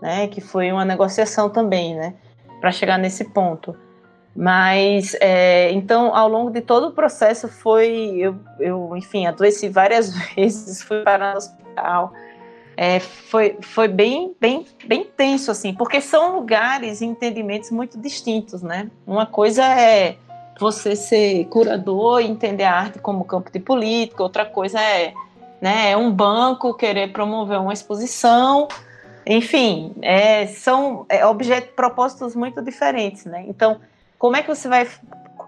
né, 0.00 0.28
que 0.28 0.40
foi 0.40 0.70
uma 0.70 0.84
negociação 0.84 1.50
também, 1.50 1.96
né, 1.96 2.14
para 2.60 2.70
chegar 2.70 2.96
nesse 2.96 3.24
ponto. 3.24 3.76
Mas, 4.36 5.16
é, 5.20 5.70
então, 5.72 6.14
ao 6.14 6.28
longo 6.28 6.50
de 6.50 6.60
todo 6.60 6.88
o 6.88 6.92
processo 6.92 7.48
foi, 7.48 8.16
eu, 8.16 8.36
eu 8.60 8.96
enfim, 8.96 9.26
adoeci 9.26 9.68
várias 9.68 10.14
vezes, 10.34 10.82
fui 10.82 11.02
parar 11.02 11.32
no 11.32 11.38
hospital, 11.38 12.12
é, 12.76 13.01
foi, 13.01 13.56
foi 13.60 13.88
bem, 13.88 14.34
bem, 14.40 14.66
bem 14.86 15.05
tenso, 15.05 15.51
assim, 15.51 15.74
porque 15.74 16.01
são 16.01 16.36
lugares 16.36 17.01
e 17.01 17.05
entendimentos 17.05 17.70
muito 17.70 17.98
distintos, 17.98 18.62
né? 18.62 18.90
Uma 19.06 19.26
coisa 19.26 19.64
é 19.64 20.16
você 20.59 20.94
ser 20.94 21.46
curador 21.46 22.20
e 22.20 22.26
entender 22.26 22.64
a 22.64 22.74
arte 22.74 22.98
como 22.98 23.24
campo 23.24 23.51
de 23.51 23.59
política, 23.59 24.22
outra 24.22 24.46
coisa 24.46 24.80
é, 24.80 25.12
né, 25.60 25.90
é 25.90 25.96
um 25.96 26.12
banco 26.12 26.74
querer 26.74 27.12
promover 27.12 27.59
uma 27.59 27.72
exposição, 27.72 28.68
enfim, 29.26 29.92
é, 30.01 30.46
são 30.46 31.06
é, 31.09 31.26
objetos, 31.26 31.70
propósitos 31.74 32.36
muito 32.36 32.62
diferentes, 32.62 33.24
né? 33.24 33.44
Então, 33.48 33.80
como 34.18 34.36
é 34.36 34.42
que 34.42 34.48
você 34.48 34.68
vai 34.68 34.88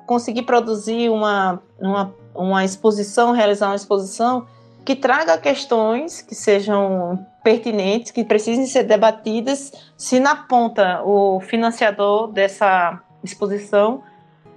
conseguir 0.06 0.42
produzir 0.42 1.08
uma, 1.08 1.62
uma 1.78 2.12
uma 2.36 2.64
exposição, 2.64 3.32
realizar 3.32 3.68
uma 3.68 3.76
exposição 3.76 4.46
que 4.86 4.94
traga 4.94 5.36
questões 5.36 6.22
que 6.22 6.32
sejam 6.32 7.26
pertinentes, 7.42 8.12
que 8.12 8.22
precisem 8.22 8.66
ser 8.66 8.84
debatidas, 8.84 9.72
se 9.96 10.20
na 10.20 10.36
ponta 10.36 11.02
o 11.02 11.40
financiador 11.40 12.28
dessa 12.28 13.02
exposição 13.22 14.04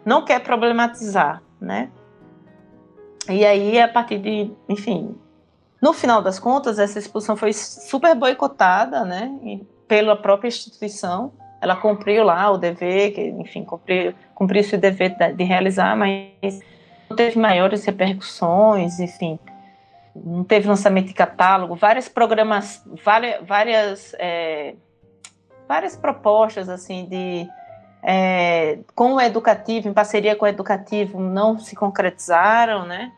não 0.05 0.23
quer 0.23 0.39
problematizar, 0.41 1.41
né? 1.59 1.89
E 3.27 3.43
aí, 3.43 3.81
a 3.81 3.87
partir 3.87 4.19
de, 4.19 4.51
enfim, 4.69 5.15
no 5.81 5.93
final 5.93 6.21
das 6.21 6.37
contas, 6.37 6.77
essa 6.77 6.99
exposição 6.99 7.35
foi 7.35 7.51
super 7.51 8.13
boicotada, 8.13 9.03
né, 9.03 9.31
pela 9.87 10.15
própria 10.15 10.47
instituição. 10.47 11.31
Ela 11.59 11.75
cumpriu 11.75 12.23
lá 12.23 12.51
o 12.51 12.57
dever, 12.57 13.13
que, 13.13 13.21
enfim, 13.21 13.63
cumpriu, 13.63 14.13
cumpriu 14.35 14.61
esse 14.61 14.77
dever 14.77 15.15
de 15.35 15.43
realizar, 15.43 15.95
mas 15.97 16.59
não 17.09 17.17
teve 17.17 17.39
maiores 17.39 17.83
repercussões, 17.83 18.99
enfim 18.99 19.39
não 20.15 20.43
teve 20.43 20.67
lançamento 20.67 21.07
de 21.07 21.13
catálogo, 21.13 21.75
várias 21.75 22.09
programas, 22.09 22.83
várias, 23.03 23.45
várias, 23.45 24.15
é, 24.19 24.75
várias 25.67 25.95
propostas 25.95 26.69
assim 26.69 27.05
de 27.05 27.47
é, 28.01 28.79
com 28.95 29.15
o 29.15 29.21
educativo, 29.21 29.87
em 29.87 29.93
parceria 29.93 30.35
com 30.35 30.45
o 30.45 30.47
educativo, 30.47 31.19
não 31.19 31.59
se 31.59 31.75
concretizaram, 31.75 32.85
né? 32.85 33.11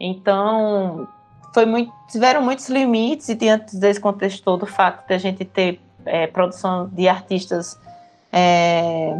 Então 0.00 1.06
foi 1.52 1.66
muito, 1.66 1.92
tiveram 2.08 2.42
muitos 2.42 2.68
limites 2.68 3.28
e 3.28 3.34
diante 3.34 3.76
desse 3.76 4.00
contexto 4.00 4.42
todo, 4.42 4.64
o 4.64 4.66
fato 4.66 5.06
de 5.06 5.14
a 5.14 5.18
gente 5.18 5.44
ter 5.44 5.80
é, 6.04 6.26
produção 6.26 6.88
de 6.88 7.08
artistas 7.08 7.78
é, 8.32 9.16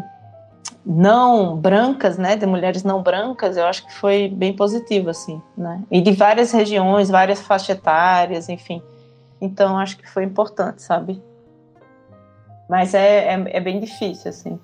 não 0.84 1.56
brancas, 1.56 2.18
né, 2.18 2.36
de 2.36 2.46
mulheres 2.46 2.82
não 2.82 3.02
brancas, 3.02 3.56
eu 3.56 3.64
acho 3.66 3.86
que 3.86 3.94
foi 3.94 4.28
bem 4.28 4.54
positivo, 4.54 5.10
assim, 5.10 5.40
né, 5.56 5.82
e 5.90 6.00
de 6.00 6.12
várias 6.12 6.52
regiões, 6.52 7.10
várias 7.10 7.40
faixas 7.40 7.70
etárias, 7.70 8.48
enfim, 8.48 8.82
então 9.40 9.78
acho 9.78 9.96
que 9.96 10.08
foi 10.08 10.24
importante, 10.24 10.82
sabe, 10.82 11.22
mas 12.68 12.94
é, 12.94 13.34
é, 13.34 13.56
é 13.56 13.60
bem 13.60 13.80
difícil, 13.80 14.30
assim. 14.30 14.58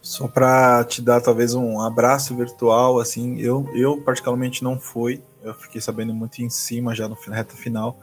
Só 0.00 0.28
para 0.28 0.84
te 0.84 1.00
dar 1.00 1.22
talvez 1.22 1.54
um 1.54 1.80
abraço 1.80 2.36
virtual, 2.36 2.98
assim, 2.98 3.38
eu, 3.38 3.66
eu 3.74 4.02
particularmente 4.02 4.62
não 4.62 4.78
fui, 4.78 5.22
eu 5.42 5.54
fiquei 5.54 5.80
sabendo 5.80 6.12
muito 6.12 6.42
em 6.42 6.50
cima 6.50 6.94
já 6.94 7.08
no 7.08 7.14
reta 7.14 7.54
final, 7.54 7.98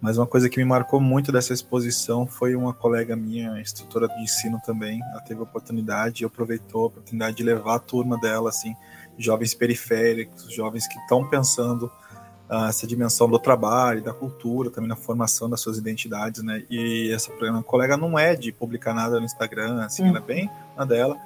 mas 0.00 0.16
uma 0.16 0.26
coisa 0.26 0.48
que 0.48 0.58
me 0.58 0.64
marcou 0.64 1.00
muito 1.00 1.32
dessa 1.32 1.52
exposição 1.52 2.26
foi 2.26 2.54
uma 2.54 2.72
colega 2.72 3.16
minha, 3.16 3.60
instrutora 3.60 4.06
de 4.08 4.22
ensino 4.22 4.60
também, 4.64 5.00
ela 5.10 5.20
teve 5.20 5.40
a 5.40 5.42
oportunidade 5.42 6.22
e 6.22 6.26
aproveitou 6.26 6.84
a 6.84 6.86
oportunidade 6.86 7.36
de 7.36 7.42
levar 7.42 7.76
a 7.76 7.78
turma 7.80 8.16
dela, 8.18 8.48
assim, 8.48 8.76
jovens 9.18 9.54
periféricos, 9.54 10.52
jovens 10.54 10.86
que 10.86 10.98
estão 11.00 11.28
pensando 11.28 11.90
uh, 12.48 12.66
essa 12.68 12.86
dimensão 12.86 13.28
do 13.28 13.38
trabalho, 13.38 14.02
da 14.02 14.12
cultura, 14.12 14.70
também 14.70 14.88
na 14.88 14.96
formação 14.96 15.50
das 15.50 15.60
suas 15.60 15.78
identidades, 15.78 16.42
né? 16.42 16.62
E 16.70 17.10
essa 17.12 17.30
colega 17.64 17.96
não 17.96 18.16
é 18.16 18.36
de 18.36 18.52
publicar 18.52 18.94
nada 18.94 19.18
no 19.18 19.26
Instagram, 19.26 19.82
assim, 19.82 20.04
hum. 20.04 20.08
ela 20.08 20.18
é 20.18 20.22
bem 20.22 20.50
na 20.76 20.84
dela. 20.84 21.16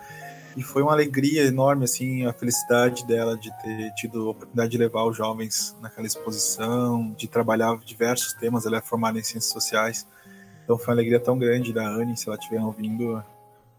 E 0.56 0.62
foi 0.62 0.82
uma 0.82 0.92
alegria 0.92 1.44
enorme, 1.44 1.84
assim, 1.84 2.26
a 2.26 2.32
felicidade 2.32 3.06
dela 3.06 3.36
de 3.36 3.50
ter 3.62 3.92
tido 3.94 4.26
a 4.26 4.30
oportunidade 4.30 4.70
de 4.70 4.78
levar 4.78 5.04
os 5.04 5.16
jovens 5.16 5.74
naquela 5.80 6.06
exposição, 6.06 7.12
de 7.16 7.26
trabalhar 7.26 7.78
diversos 7.78 8.34
temas. 8.34 8.66
Ela 8.66 8.78
é 8.78 8.80
formada 8.82 9.18
em 9.18 9.22
ciências 9.22 9.52
sociais. 9.52 10.06
Então 10.64 10.76
foi 10.76 10.88
uma 10.88 10.94
alegria 10.94 11.18
tão 11.18 11.38
grande 11.38 11.72
da 11.72 11.86
Anne, 11.88 12.16
se 12.16 12.28
ela 12.28 12.36
estiver 12.36 12.60
ouvindo. 12.60 13.24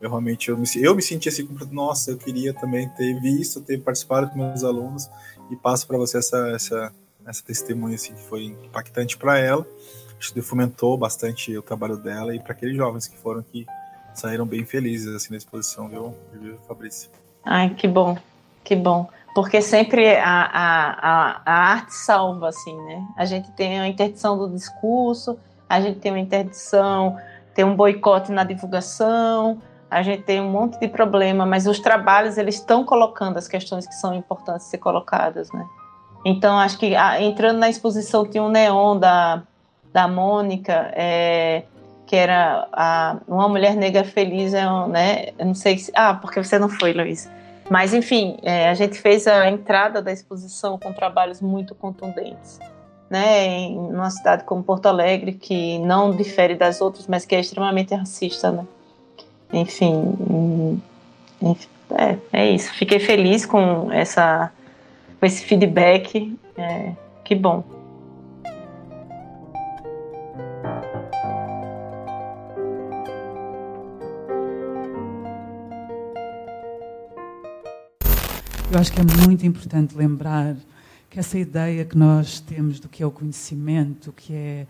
Eu 0.01 0.09
realmente 0.09 0.49
eu 0.49 0.57
me, 0.57 0.67
eu 0.75 0.95
me 0.95 1.01
senti 1.01 1.29
assim, 1.29 1.47
nossa, 1.71 2.11
eu 2.11 2.17
queria 2.17 2.53
também 2.53 2.89
ter 2.89 3.19
visto, 3.21 3.61
ter 3.61 3.79
participado 3.79 4.29
com 4.29 4.37
meus 4.37 4.63
alunos. 4.63 5.09
E 5.51 5.55
passo 5.55 5.85
para 5.87 5.97
você 5.97 6.17
essa, 6.17 6.49
essa, 6.49 6.93
essa 7.25 7.43
testemunha 7.43 7.95
assim, 7.95 8.13
que 8.13 8.23
foi 8.23 8.45
impactante 8.45 9.15
para 9.15 9.37
ela. 9.37 9.65
Acho 10.17 10.33
que 10.33 10.41
fomentou 10.41 10.97
bastante 10.97 11.55
o 11.55 11.61
trabalho 11.61 11.97
dela 11.97 12.35
e 12.35 12.39
para 12.39 12.53
aqueles 12.53 12.75
jovens 12.75 13.07
que 13.07 13.17
foram 13.17 13.41
aqui 13.41 13.65
saíram 14.19 14.45
bem 14.45 14.65
felizes 14.65 15.14
assim 15.15 15.31
na 15.31 15.38
exposição, 15.38 15.88
viu, 15.88 16.15
viu 16.34 16.57
Fabrício? 16.68 17.10
Ai, 17.44 17.69
que 17.72 17.88
bom, 17.88 18.18
que 18.64 18.76
bom. 18.76 19.10
Porque 19.35 19.61
sempre 19.61 20.15
a, 20.15 20.44
a, 20.44 20.91
a, 20.91 21.41
a 21.45 21.53
arte 21.72 21.94
salva, 21.94 22.49
assim, 22.49 22.76
né? 22.84 23.03
A 23.18 23.26
gente 23.26 23.52
tem 23.52 23.80
a 23.80 23.88
interdição 23.88 24.38
do 24.38 24.49
discurso, 24.49 25.38
a 25.68 25.81
gente 25.81 25.99
tem 25.99 26.11
uma 26.11 26.19
interdição, 26.19 27.18
tem 27.56 27.65
um 27.65 27.76
boicote 27.76 28.31
na 28.31 28.44
divulgação, 28.44 29.60
a 29.90 30.02
gente 30.03 30.23
tem 30.23 30.40
um 30.40 30.49
monte 30.49 30.80
de 30.80 30.88
problema, 30.88 31.45
mas 31.45 31.65
os 31.65 31.80
trabalhos 31.80 32.38
eles 32.38 32.56
estão 32.56 32.84
colocando 32.84 33.38
as 33.38 33.48
questões 33.48 33.88
que 33.88 33.95
são 33.95 34.14
importantes 34.14 34.68
ser 34.68 34.77
colocadas, 34.77 35.52
né? 35.52 35.65
Então 36.26 36.57
acho 36.57 36.77
que 36.77 36.94
entrando 37.19 37.57
na 37.57 37.69
exposição 37.69 38.26
tinha 38.26 38.44
um 38.44 38.49
neon 38.49 38.98
da 38.98 39.44
da 39.94 40.07
Mônica, 40.07 40.91
é, 40.95 41.65
que 42.14 42.18
era 42.18 42.68
a, 42.72 43.18
uma 43.27 43.49
mulher 43.49 43.76
negra 43.76 44.03
feliz, 44.03 44.53
é 44.53 44.64
né? 44.88 45.30
Eu 45.35 45.48
não 45.48 45.56
sei 45.56 45.80
se. 45.80 45.91
Ah, 45.95 46.14
porque 46.14 46.44
você 46.44 46.60
não 46.60 46.69
foi, 46.69 46.94
Luiz. 46.94 47.27
Mas, 47.72 47.91
enfim, 47.91 48.38
é, 48.44 48.69
a 48.69 48.76
gente 48.76 48.99
fez 48.99 49.26
a 49.26 49.49
entrada 49.49 49.99
da 49.99 50.11
exposição 50.11 50.77
com 50.77 50.94
trabalhos 50.94 51.41
muito 51.41 51.73
contundentes. 51.73 52.60
Né, 53.10 53.48
em 53.48 53.77
uma 53.77 54.11
cidade 54.11 54.44
como 54.44 54.64
Porto 54.64 54.85
Alegre, 54.85 55.34
que 55.34 55.80
não 55.80 56.11
difere 56.11 56.53
das 56.56 56.81
outras, 56.81 57.07
mas 57.07 57.26
que 57.26 57.35
é 57.35 57.40
extremamente 57.40 57.95
racista, 57.95 58.52
né? 58.52 58.65
Enfim, 59.52 60.80
enfim 61.41 61.68
é, 61.91 62.18
é 62.31 62.52
isso. 62.52 62.72
Fiquei 62.73 62.99
feliz 62.99 63.44
com, 63.44 63.91
essa, 63.91 64.52
com 65.19 65.26
esse 65.26 65.44
feedback. 65.44 66.38
É, 66.56 66.91
que 67.23 67.34
bom. 67.34 67.64
Eu 78.73 78.79
acho 78.79 78.91
que 78.91 78.99
é 78.99 79.03
muito 79.27 79.45
importante 79.45 79.95
lembrar 79.95 80.55
que 81.07 81.19
essa 81.19 81.37
ideia 81.37 81.85
que 81.85 81.95
nós 81.95 82.39
temos 82.39 82.79
do 82.79 82.89
que 82.89 83.03
é 83.03 83.05
o 83.05 83.11
conhecimento, 83.11 84.07
do 84.07 84.13
que 84.13 84.33
é, 84.33 84.65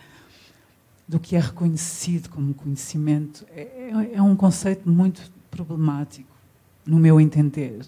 do 1.08 1.22
que 1.22 1.38
é 1.38 1.40
reconhecido 1.40 2.28
como 2.28 2.54
conhecimento, 2.54 3.46
é, 3.56 4.12
é 4.16 4.22
um 4.22 4.36
conceito 4.36 4.90
muito 4.90 5.32
problemático, 5.50 6.28
no 6.86 7.00
meu 7.00 7.22
entender. 7.22 7.86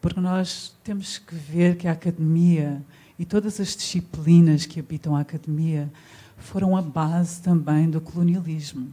Porque 0.00 0.18
nós 0.18 0.74
temos 0.82 1.18
que 1.18 1.34
ver 1.34 1.76
que 1.76 1.86
a 1.86 1.92
academia 1.92 2.82
e 3.18 3.26
todas 3.26 3.60
as 3.60 3.76
disciplinas 3.76 4.64
que 4.64 4.80
habitam 4.80 5.14
a 5.14 5.20
academia 5.20 5.92
foram 6.38 6.78
a 6.78 6.80
base 6.80 7.42
também 7.42 7.90
do 7.90 8.00
colonialismo. 8.00 8.90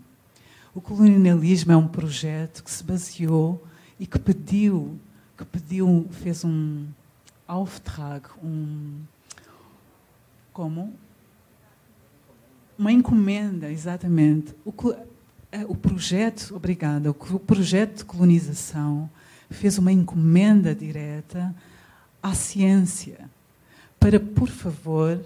O 0.73 0.81
colonialismo 0.81 1.71
é 1.71 1.77
um 1.77 1.87
projeto 1.87 2.65
que 2.65 2.69
se 2.69 2.83
baseou 2.83 3.65
e 3.97 4.05
que 4.05 4.19
pediu 4.19 4.99
que 5.37 5.45
pediu, 5.45 6.07
fez 6.11 6.43
um 6.43 6.85
Auftrag, 7.47 8.27
um 8.43 9.01
como 10.51 10.93
uma 12.77 12.91
encomenda, 12.91 13.71
exatamente. 13.71 14.55
O, 14.65 14.73
eh, 15.51 15.65
o 15.67 15.75
projeto, 15.75 16.55
obrigada, 16.55 17.09
o 17.11 17.13
projeto 17.13 17.97
de 17.97 18.05
colonização 18.05 19.09
fez 19.49 19.77
uma 19.77 19.91
encomenda 19.91 20.73
direta 20.73 21.53
à 22.23 22.33
ciência 22.33 23.29
para, 23.99 24.19
por 24.19 24.49
favor, 24.49 25.21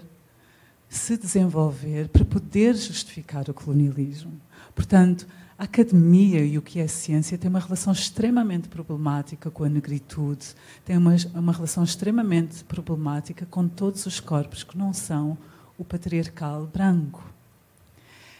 se 0.88 1.16
desenvolver 1.16 2.08
para 2.08 2.24
poder 2.24 2.74
justificar 2.74 3.48
o 3.48 3.54
colonialismo. 3.54 4.32
Portanto, 4.74 5.26
a 5.60 5.64
academia 5.64 6.42
e 6.42 6.56
o 6.56 6.62
que 6.62 6.80
é 6.80 6.86
ciência 6.86 7.36
tem 7.36 7.50
uma 7.50 7.60
relação 7.60 7.92
extremamente 7.92 8.66
problemática 8.66 9.50
com 9.50 9.62
a 9.62 9.68
negritude, 9.68 10.54
tem 10.86 10.96
uma, 10.96 11.14
uma 11.34 11.52
relação 11.52 11.84
extremamente 11.84 12.64
problemática 12.64 13.44
com 13.44 13.68
todos 13.68 14.06
os 14.06 14.18
corpos 14.18 14.64
que 14.64 14.78
não 14.78 14.94
são 14.94 15.36
o 15.76 15.84
patriarcal 15.84 16.64
branco. 16.64 17.22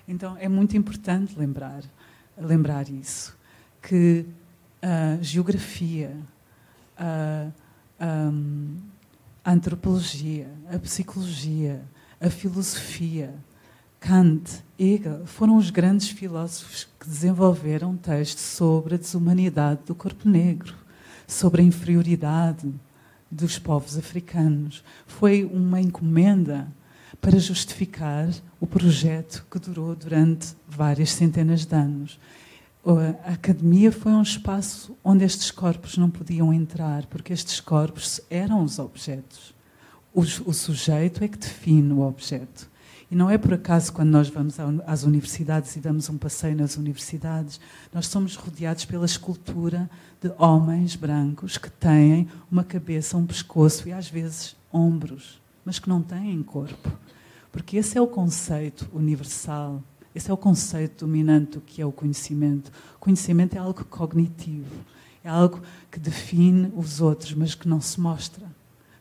Então 0.09 0.34
é 0.38 0.48
muito 0.48 0.78
importante 0.78 1.38
lembrar, 1.38 1.82
lembrar 2.38 2.88
isso, 2.88 3.36
que 3.82 4.24
a 4.80 5.18
geografia, 5.20 6.16
a, 6.97 7.51
a, 8.01 8.30
a 9.44 9.52
antropologia, 9.52 10.48
a 10.72 10.78
psicologia, 10.78 11.82
a 12.18 12.30
filosofia, 12.30 13.34
Kant, 14.01 14.64
Hegel 14.78 15.27
foram 15.27 15.56
os 15.56 15.68
grandes 15.68 16.09
filósofos 16.09 16.89
que 16.98 17.06
desenvolveram 17.06 17.97
textos 17.97 18.43
sobre 18.43 18.94
a 18.94 18.98
desumanidade 18.98 19.82
do 19.86 19.94
corpo 19.94 20.27
negro, 20.27 20.74
sobre 21.28 21.60
a 21.60 21.64
inferioridade 21.64 22.72
dos 23.31 23.59
povos 23.59 23.98
africanos. 23.98 24.82
Foi 25.06 25.44
uma 25.44 25.81
encomenda 25.81 26.66
para 27.20 27.39
justificar 27.39 28.28
o 28.59 28.66
projeto 28.66 29.47
que 29.51 29.59
durou 29.59 29.94
durante 29.94 30.56
várias 30.66 31.10
centenas 31.10 31.66
de 31.66 31.74
anos. 31.74 32.18
A 33.27 33.32
academia 33.32 33.93
foi 33.93 34.12
um 34.12 34.22
espaço 34.22 34.97
onde 35.05 35.24
estes 35.24 35.51
corpos 35.51 35.98
não 35.98 36.09
podiam 36.09 36.52
entrar, 36.52 37.05
porque 37.06 37.35
estes 37.35 37.60
corpos 37.60 38.20
eram 38.31 38.64
os 38.64 38.78
objetos. 38.78 39.55
O, 40.12 40.24
sujeito 40.24 41.22
é 41.22 41.28
que 41.28 41.39
define 41.39 41.93
o 41.93 42.01
objeto. 42.01 42.68
E 43.10 43.16
não 43.16 43.28
é 43.28 43.36
por 43.36 43.52
acaso 43.52 43.92
quando 43.92 44.10
nós 44.10 44.28
vamos 44.28 44.56
às 44.86 45.02
universidades 45.02 45.74
e 45.74 45.80
damos 45.80 46.08
um 46.08 46.16
passeio 46.16 46.54
nas 46.54 46.76
universidades, 46.76 47.60
nós 47.92 48.06
somos 48.06 48.36
rodeados 48.36 48.84
pela 48.84 49.04
escultura 49.04 49.90
de 50.22 50.32
homens 50.38 50.94
brancos 50.94 51.58
que 51.58 51.68
têm 51.68 52.28
uma 52.48 52.62
cabeça, 52.62 53.16
um 53.16 53.26
pescoço 53.26 53.88
e 53.88 53.92
às 53.92 54.08
vezes 54.08 54.54
ombros, 54.72 55.40
mas 55.64 55.80
que 55.80 55.88
não 55.88 56.00
têm 56.00 56.40
corpo. 56.40 56.88
Porque 57.50 57.78
esse 57.78 57.98
é 57.98 58.00
o 58.00 58.06
conceito 58.06 58.88
universal, 58.92 59.82
esse 60.14 60.30
é 60.30 60.34
o 60.34 60.36
conceito 60.36 61.04
dominante 61.04 61.52
do 61.52 61.60
que 61.60 61.82
é 61.82 61.86
o 61.86 61.90
conhecimento. 61.90 62.70
O 62.94 63.00
conhecimento 63.00 63.56
é 63.56 63.58
algo 63.58 63.84
cognitivo, 63.86 64.84
é 65.24 65.28
algo 65.28 65.60
que 65.90 65.98
define 65.98 66.72
os 66.76 67.00
outros, 67.00 67.34
mas 67.34 67.56
que 67.56 67.68
não 67.68 67.80
se 67.80 68.00
mostra, 68.00 68.46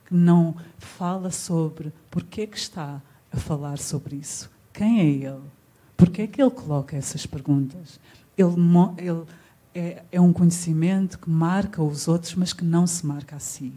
que 0.04 0.16
não 0.16 0.56
fala 0.80 1.30
sobre 1.30 1.94
porquê 2.10 2.48
que 2.48 2.58
está 2.58 3.00
a 3.32 3.38
falar 3.38 3.78
sobre 3.78 4.16
isso. 4.16 4.50
Quem 4.74 5.00
é 5.00 5.06
ele? 5.06 5.42
Por 5.96 6.10
que 6.10 6.22
é 6.22 6.28
que 6.28 6.42
ele 6.42 6.52
coloca 6.52 6.96
essas 6.96 7.26
perguntas? 7.26 8.00
Ele, 8.38 8.56
ele 8.98 9.26
é, 9.74 10.04
é 10.12 10.22
um 10.22 10.32
conhecimento 10.32 11.20
que 11.20 11.30
marca 11.30 11.84
os 11.84 12.08
outros, 12.08 12.36
mas 12.36 12.54
que 12.54 12.64
não 12.64 12.88
se 12.88 13.06
marca 13.06 13.36
a 13.36 13.40
si. 13.40 13.74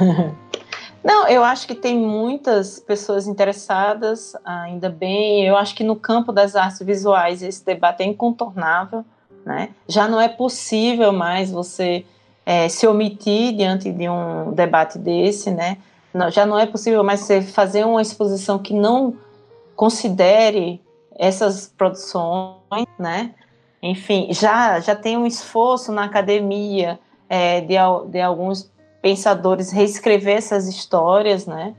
Não, 1.04 1.28
eu 1.28 1.44
acho 1.44 1.66
que 1.66 1.74
tem 1.74 1.98
muitas 1.98 2.80
pessoas 2.80 3.26
interessadas, 3.26 4.34
ainda 4.42 4.88
bem. 4.88 5.46
Eu 5.46 5.54
acho 5.54 5.74
que 5.74 5.84
no 5.84 5.94
campo 5.94 6.32
das 6.32 6.56
artes 6.56 6.80
visuais 6.80 7.42
esse 7.42 7.62
debate 7.62 8.02
é 8.02 8.06
incontornável, 8.06 9.04
né? 9.44 9.68
Já 9.86 10.08
não 10.08 10.18
é 10.18 10.28
possível 10.28 11.12
mais 11.12 11.50
você 11.50 12.06
é, 12.46 12.70
se 12.70 12.86
omitir 12.86 13.54
diante 13.54 13.92
de 13.92 14.08
um 14.08 14.52
debate 14.52 14.98
desse, 14.98 15.50
né? 15.50 15.76
Não, 16.12 16.30
já 16.30 16.46
não 16.46 16.58
é 16.58 16.64
possível 16.64 17.04
mais 17.04 17.20
você 17.20 17.42
fazer 17.42 17.84
uma 17.84 18.00
exposição 18.00 18.58
que 18.58 18.72
não 18.72 19.14
considere 19.76 20.80
essas 21.14 21.66
produções, 21.76 22.86
né? 22.98 23.34
Enfim, 23.82 24.28
já 24.30 24.80
já 24.80 24.96
tem 24.96 25.18
um 25.18 25.26
esforço 25.26 25.92
na 25.92 26.04
academia 26.04 26.98
é, 27.28 27.60
de, 27.60 27.74
de 28.08 28.20
alguns 28.22 28.72
pensadores 29.04 29.70
reescrever 29.70 30.38
essas 30.38 30.66
histórias, 30.66 31.44
né? 31.44 31.74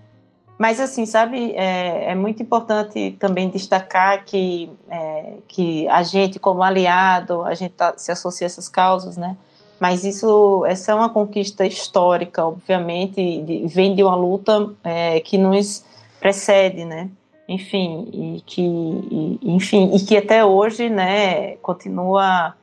Mas 0.59 0.79
assim, 0.79 1.07
sabe, 1.07 1.53
é, 1.53 2.11
é 2.11 2.15
muito 2.15 2.43
importante 2.43 3.17
também 3.19 3.49
destacar 3.49 4.23
que, 4.23 4.69
é, 4.87 5.33
que 5.47 5.87
a 5.87 6.03
gente, 6.03 6.37
como 6.37 6.61
aliado, 6.61 7.41
a 7.41 7.55
gente 7.55 7.71
tá, 7.71 7.95
se 7.97 8.11
associa 8.11 8.45
a 8.45 8.47
essas 8.47 8.69
causas, 8.69 9.17
né? 9.17 9.35
Mas 9.79 10.05
isso, 10.05 10.63
essa 10.67 10.91
é 10.91 10.95
uma 10.95 11.09
conquista 11.09 11.65
histórica, 11.65 12.45
obviamente, 12.45 13.41
de, 13.41 13.65
vem 13.65 13.95
de 13.95 14.03
uma 14.03 14.15
luta 14.15 14.69
é, 14.83 15.19
que 15.19 15.35
nos 15.39 15.83
precede, 16.19 16.85
né? 16.85 17.09
Enfim, 17.49 18.07
e 18.13 18.41
que, 18.45 18.61
e, 18.61 19.39
enfim, 19.41 19.95
e 19.95 19.99
que 19.99 20.15
até 20.15 20.45
hoje, 20.45 20.89
né, 20.91 21.55
continua 21.57 22.53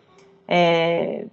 é, 0.46 1.24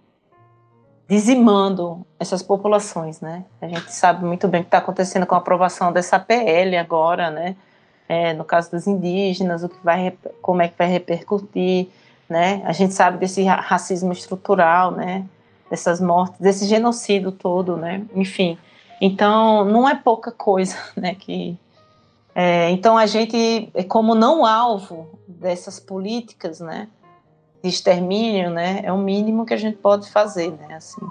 dizimando 1.09 2.05
essas 2.19 2.43
populações, 2.43 3.19
né? 3.19 3.43
A 3.59 3.67
gente 3.67 3.91
sabe 3.91 4.23
muito 4.23 4.47
bem 4.47 4.61
o 4.61 4.63
que 4.63 4.67
está 4.67 4.77
acontecendo 4.77 5.25
com 5.25 5.33
a 5.33 5.39
aprovação 5.39 5.91
dessa 5.91 6.19
PL 6.19 6.77
agora, 6.77 7.31
né? 7.31 7.55
É, 8.07 8.31
no 8.33 8.45
caso 8.45 8.69
dos 8.69 8.85
indígenas, 8.85 9.63
o 9.63 9.69
que 9.69 9.83
vai, 9.83 10.13
como 10.39 10.61
é 10.61 10.67
que 10.67 10.77
vai 10.77 10.87
repercutir, 10.87 11.87
né? 12.29 12.61
A 12.63 12.71
gente 12.73 12.93
sabe 12.93 13.17
desse 13.17 13.43
racismo 13.43 14.13
estrutural, 14.13 14.91
né? 14.91 15.25
Dessas 15.67 15.99
mortes, 15.99 16.39
desse 16.39 16.67
genocídio 16.67 17.31
todo, 17.31 17.75
né? 17.75 18.05
Enfim, 18.13 18.55
então 19.01 19.65
não 19.65 19.89
é 19.89 19.95
pouca 19.95 20.31
coisa, 20.31 20.77
né? 20.95 21.15
Que 21.15 21.57
é, 22.35 22.69
então 22.69 22.95
a 22.95 23.07
gente, 23.07 23.71
como 23.87 24.13
não 24.13 24.45
alvo 24.45 25.09
dessas 25.27 25.79
políticas, 25.79 26.59
né? 26.59 26.87
De 27.61 27.69
extermínio, 27.69 28.49
né, 28.49 28.81
é 28.83 28.91
o 28.91 28.97
mínimo 28.97 29.45
que 29.45 29.53
a 29.53 29.57
gente 29.57 29.77
pode 29.77 30.09
fazer, 30.09 30.51
né, 30.51 30.75
assim. 30.75 31.01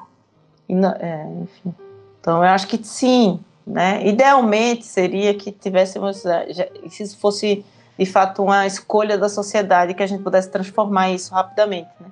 Não, 0.69 0.91
é, 0.93 1.27
enfim. 1.43 1.75
Então, 2.21 2.39
eu 2.39 2.51
acho 2.51 2.67
que 2.67 2.83
sim, 2.83 3.41
né, 3.67 4.07
idealmente 4.07 4.85
seria 4.85 5.35
que 5.35 5.53
tivéssemos, 5.53 6.25
é, 6.25 6.47
se 6.89 7.17
fosse 7.17 7.65
de 7.99 8.07
fato 8.07 8.43
uma 8.43 8.67
escolha 8.67 9.19
da 9.19 9.29
sociedade 9.29 9.95
que 9.95 10.03
a 10.03 10.07
gente 10.07 10.23
pudesse 10.23 10.51
transformar 10.51 11.11
isso 11.11 11.35
rapidamente, 11.35 11.91
né. 12.01 12.09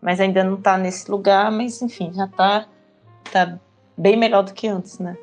Mas 0.00 0.20
ainda 0.20 0.44
não 0.44 0.54
está 0.54 0.76
nesse 0.76 1.10
lugar, 1.10 1.50
mas 1.50 1.80
enfim, 1.80 2.12
já 2.12 2.24
está 2.26 2.66
tá 3.32 3.58
bem 3.96 4.16
melhor 4.16 4.42
do 4.42 4.52
que 4.52 4.68
antes, 4.68 4.98
né. 4.98 5.16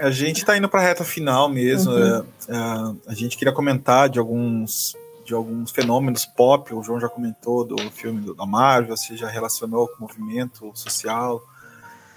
A 0.00 0.10
gente 0.10 0.38
está 0.38 0.56
indo 0.56 0.68
para 0.68 0.80
a 0.80 0.82
reta 0.84 1.04
final 1.04 1.48
mesmo. 1.48 1.92
Uhum. 1.92 2.24
É, 2.48 2.56
é, 2.56 2.94
a 3.08 3.14
gente 3.14 3.36
queria 3.36 3.52
comentar 3.52 4.08
de 4.08 4.20
alguns 4.20 4.96
de 5.26 5.34
alguns 5.34 5.72
fenômenos 5.72 6.24
pop, 6.24 6.72
o 6.72 6.82
João 6.82 7.00
já 7.00 7.08
comentou 7.08 7.64
do 7.64 7.76
filme 7.90 8.32
da 8.32 8.46
Marvel, 8.46 8.96
você 8.96 9.16
já 9.16 9.28
relacionou 9.28 9.88
com 9.88 9.96
o 9.96 10.00
movimento 10.02 10.70
social, 10.72 11.42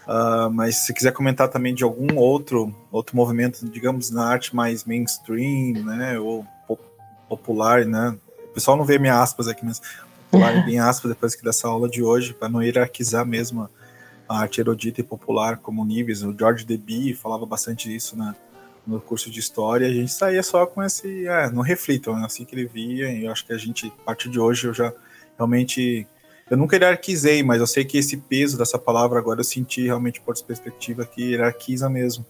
uh, 0.07 0.49
mas 0.51 0.77
se 0.85 0.93
quiser 0.93 1.11
comentar 1.11 1.49
também 1.49 1.73
de 1.73 1.83
algum 1.83 2.17
outro 2.17 2.73
outro 2.91 3.15
movimento, 3.15 3.67
digamos, 3.67 4.11
na 4.11 4.25
arte 4.25 4.55
mais 4.55 4.85
mainstream, 4.85 5.83
né, 5.83 6.19
ou 6.19 6.45
popular, 7.27 7.83
né, 7.85 8.15
o 8.45 8.53
pessoal 8.53 8.77
não 8.77 8.85
vê 8.85 8.99
minha 8.99 9.19
aspas 9.19 9.47
aqui, 9.47 9.65
mas 9.65 9.81
popular 10.29 10.63
bem 10.63 10.77
aspas 10.79 11.09
depois 11.09 11.35
que 11.35 11.43
dessa 11.43 11.67
aula 11.67 11.89
de 11.89 12.03
hoje, 12.03 12.33
para 12.33 12.47
não 12.47 12.61
hierarquizar 12.61 13.25
mesmo 13.25 13.67
a 14.27 14.39
arte 14.39 14.61
erudita 14.61 15.01
e 15.01 15.03
popular 15.03 15.57
como 15.57 15.83
níveis, 15.83 16.21
o 16.21 16.35
George 16.37 16.63
Deby 16.63 17.15
falava 17.15 17.45
bastante 17.47 17.89
disso, 17.89 18.15
né, 18.15 18.35
no 18.89 18.99
curso 18.99 19.29
de 19.29 19.39
história, 19.39 19.87
a 19.87 19.93
gente 19.93 20.11
saía 20.11 20.41
só 20.41 20.65
com 20.65 20.81
esse, 20.81 21.27
é, 21.27 21.49
não 21.51 21.61
reflitam, 21.61 22.15
né? 22.15 22.25
assim 22.25 22.43
que 22.43 22.55
ele 22.55 22.65
via, 22.65 23.11
e 23.11 23.25
eu 23.25 23.31
acho 23.31 23.45
que 23.45 23.53
a 23.53 23.57
gente, 23.57 23.87
a 23.87 24.03
partir 24.03 24.29
de 24.29 24.39
hoje, 24.39 24.67
eu 24.67 24.73
já 24.73 24.91
realmente, 25.37 26.07
eu 26.49 26.57
nunca 26.57 26.75
hierarquizei, 26.75 27.43
mas 27.43 27.59
eu 27.59 27.67
sei 27.67 27.85
que 27.85 27.97
esse 27.97 28.17
peso 28.17 28.57
dessa 28.57 28.79
palavra 28.79 29.19
agora 29.19 29.39
eu 29.39 29.43
senti 29.43 29.83
realmente 29.83 30.19
por 30.19 30.35
perspectiva 30.43 31.05
que 31.05 31.21
hierarquiza 31.21 31.89
mesmo, 31.89 32.25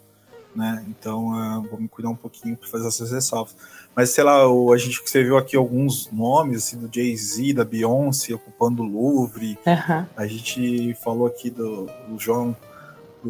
né, 0.56 0.84
então 0.88 1.30
uh, 1.30 1.62
vou 1.70 1.80
me 1.80 1.88
cuidar 1.88 2.10
um 2.10 2.16
pouquinho 2.16 2.58
para 2.58 2.68
fazer 2.68 2.88
essas 2.88 3.12
ressalvas. 3.12 3.56
Mas, 3.96 4.10
sei 4.12 4.24
lá, 4.24 4.48
o, 4.48 4.74
a 4.74 4.78
gente 4.78 5.02
escreveu 5.02 5.38
aqui 5.38 5.56
alguns 5.56 6.12
nomes, 6.12 6.58
assim, 6.58 6.78
do 6.78 6.90
Jay-Z, 6.94 7.54
da 7.54 7.64
Beyoncé, 7.64 8.34
ocupando 8.34 8.84
o 8.84 8.86
Louvre, 8.86 9.58
uhum. 9.66 10.06
a 10.16 10.28
gente 10.28 10.94
falou 11.04 11.28
aqui 11.28 11.50
do, 11.50 11.86
do 12.08 12.20
João 12.20 12.56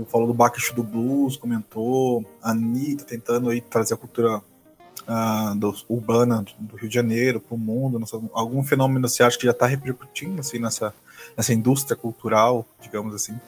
falou 0.08 0.28
do 0.28 0.34
Baixo 0.34 0.74
do 0.76 0.84
Blues, 0.84 1.38
comentou, 1.38 2.26
a 2.42 2.52
Anitta 2.52 3.04
tentando 3.04 3.50
aí 3.50 3.62
trazer 3.62 3.94
a 3.94 3.98
cultura 3.98 4.38
uh, 4.38 5.56
do, 5.56 5.76
urbana 5.88 6.46
do 6.60 6.76
Rio 6.76 6.90
de 6.90 6.96
Janeiro 6.96 7.40
para 7.40 7.56
o 7.56 7.58
mundo. 7.58 8.04
algum 8.34 8.64
fenômeno 8.64 9.08
você 9.08 9.24
acha 9.24 9.38
que 9.38 9.46
já 9.46 9.52
está 9.52 9.66
repercutindo 9.66 10.40
assim, 10.40 10.60
nessa, 10.60 10.94
nessa 11.36 11.54
indústria 11.54 11.96
cultural, 11.96 12.66
digamos 12.82 13.14
assim? 13.16 13.40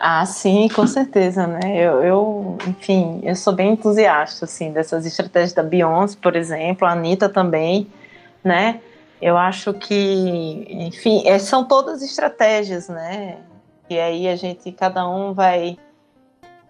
Ah, 0.00 0.24
sim, 0.24 0.68
com 0.68 0.86
certeza, 0.86 1.46
né? 1.46 1.76
Eu, 1.76 2.04
eu, 2.04 2.58
enfim, 2.68 3.20
eu 3.24 3.34
sou 3.34 3.52
bem 3.52 3.72
entusiasta, 3.72 4.44
assim, 4.44 4.72
dessas 4.72 5.04
estratégias 5.04 5.52
da 5.52 5.62
Beyoncé, 5.62 6.16
por 6.22 6.36
exemplo, 6.36 6.86
a 6.86 6.92
Anitta 6.92 7.28
também, 7.28 7.88
né? 8.44 8.80
Eu 9.20 9.36
acho 9.36 9.74
que, 9.74 10.66
enfim, 10.70 11.26
é, 11.26 11.40
são 11.40 11.64
todas 11.64 12.00
estratégias, 12.00 12.88
né? 12.88 13.38
E 13.90 13.98
aí 13.98 14.28
a 14.28 14.36
gente, 14.36 14.70
cada 14.72 15.08
um 15.08 15.32
vai. 15.32 15.78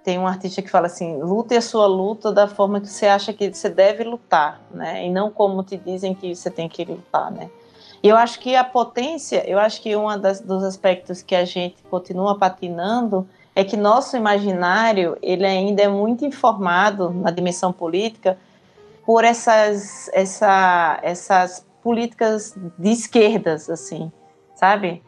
Tem 0.05 0.19
um 0.19 0.27
artista 0.27 0.63
que 0.63 0.71
fala 0.71 0.87
assim: 0.87 1.21
lute 1.21 1.55
a 1.55 1.61
sua 1.61 1.87
luta 1.87 2.33
da 2.33 2.47
forma 2.47 2.81
que 2.81 2.89
você 2.89 3.07
acha 3.07 3.33
que 3.33 3.53
você 3.53 3.69
deve 3.69 4.05
lutar, 4.05 4.61
né? 4.71 5.07
E 5.07 5.11
não 5.11 5.31
como 5.31 5.63
te 5.63 5.77
dizem 5.77 6.15
que 6.15 6.35
você 6.35 6.51
tem 6.51 6.69
que 6.69 6.85
lutar, 6.85 7.31
né? 7.31 7.51
E 8.03 8.09
eu 8.09 8.17
acho 8.17 8.39
que 8.39 8.55
a 8.55 8.63
potência, 8.63 9.49
eu 9.49 9.59
acho 9.59 9.83
que 9.83 9.95
um 9.97 10.07
dos 10.45 10.63
aspectos 10.63 11.21
que 11.21 11.35
a 11.35 11.45
gente 11.45 11.83
continua 11.91 12.39
patinando 12.39 13.29
é 13.57 13.65
que 13.65 13.77
nosso 13.77 14.17
imaginário 14.17 15.19
ele 15.21 15.45
ainda 15.45 15.83
é 15.83 15.89
muito 15.89 16.25
informado 16.25 17.11
na 17.11 17.33
dimensão 17.33 17.73
política 17.73 18.39
por 19.05 19.25
essas, 19.25 20.09
essa, 20.13 21.01
essas 21.03 21.67
políticas 21.83 22.55
de 22.79 22.91
esquerdas, 22.91 23.69
assim, 23.69 24.13
sabe? 24.55 25.03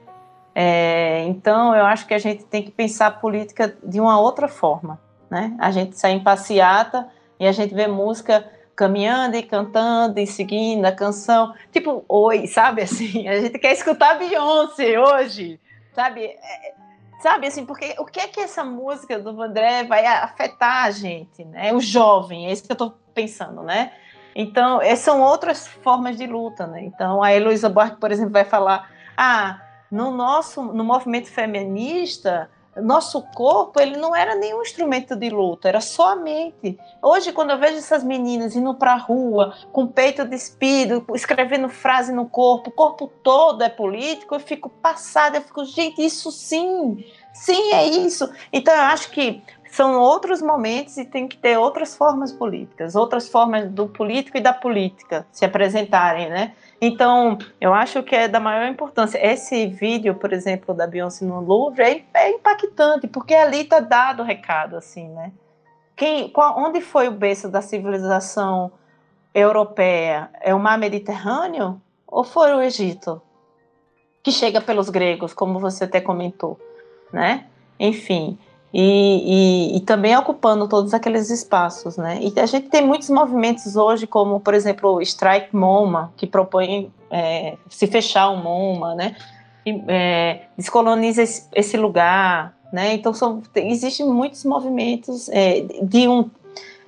É, 0.55 1.25
então, 1.27 1.75
eu 1.75 1.85
acho 1.85 2.07
que 2.07 2.15
a 2.15 2.19
gente 2.19 2.45
tem 2.45 2.63
que 2.63 2.71
pensar 2.71 3.07
a 3.07 3.11
política 3.11 3.77
de 3.83 4.01
uma 4.01 4.21
outra 4.21 4.49
forma. 4.49 5.01
Né? 5.31 5.55
A 5.59 5.71
gente 5.71 5.99
sai 5.99 6.13
em 6.13 6.23
passeata 6.23 7.09
e 7.39 7.47
a 7.47 7.53
gente 7.53 7.73
vê 7.73 7.87
música 7.87 8.45
caminhando 8.75 9.37
e 9.37 9.43
cantando 9.43 10.19
e 10.19 10.27
seguindo 10.27 10.85
a 10.87 10.93
canção. 10.93 11.55
Tipo, 11.71 12.05
oi, 12.09 12.47
sabe 12.47 12.83
assim? 12.83 13.29
A 13.29 13.39
gente 13.41 13.59
quer 13.59 13.73
escutar 13.73 14.19
Beyoncé 14.19 14.99
hoje, 14.99 15.61
sabe? 15.95 16.25
É, 16.25 16.75
sabe 17.23 17.47
assim, 17.47 17.65
porque 17.65 17.95
o 17.99 18.05
que 18.05 18.19
é 18.19 18.27
que 18.27 18.41
essa 18.41 18.65
música 18.65 19.19
do 19.19 19.37
Vandré 19.37 19.85
vai 19.85 20.05
afetar 20.07 20.87
a 20.87 20.91
gente, 20.91 21.45
né? 21.45 21.73
O 21.73 21.81
jovem, 21.81 22.47
é 22.47 22.53
isso 22.53 22.65
que 22.65 22.73
eu 22.73 22.77
tô 22.77 22.93
pensando, 23.15 23.63
né? 23.63 23.93
Então, 24.35 24.81
são 24.97 25.21
outras 25.21 25.67
formas 25.67 26.17
de 26.17 26.27
luta, 26.27 26.67
né? 26.67 26.83
Então, 26.85 27.23
a 27.23 27.35
Heloísa 27.35 27.69
Buarque, 27.69 28.01
por 28.01 28.11
exemplo, 28.11 28.33
vai 28.33 28.45
falar: 28.45 28.91
ah, 29.17 29.61
no 29.91 30.11
nosso, 30.11 30.63
no 30.63 30.85
movimento 30.85 31.29
feminista, 31.29 32.49
nosso 32.77 33.23
corpo 33.35 33.81
ele 33.81 33.97
não 33.97 34.15
era 34.15 34.37
nenhum 34.37 34.63
instrumento 34.63 35.17
de 35.17 35.29
luta, 35.29 35.69
era 35.69 35.81
só 35.81 36.13
a 36.13 36.17
mente. 36.17 36.79
Hoje, 37.03 37.33
quando 37.33 37.51
eu 37.51 37.59
vejo 37.59 37.77
essas 37.77 38.05
meninas 38.05 38.55
indo 38.55 38.73
para 38.75 38.93
a 38.93 38.97
rua 38.97 39.55
com 39.73 39.87
peito 39.87 40.25
despido, 40.25 41.05
escrevendo 41.15 41.69
frase 41.69 42.13
no 42.13 42.29
corpo, 42.29 42.71
o 42.71 42.73
corpo 42.73 43.11
todo 43.23 43.63
é 43.63 43.69
político, 43.69 44.35
eu 44.35 44.41
fico 44.41 44.69
passada, 44.69 45.39
eu 45.39 45.43
fico, 45.43 45.65
gente, 45.65 46.05
isso 46.05 46.31
sim, 46.31 47.05
sim, 47.35 47.73
é 47.73 47.87
isso. 47.87 48.31
Então, 48.53 48.73
eu 48.73 48.83
acho 48.83 49.11
que 49.11 49.43
são 49.71 50.01
outros 50.01 50.43
momentos 50.43 50.97
e 50.97 51.05
tem 51.05 51.29
que 51.29 51.37
ter 51.37 51.57
outras 51.57 51.97
formas 51.97 52.33
políticas, 52.33 52.97
outras 52.97 53.29
formas 53.29 53.71
do 53.71 53.89
político 53.89 54.37
e 54.37 54.41
da 54.41 54.53
política 54.53 55.27
se 55.31 55.45
apresentarem, 55.45 56.29
né? 56.29 56.55
Então, 56.81 57.37
eu 57.61 57.75
acho 57.75 58.03
que 58.03 58.17
é 58.17 58.27
da 58.27 58.41
maior 58.41 58.67
importância. 58.67 59.19
Esse 59.25 59.67
vídeo, 59.67 60.15
por 60.15 60.33
exemplo, 60.33 60.75
da 60.75 60.87
Beyoncé 60.87 61.27
no 61.27 61.41
Louvre 61.41 61.83
é, 61.83 62.05
é 62.15 62.31
impactante, 62.31 63.07
porque 63.07 63.35
ali 63.35 63.61
está 63.61 63.81
dado 63.81 64.23
o 64.23 64.27
recado, 64.27 64.77
assim, 64.77 65.07
né? 65.09 65.31
Quem, 65.95 66.31
qual, 66.31 66.59
onde 66.59 66.81
foi 66.81 67.09
o 67.09 67.13
berço 67.13 67.51
da 67.51 67.61
civilização 67.61 68.73
europeia? 69.35 70.31
É 70.41 70.55
o 70.55 70.59
mar 70.59 70.79
Mediterrâneo 70.79 71.79
ou 72.07 72.25
foi 72.25 72.55
o 72.55 72.63
Egito? 72.63 73.21
Que 74.23 74.33
chega 74.33 74.63
pelos 74.63 74.89
gregos, 74.89 75.35
como 75.35 75.59
você 75.59 75.85
até 75.85 76.01
comentou, 76.01 76.59
né? 77.13 77.47
Enfim, 77.79 78.39
e, 78.73 79.73
e, 79.73 79.77
e, 79.77 79.81
também 79.81 80.17
ocupando 80.17 80.69
todos 80.69 80.95
aqueles 80.95 81.29
espaços, 81.29 81.97
né? 81.97 82.21
E 82.23 82.39
a 82.39 82.47
gente 82.47 82.69
tem 82.69 82.87
muitos 82.87 83.11
movimentos 83.11 83.75
hoje, 83.75 84.07
como 84.07 84.39
por 84.39 84.55
exemplo 84.55 84.95
o 84.95 85.03
Strike 85.03 85.55
MoMA, 85.55 86.13
que 86.17 86.25
propõe 86.25 86.91
é, 87.11 87.57
se 87.69 87.89
fechar 87.89 88.29
o 88.29 88.37
MoMA, 88.37 88.95
né? 88.95 89.17
E, 89.67 89.83
é, 89.89 90.43
descoloniza 90.57 91.23
esse, 91.23 91.49
esse, 91.53 91.77
lugar, 91.77 92.55
né? 92.73 92.95
Então 92.95 93.13
são, 93.13 93.41
tem, 93.53 93.73
existem 93.73 94.07
muitos 94.07 94.45
movimentos 94.45 95.29
é, 95.31 95.63
de, 95.83 96.07
um, 96.07 96.31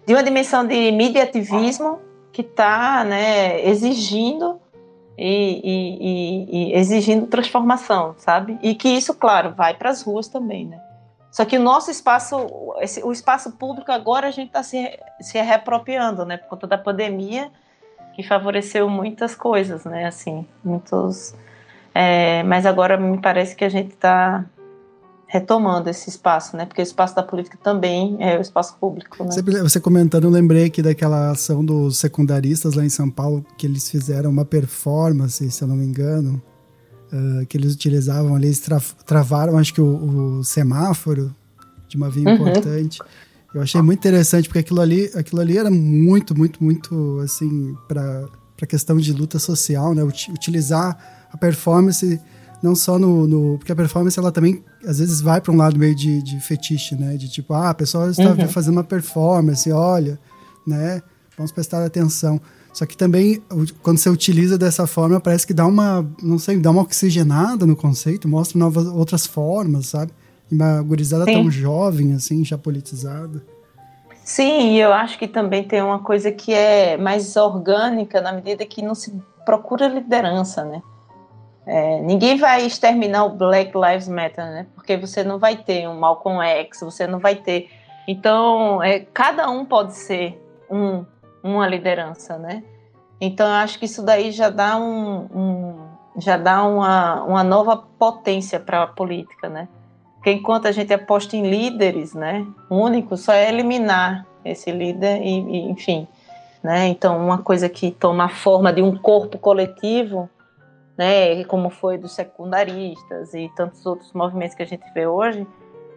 de 0.06 0.14
uma 0.14 0.22
dimensão 0.22 0.64
de 0.64 0.92
mediativismo 0.92 1.98
que 2.32 2.42
está 2.42 3.02
né, 3.04 3.68
exigindo 3.68 4.60
e, 5.18 6.48
e, 6.50 6.74
exigindo 6.74 7.26
transformação, 7.26 8.14
sabe? 8.18 8.56
E 8.62 8.74
que 8.74 8.88
isso, 8.88 9.12
claro, 9.14 9.52
vai 9.54 9.74
para 9.74 9.90
as 9.90 10.02
ruas 10.02 10.28
também, 10.28 10.66
né? 10.66 10.80
Só 11.32 11.46
que 11.46 11.56
o 11.56 11.62
nosso 11.62 11.90
espaço, 11.90 12.36
esse, 12.82 13.02
o 13.02 13.10
espaço 13.10 13.52
público 13.52 13.90
agora 13.90 14.28
a 14.28 14.30
gente 14.30 14.48
está 14.48 14.62
se, 14.62 14.98
se 15.18 15.40
reapropriando, 15.40 16.26
né? 16.26 16.36
Por 16.36 16.50
conta 16.50 16.66
da 16.66 16.76
pandemia, 16.76 17.50
que 18.14 18.22
favoreceu 18.22 18.86
muitas 18.86 19.34
coisas, 19.34 19.82
né? 19.86 20.04
Assim, 20.04 20.46
muitos. 20.62 21.34
É, 21.94 22.42
mas 22.42 22.66
agora 22.66 22.98
me 22.98 23.18
parece 23.18 23.56
que 23.56 23.64
a 23.64 23.68
gente 23.70 23.94
está 23.94 24.44
retomando 25.26 25.88
esse 25.88 26.10
espaço, 26.10 26.54
né? 26.54 26.66
Porque 26.66 26.82
o 26.82 26.84
espaço 26.84 27.16
da 27.16 27.22
política 27.22 27.56
também 27.62 28.18
é 28.20 28.36
o 28.36 28.42
espaço 28.42 28.76
público. 28.78 29.24
Né? 29.24 29.30
Você 29.62 29.80
comentando, 29.80 30.24
eu 30.24 30.30
lembrei 30.30 30.66
aqui 30.66 30.82
daquela 30.82 31.30
ação 31.30 31.64
dos 31.64 31.96
secundaristas 31.96 32.74
lá 32.74 32.84
em 32.84 32.90
São 32.90 33.08
Paulo, 33.08 33.42
que 33.56 33.66
eles 33.66 33.90
fizeram 33.90 34.28
uma 34.28 34.44
performance, 34.44 35.50
se 35.50 35.64
eu 35.64 35.68
não 35.68 35.76
me 35.76 35.86
engano, 35.86 36.42
uh, 37.12 37.46
que 37.46 37.56
eles 37.56 37.74
utilizavam 37.74 38.34
ali, 38.34 38.46
eles 38.46 38.60
tra 38.60 38.80
travaram, 39.06 39.58
acho 39.58 39.74
que 39.74 39.80
o, 39.80 40.38
o, 40.38 40.44
semáforo 40.44 41.34
de 41.88 41.96
uma 41.96 42.10
via 42.10 42.28
uhum. 42.28 42.34
importante. 42.34 42.98
Eu 43.54 43.60
achei 43.60 43.80
muito 43.82 43.98
interessante, 43.98 44.48
porque 44.48 44.60
aquilo 44.60 44.80
ali, 44.80 45.10
aquilo 45.14 45.40
ali 45.40 45.58
era 45.58 45.70
muito, 45.70 46.36
muito, 46.36 46.62
muito, 46.64 47.20
assim, 47.22 47.76
para 47.86 48.26
a 48.60 48.66
questão 48.66 48.96
de 48.96 49.12
luta 49.12 49.38
social, 49.38 49.94
né? 49.94 50.02
Utilizar 50.02 51.28
a 51.30 51.36
performance 51.36 52.18
não 52.62 52.76
só 52.76 52.98
no, 52.98 53.26
no, 53.26 53.58
Porque 53.58 53.72
a 53.72 53.76
performance, 53.76 54.16
ela 54.18 54.30
também, 54.30 54.62
às 54.86 55.00
vezes, 55.00 55.20
vai 55.20 55.40
para 55.40 55.52
um 55.52 55.56
lado 55.56 55.76
meio 55.76 55.94
de, 55.94 56.22
de 56.22 56.40
fetiche, 56.40 56.94
né? 56.94 57.16
De 57.16 57.28
tipo, 57.28 57.52
ah, 57.52 57.70
a 57.70 57.74
pessoa 57.74 58.08
está 58.10 58.30
uhum. 58.30 58.48
fazendo 58.48 58.74
uma 58.74 58.84
performance, 58.84 59.70
olha, 59.72 60.18
né? 60.66 61.02
Vamos 61.36 61.50
prestar 61.50 61.84
atenção. 61.84 62.40
Só 62.72 62.86
que 62.86 62.96
também, 62.96 63.42
quando 63.82 63.98
você 63.98 64.08
utiliza 64.08 64.56
dessa 64.56 64.86
forma, 64.86 65.20
parece 65.20 65.46
que 65.46 65.52
dá 65.52 65.66
uma, 65.66 66.06
não 66.22 66.38
sei, 66.38 66.58
dá 66.58 66.70
uma 66.70 66.82
oxigenada 66.82 67.66
no 67.66 67.76
conceito, 67.76 68.26
mostra 68.26 68.58
novas, 68.58 68.86
outras 68.86 69.26
formas, 69.26 69.86
sabe? 69.86 70.10
E 70.50 70.54
uma 70.54 70.80
gurizada 70.82 71.24
Sim. 71.26 71.34
tão 71.34 71.50
jovem, 71.50 72.14
assim, 72.14 72.44
já 72.44 72.56
politizada. 72.56 73.44
Sim, 74.24 74.74
e 74.74 74.80
eu 74.80 74.92
acho 74.92 75.18
que 75.18 75.28
também 75.28 75.64
tem 75.64 75.82
uma 75.82 75.98
coisa 75.98 76.32
que 76.32 76.54
é 76.54 76.96
mais 76.96 77.36
orgânica 77.36 78.20
na 78.20 78.32
medida 78.32 78.64
que 78.64 78.80
não 78.80 78.94
se 78.94 79.12
procura 79.44 79.88
liderança, 79.88 80.64
né? 80.64 80.80
É, 81.66 82.00
ninguém 82.00 82.36
vai 82.36 82.64
exterminar 82.66 83.24
o 83.24 83.30
Black 83.30 83.72
Lives 83.76 84.08
Matter, 84.08 84.44
né? 84.44 84.66
Porque 84.74 84.96
você 84.96 85.22
não 85.22 85.38
vai 85.38 85.56
ter 85.56 85.88
um 85.88 85.98
Malcolm 85.98 86.42
X, 86.42 86.80
você 86.80 87.06
não 87.06 87.18
vai 87.18 87.36
ter. 87.36 87.68
Então, 88.08 88.82
é, 88.82 89.00
cada 89.00 89.48
um 89.50 89.64
pode 89.64 89.94
ser 89.94 90.40
um 90.70 91.04
uma 91.42 91.66
liderança, 91.66 92.38
né? 92.38 92.62
Então 93.20 93.46
eu 93.46 93.54
acho 93.54 93.78
que 93.78 93.84
isso 93.84 94.02
daí 94.02 94.32
já 94.32 94.50
dá 94.50 94.76
um, 94.76 95.28
um 95.34 95.92
já 96.16 96.36
dá 96.36 96.64
uma, 96.64 97.22
uma 97.22 97.44
nova 97.44 97.76
potência 97.76 98.60
para 98.60 98.82
a 98.82 98.86
política, 98.86 99.48
né? 99.48 99.68
Porque 100.16 100.32
enquanto 100.32 100.66
a 100.66 100.72
gente 100.72 100.92
aposta 100.92 101.36
em 101.36 101.48
líderes, 101.48 102.14
né, 102.14 102.46
único 102.70 103.16
só 103.16 103.32
é 103.32 103.48
eliminar 103.48 104.26
esse 104.44 104.70
líder 104.70 105.20
e, 105.22 105.28
e 105.28 105.70
enfim, 105.70 106.06
né? 106.62 106.86
Então 106.88 107.18
uma 107.18 107.38
coisa 107.38 107.68
que 107.68 107.90
toma 107.90 108.24
a 108.24 108.28
forma 108.28 108.72
de 108.72 108.82
um 108.82 108.96
corpo 108.96 109.38
coletivo, 109.38 110.28
né, 110.96 111.42
como 111.44 111.70
foi 111.70 111.98
dos 111.98 112.12
secundaristas 112.12 113.34
e 113.34 113.50
tantos 113.56 113.84
outros 113.86 114.12
movimentos 114.12 114.54
que 114.54 114.62
a 114.62 114.66
gente 114.66 114.84
vê 114.92 115.06
hoje, 115.06 115.46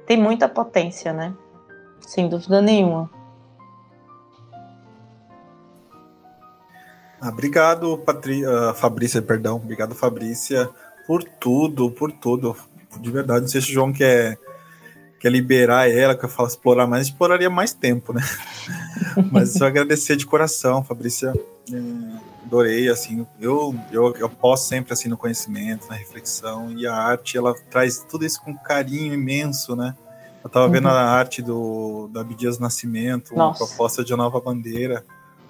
tem 0.05 0.17
muita 0.17 0.47
potência, 0.47 1.11
né? 1.11 1.34
Sem 1.99 2.30
dúvida 2.30 2.61
nenhuma. 2.61 3.09
Obrigado, 7.30 7.97
Patri... 7.99 8.45
Uh, 8.45 8.73
Fabrícia, 8.73 9.22
perdão. 9.22 9.57
Obrigado, 9.57 9.95
Fabrícia, 9.95 10.69
por 11.07 11.23
tudo, 11.23 11.91
por 11.91 12.11
tudo. 12.11 12.56
De 12.99 13.11
verdade, 13.11 13.41
não 13.41 13.47
sei 13.47 13.61
se 13.61 13.69
o 13.69 13.73
João 13.73 13.91
quer, 13.91 14.38
quer 15.19 15.31
liberar 15.31 15.89
ela, 15.89 16.15
que 16.15 16.26
eu 16.26 16.30
falo 16.30 16.47
explorar 16.47 16.88
mais, 16.88 17.07
exploraria 17.07 17.49
mais 17.49 17.73
tempo, 17.73 18.14
né? 18.14 18.22
Mas 19.31 19.53
só 19.53 19.68
agradecer 19.68 20.15
de 20.15 20.26
coração, 20.26 20.84
Fabrícia. 20.84 21.34
É, 21.72 22.35
adorei, 22.45 22.89
assim, 22.89 23.26
eu, 23.39 23.76
eu, 23.91 24.15
eu 24.18 24.30
posso 24.30 24.68
sempre, 24.68 24.93
assim, 24.93 25.10
no 25.10 25.18
conhecimento, 25.18 25.88
na 25.89 25.95
reflexão, 25.95 26.72
e 26.72 26.85
a 26.88 26.93
arte, 26.93 27.38
ela 27.38 27.53
traz 27.69 28.06
tudo 28.10 28.26
isso 28.26 28.41
com 28.41 28.56
carinho 28.56 29.14
imenso, 29.14 29.76
né? 29.76 29.95
Eu 30.43 30.49
tava 30.49 30.68
uhum. 30.68 30.72
vendo 30.72 30.88
a 30.88 30.93
arte 30.93 31.41
do, 31.41 32.07
do 32.07 32.19
Abdias 32.19 32.60
Nascimento, 32.60 33.34
uma 33.34 33.52
proposta 33.52 34.03
de 34.03 34.14
uma 34.14 34.26
nova 34.26 34.39
bandeira, 34.39 35.03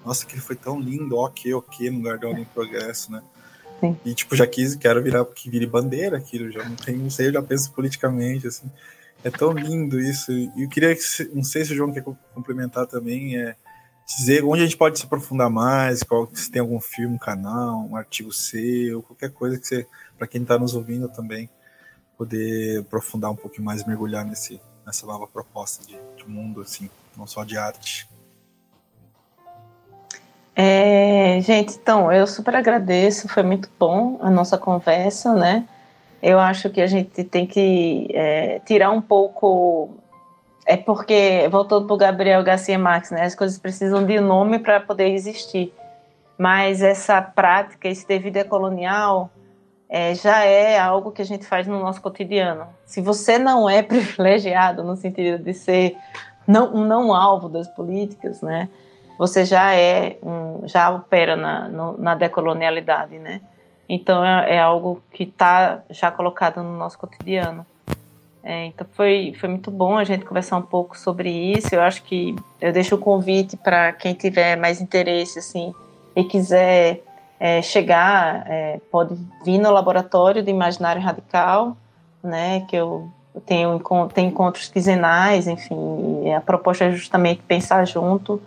nossa, 0.06 0.24
aquele 0.24 0.40
foi 0.40 0.54
tão 0.54 0.80
lindo, 0.80 1.16
ok, 1.16 1.52
ok, 1.52 1.90
no 1.90 1.98
lugar 1.98 2.16
de 2.16 2.26
em 2.26 2.44
progresso, 2.44 3.10
né? 3.10 3.20
Sim. 3.80 3.96
E 4.04 4.14
tipo, 4.14 4.36
já 4.36 4.46
quis, 4.46 4.76
quero 4.76 5.02
virar, 5.02 5.24
que 5.24 5.50
vire 5.50 5.66
bandeira 5.66 6.16
aquilo, 6.16 6.50
já 6.50 6.64
não 6.64 6.76
tem, 6.76 6.96
não 6.96 7.10
sei, 7.10 7.26
eu 7.26 7.32
já 7.32 7.42
penso 7.42 7.72
politicamente, 7.72 8.46
assim. 8.46 8.70
É 9.24 9.30
tão 9.30 9.52
lindo 9.52 9.98
isso. 9.98 10.30
E 10.30 10.62
eu 10.62 10.68
queria, 10.68 10.96
não 11.34 11.42
sei 11.42 11.64
se 11.64 11.72
o 11.72 11.76
João 11.76 11.92
quer 11.92 12.04
complementar 12.32 12.86
também, 12.86 13.36
é 13.36 13.56
dizer 14.06 14.44
onde 14.44 14.62
a 14.62 14.64
gente 14.64 14.76
pode 14.76 14.96
se 14.96 15.04
aprofundar 15.04 15.50
mais, 15.50 16.04
qual, 16.04 16.30
se 16.32 16.48
tem 16.48 16.60
algum 16.60 16.80
filme, 16.80 17.16
um 17.16 17.18
canal, 17.18 17.84
um 17.90 17.96
artigo 17.96 18.32
seu, 18.32 19.02
qualquer 19.02 19.32
coisa 19.32 19.58
que 19.58 19.66
você, 19.66 19.86
para 20.16 20.28
quem 20.28 20.42
está 20.42 20.56
nos 20.56 20.74
ouvindo 20.74 21.08
também, 21.08 21.50
poder 22.16 22.78
aprofundar 22.78 23.32
um 23.32 23.36
pouquinho 23.36 23.64
mais, 23.64 23.84
mergulhar 23.84 24.24
nesse, 24.24 24.60
nessa 24.86 25.04
nova 25.04 25.26
proposta 25.26 25.84
de, 25.84 25.98
de 26.16 26.30
mundo, 26.30 26.60
assim, 26.60 26.88
não 27.16 27.26
só 27.26 27.42
de 27.42 27.58
arte. 27.58 28.08
É, 30.58 31.38
gente, 31.42 31.76
então, 31.76 32.10
eu 32.10 32.26
super 32.26 32.56
agradeço, 32.56 33.28
foi 33.28 33.42
muito 33.42 33.68
bom 33.78 34.18
a 34.22 34.30
nossa 34.30 34.56
conversa, 34.56 35.34
né? 35.34 35.68
Eu 36.22 36.40
acho 36.40 36.70
que 36.70 36.80
a 36.80 36.86
gente 36.86 37.22
tem 37.24 37.46
que 37.46 38.08
é, 38.14 38.58
tirar 38.60 38.90
um 38.90 39.02
pouco. 39.02 39.90
É 40.64 40.74
porque, 40.74 41.46
voltando 41.50 41.86
para 41.86 41.94
o 41.94 41.98
Gabriel 41.98 42.42
Garcia 42.42 42.78
Marques, 42.78 43.10
né? 43.10 43.24
As 43.24 43.34
coisas 43.34 43.58
precisam 43.58 44.06
de 44.06 44.18
nome 44.18 44.58
para 44.58 44.80
poder 44.80 45.10
existir. 45.10 45.74
Mas 46.38 46.82
essa 46.82 47.20
prática, 47.20 47.86
esse 47.86 48.08
devido 48.08 48.38
é 48.38 48.44
colonial, 48.44 49.30
é, 49.90 50.14
já 50.14 50.42
é 50.42 50.78
algo 50.78 51.12
que 51.12 51.20
a 51.20 51.24
gente 51.24 51.44
faz 51.44 51.66
no 51.66 51.78
nosso 51.78 52.00
cotidiano. 52.00 52.66
Se 52.86 53.02
você 53.02 53.38
não 53.38 53.68
é 53.68 53.82
privilegiado 53.84 54.82
no 54.82 54.96
sentido 54.96 55.42
de 55.42 55.52
ser 55.52 55.96
não, 56.46 56.72
não 56.72 57.14
alvo 57.14 57.48
das 57.48 57.68
políticas, 57.68 58.40
né? 58.40 58.70
Você 59.18 59.44
já 59.44 59.74
é 59.74 60.18
um, 60.22 60.66
já 60.66 60.90
opera 60.90 61.36
na, 61.36 61.68
no, 61.68 61.98
na 61.98 62.14
decolonialidade, 62.14 63.18
né? 63.18 63.40
Então 63.88 64.24
é, 64.24 64.56
é 64.56 64.60
algo 64.60 65.02
que 65.12 65.22
está 65.22 65.82
já 65.90 66.10
colocado 66.10 66.62
no 66.62 66.76
nosso 66.76 66.98
cotidiano. 66.98 67.64
É, 68.42 68.66
então 68.66 68.86
foi, 68.92 69.34
foi 69.40 69.48
muito 69.48 69.70
bom 69.70 69.96
a 69.96 70.04
gente 70.04 70.24
conversar 70.24 70.56
um 70.56 70.62
pouco 70.62 70.96
sobre 70.96 71.30
isso. 71.30 71.74
Eu 71.74 71.82
acho 71.82 72.02
que 72.02 72.36
eu 72.60 72.72
deixo 72.72 72.94
o 72.94 72.98
convite 72.98 73.56
para 73.56 73.92
quem 73.92 74.14
tiver 74.14 74.56
mais 74.56 74.80
interesse 74.80 75.38
assim 75.38 75.74
e 76.14 76.22
quiser 76.24 77.02
é, 77.40 77.60
chegar, 77.60 78.44
é, 78.46 78.80
pode 78.90 79.16
vir 79.44 79.58
no 79.58 79.70
laboratório 79.70 80.42
de 80.42 80.50
imaginário 80.50 81.02
radical, 81.02 81.76
né? 82.22 82.60
Que 82.68 82.76
eu 82.76 83.10
tenho, 83.44 83.80
tenho 84.14 84.28
encontros 84.28 84.68
quinzenais, 84.68 85.46
enfim. 85.46 86.32
a 86.32 86.40
proposta 86.40 86.84
é 86.84 86.92
justamente 86.92 87.42
pensar 87.42 87.84
junto 87.84 88.40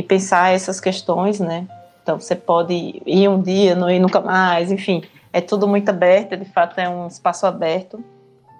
e 0.00 0.02
pensar 0.02 0.54
essas 0.54 0.80
questões, 0.80 1.38
né? 1.38 1.68
Então 2.02 2.18
você 2.18 2.34
pode 2.34 3.02
ir 3.04 3.28
um 3.28 3.40
dia, 3.40 3.74
não 3.74 3.90
ir 3.90 3.98
nunca 3.98 4.18
mais, 4.18 4.72
enfim, 4.72 5.02
é 5.30 5.42
tudo 5.42 5.68
muito 5.68 5.90
aberto, 5.90 6.36
de 6.38 6.46
fato 6.46 6.78
é 6.80 6.88
um 6.88 7.06
espaço 7.06 7.46
aberto, 7.46 8.02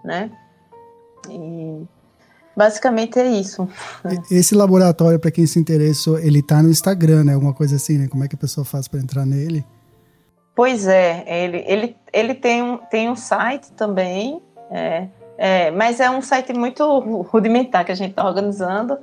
né? 0.04 0.30
E 1.30 1.82
basicamente 2.54 3.18
é 3.18 3.26
isso. 3.26 3.66
Esse 4.30 4.54
laboratório, 4.54 5.18
para 5.18 5.30
quem 5.30 5.46
se 5.46 5.58
interessou, 5.58 6.18
ele 6.18 6.42
tá 6.42 6.62
no 6.62 6.68
Instagram, 6.68 7.24
né? 7.24 7.32
Alguma 7.32 7.54
coisa 7.54 7.76
assim, 7.76 7.96
né? 7.96 8.06
Como 8.06 8.22
é 8.22 8.28
que 8.28 8.34
a 8.34 8.38
pessoa 8.38 8.64
faz 8.64 8.86
para 8.86 9.00
entrar 9.00 9.24
nele? 9.24 9.64
Pois 10.54 10.86
é, 10.86 11.24
ele, 11.26 11.64
ele, 11.66 11.96
ele 12.12 12.34
tem, 12.34 12.62
um, 12.62 12.76
tem 12.76 13.08
um 13.08 13.16
site 13.16 13.72
também, 13.72 14.42
é, 14.70 15.08
é, 15.38 15.70
mas 15.70 16.00
é 16.00 16.10
um 16.10 16.20
site 16.20 16.52
muito 16.52 16.84
rudimentar 17.30 17.82
que 17.86 17.92
a 17.92 17.94
gente 17.94 18.10
está 18.10 18.26
organizando. 18.26 18.98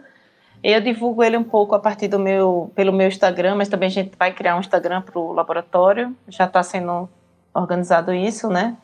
Eu 0.64 0.82
divulgo 0.82 1.24
ele 1.24 1.38
um 1.38 1.44
pouco 1.44 1.76
a 1.76 1.80
partir 1.80 2.08
do 2.08 2.20
meu, 2.20 2.72
pelo 2.76 2.92
meu 2.92 3.08
Instagram, 3.08 3.56
mas 3.56 3.70
também 3.70 3.88
a 3.88 3.92
gente 3.92 4.12
vai 4.18 4.34
criar 4.34 4.56
um 4.56 4.60
Instagram 4.60 5.02
para 5.02 5.20
o 5.20 5.32
laboratório. 5.32 6.16
Já 6.28 6.46
está 6.46 6.64
sendo 6.64 7.08
organizado 7.54 8.14
isso, 8.14 8.50
né? 8.50 8.76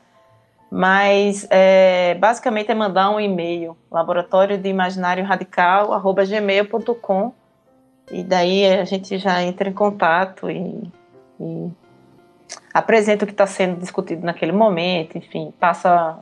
Mas 0.72 1.46
é, 1.52 2.16
basicamente 2.16 2.72
é 2.72 2.74
mandar 2.74 3.12
um 3.12 3.20
e-mail, 3.20 3.78
laboratório 3.92 4.58
de 4.58 4.70
imaginário 4.70 5.24
radical, 5.24 5.94
arroba 5.94 6.26
gmail.com, 6.26 7.32
e 8.12 8.24
daí 8.24 8.66
a 8.66 8.84
gente 8.84 9.20
já 9.20 9.44
entra 9.44 9.70
em 9.70 9.74
contato 9.74 10.50
e, 10.50 10.92
e 11.40 11.72
apresenta 12.74 13.24
o 13.24 13.28
que 13.28 13.34
está 13.34 13.46
sendo 13.46 13.80
discutido 13.80 14.26
naquele 14.26 14.52
momento, 14.52 15.16
enfim, 15.16 15.54
passa 15.60 16.18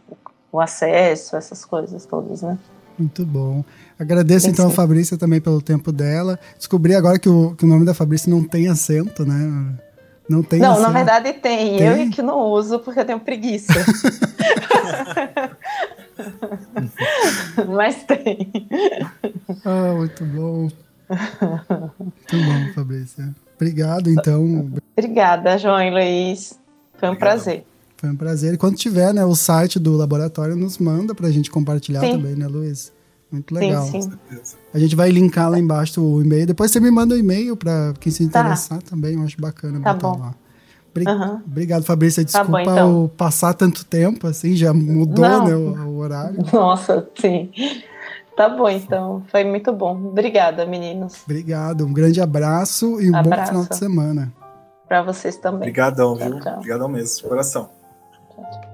o 0.51 0.59
acesso, 0.59 1.37
essas 1.37 1.63
coisas 1.63 2.05
todas, 2.05 2.41
né? 2.41 2.57
Muito 3.01 3.25
bom. 3.25 3.65
Agradeço 3.97 4.47
então 4.49 4.67
a 4.67 4.71
Fabrícia 4.71 5.17
também 5.17 5.41
pelo 5.41 5.59
tempo 5.61 5.91
dela. 5.91 6.39
Descobri 6.57 6.93
agora 6.95 7.17
que 7.17 7.27
o, 7.27 7.55
que 7.55 7.65
o 7.65 7.67
nome 7.67 7.83
da 7.85 7.93
Fabrícia 7.95 8.29
não 8.29 8.43
tem 8.43 8.67
acento, 8.67 9.25
né? 9.25 9.73
Não 10.29 10.43
tem 10.43 10.59
Não, 10.59 10.73
acento. 10.73 10.87
na 10.87 10.93
verdade 10.93 11.33
tem. 11.33 11.77
tem. 11.77 11.87
Eu 11.87 11.93
é 11.93 12.07
que 12.09 12.21
não 12.21 12.37
uso 12.39 12.77
porque 12.79 12.99
eu 12.99 13.05
tenho 13.05 13.19
preguiça. 13.19 13.73
Mas 17.67 18.03
tem. 18.03 18.51
Ah, 19.65 19.93
muito 19.95 20.23
bom. 20.25 20.69
Muito 21.99 22.37
bom, 22.37 22.73
Fabrícia. 22.75 23.29
Obrigado, 23.55 24.09
então. 24.09 24.71
Obrigada, 24.95 25.57
João 25.57 25.81
e 25.81 25.89
Luiz. 25.89 26.59
Foi 26.97 27.09
um 27.09 27.13
Obrigado. 27.13 27.17
prazer. 27.17 27.65
Foi 28.01 28.09
um 28.09 28.15
prazer. 28.15 28.55
E 28.55 28.57
quando 28.57 28.75
tiver 28.75 29.13
né, 29.13 29.23
o 29.23 29.35
site 29.35 29.77
do 29.77 29.95
laboratório, 29.95 30.55
nos 30.55 30.79
manda 30.79 31.13
para 31.13 31.27
a 31.27 31.31
gente 31.31 31.51
compartilhar 31.51 31.99
sim. 31.99 32.13
também, 32.13 32.35
né, 32.35 32.47
Luiz? 32.47 32.91
Muito 33.31 33.53
legal. 33.53 33.85
Sim, 33.85 34.01
sim. 34.01 34.57
A 34.73 34.79
gente 34.79 34.95
vai 34.95 35.11
linkar 35.11 35.51
lá 35.51 35.59
embaixo 35.59 36.01
o 36.01 36.19
e-mail. 36.19 36.47
Depois 36.47 36.71
você 36.71 36.79
me 36.79 36.89
manda 36.89 37.13
o 37.13 37.17
um 37.17 37.19
e-mail 37.19 37.55
para 37.55 37.93
quem 37.99 38.11
se 38.11 38.27
tá. 38.27 38.39
interessar 38.39 38.81
tá. 38.81 38.89
também. 38.89 39.13
Eu 39.13 39.21
acho 39.21 39.39
bacana 39.39 39.79
tá 39.79 39.93
botar 39.93 40.07
bom. 40.07 40.19
lá. 40.19 40.35
Bri 40.91 41.05
uhum. 41.05 41.41
Obrigado, 41.45 41.83
Fabrícia. 41.83 42.25
Desculpa 42.25 42.51
tá 42.51 42.51
bom, 42.51 42.71
então. 42.71 43.03
o 43.03 43.09
passar 43.09 43.53
tanto 43.53 43.85
tempo, 43.85 44.25
assim, 44.25 44.55
já 44.55 44.73
mudou 44.73 45.23
né, 45.23 45.55
o, 45.55 45.89
o, 45.89 45.97
horário. 45.99 46.39
Nossa, 46.51 47.07
sim. 47.21 47.51
Tá 48.35 48.49
bom, 48.49 48.67
então. 48.67 49.23
Foi 49.27 49.43
muito 49.43 49.71
bom. 49.71 50.07
Obrigada, 50.07 50.65
meninos. 50.65 51.21
Obrigado. 51.23 51.85
Um 51.85 51.93
grande 51.93 52.19
abraço 52.19 52.99
e 52.99 53.11
um 53.11 53.15
abraço. 53.15 53.53
bom 53.53 53.59
final 53.59 53.65
de 53.69 53.77
semana. 53.77 54.33
Para 54.87 55.03
vocês 55.03 55.37
também. 55.37 55.59
Obrigadão, 55.59 56.15
viu? 56.15 56.35
Obrigadão 56.35 56.89
mesmo, 56.89 57.21
de 57.21 57.29
coração. 57.29 57.69
Thank 58.41 58.65
you. 58.65 58.70